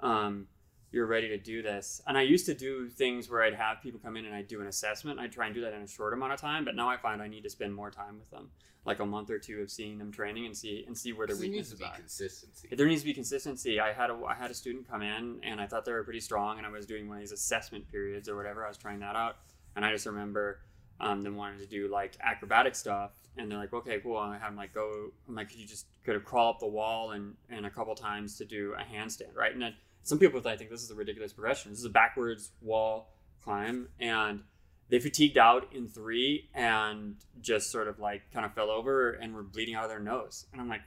Um, 0.00 0.48
you're 0.90 1.06
ready 1.06 1.28
to 1.28 1.38
do 1.38 1.62
this." 1.62 2.00
And 2.06 2.16
I 2.18 2.22
used 2.22 2.46
to 2.46 2.54
do 2.54 2.88
things 2.88 3.28
where 3.30 3.42
I'd 3.42 3.54
have 3.54 3.82
people 3.82 4.00
come 4.00 4.16
in 4.16 4.24
and 4.24 4.34
I'd 4.34 4.48
do 4.48 4.60
an 4.60 4.66
assessment. 4.66 5.18
I'd 5.20 5.32
try 5.32 5.46
and 5.46 5.54
do 5.54 5.60
that 5.62 5.72
in 5.74 5.82
a 5.82 5.86
short 5.88 6.12
amount 6.12 6.32
of 6.32 6.40
time, 6.40 6.64
but 6.64 6.74
now 6.74 6.88
I 6.88 6.96
find 6.96 7.20
I 7.22 7.28
need 7.28 7.42
to 7.44 7.50
spend 7.50 7.74
more 7.74 7.90
time 7.90 8.18
with 8.18 8.30
them, 8.30 8.50
like 8.84 9.00
a 9.00 9.06
month 9.06 9.30
or 9.30 9.38
two 9.38 9.60
of 9.60 9.70
seeing 9.70 9.98
them 9.98 10.10
training 10.12 10.46
and 10.46 10.56
see 10.56 10.84
and 10.86 10.96
see 10.96 11.12
where 11.12 11.26
their 11.26 11.36
There 11.36 11.48
needs 11.48 11.70
to 11.70 11.76
weaknesses 11.76 11.78
be 11.78 11.84
are. 11.84 11.96
consistency. 11.96 12.68
There 12.74 12.86
needs 12.86 13.02
to 13.02 13.06
be 13.06 13.14
consistency. 13.14 13.80
I 13.80 13.92
had 13.92 14.10
a 14.10 14.14
I 14.26 14.34
had 14.34 14.50
a 14.50 14.54
student 14.54 14.88
come 14.88 15.02
in 15.02 15.40
and 15.42 15.60
I 15.60 15.66
thought 15.66 15.84
they 15.84 15.92
were 15.92 16.04
pretty 16.04 16.20
strong, 16.20 16.58
and 16.58 16.66
I 16.66 16.70
was 16.70 16.86
doing 16.86 17.08
one 17.08 17.18
of 17.18 17.22
these 17.22 17.32
assessment 17.32 17.88
periods 17.88 18.28
or 18.28 18.36
whatever. 18.36 18.64
I 18.64 18.68
was 18.68 18.78
trying 18.78 19.00
that 19.00 19.16
out, 19.16 19.36
and 19.76 19.84
I 19.84 19.92
just 19.92 20.06
remember 20.06 20.60
um, 21.00 21.22
them 21.22 21.36
wanting 21.36 21.60
to 21.60 21.66
do 21.66 21.86
like 21.88 22.16
acrobatic 22.20 22.74
stuff, 22.74 23.12
and 23.36 23.48
they're 23.50 23.58
like, 23.58 23.72
"Okay, 23.72 24.00
cool." 24.00 24.20
And 24.20 24.32
I 24.34 24.38
had 24.38 24.48
them 24.48 24.56
like 24.56 24.72
go. 24.74 25.12
I'm 25.28 25.34
like, 25.36 25.48
"Could 25.50 25.58
you 25.60 25.66
just 25.66 25.86
could 26.04 26.14
have 26.14 26.24
crawl 26.24 26.50
up 26.50 26.58
the 26.58 26.66
wall 26.66 27.12
and 27.12 27.36
and 27.48 27.66
a 27.66 27.70
couple 27.70 27.94
times 27.94 28.36
to 28.38 28.44
do 28.44 28.74
a 28.74 28.82
handstand, 28.82 29.34
right?" 29.36 29.52
And 29.52 29.62
then 29.62 29.74
some 30.08 30.18
people 30.18 30.40
I 30.46 30.56
think 30.56 30.70
this 30.70 30.82
is 30.82 30.90
a 30.90 30.94
ridiculous 30.94 31.34
progression. 31.34 31.70
This 31.70 31.80
is 31.80 31.84
a 31.84 31.90
backwards 31.90 32.50
wall 32.62 33.12
climb, 33.42 33.88
and 34.00 34.40
they 34.88 34.98
fatigued 34.98 35.36
out 35.36 35.74
in 35.74 35.86
three 35.86 36.48
and 36.54 37.16
just 37.42 37.70
sort 37.70 37.88
of 37.88 37.98
like 37.98 38.22
kind 38.32 38.46
of 38.46 38.54
fell 38.54 38.70
over 38.70 39.12
and 39.12 39.34
were 39.34 39.42
bleeding 39.42 39.74
out 39.74 39.84
of 39.84 39.90
their 39.90 40.00
nose. 40.00 40.46
And 40.52 40.62
I'm 40.62 40.68
like, 40.68 40.80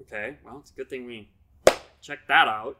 okay, 0.00 0.38
well, 0.42 0.58
it's 0.60 0.70
a 0.70 0.74
good 0.74 0.88
thing 0.88 1.04
we 1.04 1.28
checked 2.00 2.28
that 2.28 2.48
out, 2.48 2.78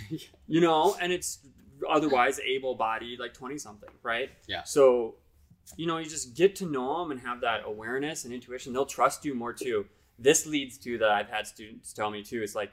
you 0.48 0.62
know, 0.62 0.96
and 0.98 1.12
it's 1.12 1.40
otherwise 1.88 2.40
able 2.40 2.74
bodied, 2.74 3.20
like 3.20 3.34
20 3.34 3.58
something, 3.58 3.90
right? 4.02 4.30
Yeah. 4.46 4.62
So, 4.62 5.16
you 5.76 5.86
know, 5.86 5.98
you 5.98 6.06
just 6.06 6.34
get 6.34 6.56
to 6.56 6.66
know 6.66 7.00
them 7.00 7.10
and 7.10 7.20
have 7.20 7.42
that 7.42 7.62
awareness 7.66 8.24
and 8.24 8.32
intuition. 8.32 8.72
They'll 8.72 8.86
trust 8.86 9.26
you 9.26 9.34
more 9.34 9.52
too. 9.52 9.84
This 10.18 10.46
leads 10.46 10.78
to 10.78 10.96
that 10.98 11.10
I've 11.10 11.28
had 11.28 11.46
students 11.46 11.92
tell 11.92 12.10
me 12.10 12.22
too. 12.22 12.42
It's 12.42 12.54
like, 12.54 12.72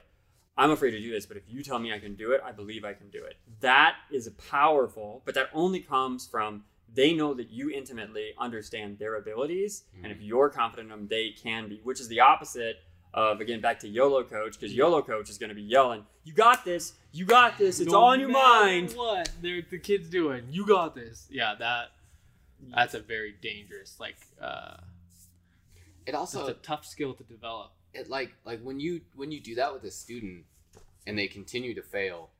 I'm 0.56 0.70
afraid 0.70 0.90
to 0.90 1.00
do 1.00 1.10
this, 1.10 1.26
but 1.26 1.36
if 1.36 1.44
you 1.48 1.62
tell 1.62 1.78
me 1.78 1.92
I 1.92 1.98
can 1.98 2.14
do 2.14 2.32
it, 2.32 2.42
I 2.44 2.52
believe 2.52 2.84
I 2.84 2.92
can 2.92 3.08
do 3.08 3.24
it. 3.24 3.36
That 3.60 3.96
is 4.10 4.28
powerful, 4.50 5.22
but 5.24 5.34
that 5.34 5.48
only 5.54 5.80
comes 5.80 6.26
from 6.26 6.64
they 6.94 7.14
know 7.14 7.32
that 7.34 7.50
you 7.50 7.70
intimately 7.70 8.32
understand 8.38 8.98
their 8.98 9.14
abilities, 9.14 9.84
and 10.02 10.12
if 10.12 10.20
you're 10.20 10.50
confident 10.50 10.90
in 10.92 10.98
them, 10.98 11.08
they 11.08 11.30
can 11.30 11.68
be, 11.68 11.80
which 11.82 12.00
is 12.00 12.08
the 12.08 12.20
opposite 12.20 12.76
of 13.14 13.40
again 13.40 13.60
back 13.60 13.78
to 13.80 13.88
YOLO 13.88 14.24
coach 14.24 14.58
because 14.58 14.74
YOLO 14.74 15.02
coach 15.02 15.28
is 15.30 15.38
going 15.38 15.48
to 15.48 15.54
be 15.54 15.62
yelling, 15.62 16.04
"You 16.24 16.34
got 16.34 16.64
this, 16.64 16.94
you 17.12 17.24
got 17.24 17.56
this, 17.58 17.80
it's 17.80 17.92
No 17.92 17.98
all 17.98 18.12
in 18.12 18.20
your 18.20 18.28
mind." 18.28 18.92
What 18.92 19.30
they're 19.40 19.62
the 19.70 19.78
kids 19.78 20.08
doing? 20.10 20.44
You 20.50 20.66
got 20.66 20.94
this. 20.94 21.28
Yeah, 21.30 21.54
that 21.58 21.92
that's 22.74 22.94
a 22.94 23.00
very 23.00 23.34
dangerous. 23.40 23.98
Like, 23.98 24.16
uh, 24.40 24.76
It 26.06 26.14
also. 26.14 26.38
it's 26.40 26.48
also 26.48 26.52
a 26.52 26.62
tough 26.62 26.84
skill 26.84 27.14
to 27.14 27.24
develop. 27.24 27.72
It 27.94 28.08
like 28.08 28.32
like 28.44 28.60
when 28.62 28.80
you 28.80 29.02
when 29.14 29.30
you 29.32 29.40
do 29.40 29.54
that 29.56 29.72
with 29.72 29.84
a 29.84 29.90
student 29.90 30.44
and 31.06 31.18
they 31.18 31.26
continue 31.26 31.74
to 31.74 31.82
fail, 31.82 32.30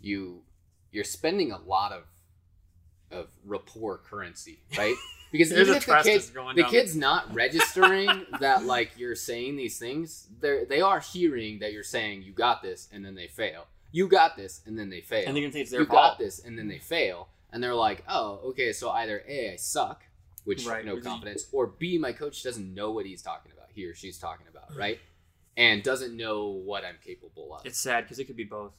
you 0.00 0.42
you're 0.90 1.04
spending 1.04 1.52
a 1.52 1.58
lot 1.58 1.92
of 1.92 2.04
of 3.10 3.28
rapport 3.44 3.98
currency, 3.98 4.60
right? 4.76 4.94
Because 5.32 5.50
even 5.50 5.74
if 5.76 5.86
the 5.86 5.92
trust 5.92 6.06
kid 6.06 6.22
the 6.56 6.64
kid's 6.64 6.94
not 6.94 7.34
registering 7.34 8.26
that 8.40 8.64
like 8.66 8.90
you're 8.98 9.14
saying 9.14 9.56
these 9.56 9.78
things, 9.78 10.28
they 10.40 10.64
they 10.68 10.82
are 10.82 11.00
hearing 11.00 11.60
that 11.60 11.72
you're 11.72 11.82
saying 11.82 12.22
you 12.22 12.32
got 12.32 12.62
this 12.62 12.86
and 12.92 13.02
then 13.02 13.14
they 13.14 13.28
fail. 13.28 13.64
You 13.92 14.08
got 14.08 14.36
this 14.36 14.60
and 14.66 14.78
then 14.78 14.90
they 14.90 15.00
fail. 15.00 15.24
and 15.26 15.34
they're 15.34 15.44
to 15.46 15.50
think 15.50 15.62
it's 15.62 15.70
their 15.70 15.80
you 15.80 15.86
fault. 15.86 16.02
got 16.02 16.18
this 16.18 16.38
and 16.38 16.58
then 16.58 16.68
they 16.68 16.78
fail 16.80 17.28
and 17.50 17.62
they're 17.62 17.74
like 17.74 18.04
oh 18.10 18.40
okay 18.50 18.72
so 18.74 18.90
either 18.90 19.22
a 19.26 19.52
i 19.54 19.56
suck 19.56 20.02
which 20.44 20.66
Right, 20.66 20.84
no 20.84 21.00
confidence 21.00 21.46
or 21.50 21.66
b 21.66 21.96
my 21.96 22.12
coach 22.12 22.42
doesn't 22.42 22.74
know 22.74 22.90
what 22.90 23.06
he's 23.06 23.22
talking 23.22 23.52
about 23.52 23.61
he 23.74 23.84
or 23.86 23.94
she's 23.94 24.18
talking 24.18 24.46
about 24.48 24.76
right? 24.76 24.98
And 25.56 25.82
doesn't 25.82 26.16
know 26.16 26.48
what 26.48 26.84
i'm 26.84 26.96
capable 27.04 27.54
of. 27.54 27.66
It's 27.66 27.78
sad 27.78 28.04
because 28.04 28.18
it 28.18 28.24
could 28.24 28.36
be 28.36 28.44
both. 28.44 28.72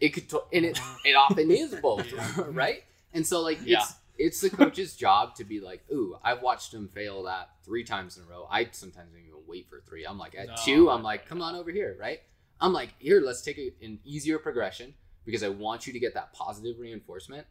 it 0.00 0.10
could 0.10 0.28
to- 0.30 0.44
and 0.52 0.64
it, 0.66 0.78
it 1.04 1.14
often 1.14 1.50
is 1.50 1.74
both 1.76 2.10
Yeah. 2.12 2.44
right? 2.50 2.82
And 3.14 3.26
so 3.26 3.40
like 3.42 3.58
Yeah. 3.64 3.78
it's 3.80 3.94
it's 4.18 4.40
the 4.42 4.50
coach's 4.50 4.94
job 5.04 5.34
to 5.36 5.44
be 5.44 5.58
like 5.60 5.82
ooh 5.90 6.16
i've 6.22 6.42
watched 6.42 6.72
him 6.74 6.88
fail 6.88 7.22
that 7.24 7.48
three 7.64 7.84
times 7.84 8.16
in 8.16 8.24
a 8.24 8.26
row. 8.26 8.46
I 8.50 8.68
sometimes 8.72 9.10
don't 9.12 9.20
even 9.20 9.40
wait 9.46 9.68
for 9.68 9.80
three. 9.80 10.04
I'm 10.04 10.18
like 10.18 10.34
at 10.34 10.48
No, 10.48 10.54
two 10.64 10.90
i'm 10.90 11.02
like 11.02 11.26
come 11.26 11.40
on 11.42 11.54
over 11.54 11.70
here 11.70 11.96
right? 11.98 12.20
I'm 12.60 12.72
like 12.72 12.90
here 12.98 13.20
let's 13.20 13.42
take 13.42 13.58
a, 13.58 13.72
an 13.84 13.98
easier 14.04 14.38
progression 14.38 14.94
because 15.24 15.42
i 15.42 15.48
want 15.48 15.86
you 15.86 15.92
to 15.92 15.98
get 15.98 16.14
that 16.14 16.32
positive 16.32 16.78
reinforcement 16.78 17.46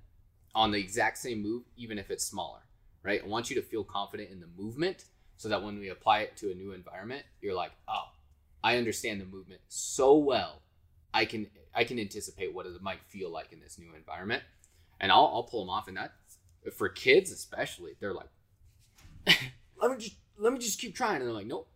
on 0.53 0.71
the 0.71 0.79
exact 0.79 1.17
same 1.17 1.41
move 1.41 1.63
even 1.77 1.97
if 1.97 2.11
it's 2.11 2.23
smaller 2.25 2.59
right? 3.03 3.21
I 3.23 3.27
want 3.27 3.49
you 3.49 3.55
to 3.55 3.63
feel 3.63 3.83
confident 3.83 4.29
in 4.29 4.39
the 4.39 4.49
movement 4.55 5.05
so 5.41 5.49
that 5.49 5.63
when 5.63 5.79
we 5.79 5.89
apply 5.89 6.19
it 6.19 6.37
to 6.37 6.51
a 6.51 6.53
new 6.53 6.71
environment 6.71 7.23
you're 7.41 7.55
like 7.55 7.71
oh 7.87 8.09
i 8.63 8.77
understand 8.77 9.19
the 9.19 9.25
movement 9.25 9.59
so 9.69 10.15
well. 10.15 10.61
I 11.15 11.25
can 11.25 11.47
i 11.73 11.83
can 11.83 11.97
anticipate 11.99 12.53
what 12.53 12.67
it 12.67 12.81
might 12.81 13.01
feel 13.07 13.31
like 13.31 13.51
in 13.51 13.59
this 13.59 13.79
new 13.79 13.95
environment. 13.95 14.43
And 14.99 15.11
i'll, 15.11 15.31
I'll 15.33 15.43
pull 15.51 15.61
them 15.65 15.69
off 15.71 15.87
in 15.87 15.95
that 15.95 16.13
for 16.77 16.89
kids 16.89 17.31
especially 17.31 17.95
they're 17.99 18.13
like 18.13 18.29
let 19.81 19.89
me 19.89 19.97
just 19.97 20.15
let 20.37 20.53
me 20.53 20.59
just 20.59 20.79
keep 20.79 20.95
trying. 20.95 21.17
And 21.17 21.25
they're 21.25 21.33
like 21.33 21.47
nope. 21.47 21.67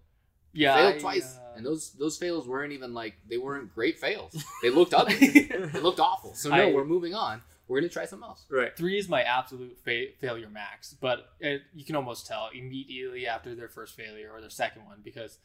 Yeah, 0.54 0.76
failed 0.76 0.96
I, 0.96 1.00
twice. 1.00 1.38
uh, 1.38 1.58
and 1.58 1.66
those 1.66 1.92
those 1.94 2.18
fails 2.18 2.48
weren't 2.48 2.72
even 2.72 2.94
like 2.94 3.16
they 3.28 3.38
weren't 3.38 3.74
great 3.74 3.98
fails. 4.00 4.32
They 4.62 4.70
looked 4.70 4.94
ugly. 4.94 5.50
They 5.74 5.80
looked 5.82 6.00
awful. 6.00 6.34
So 6.36 6.50
no 6.50 6.56
I- 6.70 6.72
we're 6.72 6.86
moving 6.86 7.14
on 7.16 7.42
we're 7.68 7.80
gonna 7.80 7.90
try 7.90 8.06
something 8.06 8.28
else 8.28 8.46
Right. 8.50 8.76
three 8.78 8.98
is 8.98 9.10
my 9.10 9.24
absolute 9.24 9.78
fa- 9.84 10.12
failure 10.20 10.50
max, 10.50 10.94
but 11.00 11.30
it, 11.40 11.62
you 11.74 11.84
can 11.86 11.96
almost 11.96 12.28
tell 12.28 12.50
immediately 12.54 13.28
after 13.28 13.56
their 13.56 13.70
first 13.70 13.96
failure 13.96 14.30
or 14.32 14.42
their 14.42 14.50
second 14.50 14.86
one 14.86 15.00
because 15.04 15.38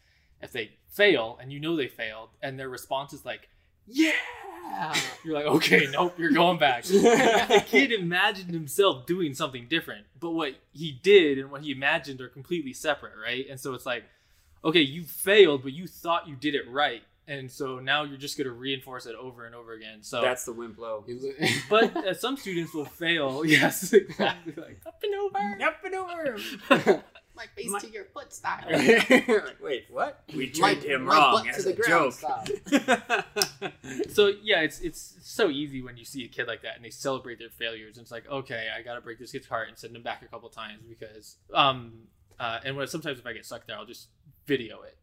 if 0.42 0.52
they 0.52 0.72
fail 0.88 1.38
and 1.40 1.52
you 1.52 1.60
know 1.60 1.76
they 1.76 1.88
failed 1.88 2.30
and 2.42 2.58
their 2.58 2.68
response 2.68 3.12
is 3.12 3.24
like, 3.24 3.48
"Yeah," 3.86 4.12
you're 5.24 5.34
like, 5.34 5.46
"Okay, 5.46 5.86
nope, 5.92 6.14
you're 6.18 6.32
going 6.32 6.58
back." 6.58 6.84
the 6.84 7.62
kid 7.66 7.92
imagined 7.92 8.50
himself 8.52 9.06
doing 9.06 9.34
something 9.34 9.66
different, 9.68 10.06
but 10.18 10.30
what 10.30 10.54
he 10.72 10.92
did 10.92 11.38
and 11.38 11.50
what 11.50 11.62
he 11.62 11.72
imagined 11.72 12.20
are 12.20 12.28
completely 12.28 12.72
separate, 12.72 13.12
right? 13.22 13.46
And 13.50 13.58
so 13.60 13.74
it's 13.74 13.84
like, 13.86 14.04
okay, 14.64 14.80
you 14.80 15.04
failed, 15.04 15.62
but 15.62 15.72
you 15.72 15.86
thought 15.86 16.28
you 16.28 16.36
did 16.36 16.54
it 16.54 16.68
right. 16.70 17.02
And 17.28 17.50
so 17.50 17.78
now 17.78 18.02
you're 18.02 18.18
just 18.18 18.36
going 18.36 18.46
to 18.46 18.52
reinforce 18.52 19.06
it 19.06 19.14
over 19.14 19.46
and 19.46 19.54
over 19.54 19.72
again. 19.72 20.02
So 20.02 20.20
That's 20.20 20.44
the 20.44 20.52
wimp 20.52 20.78
low. 20.78 21.04
but 21.70 21.96
uh, 21.96 22.14
some 22.14 22.36
students 22.36 22.74
will 22.74 22.84
fail. 22.84 23.44
Yes, 23.50 23.92
exactly. 23.92 24.54
Like 24.56 24.80
up 24.86 25.00
and 25.02 25.14
over. 25.14 25.64
Up 25.64 25.84
and 25.84 25.94
over. 25.94 27.02
my 27.36 27.46
face 27.56 27.70
My- 27.70 27.78
to 27.78 27.90
your 27.90 28.04
foot 28.06 28.32
style 28.32 28.66
wait, 29.60 29.86
what? 29.90 30.24
We 30.34 30.52
my, 30.58 30.74
him 30.74 31.06
wrong 31.06 31.48
as 31.48 31.66
a 31.66 31.72
joke. 31.72 32.14
So 34.10 34.32
yeah, 34.42 34.60
it's 34.60 34.80
it's 34.80 35.16
so 35.22 35.48
easy 35.48 35.82
when 35.82 35.96
you 35.96 36.04
see 36.04 36.24
a 36.24 36.28
kid 36.28 36.46
like 36.46 36.62
that 36.62 36.76
and 36.76 36.84
they 36.84 36.90
celebrate 36.90 37.38
their 37.38 37.50
failures. 37.50 37.96
And 37.96 38.02
it's 38.02 38.10
like, 38.12 38.28
okay, 38.28 38.68
I 38.76 38.82
gotta 38.82 39.00
break 39.00 39.18
this 39.18 39.32
kid's 39.32 39.46
heart 39.46 39.68
and 39.68 39.78
send 39.78 39.94
him 39.94 40.02
back 40.02 40.22
a 40.22 40.26
couple 40.26 40.48
times 40.48 40.82
because 40.88 41.36
um 41.54 41.92
uh 42.38 42.58
and 42.64 42.76
when 42.76 42.86
sometimes 42.86 43.18
if 43.18 43.26
I 43.26 43.32
get 43.32 43.46
stuck 43.46 43.66
there, 43.66 43.76
I'll 43.76 43.86
just 43.86 44.08
video 44.46 44.82
it 44.82 44.96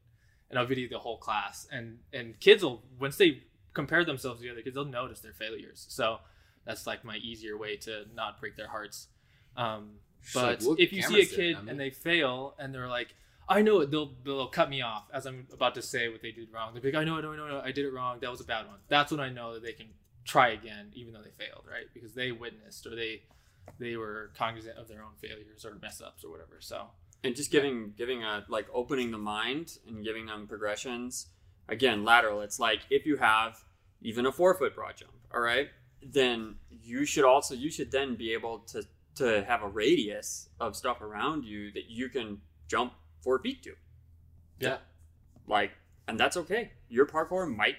and 0.50 0.58
I'll 0.58 0.66
video 0.66 0.88
the 0.90 1.00
whole 1.00 1.18
class 1.18 1.68
and 1.72 2.00
and 2.14 2.40
kids 2.40 2.64
will 2.64 2.84
once 3.00 3.18
they 3.18 3.44
compare 3.74 4.04
themselves 4.04 4.40
to 4.42 4.46
the 4.48 4.52
other 4.52 4.62
kids, 4.62 4.76
they'll 4.76 4.86
notice 4.86 5.20
their 5.20 5.34
failures. 5.34 5.86
So 5.90 6.18
that's 6.66 6.88
like 6.88 7.06
my 7.06 7.18
easier 7.18 7.58
way 7.58 7.78
to 7.78 8.06
not 8.16 8.40
break 8.40 8.58
their 8.58 8.68
hearts. 8.68 9.08
Um, 9.56 10.00
but 10.34 10.62
Like, 10.64 10.80
if 10.80 10.92
you 10.92 11.02
see 11.04 11.22
a 11.22 11.26
kid 11.26 11.56
I 11.56 11.60
mean? 11.60 11.70
and 11.70 11.80
they 11.80 11.92
fail 11.92 12.56
and 12.60 12.74
they're 12.74 12.88
like, 12.88 13.14
I 13.48 13.62
know 13.62 13.80
it, 13.82 13.92
they'll 13.92 14.14
they'll 14.26 14.48
cut 14.48 14.70
me 14.70 14.82
off 14.82 15.08
as 15.14 15.26
I'm 15.26 15.48
about 15.54 15.76
to 15.76 15.82
say 15.82 16.10
what 16.10 16.22
they 16.22 16.32
did 16.32 16.52
wrong. 16.52 16.74
They'll 16.74 16.84
be 16.84 16.92
like, 16.92 17.02
I 17.02 17.06
know, 17.06 17.18
I 17.18 17.22
know, 17.22 17.32
I 17.32 17.38
know, 17.38 17.46
I 17.46 17.50
know, 17.50 17.62
I 17.64 17.72
did 17.72 17.86
it 17.86 17.94
wrong. 17.94 18.18
That 18.20 18.32
was 18.32 18.42
a 18.42 18.46
bad 18.46 18.68
one. 18.68 18.80
That's 18.90 19.12
when 19.12 19.22
I 19.22 19.30
know 19.30 19.54
that 19.54 19.64
they 19.64 19.72
can 19.72 19.88
try 20.26 20.50
again, 20.50 20.92
even 20.94 21.14
though 21.14 21.22
they 21.22 21.32
failed, 21.32 21.64
right? 21.70 21.86
Because 21.94 22.14
they 22.14 22.32
witnessed 22.32 22.86
or 22.86 22.96
they 22.96 23.22
they 23.80 23.96
were 23.96 24.32
cognizant 24.38 24.78
of 24.78 24.88
their 24.88 25.02
own 25.04 25.16
failures 25.22 25.66
or 25.66 25.76
mess 25.82 26.02
ups 26.02 26.24
or 26.26 26.32
whatever. 26.32 26.58
So 26.60 26.88
and 27.24 27.36
just 27.36 27.52
giving 27.52 27.94
giving 27.98 28.24
a 28.24 28.46
like 28.50 28.68
opening 28.74 29.12
the 29.12 29.18
mind 29.18 29.78
and 29.88 30.04
giving 30.04 30.26
them 30.26 30.48
progressions 30.48 31.28
again 31.68 32.04
lateral. 32.04 32.42
It's 32.42 32.60
like 32.60 32.82
if 32.90 33.06
you 33.06 33.18
have 33.18 33.64
even 34.02 34.26
a 34.26 34.32
four 34.32 34.54
foot 34.54 34.76
broad 34.76 34.96
jump 34.96 35.12
all 35.34 35.42
right 35.42 35.70
then 36.04 36.56
you 36.84 37.06
should 37.06 37.26
also 37.26 37.54
you 37.56 37.70
should 37.70 37.92
then 37.92 38.16
be 38.16 38.34
able 38.34 38.60
to 38.60 38.84
to 39.16 39.44
have 39.46 39.64
a 39.64 39.68
radius 39.68 40.50
of 40.60 40.76
stuff 40.76 41.02
around 41.02 41.44
you 41.44 41.72
that 41.72 41.90
you 41.90 42.08
can 42.08 42.40
jump 42.68 42.94
four 43.22 43.40
feet 43.40 43.64
to. 43.64 43.74
Yeah. 44.60 44.78
like 45.48 45.72
and 46.08 46.20
that's 46.20 46.38
okay. 46.38 46.72
Your 46.90 47.06
parkour 47.06 47.54
might 47.54 47.76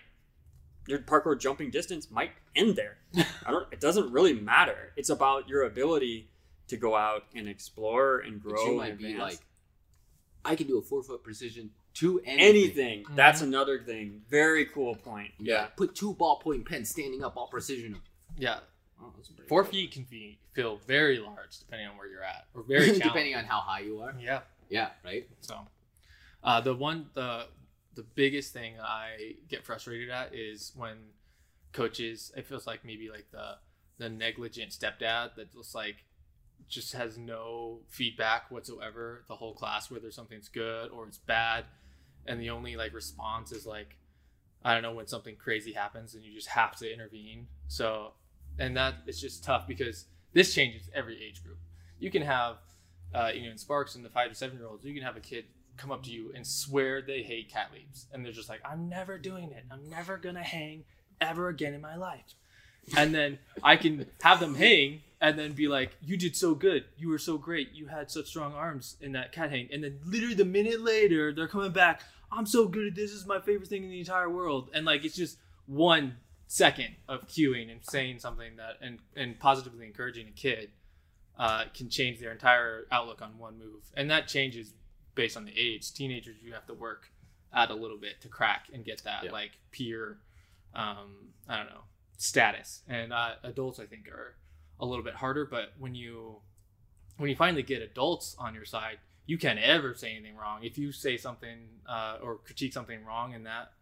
your 0.87 0.99
parkour 1.01 1.39
jumping 1.39 1.71
distance 1.71 2.11
might 2.11 2.33
end 2.55 2.77
there. 2.77 2.99
I 3.47 3.51
don't 3.51 3.67
it 3.73 3.81
doesn't 3.81 4.13
really 4.13 4.35
matter. 4.35 4.93
It's 4.97 5.11
about 5.11 5.49
your 5.49 5.63
ability 5.63 6.31
to 6.69 6.77
go 6.77 6.95
out 6.95 7.25
and 7.35 7.49
explore 7.49 8.21
and 8.21 8.43
But 8.43 8.49
grow. 8.51 8.63
you 8.65 8.69
and 8.71 8.77
might 8.79 8.99
be 8.99 9.13
advance. 9.13 9.33
like, 9.35 9.41
I 10.45 10.55
can 10.57 10.67
do 10.67 10.79
a 10.79 10.83
four 10.83 11.03
foot 11.03 11.23
precision 11.23 11.71
to 11.95 12.21
anything. 12.21 12.41
anything. 13.03 13.17
That's 13.17 13.41
Mhm. 13.41 13.45
another 13.49 13.83
thing. 13.83 14.25
Very 14.29 14.67
cool 14.67 14.95
point. 14.95 15.33
Yeah. 15.39 15.67
Put 15.77 15.95
two 15.95 16.15
ballpoint 16.15 16.67
pens 16.67 16.91
standing 16.91 17.23
up, 17.25 17.37
all 17.37 17.49
precision. 17.49 18.01
Yeah, 18.37 18.61
Oh, 19.01 19.13
that's 19.17 19.29
pretty 19.29 19.49
four 19.49 19.63
cool. 19.65 19.73
feet 19.73 19.93
can 19.93 20.05
be, 20.05 20.39
feel 20.53 20.77
very 20.79 21.19
large 21.19 21.59
depending 21.59 21.89
on 21.89 21.97
where 21.97 22.07
you're 22.07 22.23
at, 22.23 22.47
or 22.55 22.63
very 22.63 22.93
depending 22.99 23.35
on 23.35 23.45
how 23.45 23.61
high 23.61 23.81
you 23.81 24.01
are. 24.01 24.15
Yeah. 24.19 24.43
Yeah, 24.69 24.93
right. 25.05 25.29
So, 25.41 25.67
uh, 26.45 26.61
the 26.61 26.75
one 26.75 27.11
the 27.15 27.49
the 27.95 28.03
biggest 28.05 28.53
thing 28.53 28.79
I 28.79 29.35
get 29.49 29.65
frustrated 29.65 30.09
at 30.11 30.33
is 30.35 30.73
when 30.77 31.13
coaches. 31.73 32.31
It 32.37 32.47
feels 32.47 32.67
like 32.67 32.85
maybe 32.85 33.09
like 33.11 33.31
the 33.33 33.59
the 33.99 34.09
negligent 34.09 34.71
stepdad 34.71 35.35
that 35.35 35.53
just 35.53 35.75
like 35.75 36.05
just 36.69 36.93
has 36.93 37.17
no 37.17 37.81
feedback 37.89 38.51
whatsoever 38.51 39.25
the 39.29 39.37
whole 39.37 39.55
class 39.55 39.91
whether 39.91 40.11
something's 40.11 40.49
good 40.49 40.91
or 40.91 41.07
it's 41.07 41.19
bad, 41.19 41.65
and 42.27 42.41
the 42.41 42.51
only 42.51 42.77
like 42.77 42.93
response 42.95 43.53
is 43.53 43.67
like 43.67 43.97
I 44.65 44.75
don't 44.75 44.83
know 44.83 44.93
when 44.93 45.07
something 45.07 45.37
crazy 45.37 45.73
happens 45.73 46.15
and 46.15 46.25
you 46.25 46.35
just 46.35 46.49
have 46.49 46.77
to 46.77 46.93
intervene. 46.93 47.47
So, 47.69 48.13
and 48.59 48.77
that 48.77 48.95
it's 49.07 49.21
just 49.21 49.45
tough 49.45 49.67
because 49.69 50.07
this 50.33 50.53
changes 50.55 50.91
every 50.95 51.23
age 51.23 51.43
group. 51.45 51.59
You 52.01 52.11
can 52.11 52.23
have 52.23 52.57
uh, 53.15 53.31
you 53.35 53.45
know, 53.45 53.51
in 53.51 53.59
Sparks 53.59 53.95
and 53.95 54.05
the 54.05 54.11
five 54.11 54.29
to 54.29 54.35
seven 54.35 54.59
year 54.59 54.67
olds, 54.67 54.85
you 54.85 54.95
can 54.95 55.03
have 55.03 55.17
a 55.17 55.21
kid 55.21 55.47
come 55.77 55.91
up 55.93 56.03
to 56.03 56.11
you 56.11 56.33
and 56.35 56.47
swear 56.47 57.01
they 57.01 57.23
hate 57.23 57.51
cat 57.51 57.71
leaps, 57.73 58.07
and 58.13 58.25
they're 58.25 58.33
just 58.33 58.49
like, 58.49 58.61
"I'm 58.65 58.89
never 58.89 59.19
doing 59.19 59.51
it. 59.53 59.65
I'm 59.71 59.89
never 59.89 60.17
gonna 60.17 60.43
hang 60.43 60.85
ever 61.21 61.49
again 61.49 61.75
in 61.75 61.81
my 61.81 61.97
life." 61.97 62.35
And 62.97 63.15
then 63.15 63.39
I 63.63 63.77
can 63.77 64.07
have 64.23 64.41
them 64.41 64.55
hang, 64.55 65.03
and 65.21 65.39
then 65.39 65.53
be 65.53 65.69
like, 65.69 65.97
"You 66.01 66.17
did 66.17 66.37
so 66.37 66.55
good. 66.55 66.85
You 66.97 67.09
were 67.09 67.19
so 67.19 67.39
great. 67.39 67.73
You 67.73 67.87
had 67.87 68.11
such 68.11 68.27
strong 68.27 68.53
arms 68.55 68.97
in 69.01 69.13
that 69.13 69.33
cat 69.33 69.51
hang." 69.51 69.69
And 69.73 69.83
then 69.85 69.99
literally 70.05 70.35
the 70.35 70.45
minute 70.45 70.81
later, 70.81 71.33
they're 71.33 71.49
coming 71.49 71.73
back. 71.73 72.03
I'm 72.31 72.47
so 72.47 72.69
good 72.69 72.87
at 72.89 72.95
this. 72.95 73.11
This 73.11 73.21
is 73.21 73.27
my 73.27 73.41
favorite 73.41 73.69
thing 73.69 73.85
in 73.85 73.91
the 73.91 74.01
entire 74.01 74.29
world. 74.29 74.71
And 74.75 74.85
like, 74.85 75.05
it's 75.05 75.17
just 75.17 75.39
one 75.67 76.17
second 76.47 76.97
of 77.09 77.27
cueing 77.29 77.71
and 77.71 77.81
saying 77.85 78.19
something 78.19 78.57
that 78.57 78.79
and 78.81 78.99
and 79.17 79.39
positively 79.39 79.87
encouraging 79.87 80.29
a 80.29 80.33
kid 80.33 80.71
uh, 81.39 81.65
can 81.75 81.89
change 81.89 82.19
their 82.21 82.33
entire 82.33 82.87
outlook 82.91 83.23
on 83.23 83.39
one 83.39 83.59
move, 83.59 83.83
and 83.95 84.11
that 84.11 84.29
changes 84.29 84.73
based 85.15 85.37
on 85.37 85.45
the 85.45 85.53
age. 85.59 85.93
Teenagers, 85.93 86.37
you 86.43 86.53
have 86.53 86.67
to 86.67 86.75
work 86.75 87.11
at 87.53 87.71
a 87.71 87.75
little 87.75 87.97
bit 87.99 88.21
to 88.21 88.29
crack 88.29 88.67
and 88.73 88.85
get 88.85 89.03
that 89.05 89.25
Yeah. 89.25 89.33
like 89.33 89.53
peer, 89.73 90.19
um, 90.75 91.33
I 91.49 91.57
don't 91.57 91.71
know, 91.71 91.85
status. 92.19 92.83
And 92.89 93.13
uh, 93.13 93.35
adults, 93.43 93.79
I 93.81 93.87
think, 93.87 94.09
are 94.09 94.37
a 94.81 94.87
little 94.87 95.05
bit 95.05 95.15
harder. 95.15 95.45
But 95.47 95.73
when 95.79 95.95
you 95.95 96.37
when 97.17 97.31
you 97.31 97.37
finally 97.37 97.63
get 97.63 97.83
adults 97.83 98.37
on 98.39 98.55
your 98.55 98.65
side, 98.65 98.99
you 99.27 99.39
can't 99.39 99.59
ever 99.59 99.95
say 99.95 100.13
anything 100.13 100.37
wrong. 100.37 100.63
If 100.63 100.79
you 100.79 100.93
say 100.93 101.17
something 101.17 101.59
uh, 101.89 102.19
or 102.23 102.37
critique 102.37 102.73
something 102.73 103.05
wrong 103.05 103.33
in 103.35 103.45
that 103.45 103.73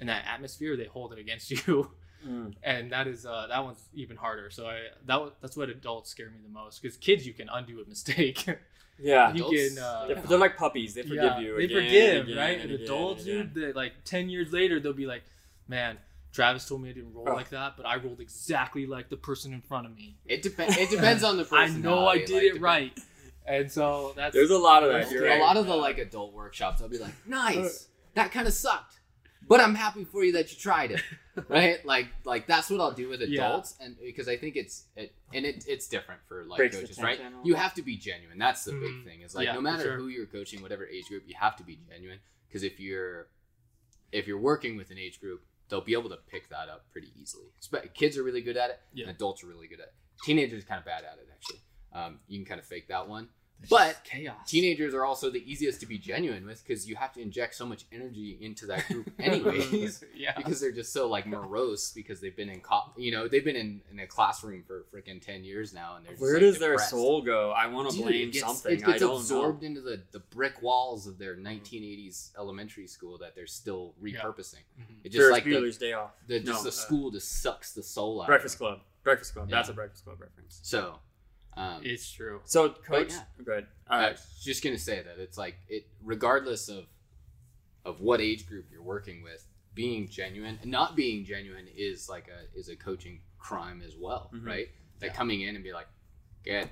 in 0.00 0.06
that 0.08 0.24
atmosphere, 0.26 0.76
they 0.76 0.86
hold 0.86 1.12
it 1.12 1.18
against 1.18 1.50
you 1.66 1.90
Mm. 2.24 2.54
and 2.62 2.92
that 2.92 3.08
is 3.08 3.26
uh, 3.26 3.48
that 3.48 3.64
one's 3.64 3.82
even 3.94 4.16
harder. 4.16 4.48
So 4.48 4.66
I 4.68 4.78
that 5.06 5.20
wa- 5.20 5.30
that's 5.40 5.56
what 5.56 5.68
adults 5.70 6.08
scare 6.08 6.30
me 6.30 6.38
the 6.40 6.48
most 6.48 6.80
because 6.80 6.96
kids 6.96 7.26
you 7.26 7.32
can 7.32 7.48
undo 7.48 7.82
a 7.84 7.88
mistake. 7.88 8.46
Yeah. 9.02 9.32
you 9.34 9.44
Adults- 9.46 9.74
can 9.74 9.82
uh, 9.82 10.04
They're, 10.06 10.22
they're 10.28 10.38
like 10.38 10.56
puppies. 10.56 10.94
They 10.94 11.02
forgive 11.02 11.16
yeah, 11.24 11.38
you. 11.40 11.56
They 11.56 11.64
again 11.64 11.76
forgive, 11.82 12.24
again 12.26 12.36
right? 12.36 12.52
And, 12.60 12.62
And, 12.62 12.70
again 12.74 12.84
adults, 12.84 13.22
and 13.24 13.30
again. 13.30 13.50
dude, 13.54 13.54
they, 13.54 13.72
like 13.72 13.94
ten 14.04 14.28
years 14.28 14.52
later, 14.52 14.78
they'll 14.78 14.92
be 14.92 15.06
like, 15.06 15.24
"Man, 15.66 15.98
Travis 16.32 16.66
told 16.66 16.82
me 16.82 16.88
I 16.88 16.92
didn't 16.92 17.12
roll 17.12 17.28
Oh. 17.28 17.34
like 17.34 17.50
that, 17.50 17.76
but 17.76 17.86
I 17.86 17.96
rolled 17.96 18.20
exactly 18.20 18.86
like 18.86 19.08
the 19.10 19.16
person 19.16 19.52
in 19.52 19.60
front 19.60 19.86
of 19.86 19.94
me. 19.94 20.16
It 20.26 20.42
depends. 20.42 20.76
It 20.78 20.90
depends 20.90 21.22
on 21.22 21.36
the 21.36 21.44
person. 21.44 21.76
I 21.76 21.80
know 21.80 22.06
I 22.08 22.24
did 22.24 22.42
it 22.42 22.60
right." 22.60 22.98
And 23.46 23.70
so 23.70 24.12
that's 24.16 24.34
There's 24.34 24.50
a 24.50 24.56
lot 24.58 24.82
of 24.84 24.92
that. 24.92 25.10
You're 25.10 25.26
A 25.26 25.30
right. 25.30 25.40
lot 25.40 25.56
of 25.56 25.66
the 25.66 25.76
like 25.76 25.98
adult 25.98 26.32
workshops, 26.32 26.80
I'll 26.80 26.88
be 26.88 26.98
like, 26.98 27.14
"Nice, 27.26 27.88
that 28.14 28.32
kind 28.32 28.46
of 28.46 28.52
sucked, 28.54 29.00
but 29.46 29.60
I'm 29.60 29.74
happy 29.74 30.04
for 30.04 30.24
you 30.24 30.32
that 30.32 30.50
you 30.52 30.58
tried 30.58 30.92
it." 30.92 31.02
right? 31.48 31.84
Like, 31.84 32.06
like 32.24 32.46
that's 32.46 32.70
what 32.70 32.80
I'll 32.80 32.92
do 32.92 33.08
with 33.08 33.20
Yeah. 33.20 33.46
adults, 33.48 33.74
and 33.80 33.96
because 34.00 34.28
I 34.28 34.36
think 34.36 34.56
it's 34.56 34.84
it, 34.96 35.14
and 35.34 35.44
it, 35.44 35.64
it's 35.68 35.86
different 35.88 36.20
for 36.28 36.44
like 36.44 36.58
Breaks 36.58 36.76
coaches, 36.76 36.98
right? 36.98 37.20
You 37.44 37.54
have 37.56 37.74
to 37.74 37.82
be 37.82 37.96
genuine. 37.96 38.38
That's 38.38 38.64
the 38.64 38.72
Mhm. 38.72 38.80
big 38.80 39.04
thing. 39.04 39.20
Is 39.22 39.34
like 39.34 39.46
Yeah, 39.46 39.54
no 39.54 39.60
matter 39.60 39.82
sure. 39.82 39.96
who 39.96 40.08
you're 40.08 40.26
coaching, 40.26 40.62
whatever 40.62 40.86
age 40.86 41.06
group, 41.08 41.24
you 41.26 41.34
have 41.38 41.56
to 41.56 41.64
be 41.64 41.78
genuine. 41.90 42.20
Because 42.48 42.62
if 42.62 42.78
you're 42.80 43.28
if 44.12 44.26
you're 44.26 44.38
working 44.38 44.76
with 44.76 44.90
an 44.90 44.98
age 44.98 45.18
group, 45.20 45.42
they'll 45.68 45.80
be 45.80 45.92
able 45.94 46.10
to 46.10 46.18
pick 46.28 46.48
that 46.50 46.68
up 46.68 46.84
pretty 46.90 47.12
easily. 47.20 47.46
Kids 47.94 48.16
are 48.18 48.22
really 48.22 48.42
good 48.42 48.56
at 48.56 48.70
it, 48.70 48.80
Yeah. 48.92 49.06
and 49.08 49.16
adults 49.16 49.42
are 49.42 49.46
really 49.46 49.66
good 49.68 49.80
at 49.80 49.88
it. 49.88 49.94
Teenagers 50.24 50.62
are 50.62 50.66
kind 50.66 50.78
of 50.78 50.84
bad 50.84 51.04
at 51.04 51.18
it, 51.18 51.28
actually. 51.32 51.60
Um, 51.92 52.20
you 52.28 52.38
can 52.38 52.46
kind 52.46 52.60
of 52.60 52.66
fake 52.66 52.88
that 52.88 53.08
one. 53.08 53.28
But 53.70 54.02
chaos. 54.04 54.36
teenagers 54.46 54.94
are 54.94 55.04
also 55.04 55.30
the 55.30 55.42
easiest 55.50 55.80
to 55.80 55.86
be 55.86 55.98
genuine 55.98 56.46
with 56.46 56.62
because 56.66 56.88
you 56.88 56.96
have 56.96 57.12
to 57.14 57.20
inject 57.20 57.54
so 57.54 57.64
much 57.66 57.84
energy 57.92 58.38
into 58.40 58.66
that 58.66 58.86
group 58.88 59.10
anyways 59.18 60.04
yeah. 60.16 60.32
because 60.36 60.60
they're 60.60 60.72
just 60.72 60.92
so 60.92 61.08
like 61.08 61.26
morose 61.26 61.92
because 61.92 62.20
they've 62.20 62.36
been 62.36 62.48
in 62.48 62.60
co- 62.60 62.92
you 62.96 63.12
know 63.12 63.28
they've 63.28 63.44
been 63.44 63.56
in, 63.56 63.80
in 63.90 63.98
a 64.00 64.06
classroom 64.06 64.62
for 64.66 64.84
freaking 64.92 65.20
10 65.24 65.44
years 65.44 65.72
now 65.72 65.96
and 65.96 66.04
they're 66.04 66.12
just, 66.12 66.22
Where 66.22 66.34
like, 66.34 66.40
does 66.42 66.58
their 66.58 66.78
soul 66.78 67.22
go? 67.22 67.50
I 67.52 67.66
want 67.68 67.90
to 67.90 67.96
blame 68.02 68.28
it 68.28 68.32
gets, 68.32 68.44
something. 68.46 68.72
it 68.72 68.78
gets 68.78 68.88
I 68.88 68.98
don't 68.98 69.16
absorbed 69.16 69.62
know. 69.62 69.66
into 69.68 69.80
the, 69.80 70.02
the 70.12 70.20
brick 70.20 70.60
walls 70.62 71.06
of 71.06 71.18
their 71.18 71.36
1980s 71.36 72.30
elementary 72.38 72.86
school 72.86 73.18
that 73.18 73.34
they're 73.34 73.46
still 73.46 73.94
Yeah. 74.02 74.20
repurposing 74.20 74.56
Mhm. 74.80 74.96
it 75.04 75.08
just 75.12 75.18
Ferris 75.18 75.32
like 75.32 75.44
the, 75.44 75.72
Day 75.78 75.92
Off. 75.92 76.10
the 76.26 76.40
just 76.40 76.46
No, 76.46 76.62
the 76.62 76.68
uh, 76.68 76.72
school 76.72 77.10
just 77.10 77.42
sucks 77.42 77.72
the 77.72 77.82
soul 77.82 78.20
out 78.22 78.26
Breakfast. 78.26 78.58
Club. 78.58 78.80
Breakfast 79.02 79.34
Club. 79.34 79.48
That's 79.50 79.68
a 79.68 79.72
Breakfast 79.72 80.04
Club 80.04 80.20
reference. 80.20 80.60
so 80.62 80.98
um, 81.56 81.80
It's 81.84 82.10
true. 82.10 82.40
So, 82.44 82.70
coach, 82.70 83.10
yeah. 83.10 83.24
good. 83.44 83.66
I 83.86 84.06
Uh, 84.06 84.10
was 84.12 84.40
just 84.42 84.62
gonna 84.64 84.78
say 84.78 85.02
that 85.02 85.18
it's 85.18 85.36
like 85.38 85.56
it, 85.68 85.86
regardless 86.02 86.68
of 86.68 86.86
of 87.84 88.00
what 88.00 88.20
age 88.20 88.46
group 88.46 88.66
you're 88.70 88.82
working 88.82 89.22
with, 89.22 89.46
being 89.74 90.08
genuine 90.08 90.58
and 90.62 90.70
not 90.70 90.94
being 90.96 91.24
genuine 91.24 91.66
is 91.76 92.08
like 92.08 92.28
a 92.28 92.58
is 92.58 92.68
a 92.68 92.76
coaching 92.76 93.20
crime 93.38 93.82
as 93.84 93.96
well, 93.96 94.30
Mhm. 94.32 94.46
right? 94.46 94.68
Like 95.00 95.10
Yeah. 95.10 95.16
coming 95.16 95.40
in 95.42 95.54
and 95.56 95.64
be 95.64 95.72
like, 95.72 95.88
good, 96.44 96.70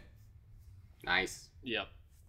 nice, 1.03 1.49
Yep. 1.63 1.89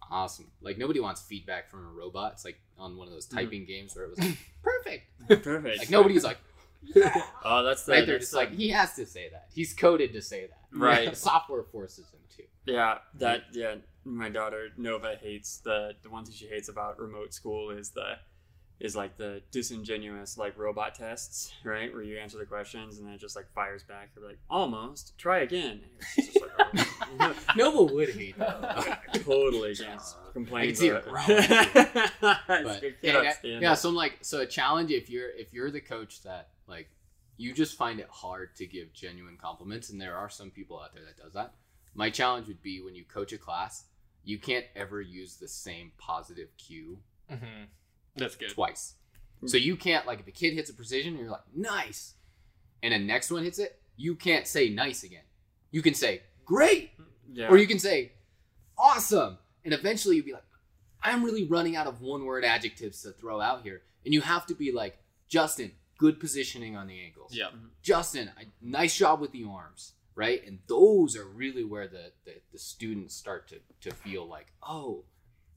awesome. 0.10 0.52
Like 0.62 0.78
nobody 0.78 1.00
wants 1.00 1.22
feedback 1.22 1.70
from 1.70 1.86
a 1.86 1.90
robot. 1.92 2.34
It's 2.34 2.46
like 2.46 2.60
on 2.78 2.98
one 2.98 3.08
of 3.08 3.14
those 3.14 3.28
Mhm. 3.28 3.36
typing 3.36 3.66
games 3.66 3.96
where 3.96 4.06
it 4.06 4.10
was 4.10 4.20
like, 4.20 4.38
perfect. 4.64 5.04
perfect. 5.44 5.78
Like 5.80 5.90
nobody's 5.90 6.24
like, 6.24 6.38
yeah. 6.38 6.51
Oh, 7.44 7.64
that's 7.64 7.84
the. 7.84 7.94
Right? 7.94 8.06
They're 8.06 8.20
just 8.20 8.32
the- 8.32 8.38
like 8.38 8.54
he 8.54 8.70
has 8.70 8.94
to 8.96 9.06
say 9.06 9.30
that. 9.30 9.48
He's 9.54 9.74
coded 9.74 10.14
to 10.14 10.22
say 10.22 10.48
that. 10.48 10.78
Right. 10.78 11.16
Software 11.30 11.64
forces 11.64 12.06
him 12.12 12.20
to. 12.38 12.44
Yeah, 12.72 12.98
that 13.16 13.44
yeah. 13.54 13.76
My 14.04 14.30
daughter 14.30 14.70
Nova 14.78 15.16
hates 15.22 15.58
the 15.58 15.94
the 16.02 16.10
one 16.10 16.26
thing 16.26 16.34
she 16.34 16.48
hates 16.48 16.70
about 16.70 17.00
remote 17.00 17.34
school 17.34 17.70
is 17.70 17.92
the 17.92 18.16
is 18.82 18.96
like 18.96 19.16
the 19.18 19.42
disingenuous 19.52 20.38
like 20.38 20.58
robot 20.58 20.96
tests, 20.96 21.54
right? 21.64 21.94
Where 21.94 22.02
you 22.02 22.18
answer 22.18 22.38
the 22.38 22.46
questions 22.46 22.98
and 22.98 23.06
then 23.08 23.14
it 23.14 23.20
just 23.22 23.36
like 23.36 23.52
fires 23.54 23.84
back. 23.84 24.10
You're 24.16 24.28
like, 24.28 24.40
almost. 24.50 25.18
Try 25.20 25.40
again. 25.40 25.82
Like, 26.18 26.88
oh. 27.20 27.36
Nova 27.56 27.94
would 27.94 28.10
hate 28.10 28.38
that. 28.40 29.24
Totally 29.24 29.76
can't 29.76 30.02
complain. 30.34 30.64
I 30.64 30.66
can 30.68 30.76
see 30.76 30.88
it. 30.88 31.06
but 32.22 32.84
yeah, 33.02 33.34
yeah, 33.44 33.74
so 33.76 33.90
I'm 33.90 33.96
like 33.96 34.18
so 34.22 34.42
a 34.42 34.46
challenge 34.48 34.92
if 34.92 35.10
you're 35.10 35.30
if 35.30 35.54
you're 35.54 35.70
the 35.70 35.82
coach 35.82 36.24
that 36.24 36.50
like 36.72 36.90
you 37.38 37.54
just 37.54 37.78
find 37.78 38.00
it 38.00 38.08
hard 38.10 38.56
to 38.56 38.66
give 38.66 38.94
genuine 38.94 39.38
compliments 39.40 39.90
and 39.90 40.00
there 40.02 40.16
are 40.16 40.30
some 40.30 40.50
people 40.52 40.80
out 40.80 40.94
there 40.96 41.04
that 41.06 41.22
does 41.22 41.34
that. 41.34 41.54
My 41.94 42.10
challenge 42.10 42.48
would 42.48 42.62
be 42.64 42.82
when 42.82 42.96
you 42.96 43.04
coach 43.06 43.34
a 43.34 43.38
class 43.38 43.86
you 44.24 44.38
can't 44.40 44.66
ever 44.76 45.02
use 45.02 45.38
the 45.38 45.48
same 45.48 45.92
positive 45.98 46.50
cue 46.58 46.98
Mm-hmm. 47.32 47.64
That's 48.18 48.36
good. 48.36 48.52
twice. 48.52 48.96
So 49.46 49.58
you 49.58 49.76
can't 49.76 50.06
like 50.06 50.20
if 50.20 50.28
a 50.28 50.32
kid 50.32 50.54
hits 50.54 50.70
a 50.70 50.74
precision 50.74 51.18
you're 51.18 51.30
like 51.30 51.48
nice! 51.56 52.16
And 52.84 52.94
the 52.94 53.00
next 53.00 53.32
one 53.32 53.44
hits 53.44 53.60
it 53.60 53.80
you 53.98 54.16
can't 54.16 54.48
say 54.48 54.70
nice 54.70 55.04
again. 55.04 55.24
You 55.72 55.82
can 55.82 55.94
say 55.94 56.22
great! 56.46 56.92
Yeah. 57.32 57.48
or 57.50 57.58
you 57.58 57.68
can 57.68 57.80
say 57.80 58.12
awesome! 58.78 59.38
And 59.64 59.74
eventually 59.74 60.16
you'll 60.18 60.26
be 60.26 60.34
like 60.34 60.44
i'm 61.04 61.24
really 61.24 61.46
running 61.46 61.76
out 61.76 61.88
of 61.88 62.02
one 62.02 62.26
word 62.26 62.44
adjectives 62.46 63.02
to 63.04 63.12
throw 63.12 63.42
out 63.42 63.64
here. 63.64 63.82
And 64.06 64.14
you 64.14 64.22
have 64.22 64.46
to 64.48 64.54
be 64.54 64.72
like 64.72 64.98
justin 65.28 65.72
good 66.04 66.20
positioning 66.20 66.76
on 66.76 66.88
the 66.88 67.00
ankles 67.06 67.32
Yeah. 67.34 67.46
Mm-hmm. 67.46 67.68
justin 67.82 68.32
I, 68.38 68.44
nice 68.62 68.96
job 68.98 69.22
with 69.22 69.32
the 69.32 69.46
arms 69.46 69.94
right? 70.16 70.46
And 70.46 70.60
those 70.68 71.16
are 71.16 71.26
really 71.26 71.64
where 71.64 71.88
the, 71.88 72.12
the, 72.26 72.34
the 72.52 72.60
students 72.60 73.16
start 73.16 73.48
to, 73.50 73.58
to 73.82 73.96
feel 73.96 74.26
like 74.28 74.48
oh 74.62 75.04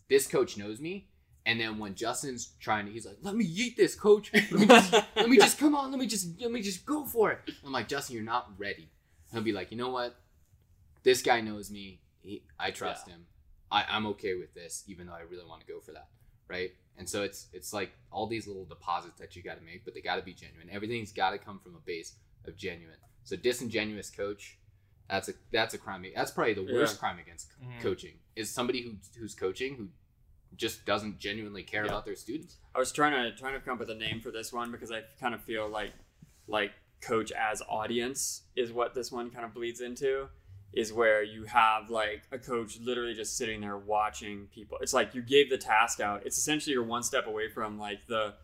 this 0.08 0.26
coach 0.26 0.56
knows 0.56 0.80
me. 0.80 1.08
And 1.46 1.60
then 1.60 1.78
when 1.78 1.94
justin's 1.94 2.52
trying 2.60 2.86
to 2.86 2.92
he's 2.92 3.06
like 3.06 3.18
let 3.22 3.34
me 3.34 3.44
eat 3.44 3.76
this 3.76 3.94
coach. 3.94 4.30
Let 4.32 4.52
me 4.52 4.66
just, 4.66 4.92
let 5.16 5.28
me 5.28 5.36
just 5.36 5.58
come 5.58 5.74
on. 5.74 5.90
Let 5.90 6.00
me 6.00 6.06
just 6.06 6.40
let 6.40 6.50
me 6.50 6.62
just 6.62 6.86
go 6.86 7.04
for 7.04 7.32
it. 7.32 7.40
I'm 7.64 7.72
like 7.72 7.88
justin 7.88 8.14
you're 8.14 8.24
not 8.24 8.52
ready. 8.58 8.88
He'll 9.32 9.42
be 9.42 9.52
like 9.52 9.70
you 9.70 9.76
know 9.76 9.90
what? 9.90 10.14
This 11.02 11.20
guy 11.20 11.40
knows 11.40 11.70
me. 11.70 12.00
He, 12.22 12.44
I 12.58 12.70
trust 12.70 13.08
him. 13.08 13.26
I, 13.70 13.84
I'm 13.90 14.06
okay 14.12 14.34
with 14.34 14.54
this, 14.54 14.84
even 14.86 15.06
though 15.06 15.12
I 15.12 15.22
really 15.30 15.44
want 15.46 15.60
to 15.60 15.66
go 15.66 15.80
for 15.80 15.92
that, 15.92 16.08
right? 16.48 16.72
And 16.96 17.08
so 17.08 17.22
it's 17.22 17.48
it's 17.52 17.72
like 17.72 17.90
all 18.12 18.26
these 18.26 18.46
little 18.46 18.64
deposits 18.64 19.18
that 19.20 19.34
you 19.34 19.42
got 19.42 19.58
to 19.58 19.64
make, 19.64 19.84
but 19.84 19.94
they 19.94 20.00
got 20.00 20.16
to 20.16 20.22
be 20.22 20.32
genuine. 20.34 20.68
Everything's 20.70 21.12
got 21.12 21.30
to 21.30 21.38
come 21.38 21.58
from 21.58 21.74
a 21.74 21.80
base 21.80 22.14
of 22.46 22.56
genuine. 22.56 22.96
So 23.24 23.36
disingenuous 23.36 24.10
coach 24.10 24.58
That's 25.08 25.28
a 25.28 25.34
that's 25.52 25.74
a 25.74 25.78
crime. 25.78 26.04
That's 26.14 26.30
probably 26.30 26.54
the 26.54 26.62
worst 26.72 26.94
Yeah. 26.94 26.98
crime 27.00 27.18
against 27.18 27.48
c- 27.50 27.54
Mhm. 27.62 27.80
coaching 27.82 28.14
is 28.36 28.50
somebody 28.50 28.80
who 28.82 28.96
who's 29.18 29.34
coaching 29.34 29.76
who 29.76 29.88
just 30.56 30.86
doesn't 30.86 31.18
genuinely 31.18 31.62
care 31.62 31.84
Yeah. 31.84 31.90
about 31.90 32.04
their 32.06 32.16
students. 32.16 32.56
I 32.74 32.78
was 32.78 32.90
trying 32.90 33.12
to 33.12 33.36
trying 33.36 33.52
to 33.54 33.60
come 33.60 33.74
up 33.74 33.80
with 33.80 33.90
a 33.90 33.94
name 33.94 34.20
for 34.22 34.30
this 34.30 34.50
one 34.52 34.70
because 34.72 34.90
I 34.90 35.02
kind 35.20 35.34
of 35.34 35.42
feel 35.44 35.68
like 35.68 35.92
like 36.46 36.72
coach 37.02 37.32
as 37.32 37.60
audience 37.68 38.44
is 38.56 38.72
what 38.72 38.94
this 38.94 39.12
one 39.12 39.30
kind 39.30 39.44
of 39.44 39.52
bleeds 39.52 39.82
into 39.82 40.28
is 40.74 40.92
where 40.92 41.22
you 41.22 41.44
have 41.44 41.88
like 41.88 42.22
a 42.32 42.38
coach 42.38 42.78
literally 42.80 43.14
just 43.14 43.36
sitting 43.36 43.60
there 43.60 43.76
watching 43.78 44.48
people. 44.52 44.76
It's 44.80 44.92
like 44.92 45.14
you 45.14 45.22
gave 45.22 45.48
the 45.48 45.58
task 45.58 46.00
out. 46.00 46.26
It's 46.26 46.36
essentially 46.36 46.72
you're 46.74 46.82
one 46.84 47.02
step 47.02 47.26
away 47.26 47.48
from 47.48 47.78
like 47.78 48.06
the 48.06 48.34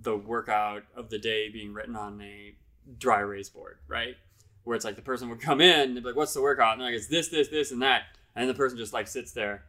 the 0.00 0.16
workout 0.16 0.82
of 0.96 1.10
the 1.10 1.18
day 1.18 1.48
being 1.50 1.72
written 1.72 1.94
on 1.94 2.20
a 2.20 2.54
dry 2.98 3.20
erase 3.20 3.48
board, 3.48 3.78
right? 3.86 4.16
Where 4.64 4.74
it's 4.76 4.84
like 4.84 4.96
the 4.96 5.02
person 5.02 5.28
would 5.28 5.40
come 5.40 5.60
in, 5.60 6.02
like, 6.02 6.16
"What's 6.16 6.32
the 6.34 6.42
workout?" 6.42 6.72
And 6.72 6.80
they're 6.80 6.88
like, 6.88 6.96
"It's 6.96 7.06
this, 7.08 7.28
this, 7.28 7.48
this, 7.48 7.70
and 7.70 7.82
that," 7.82 8.04
and 8.34 8.48
the 8.48 8.54
person 8.54 8.78
just 8.78 8.92
like 8.94 9.06
sits 9.06 9.32
there 9.32 9.64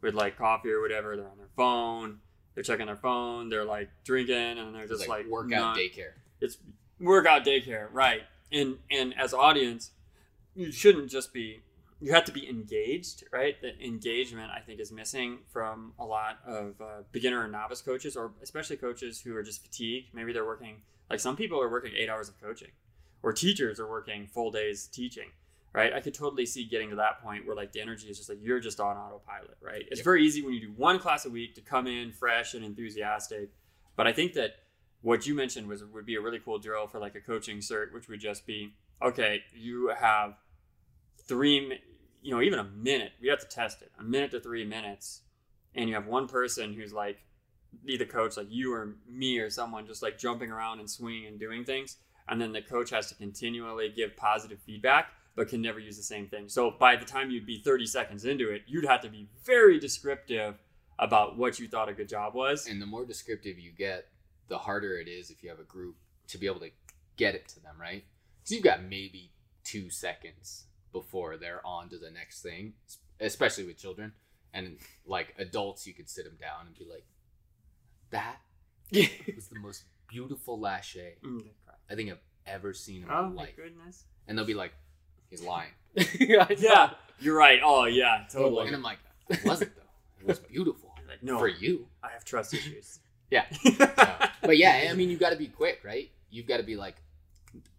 with 0.00 0.14
like 0.14 0.38
coffee 0.38 0.70
or 0.70 0.80
whatever. 0.80 1.16
They're 1.16 1.28
on 1.28 1.36
their 1.38 1.50
phone. 1.56 2.20
They're 2.54 2.62
checking 2.64 2.86
their 2.86 2.96
phone. 2.96 3.48
They're 3.50 3.64
like 3.64 3.90
drinking, 4.04 4.36
and 4.58 4.74
they're 4.74 4.82
It's 4.84 4.92
just 4.92 5.08
like, 5.08 5.24
like, 5.24 5.26
workout 5.26 5.50
not- 5.50 5.76
daycare. 5.76 6.12
It's 6.40 6.56
workout 7.00 7.44
daycare, 7.44 7.88
right? 7.92 8.22
And 8.52 8.78
and 8.90 9.12
as 9.18 9.34
audience, 9.34 9.90
you 10.58 10.72
shouldn't 10.72 11.10
just 11.10 11.32
be. 11.32 11.62
You 12.00 12.12
have 12.12 12.24
to 12.26 12.32
be 12.32 12.48
engaged, 12.48 13.24
right? 13.32 13.60
The 13.60 13.76
engagement 13.84 14.52
I 14.52 14.60
think 14.60 14.78
is 14.78 14.92
missing 14.92 15.38
from 15.52 15.94
a 15.98 16.04
lot 16.04 16.38
of 16.46 16.80
uh, 16.80 17.02
beginner 17.10 17.42
and 17.42 17.50
novice 17.50 17.80
coaches, 17.80 18.16
or 18.16 18.32
especially 18.40 18.76
coaches 18.76 19.20
who 19.20 19.34
are 19.34 19.42
just 19.42 19.62
fatigued. 19.62 20.14
Maybe 20.14 20.32
they're 20.32 20.44
working 20.46 20.82
like 21.10 21.20
some 21.20 21.36
people 21.36 21.60
are 21.60 21.68
working 21.70 21.92
eight 21.96 22.08
hours 22.08 22.28
of 22.28 22.40
coaching, 22.40 22.70
or 23.22 23.32
teachers 23.32 23.80
are 23.80 23.88
working 23.88 24.26
full 24.26 24.50
days 24.50 24.86
teaching 24.86 25.30
right? 25.74 25.92
I 25.92 26.00
could 26.00 26.14
totally 26.14 26.46
see 26.46 26.64
getting 26.64 26.90
to 26.90 26.96
that 26.96 27.22
point 27.22 27.46
where 27.46 27.54
like 27.54 27.72
the 27.72 27.80
energy 27.80 28.08
is 28.08 28.16
just 28.16 28.28
like 28.28 28.38
you're 28.40 28.58
just 28.58 28.80
on 28.80 28.96
autopilot, 28.96 29.58
right? 29.60 29.82
It's 29.90 30.00
Yep. 30.00 30.04
very 30.04 30.24
easy 30.24 30.42
when 30.42 30.54
you 30.54 30.60
do 30.60 30.72
one 30.72 30.98
class 30.98 31.26
a 31.26 31.30
week 31.30 31.54
to 31.56 31.60
come 31.60 31.86
in 31.86 32.10
fresh 32.10 32.54
and 32.54 32.64
enthusiastic, 32.64 33.50
but 33.94 34.06
I 34.06 34.12
think 34.12 34.32
that 34.32 34.52
what 35.02 35.26
you 35.26 35.34
mentioned 35.34 35.68
was 35.68 35.84
would 35.84 36.06
be 36.06 36.16
a 36.16 36.20
really 36.20 36.40
cool 36.40 36.58
drill 36.58 36.86
for 36.86 36.98
like 36.98 37.14
a 37.14 37.20
coaching 37.20 37.58
cert, 37.58 37.92
which 37.92 38.08
would 38.08 38.18
just 38.18 38.46
be 38.46 38.74
okay. 39.02 39.42
You 39.54 39.92
have 39.96 40.34
three, 41.28 41.80
you 42.22 42.34
know, 42.34 42.42
even 42.42 42.58
a 42.58 42.64
minute. 42.64 43.12
We 43.20 43.28
have 43.28 43.40
to 43.40 43.46
test 43.46 43.82
it. 43.82 43.92
A 43.98 44.02
minute 44.02 44.30
to 44.32 44.40
three 44.40 44.64
minutes, 44.64 45.22
and 45.74 45.88
you 45.88 45.94
have 45.94 46.06
one 46.06 46.26
person 46.26 46.72
who's 46.72 46.92
like 46.92 47.18
either 47.86 48.06
coach 48.06 48.36
like 48.36 48.46
you 48.50 48.72
or 48.72 48.96
me 49.08 49.38
or 49.38 49.50
someone 49.50 49.86
just 49.86 50.02
like 50.02 50.18
jumping 50.18 50.50
around 50.50 50.80
and 50.80 50.90
swinging 50.90 51.26
and 51.26 51.38
doing 51.38 51.64
things 51.64 51.98
and 52.26 52.40
then 52.40 52.50
the 52.50 52.62
coach 52.62 52.88
has 52.88 53.08
to 53.08 53.14
continually 53.14 53.90
give 53.94 54.16
positive 54.16 54.58
feedback 54.60 55.12
but 55.36 55.48
can 55.48 55.60
never 55.60 55.78
use 55.78 55.94
the 55.98 56.02
same 56.02 56.26
thing 56.28 56.48
so 56.48 56.70
by 56.70 56.96
the 56.96 57.04
time 57.04 57.30
you'd 57.30 57.44
be 57.44 57.58
30 57.58 57.84
seconds 57.84 58.24
into 58.24 58.50
it 58.50 58.62
you'd 58.66 58.86
have 58.86 59.02
to 59.02 59.10
be 59.10 59.28
very 59.44 59.78
descriptive 59.78 60.54
about 60.98 61.36
what 61.36 61.58
you 61.58 61.68
thought 61.68 61.88
a 61.88 61.92
good 61.92 62.08
job 62.08 62.34
was 62.34 62.66
And 62.66 62.82
the 62.82 62.86
more 62.86 63.04
descriptive 63.04 63.58
you 63.58 63.70
get, 63.70 64.08
the 64.48 64.58
harder 64.58 64.98
it 64.98 65.08
is 65.08 65.30
if 65.30 65.42
you 65.42 65.48
have 65.48 65.60
a 65.60 65.64
group 65.64 65.96
to 66.28 66.38
be 66.38 66.46
able 66.46 66.60
to 66.60 66.70
get 67.16 67.34
it 67.34 67.48
to 67.48 67.60
them, 67.60 67.76
right? 67.80 68.04
Because 68.40 68.52
you've 68.52 68.64
got 68.64 68.82
maybe 68.82 69.30
two 69.64 69.90
seconds 69.90 70.64
before 70.92 71.36
they're 71.36 71.60
on 71.66 71.88
to 71.90 71.98
the 71.98 72.10
next 72.10 72.42
thing, 72.42 72.74
especially 73.20 73.64
with 73.64 73.76
children. 73.78 74.12
And 74.54 74.78
like 75.06 75.34
adults, 75.38 75.86
you 75.86 75.92
could 75.94 76.08
sit 76.08 76.24
them 76.24 76.36
down 76.40 76.66
and 76.66 76.78
be 76.78 76.84
like, 76.90 77.04
that 78.10 78.36
was 79.36 79.48
the 79.48 79.58
most 79.60 79.84
beautiful 80.08 80.58
lache 80.58 80.96
Mm. 81.24 81.44
I 81.90 81.94
think 81.94 82.10
I've 82.10 82.18
ever 82.46 82.72
seen 82.72 83.02
in 83.02 83.08
my 83.08 83.18
oh 83.18 83.28
my 83.28 83.42
life. 83.42 83.56
goodness 83.56 84.04
And 84.26 84.36
they'll 84.38 84.46
be 84.46 84.54
like, 84.54 84.72
he's 85.28 85.42
lying. 85.42 85.70
yeah 86.18 86.90
you're 87.20 87.36
right 87.36 87.60
oh 87.64 87.84
yeah 87.86 88.24
totally 88.30 88.66
And 88.68 88.76
I'm 88.76 88.82
like, 88.82 88.98
it 89.28 89.44
wasn't 89.44 89.74
though. 89.76 89.82
It 90.20 90.26
was 90.26 90.38
beautiful. 90.54 90.94
like 91.08 91.22
no 91.22 91.38
For 91.38 91.48
you. 91.48 91.86
i 92.02 92.08
have 92.10 92.24
trust 92.24 92.54
issues 92.54 93.00
Yeah. 93.30 93.44
but 94.42 94.56
yeah, 94.56 94.88
I 94.90 94.94
mean, 94.94 95.10
you 95.10 95.18
got 95.18 95.30
to 95.30 95.36
be 95.36 95.48
quick, 95.48 95.80
right? 95.84 96.10
You've 96.30 96.46
got 96.46 96.56
to 96.58 96.62
be 96.62 96.76
like, 96.76 96.96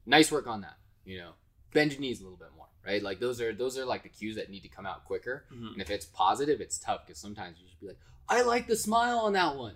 nice 0.06 0.32
work 0.32 0.46
on 0.46 0.62
that. 0.62 0.78
You 1.06 1.18
know, 1.18 1.32
bend 1.74 1.92
your 1.94 2.02
knees 2.02 2.20
a 2.20 2.24
little 2.24 2.38
bit 2.38 2.50
more, 2.56 2.68
right? 2.90 3.04
Like 3.04 3.20
those 3.20 3.40
are 3.42 3.54
those 3.54 3.78
are 3.78 3.86
like 3.86 4.04
the 4.04 4.10
cues 4.10 4.36
that 4.36 4.50
need 4.50 4.62
to 4.62 4.68
come 4.70 4.86
out 4.86 5.06
quicker. 5.06 5.46
Mhm. 5.54 5.74
And 5.74 5.82
if 5.82 5.90
it's 5.90 6.06
positive, 6.06 6.60
it's 6.62 6.78
tough 6.78 7.06
because 7.06 7.20
sometimes 7.20 7.58
you 7.60 7.68
should 7.70 7.80
be 7.80 7.88
like, 7.88 8.00
I 8.28 8.42
like 8.42 8.68
the 8.68 8.76
smile 8.76 9.20
on 9.20 9.34
that 9.34 9.56
one. 9.56 9.76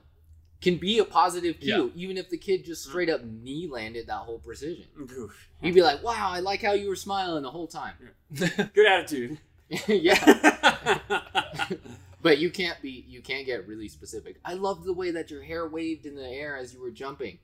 Can 0.61 0.78
be 0.78 0.99
a 0.99 1.03
positive 1.05 1.59
cue, 1.59 1.91
even 1.93 2.18
if 2.18 2.30
the 2.30 2.38
kid 2.38 2.64
just 2.64 2.86
straight 2.86 3.09
up 3.09 3.22
knee 3.22 3.68
landed 3.70 4.07
that 4.07 4.20
whole 4.20 4.39
precision. 4.39 4.86
Oof. 4.97 5.49
You'd 5.61 5.76
be 5.76 5.82
like, 5.82 6.01
wow, 6.01 6.30
I 6.32 6.39
like 6.39 6.61
how 6.61 6.72
you 6.72 6.88
were 6.88 6.95
smiling 6.95 7.43
the 7.43 7.51
whole 7.51 7.68
time. 7.68 7.95
good 8.34 8.88
attitude 8.88 9.39
yeah. 9.88 10.99
But 12.22 12.38
you 12.38 12.49
can't 12.49 12.82
be 12.82 13.03
you 13.09 13.22
can't 13.22 13.45
get 13.45 13.68
really 13.68 13.89
specific. 13.89 14.39
I 14.45 14.53
love 14.53 14.86
the 14.86 14.93
way 14.93 15.11
that 15.11 15.30
your 15.30 15.43
hair 15.43 15.68
waved 15.68 16.05
in 16.05 16.16
the 16.16 16.26
air 16.26 16.55
as 16.55 16.74
you 16.74 16.82
were 16.82 16.89
jumping. 16.91 17.39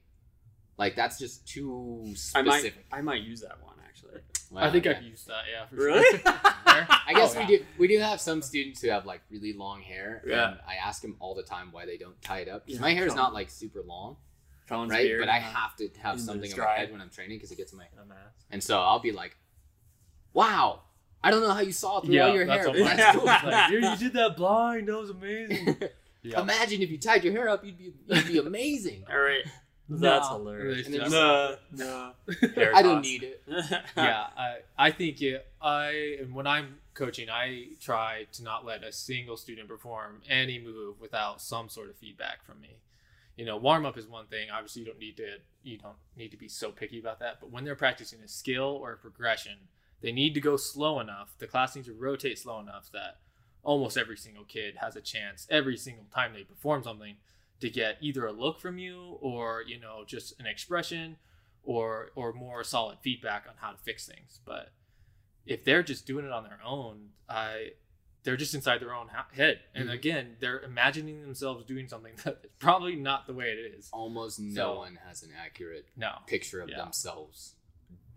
Like 0.78 0.96
that's 0.96 1.20
just 1.20 1.46
too 1.46 2.14
i 2.36 2.42
might 2.42 2.60
specific. 2.60 2.86
i 2.94 3.02
might 3.02 3.22
use 3.24 3.42
that 3.42 3.62
one 3.62 3.76
actually 3.86 4.22
I 4.56 4.70
think 4.72 4.88
okay. 4.88 4.98
I've 4.98 5.04
used 5.04 5.28
that. 5.28 5.44
Yeah, 5.52 5.66
for 5.68 5.76
Really? 5.76 6.18
sure. 6.18 6.22
I 6.66 7.14
guess 7.14 7.36
Oh, 7.36 7.40
we 7.40 7.42
yeah. 7.42 7.48
do 7.60 7.66
we 7.78 7.88
do 7.88 8.00
have 8.00 8.20
some 8.22 8.42
students 8.42 8.82
who 8.82 8.90
have 8.90 9.06
like 9.06 9.22
really 9.30 9.54
long 9.54 9.82
hair. 9.82 10.24
Yeah. 10.26 10.52
And 10.52 10.60
I 10.68 10.76
ask 10.76 11.02
them 11.02 11.16
all 11.20 11.36
the 11.36 11.44
time 11.44 11.70
why 11.72 11.86
they 11.86 11.98
don't 11.98 12.20
tie 12.22 12.40
it 12.40 12.48
up. 12.50 12.66
'Cause 12.66 12.76
Yeah, 12.76 12.82
my 12.82 12.94
hair 12.94 13.06
is 13.06 13.16
not 13.16 13.34
like 13.34 13.50
super 13.50 13.82
long, 13.82 14.18
Colin's 14.68 14.92
right? 14.92 15.06
beard, 15.08 15.20
but 15.22 15.30
I 15.30 15.38
uh, 15.38 15.42
have 15.42 15.76
to 15.78 15.90
have 16.02 16.20
something 16.20 16.52
on 16.54 16.60
my 16.60 16.66
head 16.74 16.92
when 16.92 17.02
I'm 17.02 17.10
training 17.10 17.38
because 17.38 17.52
it 17.52 17.58
gets 17.58 17.72
in 17.74 17.78
my 17.80 17.86
A 18.02 18.06
mask. 18.06 18.46
and 18.52 18.64
so 18.64 18.80
I'll 18.80 19.00
be 19.00 19.12
like, 19.12 19.36
Wow, 20.34 20.82
I 21.24 21.32
don't 21.32 21.42
know 21.42 21.52
how 21.52 21.62
you 21.62 21.72
saw 21.72 22.00
through 22.02 22.14
yeah, 22.16 22.28
all 22.28 22.36
your 22.36 22.46
that's 22.46 22.66
hair, 22.66 22.74
but 22.74 22.96
that's 22.98 23.16
is. 23.16 23.22
cool. 23.22 23.26
Like, 23.26 23.72
you 23.72 23.82
did 23.98 24.14
that 24.14 24.38
blind. 24.38 24.88
That 24.88 24.98
was 24.98 25.10
amazing. 25.10 25.78
Yeah. 26.22 26.42
Imagine 26.42 26.82
if 26.82 26.92
you 26.92 26.98
tied 26.98 27.24
your 27.24 27.32
hair 27.32 27.48
up, 27.48 27.64
you'd 27.64 27.78
be 27.78 27.94
you'd 28.06 28.28
be 28.28 28.38
amazing. 28.40 29.06
all 29.10 29.18
right 29.18 29.42
that's 29.90 30.30
No. 30.30 30.38
hilarious 30.38 30.86
And 30.88 30.96
then 30.96 31.12
no 31.12 31.56
no 31.72 32.12
I 32.76 32.82
don't 32.82 33.02
need 33.02 33.24
it. 33.24 33.42
yeah, 33.98 34.28
I, 34.38 34.58
I 34.78 34.92
think 34.92 35.22
it, 35.22 35.48
I 35.62 36.18
and 36.22 36.34
when 36.34 36.46
I'm 36.48 36.78
coaching, 36.94 37.30
I 37.30 37.70
try 37.82 38.26
to 38.34 38.44
not 38.44 38.66
let 38.66 38.84
a 38.84 38.92
single 38.92 39.36
student 39.38 39.68
perform 39.68 40.22
any 40.30 40.60
move 40.60 41.00
without 41.02 41.42
some 41.42 41.70
sort 41.70 41.90
of 41.90 41.96
feedback 41.98 42.46
from 42.46 42.62
me. 42.62 42.78
You 43.36 43.46
know, 43.46 43.58
warm 43.58 43.86
up 43.86 43.98
is 43.98 44.06
one 44.08 44.28
thing. 44.28 44.50
Obviously, 44.52 44.82
you 44.82 44.88
don't 44.88 45.00
need 45.00 45.18
to 45.18 45.38
you 45.64 45.78
don't 45.78 45.96
need 46.16 46.32
to 46.32 46.38
be 46.38 46.48
so 46.50 46.72
picky 46.72 47.00
about 47.00 47.20
that. 47.20 47.40
But 47.40 47.52
when 47.52 47.64
they're 47.64 47.76
practicing 47.76 48.20
a 48.22 48.28
skill 48.28 48.78
or 48.82 48.92
a 48.92 48.98
progression, 48.98 49.54
they 50.02 50.12
need 50.12 50.34
to 50.36 50.42
go 50.42 50.56
slow 50.58 51.00
enough. 51.00 51.34
The 51.40 51.48
class 51.48 51.76
needs 51.76 51.88
to 51.88 51.94
rotate 51.94 52.38
slow 52.38 52.60
enough 52.60 52.90
that 52.94 53.18
almost 53.64 53.98
every 53.98 54.18
single 54.18 54.46
kid 54.46 54.76
has 54.78 54.96
a 54.96 55.02
chance 55.02 55.46
every 55.50 55.76
single 55.76 56.06
time 56.14 56.32
they 56.34 56.44
perform 56.44 56.82
something 56.82 57.16
to 57.62 57.70
get 57.70 57.98
either 58.02 58.26
a 58.26 58.32
look 58.32 58.60
from 58.60 58.78
you 58.78 59.18
or 59.22 59.64
you 59.68 59.80
know 59.80 60.04
just 60.06 60.40
an 60.40 60.46
expression 60.46 61.18
or 61.64 62.12
or 62.16 62.34
more 62.34 62.64
solid 62.64 62.98
feedback 63.02 63.46
on 63.48 63.56
how 63.58 63.72
to 63.72 63.78
fix 63.78 64.08
things. 64.08 64.40
But 64.46 64.72
if 65.46 65.64
they're 65.64 65.84
just 65.84 66.06
doing 66.06 66.26
it 66.26 66.32
on 66.32 66.44
their 66.44 66.60
own, 66.66 67.10
I 67.28 67.72
they're 68.24 68.38
just 68.38 68.54
inside 68.54 68.80
their 68.82 68.94
own 68.94 69.08
ha- 69.08 69.28
head, 69.34 69.62
and 69.74 69.88
Mhm. 69.90 69.94
again, 69.94 70.36
they're 70.40 70.60
imagining 70.60 71.22
themselves 71.22 71.64
doing 71.66 71.88
something 71.88 72.14
that's 72.24 72.46
probably 72.60 72.96
not 72.96 73.28
the 73.28 73.34
way 73.34 73.46
it 73.52 73.74
is. 73.78 73.90
Almost 73.94 74.40
no 74.42 74.54
So- 74.56 74.76
one 74.78 75.00
has 75.08 75.24
an 75.24 75.32
accurate 75.38 75.88
No, 75.96 76.18
picture 76.28 76.60
of 76.62 76.70
Yeah. 76.70 76.78
themselves 76.78 77.56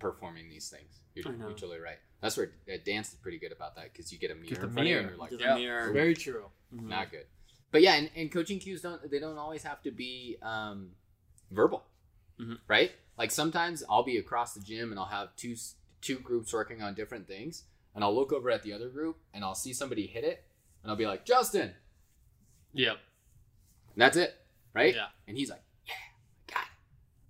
performing 0.01 0.49
these 0.51 0.69
things. 0.69 1.01
You're, 1.15 1.33
you're 1.37 1.51
totally 1.51 1.79
right. 1.79 1.99
That's 2.21 2.37
where 2.37 2.51
uh, 2.73 2.77
dance 2.85 3.11
is 3.11 3.15
pretty 3.17 3.39
good 3.39 3.53
about 3.53 3.77
that 3.77 3.93
because 3.93 4.13
you 4.13 4.19
get 4.19 4.31
a 4.31 4.35
mirror 4.35 4.49
Get 4.49 4.61
the 4.61 4.67
in 4.67 4.73
front 4.73 4.87
of 4.89 4.91
you 4.91 4.97
and 4.99 5.07
mirror. 5.07 5.11
you're 5.17 5.21
like, 5.21 5.31
Get 5.31 5.39
the 5.39 5.45
yeah, 5.45 5.55
mirror. 5.57 5.93
very 5.93 6.15
true. 6.15 6.51
Mhm. 6.75 6.83
not 6.89 7.11
good. 7.11 7.27
But 7.73 7.83
yeah, 7.83 7.95
and, 7.95 8.11
and 8.15 8.31
coaching 8.31 8.59
cues 8.61 8.83
don't 8.83 9.11
they 9.11 9.19
don't 9.19 9.39
always 9.39 9.65
have 9.65 9.83
to 9.83 9.91
be 9.91 10.37
um, 10.43 10.91
verbal, 11.51 11.83
Mhm. 12.41 12.59
right? 12.69 12.93
Like 13.19 13.31
sometimes 13.31 13.83
I'll 13.91 14.05
be 14.05 14.19
across 14.19 14.55
the 14.55 14.61
gym 14.61 14.91
and 14.91 15.01
I'll 15.01 15.07
have 15.07 15.35
two 15.37 15.57
two 16.01 16.19
groups 16.19 16.53
working 16.53 16.83
on 16.83 16.95
different 16.95 17.27
things, 17.27 17.65
and 17.95 18.05
I'll 18.05 18.15
look 18.15 18.33
over 18.33 18.51
at 18.51 18.63
the 18.63 18.73
other 18.73 18.89
group 18.89 19.17
and 19.35 19.43
I'll 19.45 19.55
see 19.55 19.73
somebody 19.73 20.07
hit 20.07 20.23
it, 20.25 20.45
and 20.83 20.91
I'll 20.91 20.97
be 20.97 21.07
like, 21.07 21.25
Justin, 21.25 21.73
Yep. 22.75 22.97
and 23.95 24.01
that's 24.03 24.17
it, 24.17 24.35
right? 24.75 24.95
Yeah. 24.95 25.07
And 25.27 25.37
he's 25.37 25.49
like, 25.51 25.63
yeah, 25.87 26.55
got 26.55 26.65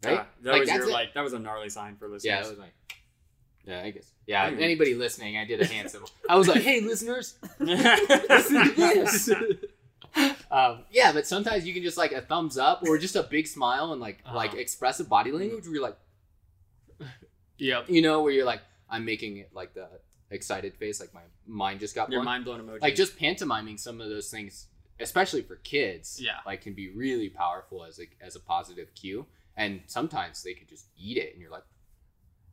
it, 0.03 0.07
right? 0.17 0.27
That 0.43 0.51
Like, 0.53 0.61
was 0.63 0.71
your 0.71 0.89
it. 0.89 0.93
like 0.93 1.15
that 1.15 1.23
was 1.23 1.33
a 1.35 1.39
gnarly 1.39 1.69
sign 1.69 1.97
for 1.97 2.07
listeners. 2.09 2.25
Yeah, 2.25 2.43
that 2.43 2.51
was 2.51 2.59
like, 2.59 2.75
yeah, 3.65 3.83
I 3.85 3.91
guess. 3.91 4.11
Yeah, 4.27 4.47
anybody 4.47 4.95
listening, 4.95 5.37
I 5.37 5.45
did 5.45 5.61
a 5.61 5.67
hand 5.73 5.89
symbol. 5.91 6.09
I 6.29 6.35
was 6.37 6.49
like, 6.49 6.63
hey, 6.63 6.81
listeners, 6.81 7.37
listen 7.61 8.65
to 8.65 8.75
this. 8.77 9.31
um, 10.51 10.85
yeah, 10.91 11.13
but 11.13 11.27
sometimes 11.27 11.67
you 11.67 11.73
can 11.75 11.83
just 11.83 11.97
like 11.97 12.13
a 12.13 12.21
thumbs 12.21 12.59
up 12.59 12.83
or 12.87 12.99
just 12.99 13.17
a 13.17 13.23
big 13.23 13.47
smile 13.47 13.93
and 13.93 14.01
like 14.01 14.21
Uh-huh. 14.25 14.37
like 14.37 14.55
expressive 14.55 15.09
body 15.09 15.33
language 15.33 15.65
where 15.65 15.75
you're 15.75 15.83
like, 15.83 15.97
Yep. 17.59 17.89
you 17.89 18.03
know, 18.03 18.23
where 18.23 18.33
you're 18.33 18.45
like, 18.45 18.61
I'm 18.91 19.05
making 19.05 19.39
it 19.39 19.51
like 19.55 19.75
the 19.75 19.89
excited 20.31 20.75
face, 20.77 21.01
like 21.01 21.15
my 21.15 21.23
mind 21.47 21.81
just 21.81 21.95
got 21.95 22.11
Your 22.11 22.23
mind 22.23 22.45
blown 22.45 22.61
emoji. 22.61 22.83
Like 22.83 22.95
just 22.95 23.19
pantomiming 23.19 23.79
some 23.79 24.01
of 24.01 24.09
those 24.09 24.31
things, 24.31 24.67
especially 25.01 25.43
for 25.43 25.57
kids, 25.57 26.21
Yeah. 26.23 26.39
like 26.47 26.63
can 26.63 26.75
be 26.75 26.91
really 26.91 27.29
powerful 27.29 27.85
as 27.85 27.99
a 28.01 28.05
as 28.25 28.37
a 28.37 28.41
positive 28.41 28.95
cue. 28.95 29.27
And 29.57 29.83
sometimes 29.87 30.43
they 30.43 30.55
could 30.55 30.69
just 30.69 30.87
eat 30.99 31.19
it, 31.19 31.33
and 31.35 31.43
you're 31.43 31.51
like, 31.51 31.65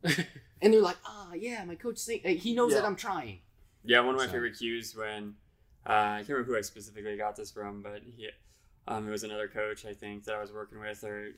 and 0.62 0.72
they're 0.74 0.82
like, 0.82 0.98
ah, 1.06 1.32
yeah, 1.34 1.64
my 1.64 1.74
coach 1.74 1.98
think 2.00 2.24
he 2.26 2.52
knows 2.54 2.74
that 2.74 2.84
I'm 2.84 2.96
trying. 2.96 3.40
Yeah, 3.84 4.00
one 4.00 4.14
of 4.14 4.20
my 4.20 4.26
So- 4.26 4.32
favorite 4.32 4.58
cues 4.58 4.94
when 4.94 5.34
uh, 5.86 5.92
I 5.92 6.16
can't 6.18 6.28
remember 6.30 6.52
who 6.52 6.58
I 6.58 6.60
specifically 6.60 7.16
got 7.16 7.36
this 7.36 7.50
from, 7.50 7.82
but 7.82 8.02
he, 8.04 8.28
um, 8.86 9.08
it 9.08 9.10
was 9.10 9.24
another 9.24 9.48
coach 9.48 9.86
I 9.86 9.94
think 9.94 10.24
that 10.24 10.34
I 10.34 10.40
was 10.40 10.52
working 10.52 10.78
with, 10.78 11.02
or 11.04 11.32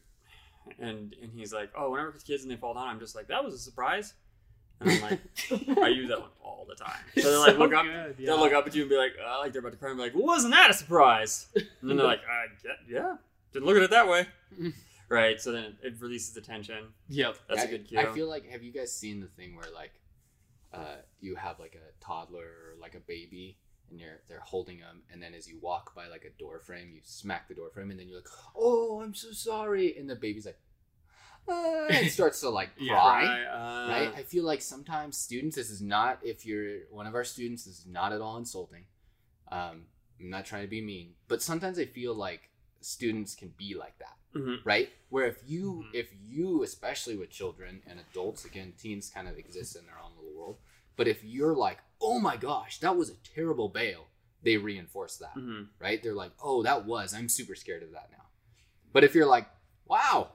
and 0.78 1.14
and 1.20 1.32
he's 1.32 1.52
like, 1.52 1.70
oh, 1.76 1.90
whenever 1.90 2.10
it's 2.10 2.24
kids 2.24 2.42
and 2.42 2.50
they 2.50 2.56
fall 2.56 2.74
down, 2.74 2.88
I'm 2.88 2.98
just 2.98 3.14
like, 3.14 3.28
that 3.28 3.44
was 3.44 3.54
a 3.54 3.58
surprise, 3.58 4.14
and 4.80 4.90
I'm 4.90 5.02
like, 5.02 5.20
I 5.80 5.88
use 5.88 6.08
that 6.08 6.20
one 6.20 6.30
all 6.42 6.66
the 6.68 6.74
time. 6.74 6.98
So 7.18 7.30
they 7.30 7.36
like 7.36 7.58
look 7.58 7.72
up, 7.72 7.84
good, 7.84 8.16
they'll 8.18 8.38
look 8.38 8.52
up 8.52 8.66
at 8.66 8.74
you 8.74 8.82
and 8.82 8.90
be 8.90 8.96
like, 8.96 9.12
oh, 9.24 9.40
like 9.42 9.52
they're 9.52 9.60
about 9.60 9.72
to 9.72 9.78
cry, 9.78 9.90
and 9.90 9.98
be 9.98 10.04
like, 10.04 10.14
well, 10.14 10.26
wasn't 10.26 10.54
that 10.54 10.70
a 10.70 10.74
surprise? 10.74 11.46
And 11.54 11.90
then 11.90 11.96
they're 11.96 12.06
like, 12.06 12.20
uh, 12.20 12.48
yeah, 12.64 13.00
yeah, 13.00 13.16
didn't 13.52 13.66
look 13.66 13.76
at 13.76 13.84
it 13.84 13.90
that 13.90 14.08
way, 14.08 14.26
right? 15.08 15.40
So 15.40 15.52
then 15.52 15.76
it 15.82 15.94
releases 16.00 16.34
the 16.34 16.40
tension. 16.40 16.86
Yep. 17.08 17.36
That's 17.48 17.60
I, 17.60 17.64
a 17.64 17.68
good 17.68 17.86
cue. 17.86 18.00
I 18.00 18.06
feel 18.06 18.28
like 18.28 18.48
have 18.50 18.62
you 18.62 18.72
guys 18.72 18.92
seen 18.92 19.20
the 19.20 19.28
thing 19.28 19.54
where 19.54 19.66
like 19.72 19.92
uh, 20.72 20.96
you 21.20 21.36
have 21.36 21.60
like 21.60 21.76
a 21.76 22.04
toddler 22.04 22.44
or 22.44 22.80
like 22.80 22.94
a 22.94 23.00
baby 23.00 23.58
and 23.92 24.00
you're 24.00 24.20
they're 24.28 24.40
holding 24.40 24.80
them 24.80 25.02
and 25.12 25.22
then 25.22 25.34
as 25.34 25.46
you 25.46 25.58
walk 25.60 25.94
by 25.94 26.08
like 26.08 26.24
a 26.24 26.38
door 26.42 26.58
frame 26.58 26.90
you 26.92 27.00
smack 27.04 27.46
the 27.48 27.54
door 27.54 27.70
frame 27.70 27.90
and 27.90 28.00
then 28.00 28.08
you're 28.08 28.18
like 28.18 28.28
oh 28.56 29.00
I'm 29.02 29.14
so 29.14 29.30
sorry 29.32 29.96
and 29.96 30.08
the 30.10 30.16
baby's 30.16 30.46
like 30.46 30.58
ah, 31.48 31.86
and 31.90 32.10
starts 32.18 32.40
to 32.40 32.48
like 32.50 32.70
Yeah. 32.78 32.94
cry 32.94 33.22
Right, 33.22 33.44
uh, 33.44 33.90
right 33.90 34.12
I 34.16 34.22
feel 34.22 34.44
like 34.44 34.62
sometimes 34.62 35.16
students 35.16 35.56
this 35.56 35.70
is 35.70 35.80
not 35.82 36.18
if 36.22 36.44
you're 36.46 36.80
one 36.90 37.06
of 37.06 37.14
our 37.14 37.24
students 37.24 37.64
this 37.64 37.78
is 37.80 37.86
not 37.86 38.12
at 38.12 38.20
all 38.20 38.36
insulting 38.38 38.84
um, 39.50 39.84
I'm 40.20 40.30
not 40.30 40.46
trying 40.46 40.62
to 40.62 40.68
be 40.68 40.80
mean 40.80 41.14
but 41.28 41.42
sometimes 41.42 41.78
I 41.78 41.84
feel 41.84 42.14
like 42.14 42.48
students 42.80 43.34
can 43.34 43.52
be 43.56 43.74
like 43.74 43.96
that 43.98 44.16
mhm. 44.36 44.56
right 44.64 44.88
where 45.10 45.26
if 45.26 45.38
you 45.46 45.84
Mhm. 45.86 45.94
if 45.94 46.08
you 46.24 46.62
especially 46.62 47.16
with 47.16 47.30
children 47.30 47.82
and 47.86 48.00
adults 48.00 48.44
again 48.44 48.72
teens 48.78 49.10
kind 49.14 49.28
of 49.28 49.36
exist 49.38 49.76
in 49.76 49.86
their 49.86 49.98
own 50.04 50.12
little 50.16 50.36
world 50.36 50.58
but 50.96 51.06
if 51.08 51.22
you're 51.24 51.54
like 51.54 51.78
oh 52.02 52.18
my 52.18 52.36
gosh 52.36 52.78
that 52.80 52.96
was 52.96 53.08
a 53.10 53.14
terrible 53.34 53.68
bail 53.68 54.06
they 54.42 54.56
reinforce 54.56 55.16
that 55.18 55.34
Mhm. 55.36 55.68
right 55.78 56.02
they're 56.02 56.14
like 56.14 56.32
oh 56.42 56.62
that 56.62 56.84
was 56.84 57.14
i'm 57.14 57.28
super 57.28 57.54
scared 57.54 57.82
of 57.82 57.92
that 57.92 58.08
now 58.10 58.24
but 58.92 59.04
if 59.04 59.14
you're 59.14 59.26
like 59.26 59.46
wow 59.86 60.32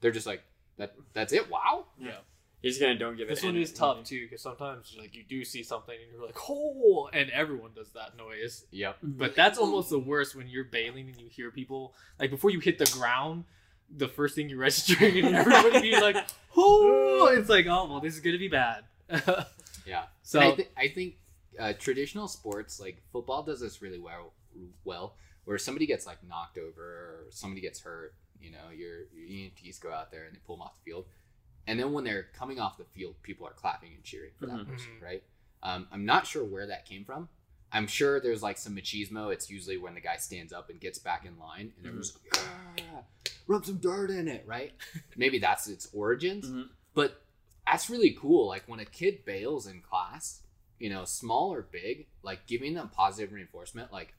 they're 0.00 0.10
just 0.12 0.26
like 0.26 0.42
that 0.78 0.94
that's 1.12 1.32
it 1.32 1.50
wow 1.50 1.86
Yeah. 1.98 2.18
He's 2.62 2.78
gonna 2.80 2.98
don't 2.98 3.16
give 3.16 3.28
it. 3.28 3.34
This 3.34 3.44
one 3.44 3.56
is 3.56 3.72
tough 3.72 4.02
too 4.04 4.22
because 4.24 4.42
sometimes 4.42 4.96
like 4.98 5.14
you 5.14 5.22
do 5.28 5.44
see 5.44 5.62
something 5.62 5.94
and 5.94 6.10
you're 6.10 6.26
like, 6.26 6.36
oh, 6.48 7.08
and 7.12 7.30
everyone 7.30 7.70
does 7.76 7.90
that 7.92 8.16
noise. 8.16 8.64
yep 8.72 8.96
But 9.02 9.36
that's 9.36 9.56
almost 9.58 9.88
the 9.90 9.98
worst 10.00 10.34
when 10.34 10.48
you're 10.48 10.64
bailing 10.64 11.06
and 11.08 11.16
you 11.20 11.28
hear 11.28 11.50
people 11.52 11.94
like 12.18 12.30
before 12.30 12.50
you 12.50 12.58
hit 12.58 12.78
the 12.78 12.86
ground, 12.86 13.44
the 13.94 14.08
first 14.08 14.34
thing 14.34 14.48
you're 14.48 14.58
registering 14.58 15.18
and 15.24 15.36
everybody 15.36 15.80
being 15.80 16.00
like, 16.00 16.16
oh, 16.56 17.28
it's 17.30 17.48
like, 17.48 17.66
oh 17.66 17.88
well, 17.88 18.00
this 18.00 18.14
is 18.14 18.20
gonna 18.20 18.38
be 18.38 18.48
bad. 18.48 18.84
yeah 19.86 20.04
so 20.22 20.40
And 20.40 20.52
I, 20.52 20.56
th- 20.56 20.68
I 20.76 20.88
think 20.88 21.14
uh, 21.58 21.72
traditional 21.78 22.28
sports 22.28 22.78
like 22.80 23.00
football 23.12 23.42
does 23.42 23.60
this 23.60 23.80
really 23.80 23.98
well. 23.98 24.32
Well, 24.84 25.14
where 25.44 25.56
somebody 25.58 25.86
gets 25.86 26.06
like 26.06 26.18
knocked 26.26 26.58
over 26.58 26.82
or 26.82 27.24
somebody 27.30 27.60
gets 27.62 27.80
hurt, 27.80 28.14
you 28.40 28.50
know, 28.50 28.70
your, 28.76 29.04
your 29.14 29.26
EMTs 29.28 29.80
go 29.80 29.92
out 29.92 30.10
there 30.10 30.24
and 30.24 30.34
they 30.34 30.40
pull 30.46 30.56
them 30.56 30.62
off 30.62 30.74
the 30.76 30.90
field, 30.90 31.04
and 31.66 31.78
then 31.80 31.92
when 31.92 32.04
they're 32.04 32.26
coming 32.38 32.58
off 32.60 32.76
the 32.78 32.84
field, 32.84 33.14
people 33.22 33.46
are 33.46 33.52
clapping 33.52 33.92
and 33.94 34.02
cheering 34.04 34.32
for 34.38 34.46
that 34.46 34.56
Mhm. 34.56 34.66
person, 34.68 34.88
Mhm. 34.98 35.02
right? 35.02 35.22
Um, 35.62 35.86
I'm 35.92 36.04
not 36.04 36.26
sure 36.26 36.44
where 36.44 36.66
that 36.66 36.84
came 36.84 37.04
from. 37.04 37.28
I'm 37.72 37.86
sure 37.86 38.20
there's 38.20 38.42
like 38.42 38.56
some 38.58 38.76
machismo. 38.76 39.32
It's 39.32 39.50
usually 39.50 39.76
when 39.78 39.94
the 39.94 40.00
guy 40.00 40.16
stands 40.18 40.52
up 40.52 40.68
and 40.70 40.78
gets 40.80 40.98
back 40.98 41.24
in 41.24 41.38
line, 41.38 41.72
and 41.78 41.86
everyone's 41.86 42.14
like, 42.32 42.42
yeah, 42.78 43.02
rub 43.46 43.64
some 43.64 43.78
dirt 43.78 44.10
in 44.10 44.28
it, 44.28 44.44
right? 44.46 44.72
Maybe 45.16 45.38
that's 45.38 45.68
its 45.68 45.88
origins. 45.92 46.46
Mhm. 46.50 46.68
But 46.94 47.20
that's 47.66 47.90
really 47.90 48.16
cool. 48.18 48.48
Like 48.48 48.64
when 48.66 48.80
a 48.80 48.84
kid 48.84 49.24
bails 49.24 49.66
in 49.66 49.80
class, 49.80 50.42
you 50.78 50.90
know, 50.90 51.04
small 51.04 51.52
or 51.52 51.62
big, 51.62 52.06
like 52.22 52.46
giving 52.46 52.74
them 52.74 52.90
positive 52.94 53.32
reinforcement. 53.32 53.92
Like, 53.92 54.14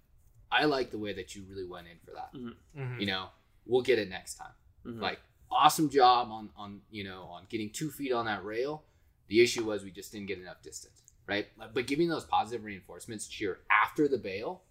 I 0.52 0.66
like 0.66 0.92
the 0.92 0.98
way 0.98 1.14
that 1.14 1.36
you 1.36 1.44
really 1.50 1.66
went 1.66 1.88
in 1.88 1.98
for 2.06 2.12
that. 2.12 2.34
Mhm. 2.34 3.00
You 3.00 3.06
know, 3.06 3.30
we'll 3.66 3.82
get 3.82 4.00
it 4.00 4.10
next 4.10 4.36
time. 4.36 4.54
Mhm. 4.86 5.02
Like, 5.02 5.20
awesome 5.50 5.90
job 5.90 6.30
on 6.30 6.50
on 6.58 6.82
you 6.92 7.04
know 7.04 7.24
on 7.24 7.46
getting 7.50 7.70
two 7.70 7.90
feet 7.90 8.12
on 8.12 8.26
that 8.26 8.44
rail. 8.44 8.84
The 9.28 9.42
issue 9.42 9.66
was 9.66 9.84
we 9.84 9.92
just 9.92 10.12
didn't 10.12 10.28
get 10.28 10.40
enough 10.40 10.62
distance, 10.62 11.04
right? 11.26 11.48
But 11.74 11.86
giving 11.86 12.08
those 12.08 12.24
positive 12.24 12.64
reinforcements 12.64 13.28
cheer 13.28 13.60
after 13.70 14.08
the 14.08 14.18
bail, 14.18 14.64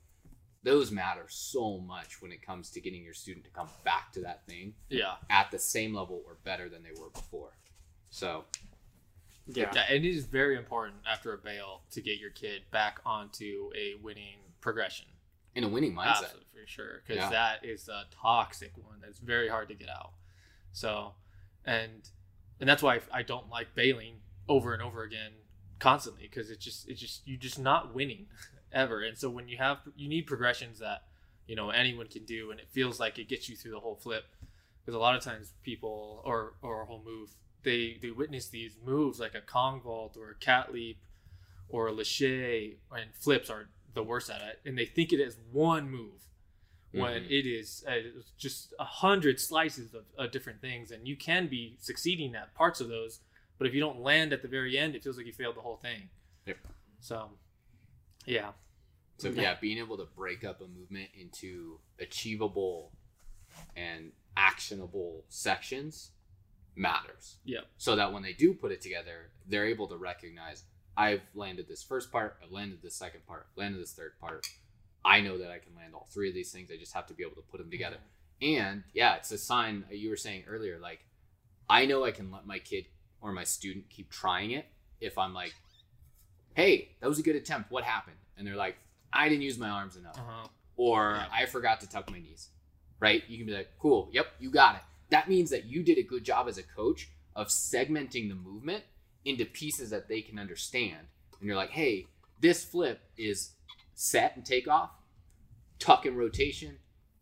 those 0.63 0.91
matter 0.91 1.27
so 1.29 1.79
much 1.79 2.23
when 2.23 2.33
it 2.33 2.41
comes 2.41 2.71
to 2.71 2.81
getting 2.81 3.05
your 3.05 3.13
student 3.13 3.45
to 3.45 3.51
come 3.51 3.69
back 3.85 4.13
to 4.13 4.21
that 4.23 4.47
thing 4.47 4.75
yeah. 4.89 5.17
at 5.29 5.51
the 5.51 5.59
same 5.59 5.95
level 5.95 6.23
or 6.27 6.39
better 6.43 6.69
than 6.71 6.83
they 6.83 6.99
were 6.99 7.11
before. 7.11 7.53
So 8.09 8.45
yeah. 9.47 9.71
Yeah, 9.75 9.85
and 9.89 10.05
it 10.05 10.09
is 10.09 10.25
very 10.27 10.57
important 10.57 10.97
after 11.09 11.33
a 11.33 11.39
bail 11.39 11.83
to 11.93 12.01
get 12.01 12.19
your 12.19 12.31
kid 12.31 12.63
back 12.71 13.01
onto 13.07 13.71
a 13.77 13.95
winning 14.03 14.39
progression. 14.61 15.07
in 15.55 15.65
a 15.65 15.69
winning 15.69 15.95
mindset. 15.95 16.07
Absolutely, 16.25 16.47
for 16.53 16.67
sure, 16.67 17.03
because 17.07 17.23
Yeah. 17.23 17.31
that 17.31 17.65
is 17.65 17.89
a 17.89 18.05
toxic 18.11 18.77
one 18.77 19.01
that's 19.01 19.19
very 19.21 19.49
hard 19.49 19.69
to 19.69 19.75
get 19.75 19.89
out. 19.89 20.13
So, 20.73 21.15
and 21.65 22.11
and 22.61 22.69
that's 22.69 22.83
why 22.83 23.01
I 23.13 23.23
don't 23.23 23.49
like 23.49 23.75
bailing 23.75 24.21
over 24.49 24.73
and 24.75 24.83
over 24.83 25.03
again 25.03 25.33
constantly 25.79 26.23
because 26.25 26.51
it's 26.51 26.65
just 26.65 26.89
it's 26.89 27.01
just 27.01 27.27
you're 27.27 27.39
just 27.39 27.59
not 27.59 27.95
winning 27.95 28.27
ever. 28.73 29.01
And 29.03 29.17
so 29.17 29.31
when 29.31 29.49
you 29.49 29.57
have 29.57 29.79
you 29.97 30.09
need 30.09 30.27
progressions 30.27 30.79
that 30.81 31.05
you 31.47 31.57
know 31.57 31.71
anyone 31.71 32.09
can 32.09 32.25
do, 32.27 32.51
and 32.51 32.61
it 32.61 32.69
feels 32.71 33.01
like 33.01 33.19
it 33.19 33.29
gets 33.29 33.49
you 33.49 33.57
through 33.57 33.73
the 33.73 33.81
whole 33.81 33.97
flip. 33.97 34.25
Because 34.85 34.95
a 34.95 34.99
lot 34.99 35.17
of 35.17 35.23
times 35.23 35.53
people 35.63 36.21
or 36.25 36.55
or 36.61 36.83
a 36.83 36.85
whole 36.87 37.03
move 37.05 37.31
they 37.67 37.99
they 38.01 38.11
witness 38.11 38.49
these 38.49 38.79
moves 38.83 39.21
like 39.21 39.35
a 39.35 39.41
Kong 39.43 39.83
vault 39.83 40.17
or 40.17 40.31
a 40.31 40.35
cat 40.37 40.73
leap 40.73 40.99
or 41.69 41.89
a 41.89 41.93
lache 41.93 42.23
and 42.93 43.11
flips 43.21 43.51
are 43.51 43.69
the 43.93 44.03
worst 44.03 44.31
at 44.31 44.41
it, 44.41 44.61
and 44.65 44.79
they 44.79 44.87
think 44.87 45.13
it 45.13 45.21
is 45.21 45.37
one 45.53 45.91
move 45.91 46.29
when 46.93 47.25
Mhm. 47.25 47.31
it 47.31 47.47
is 47.47 47.85
uh, 47.89 48.23
just 48.39 48.73
a 48.79 48.85
hundred 48.85 49.41
slices 49.41 49.93
of, 49.93 50.05
of 50.17 50.31
different 50.31 50.61
things, 50.61 50.91
and 50.91 51.07
you 51.09 51.17
can 51.17 51.49
be 51.49 51.77
succeeding 51.81 52.35
at 52.35 52.55
parts 52.55 52.81
of 52.81 52.89
those, 52.89 53.21
but 53.59 53.67
if 53.67 53.75
you 53.75 53.81
don't 53.81 54.01
land 54.01 54.33
at 54.33 54.43
the 54.43 54.49
very 54.49 54.79
end, 54.79 54.95
it 54.95 55.03
feels 55.03 55.17
like 55.17 55.27
you 55.27 55.33
failed 55.33 55.57
the 55.57 55.61
whole 55.61 55.77
thing. 55.77 56.09
Yep. 56.47 56.59
So, 57.01 57.31
yeah, 58.25 58.53
So 59.19 59.31
yeah, 59.31 59.57
being 59.61 59.79
able 59.79 59.97
to 59.97 60.05
break 60.05 60.45
up 60.45 60.61
a 60.61 60.69
movement 60.69 61.11
into 61.19 61.81
achievable 61.99 62.93
and 63.75 64.13
actionable 64.37 65.25
sections 65.29 66.13
matters. 66.77 67.37
Yep. 67.45 67.65
So 67.79 67.97
that 67.97 68.13
when 68.13 68.23
they 68.23 68.33
do 68.33 68.55
put 68.55 68.73
it 68.73 68.81
together, 68.81 69.31
they're 69.49 69.67
able 69.67 69.89
to 69.89 69.97
recognize 69.97 70.65
I've 70.97 71.23
landed 71.35 71.69
this 71.69 71.83
first 71.83 72.11
part, 72.13 72.37
I've 72.43 72.53
landed 72.53 72.81
this 72.83 72.95
second 72.95 73.27
part, 73.27 73.47
I've 73.51 73.59
landed 73.59 73.81
this 73.81 73.93
third 73.93 74.13
part. 74.21 74.47
I 75.05 75.21
know 75.21 75.39
that 75.39 75.51
I 75.51 75.59
can 75.59 75.75
land 75.77 75.95
all 75.95 76.09
three 76.13 76.29
of 76.29 76.35
these 76.35 76.51
things. 76.53 76.71
I 76.73 76.77
just 76.77 76.95
have 76.95 77.07
to 77.09 77.15
be 77.15 77.23
able 77.23 77.37
to 77.37 77.43
put 77.43 77.59
them 77.59 77.71
together. 77.71 77.99
And 78.43 78.83
yeah, 78.93 79.17
it's 79.17 79.31
a 79.31 79.39
sign 79.39 79.85
uh, 79.91 79.95
you 79.95 80.11
were 80.11 80.17
saying 80.17 80.45
earlier 80.49 80.79
like 80.79 81.01
I 81.69 81.87
know 81.87 82.05
I 82.05 82.11
can 82.11 82.31
let 82.31 82.47
my 82.47 82.59
kid 82.59 82.87
or 83.21 83.33
my 83.33 83.45
student 83.45 83.89
keep 83.89 84.11
trying 84.11 84.53
it 84.53 84.67
if 85.01 85.19
I'm 85.19 85.35
like, 85.35 85.53
"Hey, 86.55 86.91
that 87.01 87.09
was 87.09 87.19
a 87.19 87.23
good 87.23 87.37
attempt. 87.37 87.71
What 87.71 87.83
happened?" 87.85 88.17
And 88.37 88.47
they're 88.47 88.57
like, 88.57 88.77
"I 89.13 89.29
didn't 89.29 89.43
use 89.43 89.59
my 89.59 89.69
arms 89.69 89.97
enough." 89.97 90.19
uh-huh. 90.19 90.49
or 90.77 91.15
Yeah. 91.17 91.27
I 91.33 91.47
forgot 91.47 91.81
to 91.81 91.89
tuck 91.89 92.11
my 92.11 92.19
knees. 92.19 92.51
Right? 93.01 93.23
You 93.29 93.37
can 93.39 93.47
be 93.47 93.53
like, 93.53 93.71
cool, 93.79 94.09
yep, 94.13 94.27
you 94.39 94.51
got 94.51 94.77
it. 94.77 94.83
That 95.11 95.29
means 95.29 95.51
that 95.51 95.65
you 95.65 95.83
did 95.83 95.99
a 95.99 96.03
good 96.03 96.25
job 96.25 96.49
as 96.49 96.59
a 96.59 96.63
coach 96.63 97.11
of 97.35 97.49
segmenting 97.49 98.29
the 98.29 98.35
movement 98.35 98.85
into 99.25 99.45
pieces 99.45 99.91
that 99.91 100.09
they 100.09 100.21
can 100.23 100.39
understand. 100.39 101.07
And 101.39 101.47
you're 101.47 101.57
like, 101.57 101.71
hey, 101.71 102.07
this 102.41 102.65
flip 102.65 103.01
is 103.17 103.51
set 103.95 104.37
and 104.37 104.45
takeoff, 104.45 104.91
tuck 105.79 106.07
and 106.07 106.17
rotation, 106.17 106.79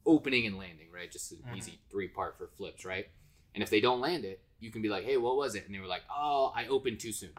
opening 0.07 0.47
and 0.47 0.59
landing, 0.59 0.91
right? 0.93 1.11
Just 1.11 1.33
an 1.33 1.39
Mhm. 1.47 1.57
easy 1.57 1.81
three 1.91 2.09
part 2.09 2.37
for 2.39 2.47
flips, 2.47 2.85
right? 2.85 3.09
And 3.55 3.63
if 3.63 3.71
they 3.71 3.81
don't 3.81 4.01
land 4.01 4.25
it, 4.25 4.41
you 4.61 4.71
can 4.71 4.83
be 4.83 4.89
like, 4.89 5.05
hey, 5.05 5.17
what 5.17 5.37
was 5.37 5.55
it? 5.55 5.67
And 5.67 5.75
they 5.75 5.79
were 5.79 5.87
like, 5.87 6.05
oh, 6.11 6.53
I 6.55 6.67
opened 6.67 7.01
too 7.01 7.13
soon. 7.13 7.35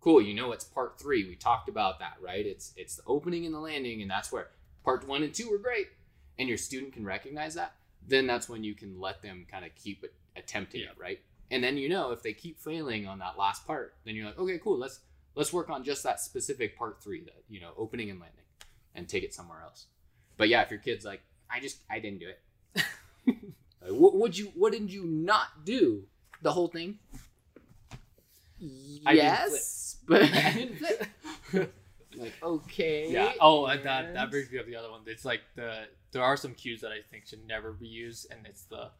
Cool, 0.00 0.20
you 0.22 0.34
know 0.34 0.52
it's 0.52 0.64
part 0.64 0.98
three. 0.98 1.26
We 1.26 1.34
talked 1.36 1.68
about 1.68 1.98
that, 1.98 2.16
right? 2.20 2.46
It's 2.46 2.72
it's 2.76 2.96
the 2.96 3.02
opening 3.06 3.44
and 3.44 3.54
the 3.54 3.58
landing, 3.58 4.02
and 4.02 4.10
that's 4.10 4.30
where 4.30 4.50
part 4.84 5.06
one 5.06 5.22
and 5.22 5.34
two 5.34 5.50
were 5.50 5.58
great, 5.58 5.88
and 6.38 6.48
your 6.48 6.58
student 6.58 6.92
can 6.92 7.04
recognize 7.04 7.54
that, 7.54 7.74
then 8.08 8.26
that's 8.26 8.48
when 8.48 8.62
you 8.64 8.74
can 8.74 9.00
let 9.00 9.22
them 9.22 9.46
kind 9.50 9.64
of 9.64 9.74
keep 9.74 10.04
attempting 10.36 10.80
Yeah. 10.82 10.88
it, 10.90 10.98
right? 10.98 11.20
And 11.50 11.62
then 11.62 11.76
you 11.76 11.88
know 11.88 12.10
if 12.10 12.22
they 12.22 12.32
keep 12.32 12.58
failing 12.58 13.06
on 13.06 13.18
that 13.20 13.38
last 13.38 13.66
part, 13.66 13.94
then 14.04 14.14
you're 14.16 14.26
like, 14.26 14.38
okay, 14.38 14.58
cool, 14.62 14.78
let's 14.78 15.00
let's 15.34 15.52
work 15.52 15.70
on 15.70 15.84
just 15.84 16.02
that 16.02 16.20
specific 16.20 16.76
part 16.76 17.02
three, 17.02 17.22
that 17.24 17.44
you 17.48 17.60
know, 17.60 17.72
opening 17.76 18.10
and 18.10 18.18
landing, 18.20 18.44
and 18.94 19.08
take 19.08 19.22
it 19.22 19.32
somewhere 19.34 19.60
else. 19.62 19.86
But 20.36 20.48
yeah, 20.48 20.62
if 20.62 20.70
your 20.70 20.80
kid's 20.80 21.04
like, 21.04 21.22
I 21.50 21.60
just 21.60 21.78
I 21.90 22.00
didn't 22.00 22.20
do 22.20 22.28
it. 22.28 22.84
like, 23.26 23.92
what 23.92 24.16
would 24.16 24.36
you? 24.36 24.46
What 24.54 24.72
didn't 24.72 24.90
you 24.90 25.04
not 25.04 25.64
do? 25.64 26.04
The 26.42 26.52
whole 26.52 26.68
thing. 26.68 26.98
I 29.06 29.12
yes, 29.12 29.96
but 30.08 30.22
I 30.34 30.52
didn't 30.52 30.76
flip. 30.76 31.72
like 32.16 32.32
okay. 32.42 33.10
Yeah. 33.10 33.32
Oh, 33.40 33.66
and 33.66 33.82
that 33.84 34.14
that 34.14 34.30
brings 34.30 34.50
me 34.50 34.58
up 34.58 34.66
the 34.66 34.76
other 34.76 34.90
one. 34.90 35.00
It's 35.06 35.24
like 35.24 35.40
the 35.54 35.84
there 36.12 36.22
are 36.22 36.36
some 36.36 36.54
cues 36.54 36.80
that 36.80 36.90
I 36.92 36.98
think 37.10 37.26
should 37.26 37.46
never 37.46 37.72
be 37.72 37.86
used, 37.86 38.26
and 38.30 38.46
it's 38.46 38.62
the 38.64 38.90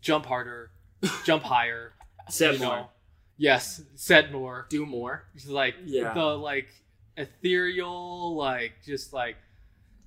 jump 0.00 0.26
harder, 0.26 0.70
jump 1.24 1.42
higher, 1.42 1.92
Set 2.28 2.58
more. 2.58 2.68
know, 2.76 2.88
yes, 3.36 3.82
set 3.96 4.30
more. 4.32 4.66
Do 4.68 4.86
more. 4.86 5.24
Just 5.34 5.48
like 5.48 5.74
Yeah. 5.84 6.12
the 6.14 6.24
like 6.24 6.68
ethereal, 7.16 8.34
like 8.36 8.72
just 8.84 9.12
like 9.12 9.36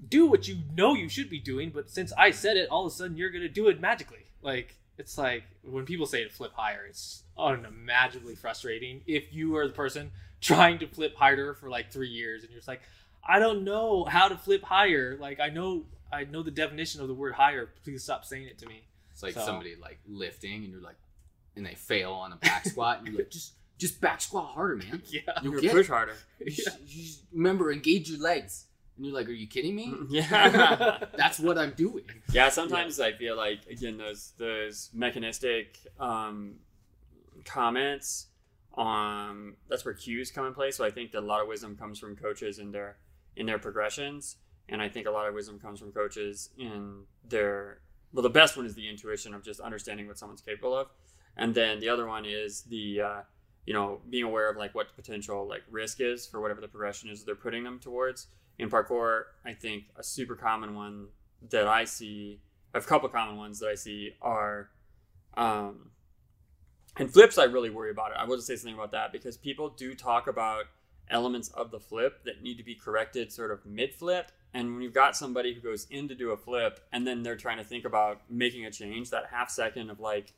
do 0.09 0.25
what 0.25 0.47
you 0.47 0.57
know 0.75 0.93
you 0.95 1.07
should 1.09 1.29
be 1.29 1.39
doing, 1.39 1.69
but 1.73 1.89
since 1.89 2.11
I 2.13 2.31
said 2.31 2.57
it, 2.57 2.69
all 2.69 2.85
of 2.85 2.91
a 2.91 2.95
sudden 2.95 3.17
you're 3.17 3.29
gonna 3.29 3.47
do 3.49 3.67
it 3.69 3.79
magically. 3.79 4.25
Like 4.41 4.75
it's 4.97 5.17
like 5.17 5.43
when 5.63 5.85
people 5.85 6.05
say 6.05 6.23
to 6.23 6.29
flip 6.29 6.51
higher, 6.53 6.85
it's 6.87 7.23
unimaginably 7.37 8.35
frustrating. 8.35 9.01
If 9.07 9.33
you 9.33 9.55
are 9.57 9.67
the 9.67 9.73
person 9.73 10.11
trying 10.43 10.77
to 10.79 10.87
flip 10.87 11.15
higher 11.15 11.53
for 11.53 11.69
like 11.69 11.91
three 11.91 12.09
years 12.09 12.41
and 12.43 12.51
you're 12.51 12.59
just 12.59 12.67
like, 12.67 12.81
I 13.27 13.39
don't 13.39 13.63
know 13.63 14.03
how 14.03 14.27
to 14.27 14.37
flip 14.37 14.61
higher. 14.63 15.17
Like 15.19 15.39
I 15.39 15.49
know 15.49 15.85
I 16.11 16.25
know 16.25 16.43
the 16.43 16.51
definition 16.51 17.01
of 17.01 17.07
the 17.07 17.13
word 17.15 17.33
higher. 17.33 17.69
Please 17.83 18.03
stop 18.03 18.25
saying 18.25 18.47
it 18.47 18.57
to 18.59 18.67
me. 18.67 18.83
It's 19.11 19.23
like 19.23 19.33
So- 19.33 19.45
somebody 19.45 19.75
like 19.81 19.99
lifting 20.07 20.63
and 20.63 20.71
you're 20.71 20.81
like, 20.81 20.97
and 21.55 21.65
they 21.65 21.75
fail 21.75 22.11
on 22.11 22.33
a 22.33 22.35
back 22.35 22.65
squat 22.65 22.99
and 22.99 23.07
you're 23.07 23.17
like, 23.17 23.29
just 23.31 23.53
just 23.79 23.99
back 24.01 24.21
squat 24.21 24.53
harder, 24.53 24.75
man. 24.75 25.01
Yeah. 25.09 25.21
You'll 25.41 25.63
You 25.63 25.69
push 25.71 25.87
it. 25.87 25.91
harder. 25.91 26.15
You 26.39 26.51
just- 26.51 26.79
you 26.81 27.03
just 27.03 27.23
remember, 27.31 27.71
engage 27.71 28.09
your 28.09 28.19
legs. 28.19 28.65
And 28.97 29.05
you're 29.07 29.15
like, 29.15 29.27
are 29.27 29.31
you 29.31 29.47
kidding 29.47 29.75
me? 29.75 29.91
Yeah. 30.09 30.99
That's 31.17 31.39
what 31.39 31.57
I'm 31.57 31.71
doing. 31.71 32.03
Yeah, 32.31 32.49
sometimes 32.49 32.99
I 32.99 33.13
feel 33.13 33.35
like 33.35 33.61
again 33.69 33.97
those 33.97 34.33
those 34.37 34.89
mechanistic 34.93 35.79
um, 35.99 36.55
comments 37.45 38.27
um 38.75 39.55
that's 39.69 39.85
where 39.85 39.93
cues 39.93 40.31
come 40.31 40.45
in 40.45 40.53
play. 40.53 40.71
So 40.71 40.83
I 40.83 40.91
think 40.91 41.11
that 41.11 41.19
a 41.19 41.25
lot 41.25 41.41
of 41.41 41.47
wisdom 41.47 41.75
comes 41.75 41.99
from 41.99 42.15
coaches 42.15 42.59
in 42.59 42.71
their 42.71 42.97
in 43.35 43.45
their 43.45 43.59
progressions, 43.59 44.37
and 44.69 44.81
I 44.81 44.89
think 44.89 45.07
a 45.07 45.11
lot 45.11 45.27
of 45.27 45.33
wisdom 45.33 45.59
comes 45.59 45.79
from 45.79 45.91
coaches 45.91 46.49
in 46.57 47.03
their 47.27 47.79
well 48.11 48.23
the 48.23 48.29
best 48.29 48.57
one 48.57 48.65
is 48.65 48.75
the 48.75 48.89
intuition 48.89 49.33
of 49.33 49.43
just 49.43 49.59
understanding 49.59 50.07
what 50.07 50.17
someone's 50.17 50.41
capable 50.41 50.75
of, 50.75 50.87
and 51.37 51.53
then 51.53 51.79
the 51.79 51.89
other 51.89 52.07
one 52.07 52.25
is 52.25 52.63
the 52.63 53.01
uh, 53.01 53.21
you 53.65 53.73
know 53.73 54.01
being 54.09 54.23
aware 54.23 54.49
of 54.49 54.57
like 54.57 54.73
what 54.73 54.95
potential 54.95 55.47
like 55.47 55.63
risk 55.69 56.01
is 56.01 56.25
for 56.25 56.41
whatever 56.41 56.61
the 56.61 56.67
progression 56.67 57.09
is 57.09 57.23
they're 57.23 57.35
putting 57.35 57.63
them 57.63 57.79
towards. 57.79 58.27
In 58.59 58.69
parkour, 58.69 59.23
I 59.43 59.53
think 59.53 59.85
a 59.95 60.03
super 60.03 60.35
common 60.35 60.75
one 60.75 61.07
that 61.49 61.67
I 61.67 61.85
see, 61.85 62.39
a 62.73 62.81
couple 62.81 63.09
common 63.09 63.37
ones 63.37 63.59
that 63.59 63.69
I 63.69 63.75
see 63.75 64.15
are, 64.21 64.69
um, 65.35 65.89
and 66.97 67.11
flips. 67.11 67.37
I 67.37 67.45
really 67.45 67.69
worry 67.69 67.91
about 67.91 68.11
it. 68.11 68.17
I 68.17 68.25
will 68.25 68.35
just 68.35 68.47
say 68.47 68.55
something 68.55 68.75
about 68.75 68.91
that 68.91 69.11
because 69.11 69.37
people 69.37 69.69
do 69.69 69.93
talk 69.95 70.27
about 70.27 70.65
elements 71.09 71.49
of 71.49 71.71
the 71.71 71.79
flip 71.79 72.23
that 72.23 72.41
need 72.41 72.57
to 72.57 72.63
be 72.63 72.75
corrected 72.75 73.31
sort 73.31 73.51
of 73.51 73.65
mid 73.65 73.93
flip. 73.93 74.31
And 74.53 74.73
when 74.73 74.81
you've 74.81 74.93
got 74.93 75.15
somebody 75.15 75.53
who 75.53 75.61
goes 75.61 75.87
in 75.89 76.07
to 76.07 76.15
do 76.15 76.31
a 76.31 76.37
flip 76.37 76.79
and 76.91 77.05
then 77.07 77.23
they're 77.23 77.35
trying 77.35 77.57
to 77.57 77.63
think 77.63 77.85
about 77.85 78.21
making 78.29 78.65
a 78.65 78.71
change, 78.71 79.09
that 79.09 79.25
half 79.31 79.49
second 79.49 79.89
of 79.89 79.99
like 79.99 80.33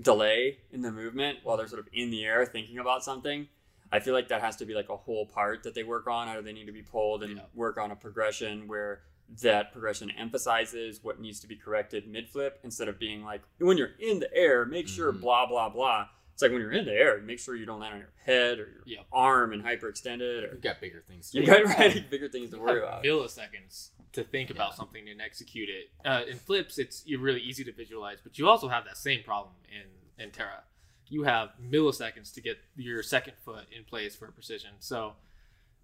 delay 0.00 0.58
in 0.72 0.82
the 0.82 0.90
movement 0.92 1.38
while 1.42 1.56
they're 1.56 1.68
sort 1.68 1.80
of 1.80 1.88
in 1.92 2.10
the 2.10 2.24
air 2.24 2.44
thinking 2.46 2.78
about 2.78 3.04
something. 3.04 3.48
I 3.92 3.98
feel 4.00 4.14
like 4.14 4.28
that 4.28 4.40
has 4.40 4.56
to 4.56 4.64
be 4.64 4.74
like 4.74 4.88
a 4.88 4.96
whole 4.96 5.26
part 5.26 5.64
that 5.64 5.74
they 5.74 5.82
work 5.82 6.06
on. 6.06 6.28
Either 6.28 6.42
they 6.42 6.52
need 6.52 6.66
to 6.66 6.72
be 6.72 6.82
pulled 6.82 7.22
and 7.22 7.36
Yeah. 7.36 7.42
work 7.54 7.76
on 7.78 7.90
a 7.90 7.96
progression 7.96 8.68
where 8.68 9.02
that 9.42 9.72
progression 9.72 10.10
emphasizes 10.10 11.00
what 11.02 11.20
needs 11.20 11.38
to 11.40 11.46
be 11.46 11.54
corrected 11.56 12.08
mid 12.08 12.28
flip 12.28 12.58
instead 12.64 12.88
of 12.88 12.98
being 12.98 13.22
like 13.22 13.42
when 13.58 13.76
you're 13.78 13.92
in 14.00 14.18
the 14.20 14.32
air, 14.34 14.64
make 14.64 14.88
sure 14.88 15.12
Mhm. 15.12 15.20
blah 15.20 15.46
blah 15.46 15.68
blah. 15.68 16.08
It's 16.32 16.42
like 16.42 16.52
when 16.52 16.60
you're 16.62 16.72
in 16.72 16.86
the 16.86 16.92
air, 16.92 17.20
make 17.20 17.38
sure 17.38 17.54
you 17.54 17.66
don't 17.66 17.80
land 17.80 17.92
on 17.94 18.00
your 18.00 18.12
head 18.24 18.58
or 18.58 18.68
your 18.70 18.82
Yep. 18.86 19.06
arm 19.12 19.52
and 19.52 19.62
hyperextended 19.62 20.48
or 20.48 20.52
You've 20.54 20.62
got 20.62 20.80
bigger 20.80 21.02
things. 21.06 21.30
to 21.30 21.40
you 21.40 21.46
got 21.46 21.64
right 21.64 22.10
bigger 22.10 22.28
things 22.28 22.50
to 22.50 22.58
worry 22.58 22.80
about. 22.80 23.04
milliseconds 23.04 23.90
to 24.12 24.24
think 24.24 24.50
about 24.50 24.74
something 24.74 25.08
and 25.08 25.20
execute 25.20 25.68
it. 25.68 25.90
Uh, 26.04 26.24
in 26.26 26.36
flips, 26.38 26.78
it's 26.78 27.06
you're 27.06 27.20
really 27.20 27.40
easy 27.42 27.62
to 27.64 27.72
visualize, 27.72 28.20
but 28.22 28.38
you 28.38 28.48
also 28.48 28.68
have 28.68 28.84
that 28.86 28.96
same 28.96 29.22
problem 29.22 29.54
in 29.70 30.22
in 30.24 30.30
Terra. 30.30 30.64
You 31.08 31.22
have 31.24 31.52
milliseconds 31.60 32.32
to 32.34 32.40
get 32.40 32.58
your 32.76 33.02
second 33.02 33.34
foot 33.44 33.66
in 33.70 33.84
place 33.84 34.14
for 34.16 34.30
precision. 34.32 34.70
So, 34.80 35.16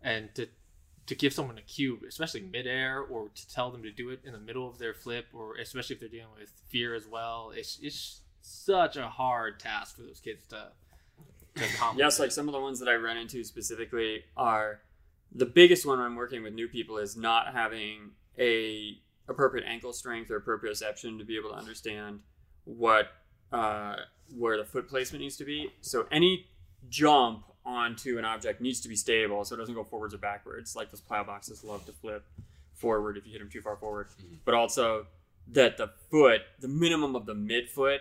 and 0.03 0.35
to 0.37 0.49
to 1.07 1.15
give 1.15 1.33
someone 1.33 1.59
a 1.59 1.63
cue, 1.63 1.99
especially 2.07 2.41
midair, 2.41 3.01
or 3.01 3.29
to 3.29 3.49
tell 3.49 3.71
them 3.71 3.83
to 3.83 3.91
do 3.91 4.11
it 4.11 4.21
in 4.25 4.33
the 4.33 4.39
middle 4.39 4.69
of 4.69 4.79
their 4.79 4.95
flip, 4.95 5.27
or 5.33 5.57
especially 5.57 5.95
if 5.95 6.01
they're 6.01 6.09
dealing 6.09 6.35
with 6.39 6.51
fear 6.69 6.95
as 6.95 7.07
well, 7.07 7.53
it's 7.55 7.79
it's 7.81 8.21
such 8.41 8.97
a 8.97 9.09
hard 9.09 9.59
task 9.59 9.97
for 9.97 10.03
those 10.03 10.21
kids 10.21 10.47
to 10.49 10.69
to 11.57 11.65
accomplish. 11.65 11.99
Yes, 11.99 12.21
like 12.21 12.33
some 12.33 12.49
of 12.49 12.53
the 12.53 12.61
ones 12.61 12.81
that 12.81 12.89
I 12.89 12.97
run 12.97 13.17
into 13.17 13.43
specifically 13.45 14.25
are 14.37 14.81
the 15.33 15.47
biggest 15.47 15.87
one 15.87 16.01
I'm 16.01 16.17
working 16.17 16.43
with 16.43 16.55
new 16.55 16.69
people 16.69 16.99
is 16.99 17.17
not 17.17 17.53
having 17.53 18.11
a 18.39 18.99
appropriate 19.29 19.67
ankle 19.67 19.93
strength 19.93 20.31
or 20.31 20.41
proprioception 20.41 21.19
to 21.19 21.25
be 21.25 21.37
able 21.37 21.51
to 21.51 21.57
understand 21.57 22.21
what 22.65 23.09
uh, 23.53 23.97
where 24.37 24.57
the 24.57 24.65
foot 24.65 24.89
placement 24.89 25.23
needs 25.23 25.37
to 25.37 25.45
be. 25.45 25.71
So 25.81 26.07
any 26.11 26.47
jump 26.89 27.45
onto 27.67 28.17
an 28.19 28.25
object 28.25 28.61
needs 28.61 28.81
to 28.81 28.89
be 28.89 28.97
stable, 28.97 29.45
so 29.45 29.55
it 29.55 29.59
doesn't 29.59 29.75
go 29.75 29.85
forwards 29.85 30.15
or 30.15 30.19
backwards. 30.19 30.75
Like 30.77 30.91
those 30.91 31.01
plyo 31.03 31.27
boxes 31.27 31.65
love 31.65 31.85
to 31.87 31.93
flip 31.93 32.25
forward 32.75 33.17
if 33.17 33.27
you 33.27 33.33
hit 33.33 33.41
them 33.41 33.51
too 33.51 33.61
far 33.61 33.77
forward, 33.77 34.09
Mhm. 34.23 34.39
but 34.45 34.55
also 34.55 35.07
that 35.49 35.77
the 35.77 35.89
foot, 36.11 36.43
the 36.61 36.69
minimum 36.69 37.15
of 37.17 37.27
the 37.27 37.35
midfoot 37.35 37.99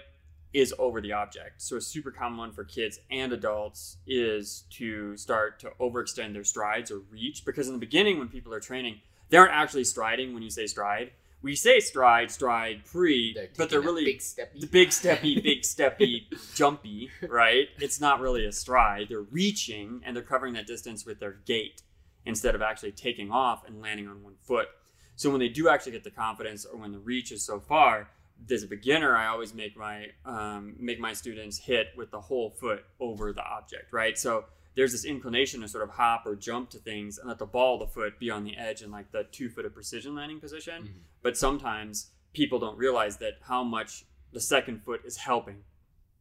is 0.54 0.74
over 0.80 1.02
the 1.02 1.12
object. 1.12 1.62
So 1.62 1.76
a 1.78 1.82
super 1.82 2.12
common 2.12 2.38
one 2.38 2.52
for 2.54 2.64
kids 2.64 3.00
and 3.12 3.34
adults 3.34 3.98
is 4.08 4.64
to 4.72 5.18
start 5.18 5.60
to 5.60 5.72
overextend 5.80 6.34
their 6.34 6.44
strides 6.46 6.92
or 6.92 7.00
reach 7.00 7.44
because 7.44 7.68
in 7.68 7.74
the 7.74 7.80
beginning 7.80 8.20
when 8.20 8.30
people 8.30 8.54
are 8.54 8.60
training, 8.62 9.02
they 9.30 9.38
aren't 9.38 9.52
actually 9.52 9.84
striding 9.84 10.34
when 10.34 10.44
you 10.44 10.50
say 10.50 10.66
stride. 10.68 11.12
We 11.46 11.56
say 11.56 11.80
stride, 11.80 12.32
stride, 12.32 12.86
pre, 12.86 13.36
They're 13.36 13.50
but 13.56 13.70
they're 13.70 13.80
really 13.80 14.04
big 14.04 14.18
steppy. 14.18 14.62
the 14.62 14.66
big 14.66 14.90
steppy, 14.90 15.44
big 15.44 15.62
steppy, 15.62 16.24
jumpy, 16.56 17.12
right? 17.30 17.68
It's 17.78 18.02
not 18.02 18.20
really 18.20 18.48
a 18.48 18.52
stride. 18.52 19.10
They're 19.10 19.22
reaching 19.22 20.02
and 20.04 20.16
they're 20.16 20.24
covering 20.24 20.56
that 20.56 20.66
distance 20.66 21.06
with 21.06 21.20
their 21.20 21.34
gait 21.46 21.84
instead 22.26 22.56
of 22.56 22.64
actually 22.64 22.94
taking 22.94 23.30
off 23.30 23.64
and 23.68 23.80
landing 23.80 24.08
on 24.08 24.24
one 24.24 24.34
foot. 24.42 24.70
So 25.16 25.30
when 25.30 25.40
they 25.40 25.50
do 25.50 25.70
actually 25.70 25.92
get 25.92 26.04
the 26.04 26.10
confidence 26.10 26.66
or 26.66 26.80
when 26.80 26.92
the 26.92 26.98
reach 26.98 27.32
is 27.32 27.46
so 27.46 27.60
far, 27.60 28.10
as 28.50 28.64
a 28.64 28.68
beginner, 28.68 29.16
I 29.16 29.28
always 29.28 29.54
make 29.54 29.78
my 29.78 30.08
um, 30.26 30.76
make 30.80 31.00
my 31.00 31.14
students 31.14 31.60
hit 31.60 31.90
with 31.96 32.10
the 32.10 32.22
whole 32.22 32.50
foot 32.50 32.86
over 33.00 33.32
the 33.32 33.44
object, 33.44 33.94
right? 33.94 34.18
So 34.18 34.46
there's 34.76 34.92
this 34.92 35.06
inclination 35.06 35.62
to 35.62 35.68
sort 35.68 35.84
of 35.84 35.92
hop 35.92 36.26
or 36.26 36.36
jump 36.36 36.70
to 36.72 36.78
things 36.78 37.18
and 37.18 37.28
let 37.30 37.40
the 37.40 37.46
ball 37.46 37.76
of 37.76 37.88
the 37.88 37.94
foot 37.94 38.20
be 38.20 38.30
on 38.30 38.44
the 38.44 38.58
edge 38.58 38.82
in 38.82 38.92
like 38.92 39.12
the 39.12 39.24
two 39.32 39.50
foot 39.50 39.66
of 39.66 39.74
precision 39.74 40.16
landing 40.16 40.40
position. 40.40 40.84
Mhm. 40.84 41.02
But 41.22 41.38
sometimes 41.38 42.12
people 42.34 42.60
don't 42.60 42.78
realize 42.78 43.18
that 43.18 43.38
how 43.44 43.64
much 43.64 44.06
the 44.34 44.42
second 44.42 44.84
foot 44.84 45.02
is 45.06 45.18
helping. 45.18 45.64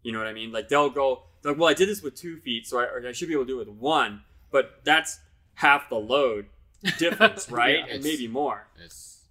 You 0.03 0.13
know 0.13 0.19
what 0.19 0.29
I 0.29 0.33
mean? 0.33 0.53
Like 0.53 0.69
they'll 0.69 0.91
go, 0.91 1.25
they're 1.43 1.53
like, 1.53 1.61
well, 1.61 1.69
I 1.71 1.75
did 1.75 1.89
this 1.89 2.03
with 2.03 2.15
two 2.15 2.37
feet, 2.39 2.67
so 2.67 2.79
I, 2.79 3.09
I 3.09 3.13
should 3.13 3.27
be 3.29 3.35
able 3.35 3.45
to 3.45 3.49
do 3.49 3.61
it 3.61 3.67
with 3.69 3.77
one, 3.77 4.23
but 4.53 4.81
that's 4.85 5.19
half 5.55 5.89
the 5.89 5.97
load 5.97 6.47
difference, 6.99 7.51
right? 7.51 7.79
Yeah, 7.89 7.95
and 7.95 8.05
maybe 8.05 8.29
more. 8.29 8.69
It's 8.85 9.23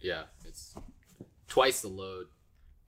yeah, 0.00 0.24
it's 0.44 0.74
twice 1.46 1.80
the 1.80 1.88
load 1.88 2.26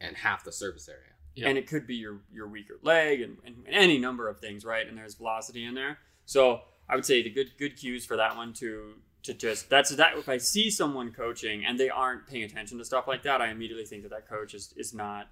and 0.00 0.16
half 0.16 0.42
the 0.44 0.52
surface 0.52 0.88
area. 0.88 1.12
Yeah. 1.36 1.48
and 1.48 1.58
it 1.58 1.66
could 1.68 1.86
be 1.86 1.94
your 1.94 2.20
your 2.32 2.48
weaker 2.48 2.78
leg 2.82 3.20
and, 3.20 3.36
and 3.44 3.56
any 3.70 3.98
number 3.98 4.28
of 4.28 4.40
things 4.40 4.64
right? 4.64 4.86
And 4.88 4.96
there's 4.98 5.14
velocity 5.14 5.64
in 5.64 5.74
there. 5.74 5.98
So 6.24 6.62
i 6.88 6.94
would 6.94 7.04
say 7.04 7.22
the 7.22 7.30
good 7.30 7.50
good 7.58 7.76
cues 7.76 8.06
for 8.06 8.16
that 8.16 8.36
one 8.36 8.52
to 8.54 8.94
to 9.22 9.34
just 9.34 9.68
that's 9.68 9.90
that 9.90 10.16
if 10.16 10.28
i 10.28 10.38
see 10.38 10.70
someone 10.70 11.10
coaching 11.12 11.64
and 11.66 11.80
they 11.80 11.90
aren't 11.90 12.26
paying 12.28 12.44
attention 12.44 12.78
to 12.78 12.84
stuff 12.84 13.08
like 13.08 13.24
that 13.24 13.40
i 13.40 13.48
immediately 13.50 13.84
think 13.84 14.02
that 14.02 14.10
that 14.10 14.28
coach 14.28 14.54
is 14.54 14.72
is 14.76 14.94
not 14.94 15.26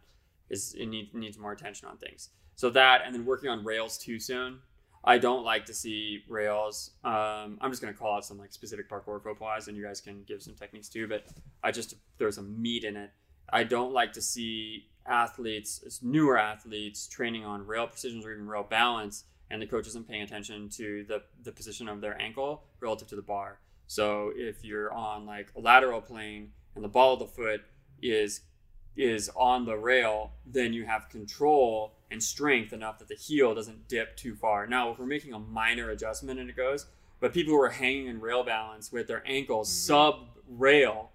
is 0.51 0.75
it 0.79 0.87
need, 0.87 1.15
needs 1.15 1.39
more 1.39 1.53
attention 1.53 1.89
on 1.89 1.97
things. 1.97 2.31
So 2.57 2.71
that 2.71 3.03
and 3.05 3.15
then 3.15 3.25
working 3.25 3.49
on 3.51 3.65
rails 3.65 3.97
too 3.99 4.21
soon. 4.21 4.59
I 5.07 5.19
don't 5.19 5.45
like 5.45 5.67
to 5.67 5.75
see 5.75 6.23
rails 6.29 6.93
um, 7.05 7.59
i'm 7.61 7.71
just 7.71 7.83
going 7.83 7.93
to 7.93 7.99
call 7.99 8.15
out 8.17 8.25
some 8.25 8.39
like 8.39 8.53
specific 8.53 8.89
parkour 8.89 9.23
faux 9.23 9.69
and 9.69 9.77
you 9.77 9.85
guys 9.85 10.01
can 10.01 10.25
give 10.27 10.43
some 10.43 10.55
techniques 10.55 10.89
too 10.89 11.07
but 11.07 11.25
i 11.63 11.71
just 11.71 11.95
throw 12.19 12.31
some 12.31 12.61
meat 12.61 12.85
in 12.85 12.97
it. 12.97 13.11
I 13.53 13.65
don't 13.65 13.93
like 13.93 14.13
to 14.15 14.23
see 14.23 14.89
athletes, 15.07 16.01
newer 16.03 16.39
athletes, 16.39 17.07
training 17.07 17.45
on 17.45 17.67
rail 17.67 17.87
precisions 17.87 18.25
or 18.25 18.33
even 18.33 18.47
rail 18.47 18.67
balance, 18.69 19.25
and 19.51 19.61
the 19.61 19.67
coach 19.67 19.87
isn't 19.87 20.09
paying 20.09 20.23
attention 20.23 20.69
to 20.71 21.05
the, 21.05 21.23
the 21.43 21.53
position 21.53 21.89
of 21.89 22.01
their 22.01 22.21
ankle 22.21 22.65
relative 22.81 23.09
to 23.09 23.17
the 23.17 23.23
bar. 23.23 23.59
So 23.87 24.33
if 24.35 24.65
you're 24.65 24.93
on 24.93 25.27
like 25.27 25.53
a 25.57 25.61
lateral 25.61 26.01
plane 26.01 26.53
and 26.75 26.83
the 26.83 26.89
ball 26.89 27.15
of 27.15 27.19
the 27.19 27.27
foot 27.27 27.63
is 28.03 28.41
is 28.97 29.29
on 29.35 29.65
the 29.65 29.77
rail, 29.77 30.31
then 30.47 30.73
you 30.73 30.85
have 30.85 31.09
control 31.09 31.95
and 32.13 32.23
strength 32.23 32.73
enough 32.73 32.99
that 33.01 33.09
the 33.09 33.17
heel 33.17 33.53
doesn't 33.53 33.89
dip 33.89 34.17
too 34.17 34.37
far. 34.37 34.69
Now, 34.69 34.93
if 34.93 35.01
we're 35.01 35.07
making 35.07 35.33
a 35.33 35.39
minor 35.39 35.91
adjustment 35.91 36.39
and 36.39 36.49
it 36.49 36.55
goes, 36.55 36.87
but 37.19 37.33
people 37.33 37.53
who 37.53 37.61
are 37.61 37.71
hanging 37.71 38.07
in 38.07 38.21
rail 38.21 38.45
balance 38.45 38.93
with 38.93 39.09
their 39.09 39.25
ankles 39.27 39.69
mm-hmm. 39.69 39.87
sub 39.87 40.29
rail 40.49 41.11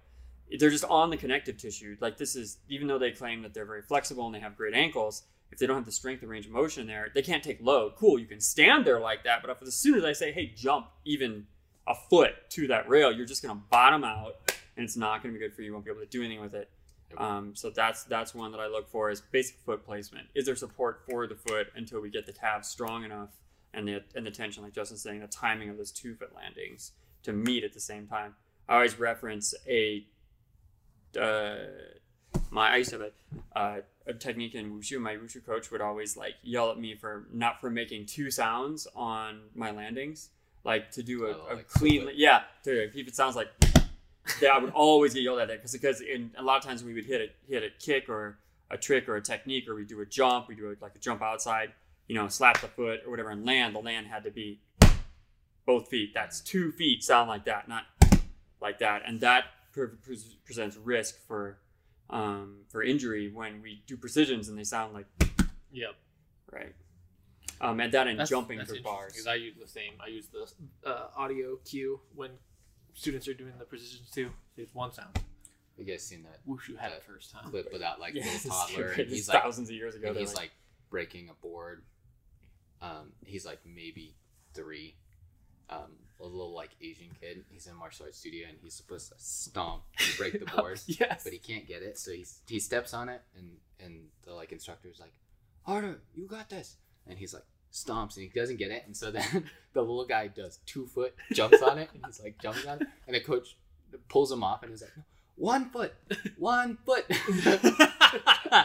they're 0.58 0.70
just 0.70 0.84
on 0.84 1.10
the 1.10 1.16
connective 1.16 1.56
tissue. 1.56 1.96
Like 2.00 2.16
this 2.16 2.36
is 2.36 2.58
even 2.68 2.86
though 2.86 2.98
they 2.98 3.10
claim 3.10 3.42
that 3.42 3.54
they're 3.54 3.66
very 3.66 3.82
flexible 3.82 4.26
and 4.26 4.34
they 4.34 4.40
have 4.40 4.56
great 4.56 4.74
ankles, 4.74 5.22
if 5.52 5.58
they 5.58 5.66
don't 5.66 5.76
have 5.76 5.86
the 5.86 5.92
strength 5.92 6.22
and 6.22 6.30
range 6.30 6.46
of 6.46 6.52
motion 6.52 6.86
there, 6.86 7.08
they 7.14 7.22
can't 7.22 7.42
take 7.42 7.60
load. 7.60 7.94
Cool, 7.96 8.18
you 8.18 8.26
can 8.26 8.40
stand 8.40 8.86
there 8.86 9.00
like 9.00 9.24
that, 9.24 9.42
but 9.42 9.50
if, 9.50 9.62
as 9.62 9.74
soon 9.74 9.96
as 9.96 10.04
I 10.04 10.12
say, 10.12 10.32
"Hey, 10.32 10.52
jump," 10.54 10.88
even 11.04 11.46
a 11.86 11.94
foot 11.94 12.34
to 12.50 12.66
that 12.68 12.88
rail, 12.88 13.12
you're 13.12 13.26
just 13.26 13.42
gonna 13.42 13.60
bottom 13.70 14.04
out, 14.04 14.52
and 14.76 14.84
it's 14.84 14.96
not 14.96 15.22
gonna 15.22 15.32
be 15.32 15.40
good 15.40 15.54
for 15.54 15.62
you. 15.62 15.66
You 15.66 15.72
won't 15.72 15.84
be 15.84 15.90
able 15.90 16.00
to 16.00 16.06
do 16.06 16.22
anything 16.22 16.40
with 16.40 16.54
it. 16.54 16.70
Um, 17.16 17.54
so 17.56 17.70
that's 17.70 18.04
that's 18.04 18.34
one 18.34 18.52
that 18.52 18.60
I 18.60 18.68
look 18.68 18.88
for 18.88 19.10
is 19.10 19.20
basic 19.20 19.56
foot 19.58 19.84
placement. 19.84 20.28
Is 20.34 20.46
there 20.46 20.56
support 20.56 21.02
for 21.08 21.26
the 21.26 21.34
foot 21.34 21.68
until 21.74 22.00
we 22.00 22.10
get 22.10 22.26
the 22.26 22.32
calves 22.32 22.68
strong 22.68 23.04
enough 23.04 23.30
and 23.74 23.86
the 23.86 24.02
and 24.14 24.24
the 24.24 24.30
tension, 24.30 24.62
like 24.62 24.72
Justin's 24.72 25.02
saying, 25.02 25.20
the 25.20 25.26
timing 25.26 25.68
of 25.68 25.76
those 25.76 25.90
two 25.90 26.14
foot 26.14 26.34
landings 26.34 26.92
to 27.22 27.32
meet 27.32 27.64
at 27.64 27.72
the 27.72 27.80
same 27.80 28.06
time. 28.06 28.34
I 28.68 28.76
always 28.76 28.98
reference 28.98 29.54
a 29.68 30.06
uh, 31.18 31.56
my 32.50 32.70
I 32.70 32.76
used 32.76 32.90
to 32.90 32.98
have 32.98 33.10
a, 33.54 33.58
uh, 33.58 33.80
a 34.06 34.14
technique 34.14 34.54
in 34.54 34.72
wushu. 34.72 35.00
My 35.00 35.16
wushu 35.16 35.44
coach 35.44 35.70
would 35.70 35.80
always 35.80 36.16
like 36.16 36.34
yell 36.42 36.70
at 36.70 36.78
me 36.78 36.94
for 36.94 37.26
not 37.32 37.60
for 37.60 37.70
making 37.70 38.06
two 38.06 38.30
sounds 38.30 38.86
on 38.94 39.42
my 39.54 39.70
landings, 39.70 40.30
like 40.64 40.90
to 40.92 41.02
do 41.02 41.26
a, 41.26 41.30
Oh, 41.30 41.46
a 41.50 41.54
like 41.56 41.68
clean, 41.68 42.08
yeah, 42.14 42.42
to 42.64 42.84
if 42.84 42.96
it 42.96 43.16
sounds 43.16 43.36
like 43.36 43.48
yeah, 44.40 44.50
I 44.50 44.58
would 44.58 44.72
always 44.72 45.14
get 45.14 45.22
yelled 45.22 45.40
at 45.40 45.48
that 45.48 45.58
because 45.58 45.72
because 45.72 46.00
in 46.00 46.30
a 46.36 46.42
lot 46.42 46.58
of 46.58 46.64
times 46.64 46.84
we 46.84 46.94
would 46.94 47.06
hit 47.06 47.20
a 47.20 47.50
hit 47.50 47.62
a 47.62 47.70
kick 47.84 48.08
or 48.08 48.38
a 48.70 48.76
trick 48.76 49.08
or 49.08 49.16
a 49.16 49.22
technique 49.22 49.68
or 49.68 49.74
we 49.74 49.84
do 49.84 50.00
a 50.00 50.06
jump, 50.06 50.48
we 50.48 50.54
do 50.54 50.68
a, 50.68 50.74
like 50.82 50.94
a 50.94 50.98
jump 50.98 51.22
outside, 51.22 51.72
you 52.06 52.14
know, 52.14 52.28
slap 52.28 52.60
the 52.60 52.68
foot 52.68 53.00
or 53.04 53.10
whatever 53.10 53.30
and 53.30 53.44
land. 53.44 53.74
The 53.74 53.80
land 53.80 54.06
had 54.06 54.24
to 54.24 54.30
be 54.30 54.60
both 55.66 55.88
feet. 55.88 56.12
That's 56.14 56.40
two 56.40 56.72
feet 56.72 57.02
sound 57.02 57.28
like 57.28 57.44
that, 57.46 57.68
not 57.68 57.84
like 58.60 58.78
that, 58.78 59.02
and 59.06 59.20
that 59.20 59.44
pre- 59.72 59.88
pre- 60.02 60.18
presents 60.44 60.76
risk 60.76 61.16
for 61.26 61.58
um, 62.10 62.58
for 62.68 62.82
injury 62.82 63.30
when 63.32 63.62
we 63.62 63.82
do 63.86 63.96
precisions 63.96 64.48
and 64.48 64.58
they 64.58 64.64
sound 64.64 64.92
like 64.94 65.06
Yep. 65.72 65.94
right. 66.50 66.74
Um, 67.60 67.78
and 67.80 67.92
that 67.92 68.06
and 68.08 68.18
That's- 68.18 68.30
jumping 68.30 68.58
that's 68.58 68.70
for 68.70 68.76
interesting, 68.76 68.92
bars. 69.00 69.12
'cause 69.12 69.26
I 69.26 69.34
use 69.34 69.54
the 69.60 69.68
same. 69.68 69.92
I 70.00 70.08
use 70.08 70.26
the 70.28 70.50
uh, 70.88 71.10
audio 71.16 71.56
cue 71.64 72.00
when 72.14 72.30
students 72.94 73.28
are 73.28 73.34
doing 73.34 73.52
the 73.58 73.64
precisions 73.64 74.10
too. 74.10 74.30
It's 74.56 74.74
one 74.74 74.92
sound. 74.92 75.20
You 75.76 75.84
guys 75.84 76.02
seen 76.04 76.22
that 76.24 76.44
Wushu 76.46 76.76
had 76.76 76.90
Yeah. 76.90 76.96
it 76.96 77.04
first 77.04 77.30
time. 77.30 77.48
clip 77.50 77.72
without 77.72 78.00
like 78.00 78.14
yeah, 78.16 78.24
little 78.24 78.50
toddler, 78.50 78.88
and 78.92 79.08
he's 79.08 79.28
like, 79.28 79.42
thousands 79.42 79.68
of 79.70 79.74
years 79.76 79.94
ago. 79.94 80.08
and 80.08 80.16
they're 80.16 80.20
he's 80.22 80.34
like 80.34 80.50
breaking 80.90 81.28
a 81.28 81.34
board. 81.34 81.84
Um, 82.82 83.12
he's 83.24 83.44
like 83.46 83.60
maybe 83.64 84.16
three. 84.54 84.96
Um, 85.68 85.92
a 86.20 86.26
little 86.26 86.54
like 86.54 86.70
Asian 86.80 87.08
kid. 87.20 87.44
He's 87.50 87.66
in 87.66 87.76
martial 87.76 88.06
arts 88.06 88.18
studio, 88.18 88.46
and 88.48 88.58
he's 88.62 88.74
supposed 88.74 89.08
to 89.08 89.14
stomp 89.18 89.82
and 89.98 90.18
break 90.18 90.32
the 90.32 90.46
oh, 90.54 90.60
board. 90.62 90.80
yes. 90.86 91.22
but 91.24 91.32
he 91.32 91.38
can't 91.38 91.66
get 91.66 91.82
it. 91.82 91.98
So 91.98 92.12
he 92.12 92.26
he 92.48 92.60
steps 92.60 92.94
on 92.94 93.08
it, 93.08 93.22
and 93.36 93.56
and 93.78 94.06
the 94.24 94.34
like 94.34 94.52
instructor's 94.52 95.00
like, 95.00 95.12
"Harder, 95.62 96.00
you 96.14 96.26
got 96.26 96.48
this." 96.48 96.76
And 97.06 97.18
he's 97.18 97.34
like 97.34 97.44
stomps, 97.72 98.16
and 98.16 98.24
he 98.24 98.28
doesn't 98.28 98.58
get 98.58 98.70
it. 98.70 98.84
And 98.86 98.96
so 98.96 99.10
then 99.10 99.44
the 99.72 99.80
little 99.80 100.06
guy 100.06 100.28
does 100.28 100.58
two 100.66 100.86
foot 100.86 101.14
jumps 101.32 101.62
on 101.62 101.78
it, 101.78 101.88
and 101.94 102.04
he's 102.06 102.20
like 102.20 102.38
jumping 102.40 102.68
on 102.68 102.82
it, 102.82 102.88
and 103.06 103.16
the 103.16 103.20
coach 103.20 103.56
pulls 104.08 104.30
him 104.30 104.44
off, 104.44 104.62
and 104.62 104.70
he's 104.70 104.82
like, 104.82 104.92
"One 105.36 105.70
foot, 105.70 105.94
one 106.38 106.78
foot." 106.84 107.06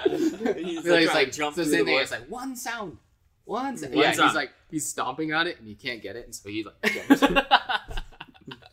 He's 0.06 0.84
So 0.84 0.98
he's 0.98 1.14
like 1.14 1.32
jump 1.32 1.56
so 1.56 1.64
through 1.64 1.84
the. 1.84 1.98
It's 1.98 2.12
like 2.12 2.28
one 2.28 2.56
sound, 2.56 2.98
one 3.46 3.78
second. 3.78 3.98
Yeah, 3.98 4.12
he's 4.12 4.36
like 4.36 4.52
he's 4.70 4.88
stomping 4.88 5.34
on 5.34 5.48
it 5.48 5.60
and 5.60 5.68
he 5.68 5.76
can't 5.76 6.02
get 6.02 6.16
it, 6.16 6.26
and 6.26 6.36
so 6.36 6.50
he 6.50 6.64
like. 6.64 6.82
Gets. 6.82 7.22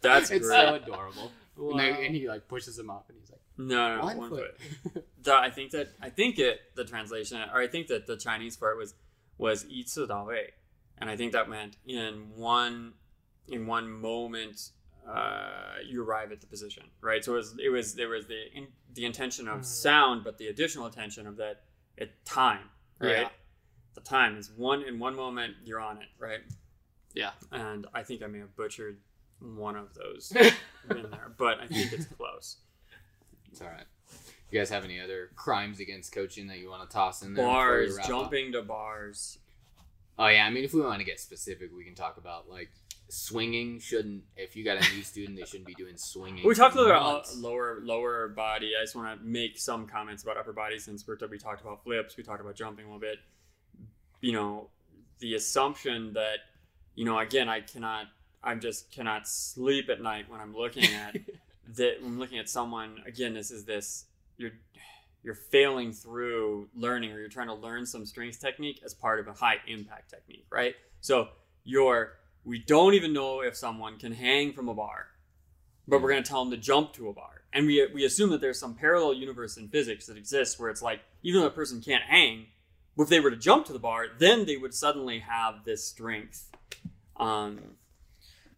That's 0.00 0.30
it's 0.30 0.46
great. 0.46 0.60
so 0.60 0.74
adorable. 0.74 1.30
Wow. 1.56 1.70
And, 1.70 1.80
they, 1.80 2.06
and, 2.06 2.14
he 2.14 2.28
like 2.28 2.48
pushes 2.48 2.78
him 2.78 2.90
off 2.90 3.04
and 3.08 3.18
he's 3.20 3.30
like, 3.30 3.40
"No, 3.56 3.96
no, 3.96 4.04
one, 4.04 4.16
one 4.18 4.30
foot." 4.30 4.58
foot. 4.92 5.06
the, 5.22 5.34
I 5.34 5.50
think 5.50 5.70
that 5.72 5.88
I 6.00 6.10
think 6.10 6.38
it 6.38 6.60
the 6.74 6.84
translation, 6.84 7.40
or 7.52 7.60
I 7.60 7.68
think 7.68 7.86
that 7.88 8.06
the 8.06 8.16
Chinese 8.16 8.56
part 8.56 8.76
was 8.76 8.94
was 9.38 9.64
"itsu 9.64 10.26
way 10.26 10.50
and 11.02 11.10
I 11.10 11.16
think 11.16 11.32
that 11.32 11.48
meant 11.48 11.76
in 11.84 12.30
one 12.36 12.92
in 13.48 13.66
one 13.66 13.90
moment 13.90 14.70
uh, 15.06 15.78
you 15.84 16.04
arrive 16.04 16.30
at 16.30 16.40
the 16.40 16.46
position, 16.46 16.84
right? 17.00 17.24
So 17.24 17.32
it 17.32 17.36
was 17.36 17.56
it 17.64 17.68
was 17.70 17.94
there 17.96 18.08
was 18.08 18.28
the 18.28 18.40
in, 18.54 18.68
the 18.94 19.04
intention 19.04 19.48
of 19.48 19.54
mm-hmm. 19.56 19.64
sound, 19.64 20.22
but 20.22 20.38
the 20.38 20.46
additional 20.46 20.86
attention 20.86 21.26
of 21.26 21.36
that 21.38 21.62
at 22.00 22.24
time, 22.24 22.70
right? 23.00 23.22
Yeah. 23.22 23.28
The 23.95 24.01
time 24.01 24.36
is 24.36 24.51
one 24.57 24.82
in 24.82 24.99
one 24.99 25.14
moment 25.14 25.55
you're 25.64 25.80
on 25.80 25.99
it, 25.99 26.09
right? 26.18 26.40
Yeah. 27.14 27.30
And 27.51 27.86
I 27.95 28.03
think 28.03 28.22
I 28.22 28.26
may 28.26 28.38
have 28.38 28.57
butchered 28.57 28.99
one 29.40 29.76
of 29.76 29.95
those 29.95 30.32
in 30.90 31.11
there, 31.11 31.32
but 31.36 31.61
I 31.61 31.66
think 31.66 31.93
it's 31.93 32.07
close. 32.07 32.57
"It's 33.51 33.61
all 33.61 33.68
right." 33.68 33.84
You 34.51 34.61
guys 34.61 34.70
have 34.70 34.84
any 34.84 35.01
other 35.01 35.30
crimes 35.34 35.80
against 35.80 36.12
coaching 36.12 36.47
that 36.49 36.59
you 36.59 36.68
want 36.68 36.88
to 36.88 36.95
toss 36.95 37.22
in 37.22 37.34
there? 37.34 37.47
bars, 37.47 37.99
jumping 38.07 38.53
to 38.53 38.62
bars. 38.62 39.38
Oh 40.18 40.28
yeah, 40.28 40.45
I 40.47 40.51
mean, 40.51 40.64
if 40.64 40.74
we 40.74 40.82
want 40.82 40.99
to 40.99 41.05
get 41.05 41.20
specific, 41.20 41.70
we 41.74 41.84
can 41.84 41.95
talk 41.95 42.18
about 42.18 42.49
like 42.49 42.70
swinging. 43.09 43.78
Shouldn't 43.78 44.24
if 44.36 44.55
you 44.55 44.64
got 44.64 44.76
a 44.76 44.95
new 44.95 45.03
student, 45.03 45.38
they 45.38 45.45
shouldn't 45.45 45.66
be 45.66 45.74
doing 45.74 45.97
swinging. 45.97 46.47
We 46.47 46.55
talked 46.55 46.74
a 46.74 46.78
little 46.78 46.93
about 46.93 47.34
lower 47.36 47.80
lower 47.82 48.28
body. 48.28 48.72
I 48.78 48.84
just 48.84 48.95
want 48.95 49.18
to 49.18 49.26
make 49.26 49.59
some 49.59 49.86
comments 49.86 50.22
about 50.22 50.36
upper 50.36 50.53
body 50.53 50.78
since 50.78 51.07
we're, 51.07 51.16
we 51.30 51.38
talked 51.38 51.62
about 51.62 51.82
flips, 51.82 52.16
we 52.16 52.22
talked 52.22 52.40
about 52.40 52.55
jumping 52.55 52.84
a 52.84 52.88
little 52.88 53.01
bit. 53.01 53.18
You 54.22 54.32
know, 54.32 54.68
the 55.18 55.34
assumption 55.34 56.14
that 56.14 56.38
you 56.94 57.04
know, 57.04 57.18
again, 57.18 57.48
I 57.48 57.60
cannot, 57.60 58.06
I 58.42 58.54
just 58.54 58.90
cannot 58.90 59.28
sleep 59.28 59.88
at 59.88 60.00
night 60.00 60.30
when 60.30 60.40
I'm 60.40 60.54
looking 60.54 60.84
at 60.94 61.16
that. 61.76 62.02
When 62.02 62.12
I'm 62.12 62.18
looking 62.18 62.38
at 62.38 62.48
someone, 62.48 63.02
again, 63.06 63.34
this 63.34 63.50
is 63.50 63.64
this 63.64 64.06
you're 64.36 64.52
you're 65.22 65.34
failing 65.34 65.92
through 65.92 66.68
learning 66.74 67.12
or 67.12 67.20
you're 67.20 67.28
trying 67.28 67.46
to 67.46 67.54
learn 67.54 67.86
some 67.86 68.04
strength 68.04 68.40
technique 68.40 68.80
as 68.84 68.92
part 68.92 69.20
of 69.20 69.28
a 69.28 69.32
high 69.32 69.56
impact 69.66 70.10
technique, 70.10 70.46
right? 70.50 70.74
So 71.00 71.28
you're 71.64 72.14
we 72.44 72.58
don't 72.58 72.94
even 72.94 73.12
know 73.12 73.40
if 73.40 73.56
someone 73.56 73.98
can 73.98 74.12
hang 74.12 74.52
from 74.52 74.68
a 74.68 74.74
bar, 74.74 75.06
but 75.86 76.02
we're 76.02 76.08
mm. 76.08 76.12
going 76.14 76.22
to 76.24 76.28
tell 76.28 76.44
them 76.44 76.50
to 76.50 76.56
jump 76.56 76.92
to 76.94 77.08
a 77.08 77.12
bar. 77.12 77.42
And 77.52 77.66
we, 77.66 77.86
we 77.92 78.04
assume 78.04 78.30
that 78.30 78.40
there's 78.40 78.58
some 78.58 78.74
parallel 78.74 79.14
universe 79.14 79.56
in 79.58 79.68
physics 79.68 80.06
that 80.06 80.16
exists 80.16 80.58
where 80.58 80.70
it's 80.70 80.82
like, 80.82 81.00
even 81.22 81.40
though 81.40 81.46
a 81.46 81.50
person 81.50 81.80
can't 81.80 82.02
hang, 82.02 82.46
if 82.99 83.09
they 83.09 83.20
were 83.20 83.30
to 83.30 83.36
jump 83.36 83.66
to 83.66 83.72
the 83.72 83.78
bar, 83.78 84.07
then 84.18 84.45
they 84.45 84.57
would 84.57 84.74
suddenly 84.74 85.20
have 85.20 85.64
this 85.64 85.84
strength. 85.84 86.51
Um, 87.16 87.76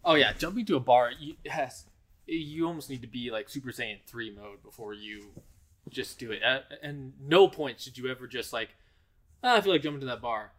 Oh 0.04 0.14
yeah, 0.14 0.32
jumping 0.34 0.66
to 0.66 0.76
a 0.76 0.80
bar, 0.80 1.12
you 1.18 1.36
has 1.46 1.84
you 2.26 2.66
almost 2.66 2.90
need 2.90 3.00
to 3.02 3.08
be 3.08 3.30
like 3.30 3.48
Super 3.48 3.70
Saiyan 3.70 3.98
three 4.06 4.34
mode 4.34 4.62
before 4.62 4.92
you 4.92 5.30
just 5.88 6.18
do 6.18 6.30
it. 6.30 6.42
At, 6.42 6.64
and 6.82 7.14
no 7.20 7.48
point 7.48 7.80
should 7.80 7.96
you 7.96 8.08
ever 8.10 8.26
just 8.26 8.52
like, 8.52 8.70
"Ah, 9.42 9.56
I 9.56 9.60
feel 9.60 9.72
like 9.72 9.82
jumping 9.82 10.00
to 10.00 10.06
that 10.06 10.20
bar, 10.20 10.52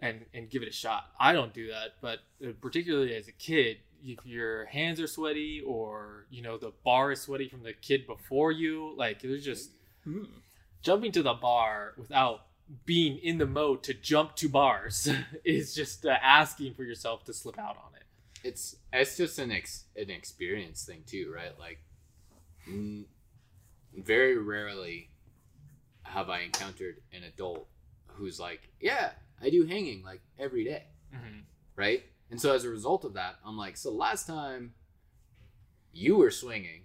and 0.00 0.24
and 0.32 0.48
give 0.48 0.62
it 0.62 0.68
a 0.68 0.72
shot. 0.72 1.06
I 1.18 1.32
don't 1.32 1.52
do 1.52 1.68
that, 1.68 1.94
but 2.00 2.20
uh, 2.46 2.52
particularly 2.60 3.14
as 3.14 3.26
a 3.26 3.32
kid, 3.32 3.78
if 4.04 4.24
your 4.24 4.66
hands 4.66 5.00
are 5.00 5.08
sweaty 5.08 5.60
or 5.66 6.26
you 6.30 6.42
know 6.42 6.56
the 6.56 6.72
bar 6.84 7.10
is 7.10 7.22
sweaty 7.22 7.48
from 7.48 7.64
the 7.64 7.72
kid 7.72 8.06
before 8.06 8.52
you, 8.52 8.94
like 8.96 9.20
there's 9.20 9.44
just 9.44 9.70
hmm. 10.04 10.24
jumping 10.80 11.10
to 11.12 11.24
the 11.24 11.34
bar 11.34 11.94
without 11.96 12.46
being 12.86 13.18
in 13.18 13.38
the 13.38 13.46
mode 13.46 13.82
to 13.84 13.94
jump 13.94 14.34
to 14.36 14.48
bars 14.48 15.08
is 15.44 15.74
just 15.74 16.06
uh, 16.06 16.16
asking 16.22 16.74
for 16.74 16.84
yourself 16.84 17.24
to 17.24 17.32
slip 17.32 17.58
out 17.58 17.76
on 17.76 17.94
it. 17.96 18.02
it's 18.48 18.76
it's 18.92 19.16
just 19.16 19.38
an 19.38 19.50
ex, 19.52 19.84
an 19.96 20.10
experience 20.10 20.84
thing 20.84 21.02
too, 21.06 21.32
right? 21.34 21.58
Like, 21.58 21.78
mm, 22.68 23.04
very 23.96 24.36
rarely 24.38 25.10
have 26.04 26.28
I 26.30 26.40
encountered 26.40 26.96
an 27.12 27.22
adult 27.24 27.66
who's 28.06 28.38
like, 28.40 28.68
"Yeah, 28.80 29.10
I 29.40 29.50
do 29.50 29.64
hanging 29.64 30.02
like 30.02 30.20
every 30.38 30.64
day," 30.64 30.84
right? 31.76 32.04
And 32.30 32.40
so 32.40 32.54
as 32.54 32.64
a 32.64 32.70
result 32.70 33.04
of 33.04 33.14
that, 33.14 33.36
I'm 33.44 33.58
like, 33.58 33.76
so 33.76 33.90
last 33.92 34.26
time 34.26 34.72
you 35.92 36.16
were 36.16 36.30
swinging 36.30 36.84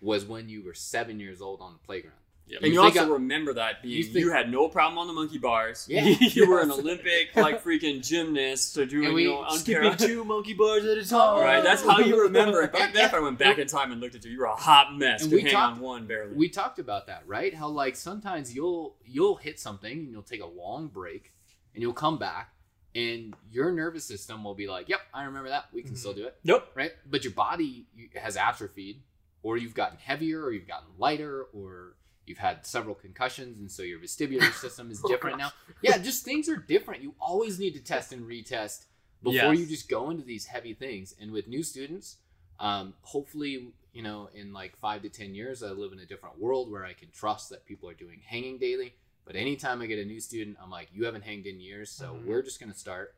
was 0.00 0.24
when 0.24 0.48
you 0.48 0.62
were 0.64 0.74
seven 0.74 1.20
years 1.20 1.40
old 1.40 1.60
on 1.60 1.72
the 1.72 1.78
playground. 1.78 2.18
Yep. 2.48 2.60
And 2.62 2.68
You 2.68 2.74
you, 2.74 2.80
also 2.86 3.04
I- 3.04 3.12
remember 3.14 3.54
that 3.54 3.82
being 3.82 4.04
you 4.06 4.20
you, 4.20 4.30
had 4.30 4.50
no 4.52 4.68
problem 4.68 4.98
on 4.98 5.08
the 5.08 5.12
monkey 5.12 5.38
bars. 5.38 5.86
Yeah. 5.90 6.04
you 6.20 6.48
were 6.48 6.60
an 6.60 6.70
Olympic 6.78 7.34
like 7.34 7.64
freaking 7.64 8.06
gymnast, 8.06 8.72
so 8.72 8.84
doing 8.84 9.06
And 9.06 9.14
we- 9.14 9.24
you 9.24 9.30
know 9.30 9.48
Skipping 9.50 9.96
two 9.98 10.24
monkey 10.24 10.54
bars 10.54 10.84
at 10.84 10.96
a 10.96 11.04
time. 11.08 11.40
Right, 11.42 11.62
that's 11.64 11.82
how 11.82 11.98
you 11.98 12.22
remember 12.22 12.62
it. 12.62 12.70
Yeah, 12.72 12.86
But 12.86 12.94
then 12.94 13.04
if 13.06 13.14
I 13.14 13.18
went 13.20 13.38
back 13.38 13.58
in 13.58 13.66
time 13.66 13.90
and 13.90 14.00
looked 14.00 14.14
at 14.14 14.24
you, 14.24 14.30
you 14.30 14.38
were 14.38 14.44
a 14.46 14.54
hot 14.54 14.96
mess. 14.96 15.22
And 15.22 15.30
to 15.30 15.36
we 15.36 15.42
hang 15.42 15.52
talked- 15.52 15.76
on 15.78 15.80
one 15.80 16.06
barely. 16.06 16.34
we 16.34 16.48
talked 16.48 16.78
about 16.78 17.06
that 17.08 17.22
right 17.26 17.52
how 17.52 17.66
like 17.68 17.96
sometimes 17.96 18.54
you'll 18.54 18.96
you'll 19.04 19.36
hit 19.36 19.58
something 19.58 19.90
and 19.98 20.10
you'll 20.12 20.22
take 20.22 20.42
a 20.42 20.46
long 20.46 20.86
break 20.88 21.32
and 21.74 21.82
you'll 21.82 21.92
come 21.92 22.16
back 22.18 22.52
and 22.94 23.34
your 23.50 23.72
nervous 23.72 24.04
system 24.04 24.42
will 24.44 24.54
be 24.54 24.66
like 24.68 24.88
yep 24.88 25.00
i 25.12 25.24
remember 25.24 25.48
that 25.50 25.64
we 25.72 25.82
can 25.82 25.92
Mhm. 25.94 25.98
still 25.98 26.14
do 26.14 26.24
it 26.26 26.36
nope. 26.44 26.64
right 26.74 26.92
but 27.10 27.24
your 27.24 27.32
body 27.34 27.86
has 28.14 28.36
atrophied 28.36 29.02
or 29.42 29.56
you've 29.58 29.74
gotten 29.74 29.98
heavier 29.98 30.42
or 30.42 30.52
you've 30.52 30.66
gotten 30.68 30.88
lighter 30.98 31.44
or 31.52 31.96
you've 32.26 32.38
had 32.38 32.66
several 32.66 32.94
concussions 32.94 33.58
and 33.58 33.70
so 33.70 33.82
your 33.82 33.98
vestibular 34.00 34.52
system 34.64 34.90
is 34.90 35.00
Oh, 35.04 35.08
different 35.08 35.38
now. 35.38 35.52
yeah 35.82 35.98
just 35.98 36.24
things 36.24 36.48
are 36.48 36.56
different. 36.56 37.02
You 37.02 37.14
always 37.20 37.58
need 37.58 37.72
to 37.74 37.80
test 37.80 38.12
and 38.12 38.26
retest 38.26 38.84
before 39.22 39.54
Yes. 39.54 39.58
you 39.58 39.66
just 39.66 39.88
go 39.88 40.10
into 40.10 40.22
these 40.24 40.46
heavy 40.46 40.74
things. 40.74 41.14
And 41.20 41.30
with 41.32 41.46
new 41.48 41.62
students 41.62 42.16
um, 42.58 42.94
hopefully 43.02 43.72
you 43.92 44.02
know 44.02 44.28
in 44.34 44.52
like 44.52 44.76
five 44.78 45.02
to 45.02 45.08
ten 45.10 45.34
years 45.34 45.62
i 45.62 45.68
live 45.68 45.92
in 45.92 45.98
a 45.98 46.06
different 46.06 46.38
world 46.38 46.70
where 46.70 46.84
i 46.86 46.92
can 46.94 47.10
trust 47.10 47.50
that 47.50 47.64
people 47.66 47.88
are 47.88 47.94
doing 47.94 48.20
hanging 48.26 48.58
daily. 48.58 48.94
But 49.24 49.36
anytime 49.36 49.80
i 49.82 49.86
get 49.86 49.98
a 49.98 50.04
new 50.04 50.20
student 50.20 50.56
i'm 50.62 50.70
like 50.70 50.88
you 50.92 51.04
haven't 51.04 51.22
hanged 51.24 51.46
in 51.46 51.60
years 51.60 51.90
so 51.90 52.14
Mhm. 52.14 52.24
we're 52.26 52.42
just 52.42 52.58
going 52.60 52.72
to 52.72 52.78
start 52.78 53.14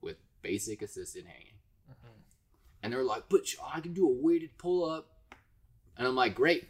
with 0.00 0.16
basic 0.42 0.82
assisted 0.82 1.26
hanging. 1.26 1.54
Mhm. 1.90 2.20
and 2.82 2.92
they're 2.92 3.02
like 3.04 3.24
but 3.28 3.40
i 3.72 3.80
can 3.80 3.92
do 3.92 4.06
a 4.08 4.12
weighted 4.12 4.56
pull-up. 4.58 5.06
And 5.96 6.06
i'm 6.06 6.14
like 6.14 6.34
great 6.34 6.68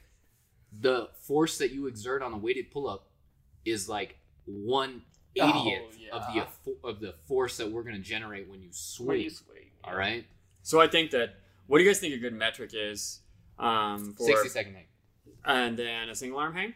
the 0.81 1.09
force 1.23 1.59
that 1.59 1.73
you 1.73 1.87
exert 1.87 2.23
on 2.23 2.33
a 2.33 2.37
weighted 2.39 2.71
pull 2.71 2.89
up 2.89 3.09
is 3.65 3.89
like 3.89 4.19
one 4.45 5.03
eightieth 5.37 5.83
Oh, 6.13 6.17
of 6.19 6.25
the 6.35 6.89
of 6.89 7.01
the 7.01 7.13
force 7.27 7.57
that 7.59 7.71
we're 7.71 7.83
gonna 7.83 7.99
generate 7.99 8.49
when 8.49 8.61
you 8.63 8.69
swing. 8.73 9.09
When 9.09 9.21
you 9.21 9.31
swing, 9.31 9.71
All 9.85 9.95
right, 9.95 10.25
So 10.63 10.81
I 10.81 10.89
think 10.89 11.11
that 11.13 11.37
what 11.67 11.79
do 11.79 11.85
you 11.85 11.91
guys 11.91 12.01
think 12.01 12.15
a 12.15 12.19
good 12.19 12.33
metric 12.33 12.71
is 12.75 13.21
um, 13.59 14.15
for 14.17 14.25
sixty 14.27 14.49
second 14.49 14.75
hang. 14.75 14.85
and 15.45 15.79
then 15.79 16.09
a 16.09 16.15
single 16.15 16.39
arm 16.39 16.55
hang? 16.55 16.75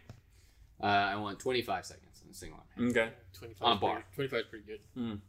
Uh, 0.82 0.86
I 0.86 1.16
want 1.16 1.38
twenty 1.38 1.62
five 1.62 1.86
seconds 1.86 2.20
in 2.24 2.30
a 2.30 2.34
single 2.34 2.58
arm. 2.58 2.66
hang. 2.76 2.90
Okay. 3.04 3.12
25 3.32 3.66
On 3.66 3.76
is 3.76 3.80
bar. 3.80 4.04
25 4.14 4.38
is 4.40 4.46
pretty 4.46 4.64
good. 4.66 5.20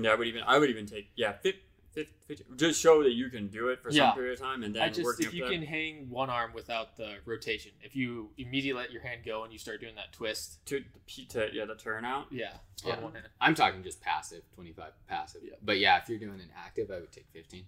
Yeah, 0.00 0.10
I 0.10 0.14
would 0.14 0.28
even 0.28 0.42
I 0.46 0.58
would 0.58 0.70
even 0.70 0.86
take 0.86 1.10
yeah, 1.16 1.32
50, 1.32 1.58
50, 2.04 2.44
just 2.56 2.80
show 2.80 3.02
that 3.02 3.12
you 3.12 3.28
can 3.30 3.48
do 3.48 3.68
it 3.68 3.80
for 3.82 3.90
Yeah. 3.90 4.08
some 4.10 4.14
period 4.16 4.34
of 4.34 4.40
time 4.40 4.62
and 4.62 4.74
then 4.74 4.82
I 4.82 4.88
just 4.88 5.04
working 5.04 5.26
if 5.26 5.34
you 5.34 5.44
to 5.44 5.50
can 5.50 5.62
hang 5.62 6.08
one 6.10 6.30
arm 6.30 6.52
without 6.54 6.96
the 6.96 7.16
rotation, 7.24 7.72
if 7.82 7.96
you 7.96 8.30
immediately 8.38 8.82
let 8.82 8.92
your 8.92 9.02
hand 9.02 9.22
go 9.24 9.44
and 9.44 9.52
you 9.52 9.58
start 9.58 9.80
doing 9.80 9.94
that 9.96 10.12
twist, 10.12 10.64
to, 10.66 10.80
to, 11.06 11.24
to 11.28 11.48
yeah 11.52 11.64
the 11.64 11.74
turnout. 11.74 12.26
yeah, 12.30 12.52
Yeah. 12.84 12.96
on 12.96 13.02
one 13.02 13.12
hand. 13.14 13.26
I'm 13.40 13.54
talking 13.54 13.82
just 13.82 14.00
passive, 14.00 14.42
twenty 14.54 14.72
five 14.72 14.92
passive. 15.08 15.40
Yeah. 15.44 15.54
But 15.62 15.78
yeah, 15.78 15.98
if 16.02 16.08
you're 16.08 16.18
doing 16.18 16.40
an 16.40 16.50
active, 16.56 16.90
I 16.90 17.00
would 17.00 17.12
take 17.12 17.26
fifteen. 17.32 17.64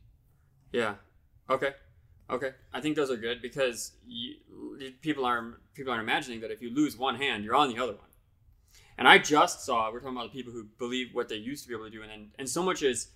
Yeah. 0.73 0.95
Okay. 1.49 1.73
Okay. 2.29 2.53
I 2.73 2.81
think 2.81 2.95
those 2.95 3.11
are 3.11 3.17
good 3.17 3.43
because 3.43 3.93
you, 4.07 4.35
people 5.03 5.25
are 5.25 5.55
people 5.75 5.93
aren't 5.93 6.05
imagining 6.05 6.41
that 6.43 6.51
if 6.53 6.63
you 6.63 6.73
lose 6.75 6.97
one 6.97 7.17
hand, 7.17 7.45
you're 7.45 7.57
on 7.57 7.69
the 7.75 7.83
other 7.83 7.93
one. 7.95 8.05
And 8.99 9.09
I 9.09 9.19
just 9.19 9.65
saw 9.65 9.91
we're 9.91 10.01
talking 10.01 10.17
about 10.17 10.31
the 10.31 10.37
people 10.39 10.53
who 10.53 10.65
believe 10.79 11.09
what 11.15 11.29
they 11.29 11.37
used 11.37 11.63
to 11.65 11.69
be 11.69 11.75
able 11.75 11.87
to 11.87 11.91
do, 11.91 12.03
and 12.03 12.31
and 12.39 12.49
so 12.49 12.63
much 12.63 12.83
is 12.83 13.09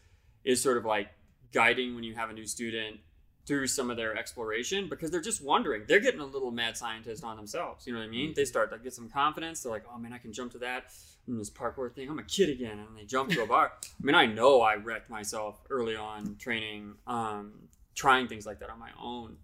is 0.45 0.63
sort 0.63 0.77
of 0.77 0.85
like 0.85 1.09
guiding 1.53 1.95
when 1.95 2.05
you 2.05 2.15
have 2.15 2.31
a 2.31 2.33
new 2.33 2.47
student 2.47 2.99
through 3.47 3.67
some 3.67 3.91
of 3.91 3.97
their 3.97 4.17
exploration 4.17 4.89
because 4.89 5.11
they're 5.11 5.21
just 5.21 5.43
wondering. 5.43 5.83
They're 5.87 6.01
getting 6.01 6.21
a 6.21 6.27
little 6.27 6.51
mad 6.51 6.77
scientist 6.77 7.25
on 7.25 7.37
themselves. 7.37 7.87
You 7.87 7.93
know 7.93 7.99
what 7.99 8.07
I 8.07 8.11
mean? 8.11 8.33
They 8.35 8.45
start 8.45 8.71
to 8.73 8.79
get 8.79 8.95
some 8.95 9.09
confidence. 9.09 9.63
They're 9.63 9.73
like, 9.73 9.85
oh 9.93 9.99
man, 9.99 10.13
I 10.13 10.19
can 10.19 10.33
jump 10.33 10.53
to 10.53 10.59
that. 10.59 10.93
And 11.27 11.41
this 11.41 11.51
parkour 11.51 11.93
thing, 11.93 12.09
I'm 12.11 12.19
a 12.19 12.25
kid 12.25 12.51
again, 12.51 12.79
and 12.79 12.97
they 12.97 13.05
jump 13.05 13.31
to 13.31 13.43
a 13.43 13.47
bar. 13.55 13.73
I 13.83 14.05
mean, 14.05 14.15
I 14.15 14.27
know 14.27 14.61
I 14.61 14.75
wrecked 14.75 15.11
myself 15.11 15.61
early 15.71 15.97
on 15.97 16.37
training, 16.39 16.95
um, 17.07 17.53
trying 17.95 18.29
things 18.29 18.47
like 18.47 18.61
that 18.61 18.71
on 18.71 18.79
my 18.79 18.91
own. 19.03 19.37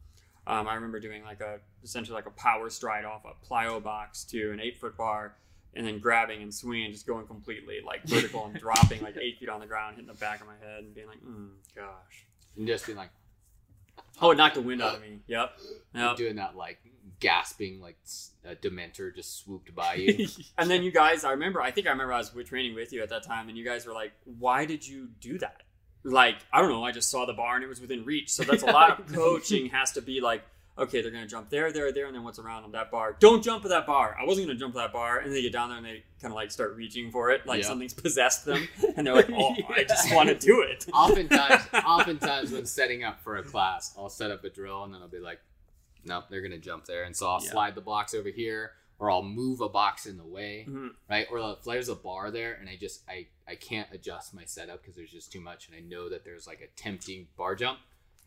Um, 0.46 0.66
I 0.66 0.74
remember 0.74 1.00
doing 1.00 1.22
like 1.22 1.40
a 1.40 1.60
essentially 1.82 2.14
like 2.14 2.26
a 2.26 2.30
power 2.30 2.70
stride 2.70 3.04
off 3.04 3.24
a 3.24 3.46
plyo 3.46 3.82
box 3.82 4.24
to 4.24 4.52
an 4.52 4.60
eight 4.60 4.78
foot 4.78 4.96
bar, 4.96 5.36
and 5.74 5.86
then 5.86 5.98
grabbing 5.98 6.42
and 6.42 6.52
swinging, 6.52 6.92
just 6.92 7.06
going 7.06 7.26
completely 7.26 7.78
like 7.84 8.02
vertical 8.04 8.46
and 8.46 8.54
dropping 8.58 9.02
like 9.02 9.16
eight 9.16 9.38
feet 9.38 9.48
on 9.48 9.60
the 9.60 9.66
ground, 9.66 9.96
hitting 9.96 10.08
the 10.08 10.18
back 10.18 10.40
of 10.40 10.46
my 10.46 10.56
head, 10.66 10.84
and 10.84 10.94
being 10.94 11.06
like, 11.06 11.22
mm, 11.22 11.50
gosh. 11.74 12.26
And 12.56 12.66
just 12.66 12.86
being 12.86 12.98
like 12.98 13.10
Oh, 14.22 14.30
it 14.30 14.36
knocked 14.36 14.54
the 14.54 14.60
wind 14.60 14.82
out 14.82 14.96
of 14.96 15.02
me. 15.02 15.20
Yep. 15.26 15.58
Yep. 15.94 16.16
doing 16.16 16.36
that 16.36 16.56
like 16.56 16.78
gasping 17.20 17.80
like 17.80 17.96
a 18.44 18.54
dementor 18.54 19.14
just 19.14 19.38
swooped 19.38 19.74
by 19.74 19.94
you. 19.94 20.26
and 20.58 20.70
then 20.70 20.82
you 20.82 20.90
guys, 20.90 21.24
I 21.24 21.32
remember, 21.32 21.60
I 21.60 21.70
think 21.70 21.86
I 21.86 21.90
remember 21.90 22.12
I 22.12 22.18
was 22.18 22.34
with- 22.34 22.48
training 22.48 22.74
with 22.74 22.92
you 22.92 23.02
at 23.02 23.08
that 23.10 23.22
time, 23.22 23.48
and 23.48 23.56
you 23.56 23.64
guys 23.64 23.86
were 23.86 23.92
like, 23.92 24.12
"Why 24.24 24.64
did 24.64 24.86
you 24.86 25.08
do 25.20 25.38
that?" 25.38 25.62
Like, 26.02 26.36
I 26.52 26.60
don't 26.60 26.70
know. 26.70 26.82
I 26.82 26.92
just 26.92 27.10
saw 27.10 27.26
the 27.26 27.34
bar 27.34 27.56
and 27.56 27.64
it 27.64 27.68
was 27.68 27.80
within 27.80 28.04
reach. 28.06 28.30
So 28.32 28.42
that's 28.42 28.62
a 28.62 28.66
lot 28.66 28.98
of 28.98 29.06
coaching 29.12 29.68
has 29.68 29.92
to 29.92 30.00
be 30.02 30.20
like, 30.22 30.42
okay, 30.78 31.02
they're 31.02 31.10
gonna 31.10 31.26
jump 31.26 31.50
there, 31.50 31.70
there, 31.72 31.92
there, 31.92 32.06
and 32.06 32.14
then 32.14 32.24
what's 32.24 32.38
around 32.38 32.62
them 32.62 32.72
that 32.72 32.90
bar. 32.90 33.16
Don't 33.20 33.42
jump 33.42 33.64
at 33.64 33.70
that 33.70 33.86
bar. 33.86 34.16
I 34.20 34.24
wasn't 34.24 34.46
gonna 34.46 34.58
jump 34.58 34.74
at 34.76 34.78
that 34.78 34.92
bar, 34.92 35.18
and 35.18 35.26
then 35.26 35.34
they 35.34 35.42
get 35.42 35.52
down 35.52 35.68
there 35.68 35.78
and 35.78 35.86
they 35.86 36.02
kind 36.20 36.32
of 36.32 36.36
like 36.36 36.50
start 36.50 36.74
reaching 36.76 37.10
for 37.10 37.30
it, 37.30 37.46
like 37.46 37.62
Yeah. 37.62 37.68
something's 37.68 37.94
possessed 37.94 38.44
them, 38.44 38.66
and 38.96 39.06
they're 39.06 39.14
like, 39.14 39.30
"Oh, 39.30 39.54
I 39.68 39.84
just 39.84 40.10
want 40.14 40.28
to 40.28 40.34
do 40.34 40.62
it." 40.62 40.86
oftentimes, 40.94 41.62
oftentimes 41.74 42.52
when 42.52 42.66
setting 42.66 43.04
up 43.04 43.20
for 43.22 43.36
a 43.36 43.42
class, 43.42 43.94
I'll 43.98 44.08
set 44.08 44.30
up 44.30 44.44
a 44.44 44.50
drill 44.50 44.84
and 44.84 44.94
then 44.94 45.02
I'll 45.02 45.08
be 45.08 45.18
like, 45.20 45.40
nope, 46.04 46.24
they're 46.30 46.40
gonna 46.42 46.58
jump 46.58 46.86
there, 46.86 47.04
and 47.04 47.14
so 47.14 47.28
I'll 47.28 47.42
Yeah. 47.44 47.50
slide 47.50 47.74
the 47.74 47.80
box 47.82 48.14
over 48.14 48.30
here, 48.30 48.72
or 48.98 49.10
I'll 49.10 49.22
move 49.22 49.60
a 49.60 49.68
box 49.68 50.06
in 50.06 50.16
the 50.18 50.24
way, 50.24 50.66
Mhm. 50.68 50.90
right? 51.08 51.26
Or 51.30 51.38
if 51.52 51.62
there's 51.64 51.88
a 51.88 51.94
bar 51.94 52.30
there 52.30 52.54
and 52.54 52.68
I 52.68 52.76
just 52.76 53.02
I 53.08 53.26
I 53.48 53.54
can't 53.56 53.88
adjust 53.92 54.32
my 54.32 54.44
setup 54.44 54.80
because 54.80 54.94
there's 54.96 55.10
just 55.10 55.30
too 55.32 55.40
much, 55.40 55.66
and 55.68 55.76
I 55.76 55.80
know 55.80 56.08
that 56.08 56.24
there's 56.24 56.46
like 56.46 56.60
a 56.60 56.68
tempting 56.80 57.28
bar 57.36 57.54
jump. 57.54 57.80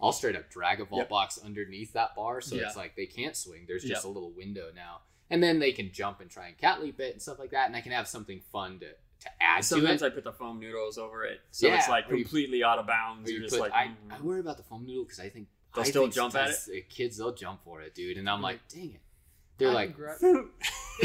I'll 0.03 0.11
straight 0.11 0.35
up 0.35 0.49
drag 0.49 0.81
a 0.81 0.85
vault 0.85 0.99
Yep. 1.03 1.09
box 1.09 1.39
underneath 1.43 1.93
that 1.93 2.13
bar, 2.15 2.41
so 2.41 2.55
Yeah. 2.55 2.67
it's 2.67 2.75
like 2.75 2.95
they 2.95 3.05
can't 3.05 3.35
swing. 3.35 3.65
There's 3.67 3.83
Yeah. 3.85 3.93
just 3.95 4.05
a 4.05 4.09
little 4.09 4.31
window 4.31 4.69
now, 4.75 5.01
and 5.29 5.41
then 5.41 5.59
they 5.59 5.71
can 5.71 5.91
jump 5.93 6.19
and 6.19 6.29
try 6.29 6.47
and 6.47 6.57
cat 6.57 6.81
leap 6.83 6.99
it 6.99 7.13
and 7.13 7.21
stuff 7.21 7.39
like 7.39 7.51
that, 7.51 7.67
and 7.67 7.75
I 7.75 7.81
can 7.81 7.91
have 7.93 8.07
something 8.07 8.41
fun 8.51 8.79
to 8.81 8.87
to 9.21 9.29
add 9.41 9.55
to 9.55 9.59
it. 9.59 9.63
Sometimes 9.63 10.03
I 10.03 10.09
put 10.09 10.25
the 10.25 10.33
foam 10.33 10.59
noodles 10.59 10.97
over 10.97 11.23
it, 11.23 11.39
so 11.51 11.67
Yeah, 11.67 11.77
it's 11.77 11.87
like 11.87 12.11
or 12.11 12.15
you- 12.15 12.25
completely 12.25 12.61
out 12.61 12.77
of 12.77 12.85
bounds. 12.85 13.31
You're 13.31 13.39
you 13.39 13.45
just 13.47 13.55
put, 13.55 13.61
like, 13.61 13.71
I, 13.71 13.87
mm. 13.87 14.11
I 14.11 14.19
worry 14.19 14.41
about 14.41 14.57
the 14.57 14.63
foam 14.63 14.85
noodle 14.85 15.05
because 15.05 15.21
I 15.21 15.29
think 15.29 15.47
They'll 15.73 15.85
I 15.85 15.87
still 15.87 16.01
think 16.03 16.13
jump 16.15 16.35
at 16.35 16.49
sometimes 16.49 16.65
the 16.65 16.81
Kids, 16.81 17.17
they'll 17.17 17.33
jump 17.33 17.63
for 17.63 17.81
it, 17.81 17.95
dude. 17.95 18.17
And 18.17 18.29
I'm 18.29 18.41
like, 18.41 18.67
dang 18.67 18.91
it. 18.95 19.01
They're 19.57 19.69
I 19.69 19.73
like, 19.73 19.95
can 19.95 19.97
grab- 19.97 20.19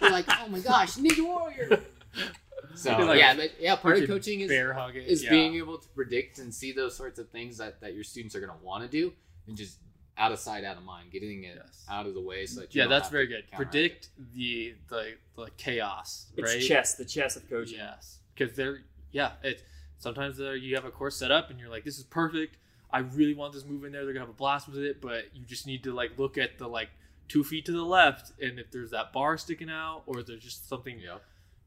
they're 0.00 0.10
like, 0.10 0.26
oh 0.40 0.46
my 0.48 0.60
gosh, 0.60 0.94
Ninja 0.94 1.24
Warrior. 1.26 1.82
So 2.74 2.96
like 2.98 3.18
yeah, 3.18 3.34
but 3.34 3.52
yeah, 3.60 3.76
part 3.76 3.98
of 3.98 4.06
coaching 4.08 4.40
is 4.40 4.48
bear 4.48 4.72
hug 4.72 4.96
it. 4.96 5.06
is 5.06 5.22
yeah. 5.24 5.30
being 5.30 5.54
able 5.56 5.78
to 5.78 5.88
predict 5.88 6.38
and 6.38 6.54
see 6.54 6.72
those 6.72 6.96
sorts 6.96 7.18
of 7.18 7.28
things 7.30 7.58
that, 7.58 7.80
that 7.80 7.94
your 7.94 8.04
students 8.04 8.34
are 8.34 8.40
going 8.40 8.56
to 8.56 8.64
want 8.64 8.82
to 8.84 8.88
do, 8.88 9.12
and 9.46 9.56
just 9.56 9.78
out 10.18 10.32
of 10.32 10.38
sight, 10.38 10.64
out 10.64 10.76
of 10.76 10.82
mind, 10.82 11.10
getting 11.10 11.44
it 11.44 11.56
Yes. 11.56 11.84
out 11.88 12.06
of 12.06 12.14
the 12.14 12.20
way 12.20 12.46
so 12.46 12.60
that 12.60 12.74
you 12.74 12.82
Yeah, 12.82 12.88
that's 12.88 13.08
very 13.08 13.26
good. 13.26 13.44
counteract 13.50 13.72
Predict 13.72 14.08
the 14.34 14.74
the 14.88 15.14
the 15.36 15.48
chaos, 15.56 16.26
it's 16.36 16.66
chess, 16.66 16.94
the 16.94 17.04
chess 17.04 17.36
of 17.36 17.48
coaching. 17.48 17.78
Yes, 17.78 18.18
because 18.34 18.54
they're 18.56 18.80
yeah. 19.10 19.32
It 19.42 19.62
sometimes 19.98 20.38
you 20.38 20.74
have 20.74 20.84
a 20.84 20.90
course 20.90 21.16
set 21.16 21.30
up 21.30 21.50
and 21.50 21.58
you're 21.58 21.70
like, 21.70 21.84
this 21.84 21.98
is 21.98 22.04
perfect. 22.04 22.58
I 22.90 22.98
really 22.98 23.34
want 23.34 23.54
this 23.54 23.64
move 23.64 23.84
in 23.84 23.92
there. 23.92 24.04
They're 24.04 24.12
gonna 24.12 24.26
have 24.26 24.34
a 24.34 24.38
blast 24.38 24.68
with 24.68 24.78
it, 24.78 25.00
but 25.00 25.34
you 25.34 25.44
just 25.46 25.66
need 25.66 25.82
to 25.84 25.94
like 25.94 26.18
look 26.18 26.36
at 26.36 26.58
the 26.58 26.68
like 26.68 26.90
two 27.28 27.42
feet 27.42 27.64
to 27.66 27.72
the 27.72 27.82
left, 27.82 28.32
and 28.40 28.58
if 28.58 28.70
there's 28.70 28.90
that 28.90 29.12
bar 29.12 29.38
sticking 29.38 29.70
out, 29.70 30.02
or 30.06 30.22
there's 30.22 30.42
just 30.42 30.68
something 30.68 30.98
it. 30.98 31.04
Yep. 31.04 31.22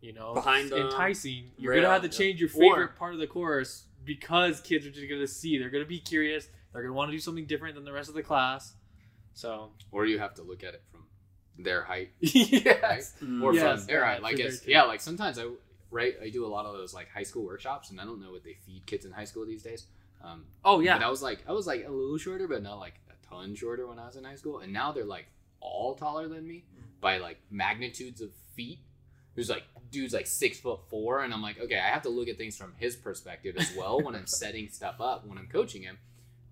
You 0.05 0.13
know 0.13 0.33
Behind 0.33 0.69
them, 0.69 0.79
enticing, 0.87 1.51
you're 1.57 1.71
rail, 1.73 1.81
gonna 1.83 1.93
have 1.93 2.01
to 2.03 2.07
yeah. 2.09 2.17
change 2.17 2.39
your 2.39 2.49
Or- 2.49 2.75
favorite 2.75 2.95
part 2.95 3.13
of 3.13 3.19
the 3.19 3.27
course 3.27 3.85
because 4.03 4.61
kids 4.61 4.85
are 4.85 4.91
just 4.91 5.09
gonna 5.09 5.27
see. 5.27 5.57
They're 5.57 5.69
gonna 5.71 5.85
be 5.85 5.99
curious. 5.99 6.47
They're 6.71 6.81
gonna 6.83 6.93
want 6.93 7.09
to 7.09 7.15
do 7.15 7.19
something 7.19 7.45
different 7.45 7.75
than 7.75 7.85
the 7.85 7.93
rest 7.93 8.09
of 8.09 8.15
the 8.15 8.23
class. 8.23 8.75
So 9.33 9.71
Or 9.91 10.05
you 10.05 10.19
have 10.19 10.33
to 10.35 10.43
look 10.43 10.63
at 10.63 10.73
it 10.75 10.83
from 10.91 11.05
their 11.57 11.83
height 11.83 12.11
yes, 12.19 13.13
Mm. 13.21 13.41
or 13.43 13.53
Yes, 13.53 13.79
from 13.79 13.87
their 13.87 14.05
height. 14.05 14.21
Like 14.21 14.39
it's 14.39 14.65
yeah, 14.67 14.83
like 14.83 15.01
sometimes 15.01 15.39
I 15.39 15.45
right 15.91 16.15
I 16.21 16.29
do 16.29 16.45
a 16.45 16.51
lot 16.55 16.65
of 16.65 16.73
those 16.73 16.93
like 16.93 17.09
high 17.09 17.23
school 17.23 17.43
workshops, 17.45 17.89
and 17.89 17.99
I 17.99 18.05
don't 18.05 18.21
know 18.21 18.31
what 18.31 18.43
they 18.43 18.53
feed 18.65 18.85
kids 18.85 19.05
in 19.05 19.11
high 19.11 19.25
school 19.25 19.45
these 19.45 19.63
days. 19.63 19.87
Um, 20.23 20.45
Oh 20.63 20.79
yeah. 20.81 20.97
But 20.97 21.05
I 21.05 21.09
was 21.09 21.21
like, 21.21 21.43
I 21.47 21.51
was 21.51 21.67
like 21.67 21.85
a 21.87 21.91
little 21.91 22.17
shorter, 22.17 22.47
but 22.47 22.61
not 22.63 22.79
like 22.79 22.95
a 23.09 23.25
ton 23.27 23.55
shorter 23.55 23.87
when 23.87 23.99
I 23.99 24.05
was 24.05 24.15
in 24.15 24.23
high 24.23 24.35
school. 24.35 24.59
And 24.59 24.71
now 24.73 24.91
they're 24.91 25.05
like 25.05 25.27
all 25.59 25.95
taller 25.95 26.27
than 26.27 26.47
me 26.47 26.65
by 27.01 27.17
like 27.17 27.37
magnitudes 27.49 28.21
of 28.21 28.29
feet. 28.55 28.79
Who's 29.35 29.49
like 29.49 29.63
dude's 29.91 30.13
like 30.13 30.27
six 30.27 30.59
foot 30.59 30.79
four, 30.89 31.23
and 31.23 31.33
I'm 31.33 31.41
like, 31.41 31.59
okay, 31.59 31.77
I 31.77 31.87
have 31.89 32.03
to 32.03 32.09
look 32.09 32.27
at 32.27 32.37
things 32.37 32.57
from 32.57 32.73
his 32.77 32.95
perspective 32.95 33.55
as 33.57 33.73
well 33.77 34.01
when 34.01 34.15
I'm 34.15 34.27
setting 34.27 34.69
stuff 34.69 34.99
up 34.99 35.25
when 35.25 35.37
I'm 35.37 35.47
coaching 35.47 35.83
him, 35.83 35.97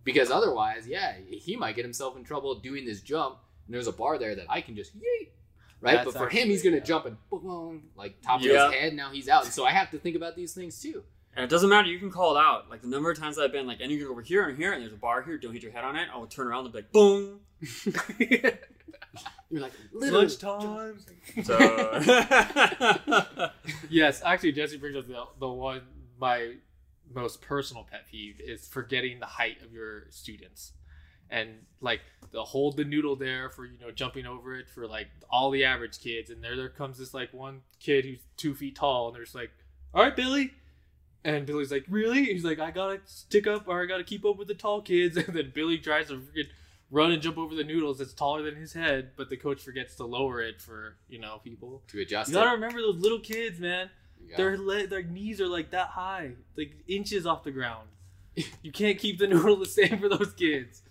because 0.03 0.30
otherwise, 0.31 0.88
yeah, 0.88 1.15
he 1.30 1.55
might 1.55 1.76
get 1.76 1.85
himself 1.85 2.18
in 2.18 2.23
trouble 2.23 2.55
doing 2.55 2.85
this 2.85 3.01
jump. 3.01 3.38
And 3.65 3.73
there's 3.73 3.88
a 3.88 3.93
bar 3.93 4.18
there 4.18 4.35
that 4.35 4.47
I 4.49 4.60
can 4.60 4.76
just 4.76 4.93
yeet, 4.97 5.30
right? 5.80 5.93
That's 5.95 6.05
but 6.11 6.15
for 6.18 6.30
him, 6.30 6.49
he's 6.49 6.61
gonna 6.64 6.77
yeah. 6.77 6.84
jump 6.84 7.05
and 7.05 7.18
boom, 7.30 7.84
like 7.95 8.22
top 8.22 8.41
Yeah. 8.41 8.65
of 8.65 8.73
his 8.73 8.81
head. 8.81 8.93
Now 8.93 9.11
he's 9.11 9.30
out, 9.30 9.45
and 9.45 9.53
so 9.53 9.65
I 9.65 9.72
have 9.72 9.91
to 9.91 9.97
think 9.97 10.15
about 10.18 10.35
these 10.35 10.53
things 10.53 10.81
too. 10.81 11.03
And 11.35 11.43
it 11.43 11.49
doesn't 11.49 11.69
matter. 11.69 11.88
You 11.88 11.97
can 11.97 12.11
call 12.11 12.35
it 12.35 12.39
out. 12.39 12.69
Like 12.69 12.81
the 12.81 12.88
number 12.88 13.10
of 13.10 13.18
times 13.18 13.39
I've 13.39 13.51
been 13.51 13.65
like, 13.65 13.80
and 13.81 13.89
you 13.91 13.97
can 13.97 14.07
go 14.07 14.11
over 14.11 14.22
here 14.22 14.47
and 14.49 14.57
here, 14.57 14.73
and 14.73 14.81
there's 14.84 14.93
a 14.93 14.97
bar 14.97 15.23
here. 15.23 15.38
Don't 15.38 15.53
hit 15.53 15.64
your 15.64 15.72
head 15.72 15.84
on 15.84 15.95
it. 15.95 16.07
I'll 16.14 16.27
turn 16.27 16.47
around 16.47 16.65
and 16.65 16.73
be 16.73 16.80
like, 16.80 16.91
boom. 16.91 17.39
You're 19.49 19.61
like 19.61 19.73
literally 19.91 20.27
Lunchtime. 20.27 20.99
So 21.44 21.57
Yes, 23.90 24.22
actually, 24.23 24.53
Jesse 24.53 24.77
brings 24.77 24.95
up 24.98 25.07
the, 25.07 25.23
the 25.40 25.48
one 25.49 25.81
my 26.19 26.56
most 27.14 27.41
personal 27.41 27.85
pet 27.90 28.07
peeve 28.10 28.40
is 28.40 28.68
forgetting 28.68 29.19
the 29.19 29.26
height 29.26 29.57
of 29.64 29.72
your 29.72 30.10
students, 30.10 30.72
and 31.30 31.49
like 31.81 32.02
the 32.31 32.44
hold 32.44 32.77
the 32.77 32.85
noodle 32.85 33.15
there 33.15 33.49
for 33.49 33.65
you 33.65 33.77
know 33.80 33.91
jumping 33.91 34.26
over 34.26 34.56
it 34.56 34.68
for 34.68 34.88
like 34.88 35.07
all 35.30 35.52
the 35.52 35.64
average 35.64 35.99
kids, 35.99 36.30
and 36.30 36.44
there 36.44 36.56
there 36.56 36.69
comes 36.69 36.98
this 36.98 37.14
like 37.14 37.34
one 37.34 37.61
kid 37.80 38.06
who's 38.06 38.19
two 38.38 38.56
feet 38.56 38.76
tall, 38.76 39.07
and 39.10 39.15
there's 39.15 39.35
like, 39.35 39.52
all 39.94 40.03
right, 40.03 40.15
Billy. 40.15 40.53
And 41.26 41.45
Billy's 41.45 41.72
like, 41.72 41.85
really? 41.88 42.26
He's 42.26 42.44
like, 42.44 42.60
I 42.60 42.72
gotta 42.72 42.99
stick 43.06 43.48
up 43.48 43.68
or 43.68 43.81
I 43.81 43.85
gotta 43.85 44.03
keep 44.03 44.26
up 44.26 44.38
with 44.38 44.49
the 44.49 44.56
tall 44.56 44.81
kids. 44.81 45.15
And 45.27 45.34
then 45.34 45.52
Billy 45.56 45.77
tries 45.77 46.07
to 46.07 46.15
freaking 46.15 46.49
run 46.94 47.11
and 47.11 47.22
jump 47.22 47.38
over 47.38 47.56
the 47.56 47.64
noodles 47.64 47.98
that's 47.98 48.14
taller 48.14 48.41
than 48.44 48.56
his 48.56 48.72
head, 48.74 49.11
but 49.18 49.30
the 49.30 49.38
coach 49.38 49.61
forgets 49.61 49.95
to 49.95 50.06
lower 50.06 50.41
it 50.41 50.61
for, 50.61 50.95
you 51.10 51.20
know, 51.20 51.40
people. 51.44 51.82
to 51.88 51.99
adjust. 52.02 52.30
You 52.30 52.36
gotta 52.36 52.52
remember 52.52 52.80
those 52.82 52.98
little 52.98 53.20
kids, 53.20 53.60
man. 53.60 53.90
Their 54.38 54.57
le- 54.57 54.88
their 54.88 55.03
knees 55.03 55.41
are 55.41 55.48
like 55.48 55.72
that 55.72 55.88
high, 55.90 56.32
like 56.56 56.72
inches 56.88 57.26
off 57.26 57.44
the 57.44 57.52
ground. 57.52 57.90
You 58.64 58.72
can't 58.72 58.98
keep 58.98 59.20
the 59.20 59.28
noodle 59.34 59.57
the 59.57 59.65
same 59.65 59.99
for 59.99 60.07
those 60.10 60.34
kids 60.34 60.82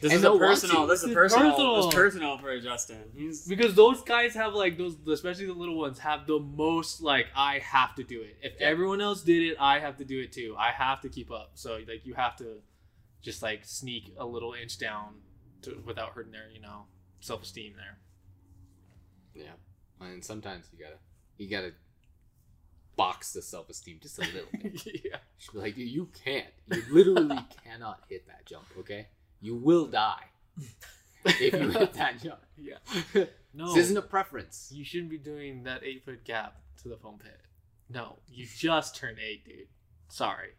this 0.00 0.12
And 0.12 0.18
is 0.18 0.24
a 0.24 0.36
personal. 0.38 0.82
to. 0.82 0.86
This 0.88 0.98
is 1.00 1.04
It's 1.06 1.14
personal. 1.14 1.50
personal. 1.52 1.76
This 1.76 1.86
is 1.86 1.94
personal 1.94 2.38
for 2.38 2.60
Justin. 2.60 3.02
He's 3.16 3.46
because 3.46 3.74
those 3.74 4.02
guys 4.02 4.34
have 4.34 4.52
like 4.52 4.76
those, 4.76 4.96
especially 5.08 5.46
the 5.46 5.52
little 5.54 5.78
ones, 5.78 5.98
have 6.00 6.26
the 6.26 6.38
most 6.38 7.00
like 7.00 7.26
I 7.34 7.58
have 7.60 7.94
to 7.96 8.02
do 8.04 8.20
it. 8.20 8.36
If 8.42 8.54
Yeah. 8.60 8.66
everyone 8.66 9.00
else 9.00 9.22
did 9.22 9.42
it, 9.42 9.56
I 9.58 9.78
have 9.78 9.96
to 9.98 10.04
do 10.04 10.20
it 10.20 10.32
too. 10.32 10.54
I 10.58 10.72
have 10.72 11.00
to 11.02 11.08
keep 11.08 11.30
up. 11.30 11.52
So 11.54 11.78
like 11.88 12.04
you 12.04 12.12
have 12.14 12.36
to 12.36 12.58
just 13.24 13.42
like 13.42 13.64
sneak 13.64 14.14
a 14.18 14.26
little 14.26 14.54
inch 14.54 14.78
down 14.78 15.14
to, 15.62 15.82
without 15.84 16.10
hurting 16.10 16.32
their 16.32 16.50
you 16.52 16.60
know 16.60 16.84
self 17.20 17.42
esteem 17.42 17.74
there. 17.76 17.98
Yeah, 19.34 20.06
and 20.06 20.22
sometimes 20.22 20.68
you 20.72 20.78
gotta 20.78 20.98
you 21.38 21.48
gotta 21.48 21.72
box 22.96 23.32
the 23.32 23.42
self 23.42 23.68
esteem 23.70 23.98
just 24.00 24.18
a 24.18 24.22
little 24.22 24.48
bit. 24.62 24.80
yeah. 25.04 25.16
Just 25.38 25.52
be 25.52 25.58
like, 25.58 25.76
you 25.76 26.08
can't. 26.24 26.46
You 26.70 26.82
literally 26.90 27.38
cannot 27.64 28.00
hit 28.08 28.26
that 28.28 28.46
jump. 28.46 28.66
Okay, 28.78 29.08
you 29.40 29.56
will 29.56 29.86
die 29.86 30.26
if 31.24 31.52
you 31.54 31.70
hit 31.70 31.92
that 31.94 32.22
jump. 32.22 32.40
Yeah. 32.56 33.24
No. 33.54 33.68
This 33.68 33.84
isn't 33.84 33.96
a 33.96 34.02
preference. 34.02 34.70
you 34.72 34.84
shouldn't 34.84 35.10
be 35.10 35.18
doing 35.18 35.62
that 35.64 35.82
eight 35.84 36.04
foot 36.04 36.24
gap 36.24 36.56
to 36.82 36.88
the 36.88 36.96
foam 36.96 37.18
pit. 37.18 37.40
No, 37.88 38.18
you 38.28 38.46
just 38.46 38.96
turned 38.96 39.18
eight, 39.18 39.44
dude. 39.44 39.68
Sorry. 40.08 40.50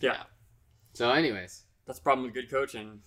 Yeah. 0.00 0.24
So, 0.94 1.10
anyways, 1.10 1.62
That's 1.90 1.98
the 1.98 2.04
problem 2.04 2.24
with 2.26 2.34
good 2.34 2.48
coaching. 2.48 3.00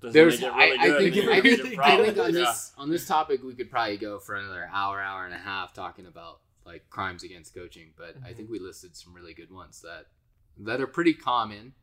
Doesn't 0.00 0.14
there's 0.14 0.40
make 0.40 0.48
it 0.48 0.54
I, 0.54 0.64
really 0.64 0.78
I 0.78 0.98
think 0.98 1.16
it 1.16 1.28
I 1.28 1.40
think, 1.42 1.60
it 1.60 1.78
a 1.78 1.84
I 1.84 1.96
think 2.02 2.18
on 2.18 2.34
Yeah. 2.34 2.40
this 2.40 2.72
on 2.78 2.88
this 2.90 3.06
topic 3.06 3.42
we 3.42 3.54
could 3.54 3.70
probably 3.70 3.98
go 3.98 4.18
for 4.18 4.36
another 4.36 4.70
hour, 4.72 4.98
hour 5.02 5.26
and 5.26 5.34
a 5.34 5.38
half 5.38 5.74
talking 5.74 6.06
about 6.06 6.40
like 6.64 6.88
crimes 6.88 7.24
against 7.24 7.54
coaching. 7.54 7.92
But 7.94 8.16
I 8.24 8.32
Mhm. 8.32 8.36
think 8.36 8.50
we 8.50 8.58
listed 8.58 8.96
some 8.96 9.12
really 9.12 9.34
good 9.34 9.50
ones 9.50 9.82
that 9.82 10.06
that 10.56 10.80
are 10.80 10.86
pretty 10.86 11.12
common 11.12 11.74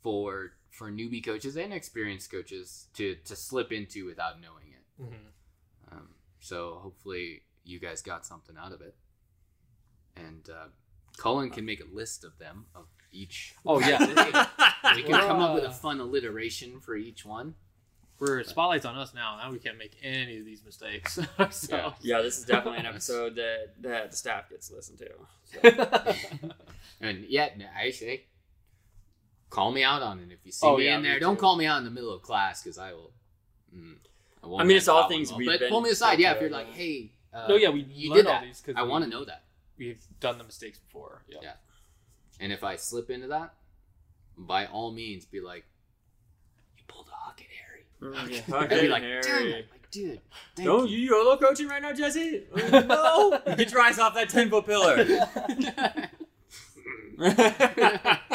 for 0.00 0.52
for 0.70 0.92
newbie 0.92 1.24
coaches 1.24 1.56
and 1.56 1.72
experienced 1.72 2.30
coaches 2.30 2.86
to 2.94 3.16
to 3.16 3.34
slip 3.34 3.72
into 3.72 4.06
without 4.06 4.40
knowing 4.40 4.72
it. 4.72 5.02
Mm-hmm. 5.02 5.96
Um, 5.96 6.14
so 6.38 6.78
hopefully 6.84 7.42
you 7.64 7.80
guys 7.80 8.00
got 8.00 8.24
something 8.24 8.56
out 8.56 8.70
of 8.70 8.80
it. 8.80 8.94
And 10.14 10.48
uh, 10.48 10.68
Colin 11.16 11.50
can 11.50 11.64
make 11.64 11.80
a 11.80 11.92
list 11.92 12.22
of 12.22 12.38
them 12.38 12.66
of 12.76 12.86
each. 13.12 13.54
Oh, 13.66 13.80
yeah. 13.80 13.98
we 14.96 15.02
can 15.02 15.12
come 15.12 15.40
up 15.40 15.54
with 15.54 15.64
a 15.64 15.70
fun 15.70 16.00
alliteration 16.00 16.80
for 16.80 16.96
each 16.96 17.24
one. 17.24 17.54
We're 18.18 18.42
spotlights 18.44 18.84
on 18.84 18.96
us 18.96 19.14
now. 19.14 19.38
Now 19.42 19.50
we 19.50 19.58
can't 19.58 19.78
make 19.78 19.96
any 20.02 20.38
of 20.38 20.44
these 20.44 20.62
mistakes. 20.62 21.18
so. 21.50 21.76
Yeah. 21.76 21.92
Yeah, 22.00 22.22
this 22.22 22.38
is 22.38 22.44
definitely 22.44 22.80
an 22.80 22.86
episode 22.86 23.34
that, 23.36 23.70
that 23.80 24.10
the 24.10 24.16
staff 24.16 24.50
gets 24.50 24.68
to 24.68 24.74
listen 24.74 24.96
to. 24.98 25.08
So. 25.44 26.50
And 27.00 27.24
yet, 27.24 27.58
I 27.78 27.90
say, 27.92 28.26
call 29.48 29.72
me 29.72 29.82
out 29.82 30.02
on 30.02 30.18
it 30.18 30.30
if 30.30 30.44
you 30.44 30.52
see 30.52 30.66
Oh, 30.66 30.76
me 30.76 30.84
yeah, 30.84 30.96
in 30.96 31.02
me 31.02 31.08
there. 31.08 31.18
Don't 31.18 31.38
call 31.38 31.56
me 31.56 31.64
out 31.64 31.78
in 31.78 31.84
the 31.84 31.90
middle 31.90 32.12
of 32.12 32.20
class 32.20 32.62
because 32.62 32.76
I 32.76 32.92
will. 32.92 33.12
Mm, 33.74 33.94
I, 34.42 34.46
won't 34.46 34.60
I 34.60 34.64
mean, 34.66 34.76
it's 34.76 34.86
all 34.88 35.08
things 35.08 35.32
we've 35.32 35.46
But 35.46 35.60
been 35.60 35.70
pull 35.70 35.80
me 35.80 35.90
aside, 35.90 36.18
yeah. 36.18 36.32
If 36.32 36.42
you're 36.42 36.50
like, 36.50 36.70
hey, 36.72 37.12
uh, 37.32 37.46
no, 37.48 37.56
yeah, 37.56 37.70
we 37.70 37.86
you 37.90 38.12
did 38.12 38.26
all 38.26 38.34
that. 38.34 38.42
these 38.42 38.60
because 38.60 38.78
I 38.78 38.82
want 38.82 39.04
to 39.04 39.10
know 39.10 39.24
that. 39.24 39.44
We've 39.78 40.04
done 40.20 40.36
the 40.36 40.44
mistakes 40.44 40.78
before. 40.78 41.22
Yeah. 41.26 41.38
Yeah. 41.42 41.52
And 42.40 42.52
if 42.52 42.64
I 42.64 42.74
slip 42.76 43.10
into 43.10 43.28
that, 43.28 43.54
by 44.36 44.66
all 44.66 44.90
means, 44.92 45.24
be 45.26 45.40
like, 45.40 45.64
you 46.76 46.82
pulled 46.88 47.06
a 47.08 47.10
Huckett, 47.14 47.46
Harry. 47.60 47.84
Mm, 48.14 48.54
I'd 48.54 48.64
okay, 48.72 48.80
be 48.82 48.88
like, 48.88 49.02
Harry. 49.02 49.20
damn 49.22 49.46
it, 49.48 49.66
like, 49.70 49.90
dude. 49.90 50.20
Thank 50.56 50.66
Don't 50.66 50.88
you 50.88 50.98
YOLO 50.98 51.36
coaching 51.36 51.68
right 51.68 51.82
now, 51.82 51.92
Jesse? 51.92 52.44
no! 52.72 53.38
Get 53.56 53.70
your 53.70 53.80
eyes 53.82 53.98
off 53.98 54.14
that 54.14 54.30
10 54.30 54.48
foot 54.50 54.64
pillar. 54.66 55.06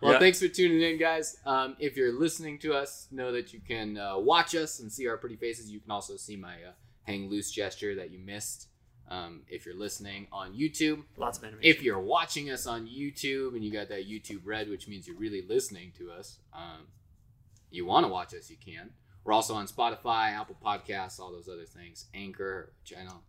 Well, 0.00 0.14
Yeah. 0.14 0.18
thanks 0.18 0.40
for 0.40 0.48
tuning 0.48 0.82
in, 0.82 0.98
guys. 0.98 1.36
Um, 1.46 1.76
if 1.78 1.96
you're 1.96 2.18
listening 2.18 2.58
to 2.60 2.74
us, 2.74 3.06
know 3.12 3.30
that 3.30 3.52
you 3.52 3.60
can 3.60 3.96
uh, 3.96 4.18
watch 4.18 4.52
us 4.56 4.80
and 4.80 4.90
see 4.90 5.06
our 5.06 5.16
pretty 5.16 5.36
faces. 5.36 5.70
You 5.70 5.78
can 5.78 5.92
also 5.92 6.16
see 6.16 6.34
my 6.34 6.54
uh, 6.54 6.72
hang 7.04 7.30
loose 7.30 7.52
gesture 7.52 7.94
that 7.94 8.10
you 8.10 8.18
missed. 8.18 8.66
Um, 9.12 9.42
if 9.48 9.66
you're 9.66 9.76
listening 9.76 10.26
on 10.32 10.54
YouTube, 10.54 11.02
Lots 11.18 11.36
of 11.38 11.44
animation. 11.44 11.68
if 11.70 11.82
you're 11.82 12.00
watching 12.00 12.50
us 12.50 12.66
on 12.66 12.86
YouTube 12.86 13.54
and 13.54 13.62
you 13.62 13.70
got 13.70 13.88
that 13.90 14.08
YouTube 14.08 14.40
red, 14.44 14.70
which 14.70 14.88
means 14.88 15.06
you're 15.06 15.16
really 15.18 15.42
listening 15.42 15.92
to 15.98 16.10
us, 16.10 16.38
um, 16.54 16.86
you 17.70 17.84
want 17.84 18.06
to 18.06 18.08
watch 18.12 18.32
us, 18.34 18.48
you 18.50 18.56
can. 18.56 18.90
We're 19.24 19.34
also 19.34 19.54
on 19.54 19.66
Spotify, 19.66 20.32
Apple 20.32 20.56
Podcasts, 20.64 21.20
all 21.20 21.30
those 21.30 21.46
other 21.48 21.66
things. 21.66 22.06
Anchor, 22.14 22.72
which 22.80 22.98
I 22.98 23.02
don't 23.04 23.20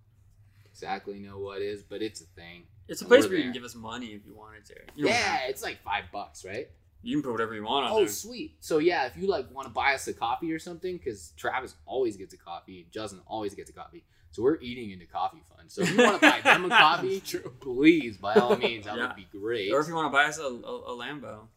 exactly 0.66 1.20
know 1.20 1.38
what 1.40 1.62
is, 1.62 1.84
but 1.84 2.02
it's 2.02 2.22
a 2.22 2.26
thing. 2.28 2.64
it's 2.88 3.02
a 3.02 3.06
place 3.06 3.28
where 3.28 3.38
you 3.38 3.44
can 3.44 3.52
give 3.54 3.64
us 3.64 3.76
money 3.76 4.08
if 4.08 4.26
you 4.26 4.34
wanted 4.36 4.66
to. 4.66 4.76
You 4.96 5.08
Yeah, 5.10 5.40
it's 5.48 5.64
like 5.64 5.82
five 5.84 6.06
bucks, 6.14 6.46
right? 6.46 6.70
You 7.02 7.18
can 7.18 7.24
put 7.24 7.32
whatever 7.34 7.54
you 7.54 7.64
want 7.64 7.86
on 7.88 7.92
Oh, 7.92 8.00
there. 8.00 8.08
sweet. 8.08 8.56
So 8.62 8.78
yeah, 8.78 9.06
if 9.06 9.18
you 9.18 9.28
like 9.28 9.54
want 9.54 9.68
to 9.68 9.74
buy 9.74 9.94
us 9.94 10.08
a 10.08 10.14
coffee 10.14 10.52
or 10.54 10.60
something, 10.60 10.98
because 10.98 11.34
Travis 11.36 11.76
always 11.86 12.16
gets 12.16 12.34
a 12.34 12.38
coffee, 12.38 12.88
Justin 12.92 13.20
always 13.28 13.54
gets 13.54 13.70
a 13.70 13.74
coffee. 13.74 14.04
So 14.34 14.42
we're 14.42 14.60
eating 14.62 14.90
into 14.90 15.06
coffee 15.06 15.44
fund. 15.56 15.72
So 15.72 15.84
if 15.84 15.92
you 15.92 15.98
want 16.04 16.20
to 16.20 16.28
buy 16.28 16.42
them 16.44 16.66
a 16.66 16.70
coffee, 16.78 17.22
please, 17.62 18.18
by 18.18 18.34
all 18.34 18.58
means, 18.58 18.86
that 18.86 18.98
Yeah. 18.98 19.06
would 19.08 19.16
be 19.16 19.28
great. 19.32 19.72
Or 19.72 19.80
if 19.80 19.88
you 19.88 19.94
want 19.94 20.08
to 20.08 20.10
buy 20.12 20.26
us 20.26 20.40
a, 20.40 20.44
a, 20.44 20.48
a 20.48 20.98
Lambo. 20.98 21.48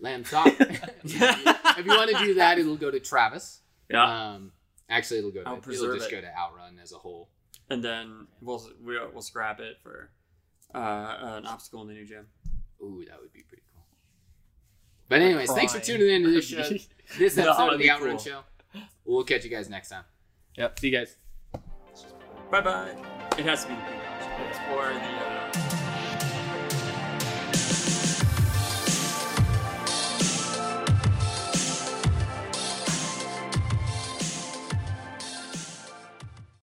Lamb 0.00 0.24
chop. 0.24 0.46
if 0.58 1.14
you 1.86 1.86
want 1.96 2.10
to 2.10 2.18
do 2.24 2.34
that, 2.34 2.58
it'll 2.58 2.76
go 2.76 2.90
to 2.90 2.98
Travis. 2.98 3.60
Yeah. 3.88 4.32
Um, 4.32 4.50
actually, 4.90 5.18
it'll 5.20 5.30
go. 5.30 5.44
To, 5.44 5.48
I'll 5.48 5.56
it'll 5.58 5.94
just 5.94 6.08
it. 6.08 6.10
go 6.10 6.20
to 6.20 6.26
Outrun 6.36 6.78
as 6.82 6.90
a 6.92 6.96
whole. 6.96 7.28
and 7.70 7.82
then 7.84 8.26
we'll, 8.40 8.68
we'll, 8.82 9.10
we'll 9.12 9.22
scrap 9.22 9.60
it 9.60 9.76
for 9.80 10.10
uh, 10.74 11.16
an 11.38 11.46
obstacle 11.46 11.82
in 11.82 11.88
the 11.88 11.94
new 11.94 12.04
gym. 12.04 12.26
Ooh, 12.82 13.04
that 13.08 13.20
would 13.20 13.32
be 13.32 13.42
pretty 13.48 13.62
cool. 13.72 13.84
But 15.08 15.22
anyways, 15.22 15.52
thanks 15.52 15.72
for 15.72 15.80
tuning 15.80 16.08
in 16.10 16.22
to 16.24 16.30
this 16.32 16.46
show. 16.48 16.62
This 17.18 17.36
No, 17.36 17.50
episode 17.50 17.74
of 17.74 17.78
the 17.78 17.90
Outrun 17.90 18.16
cool. 18.16 18.18
Show. 18.18 18.40
We'll 19.04 19.22
catch 19.24 19.44
you 19.44 19.50
guys 19.50 19.68
next 19.70 19.90
time. 19.90 20.04
Yep. 20.56 20.80
See 20.80 20.88
you 20.88 20.98
guys. 20.98 21.16
Bye 22.50 22.60
bye. 22.60 22.90
It 23.38 23.44
has 23.46 23.62
to 23.64 23.68
be 23.68 23.74
the 23.74 23.80
pink 23.82 24.02
option. 24.08 24.62
Or 24.72 24.92
the. 24.92 25.60
Uh, 25.70 25.73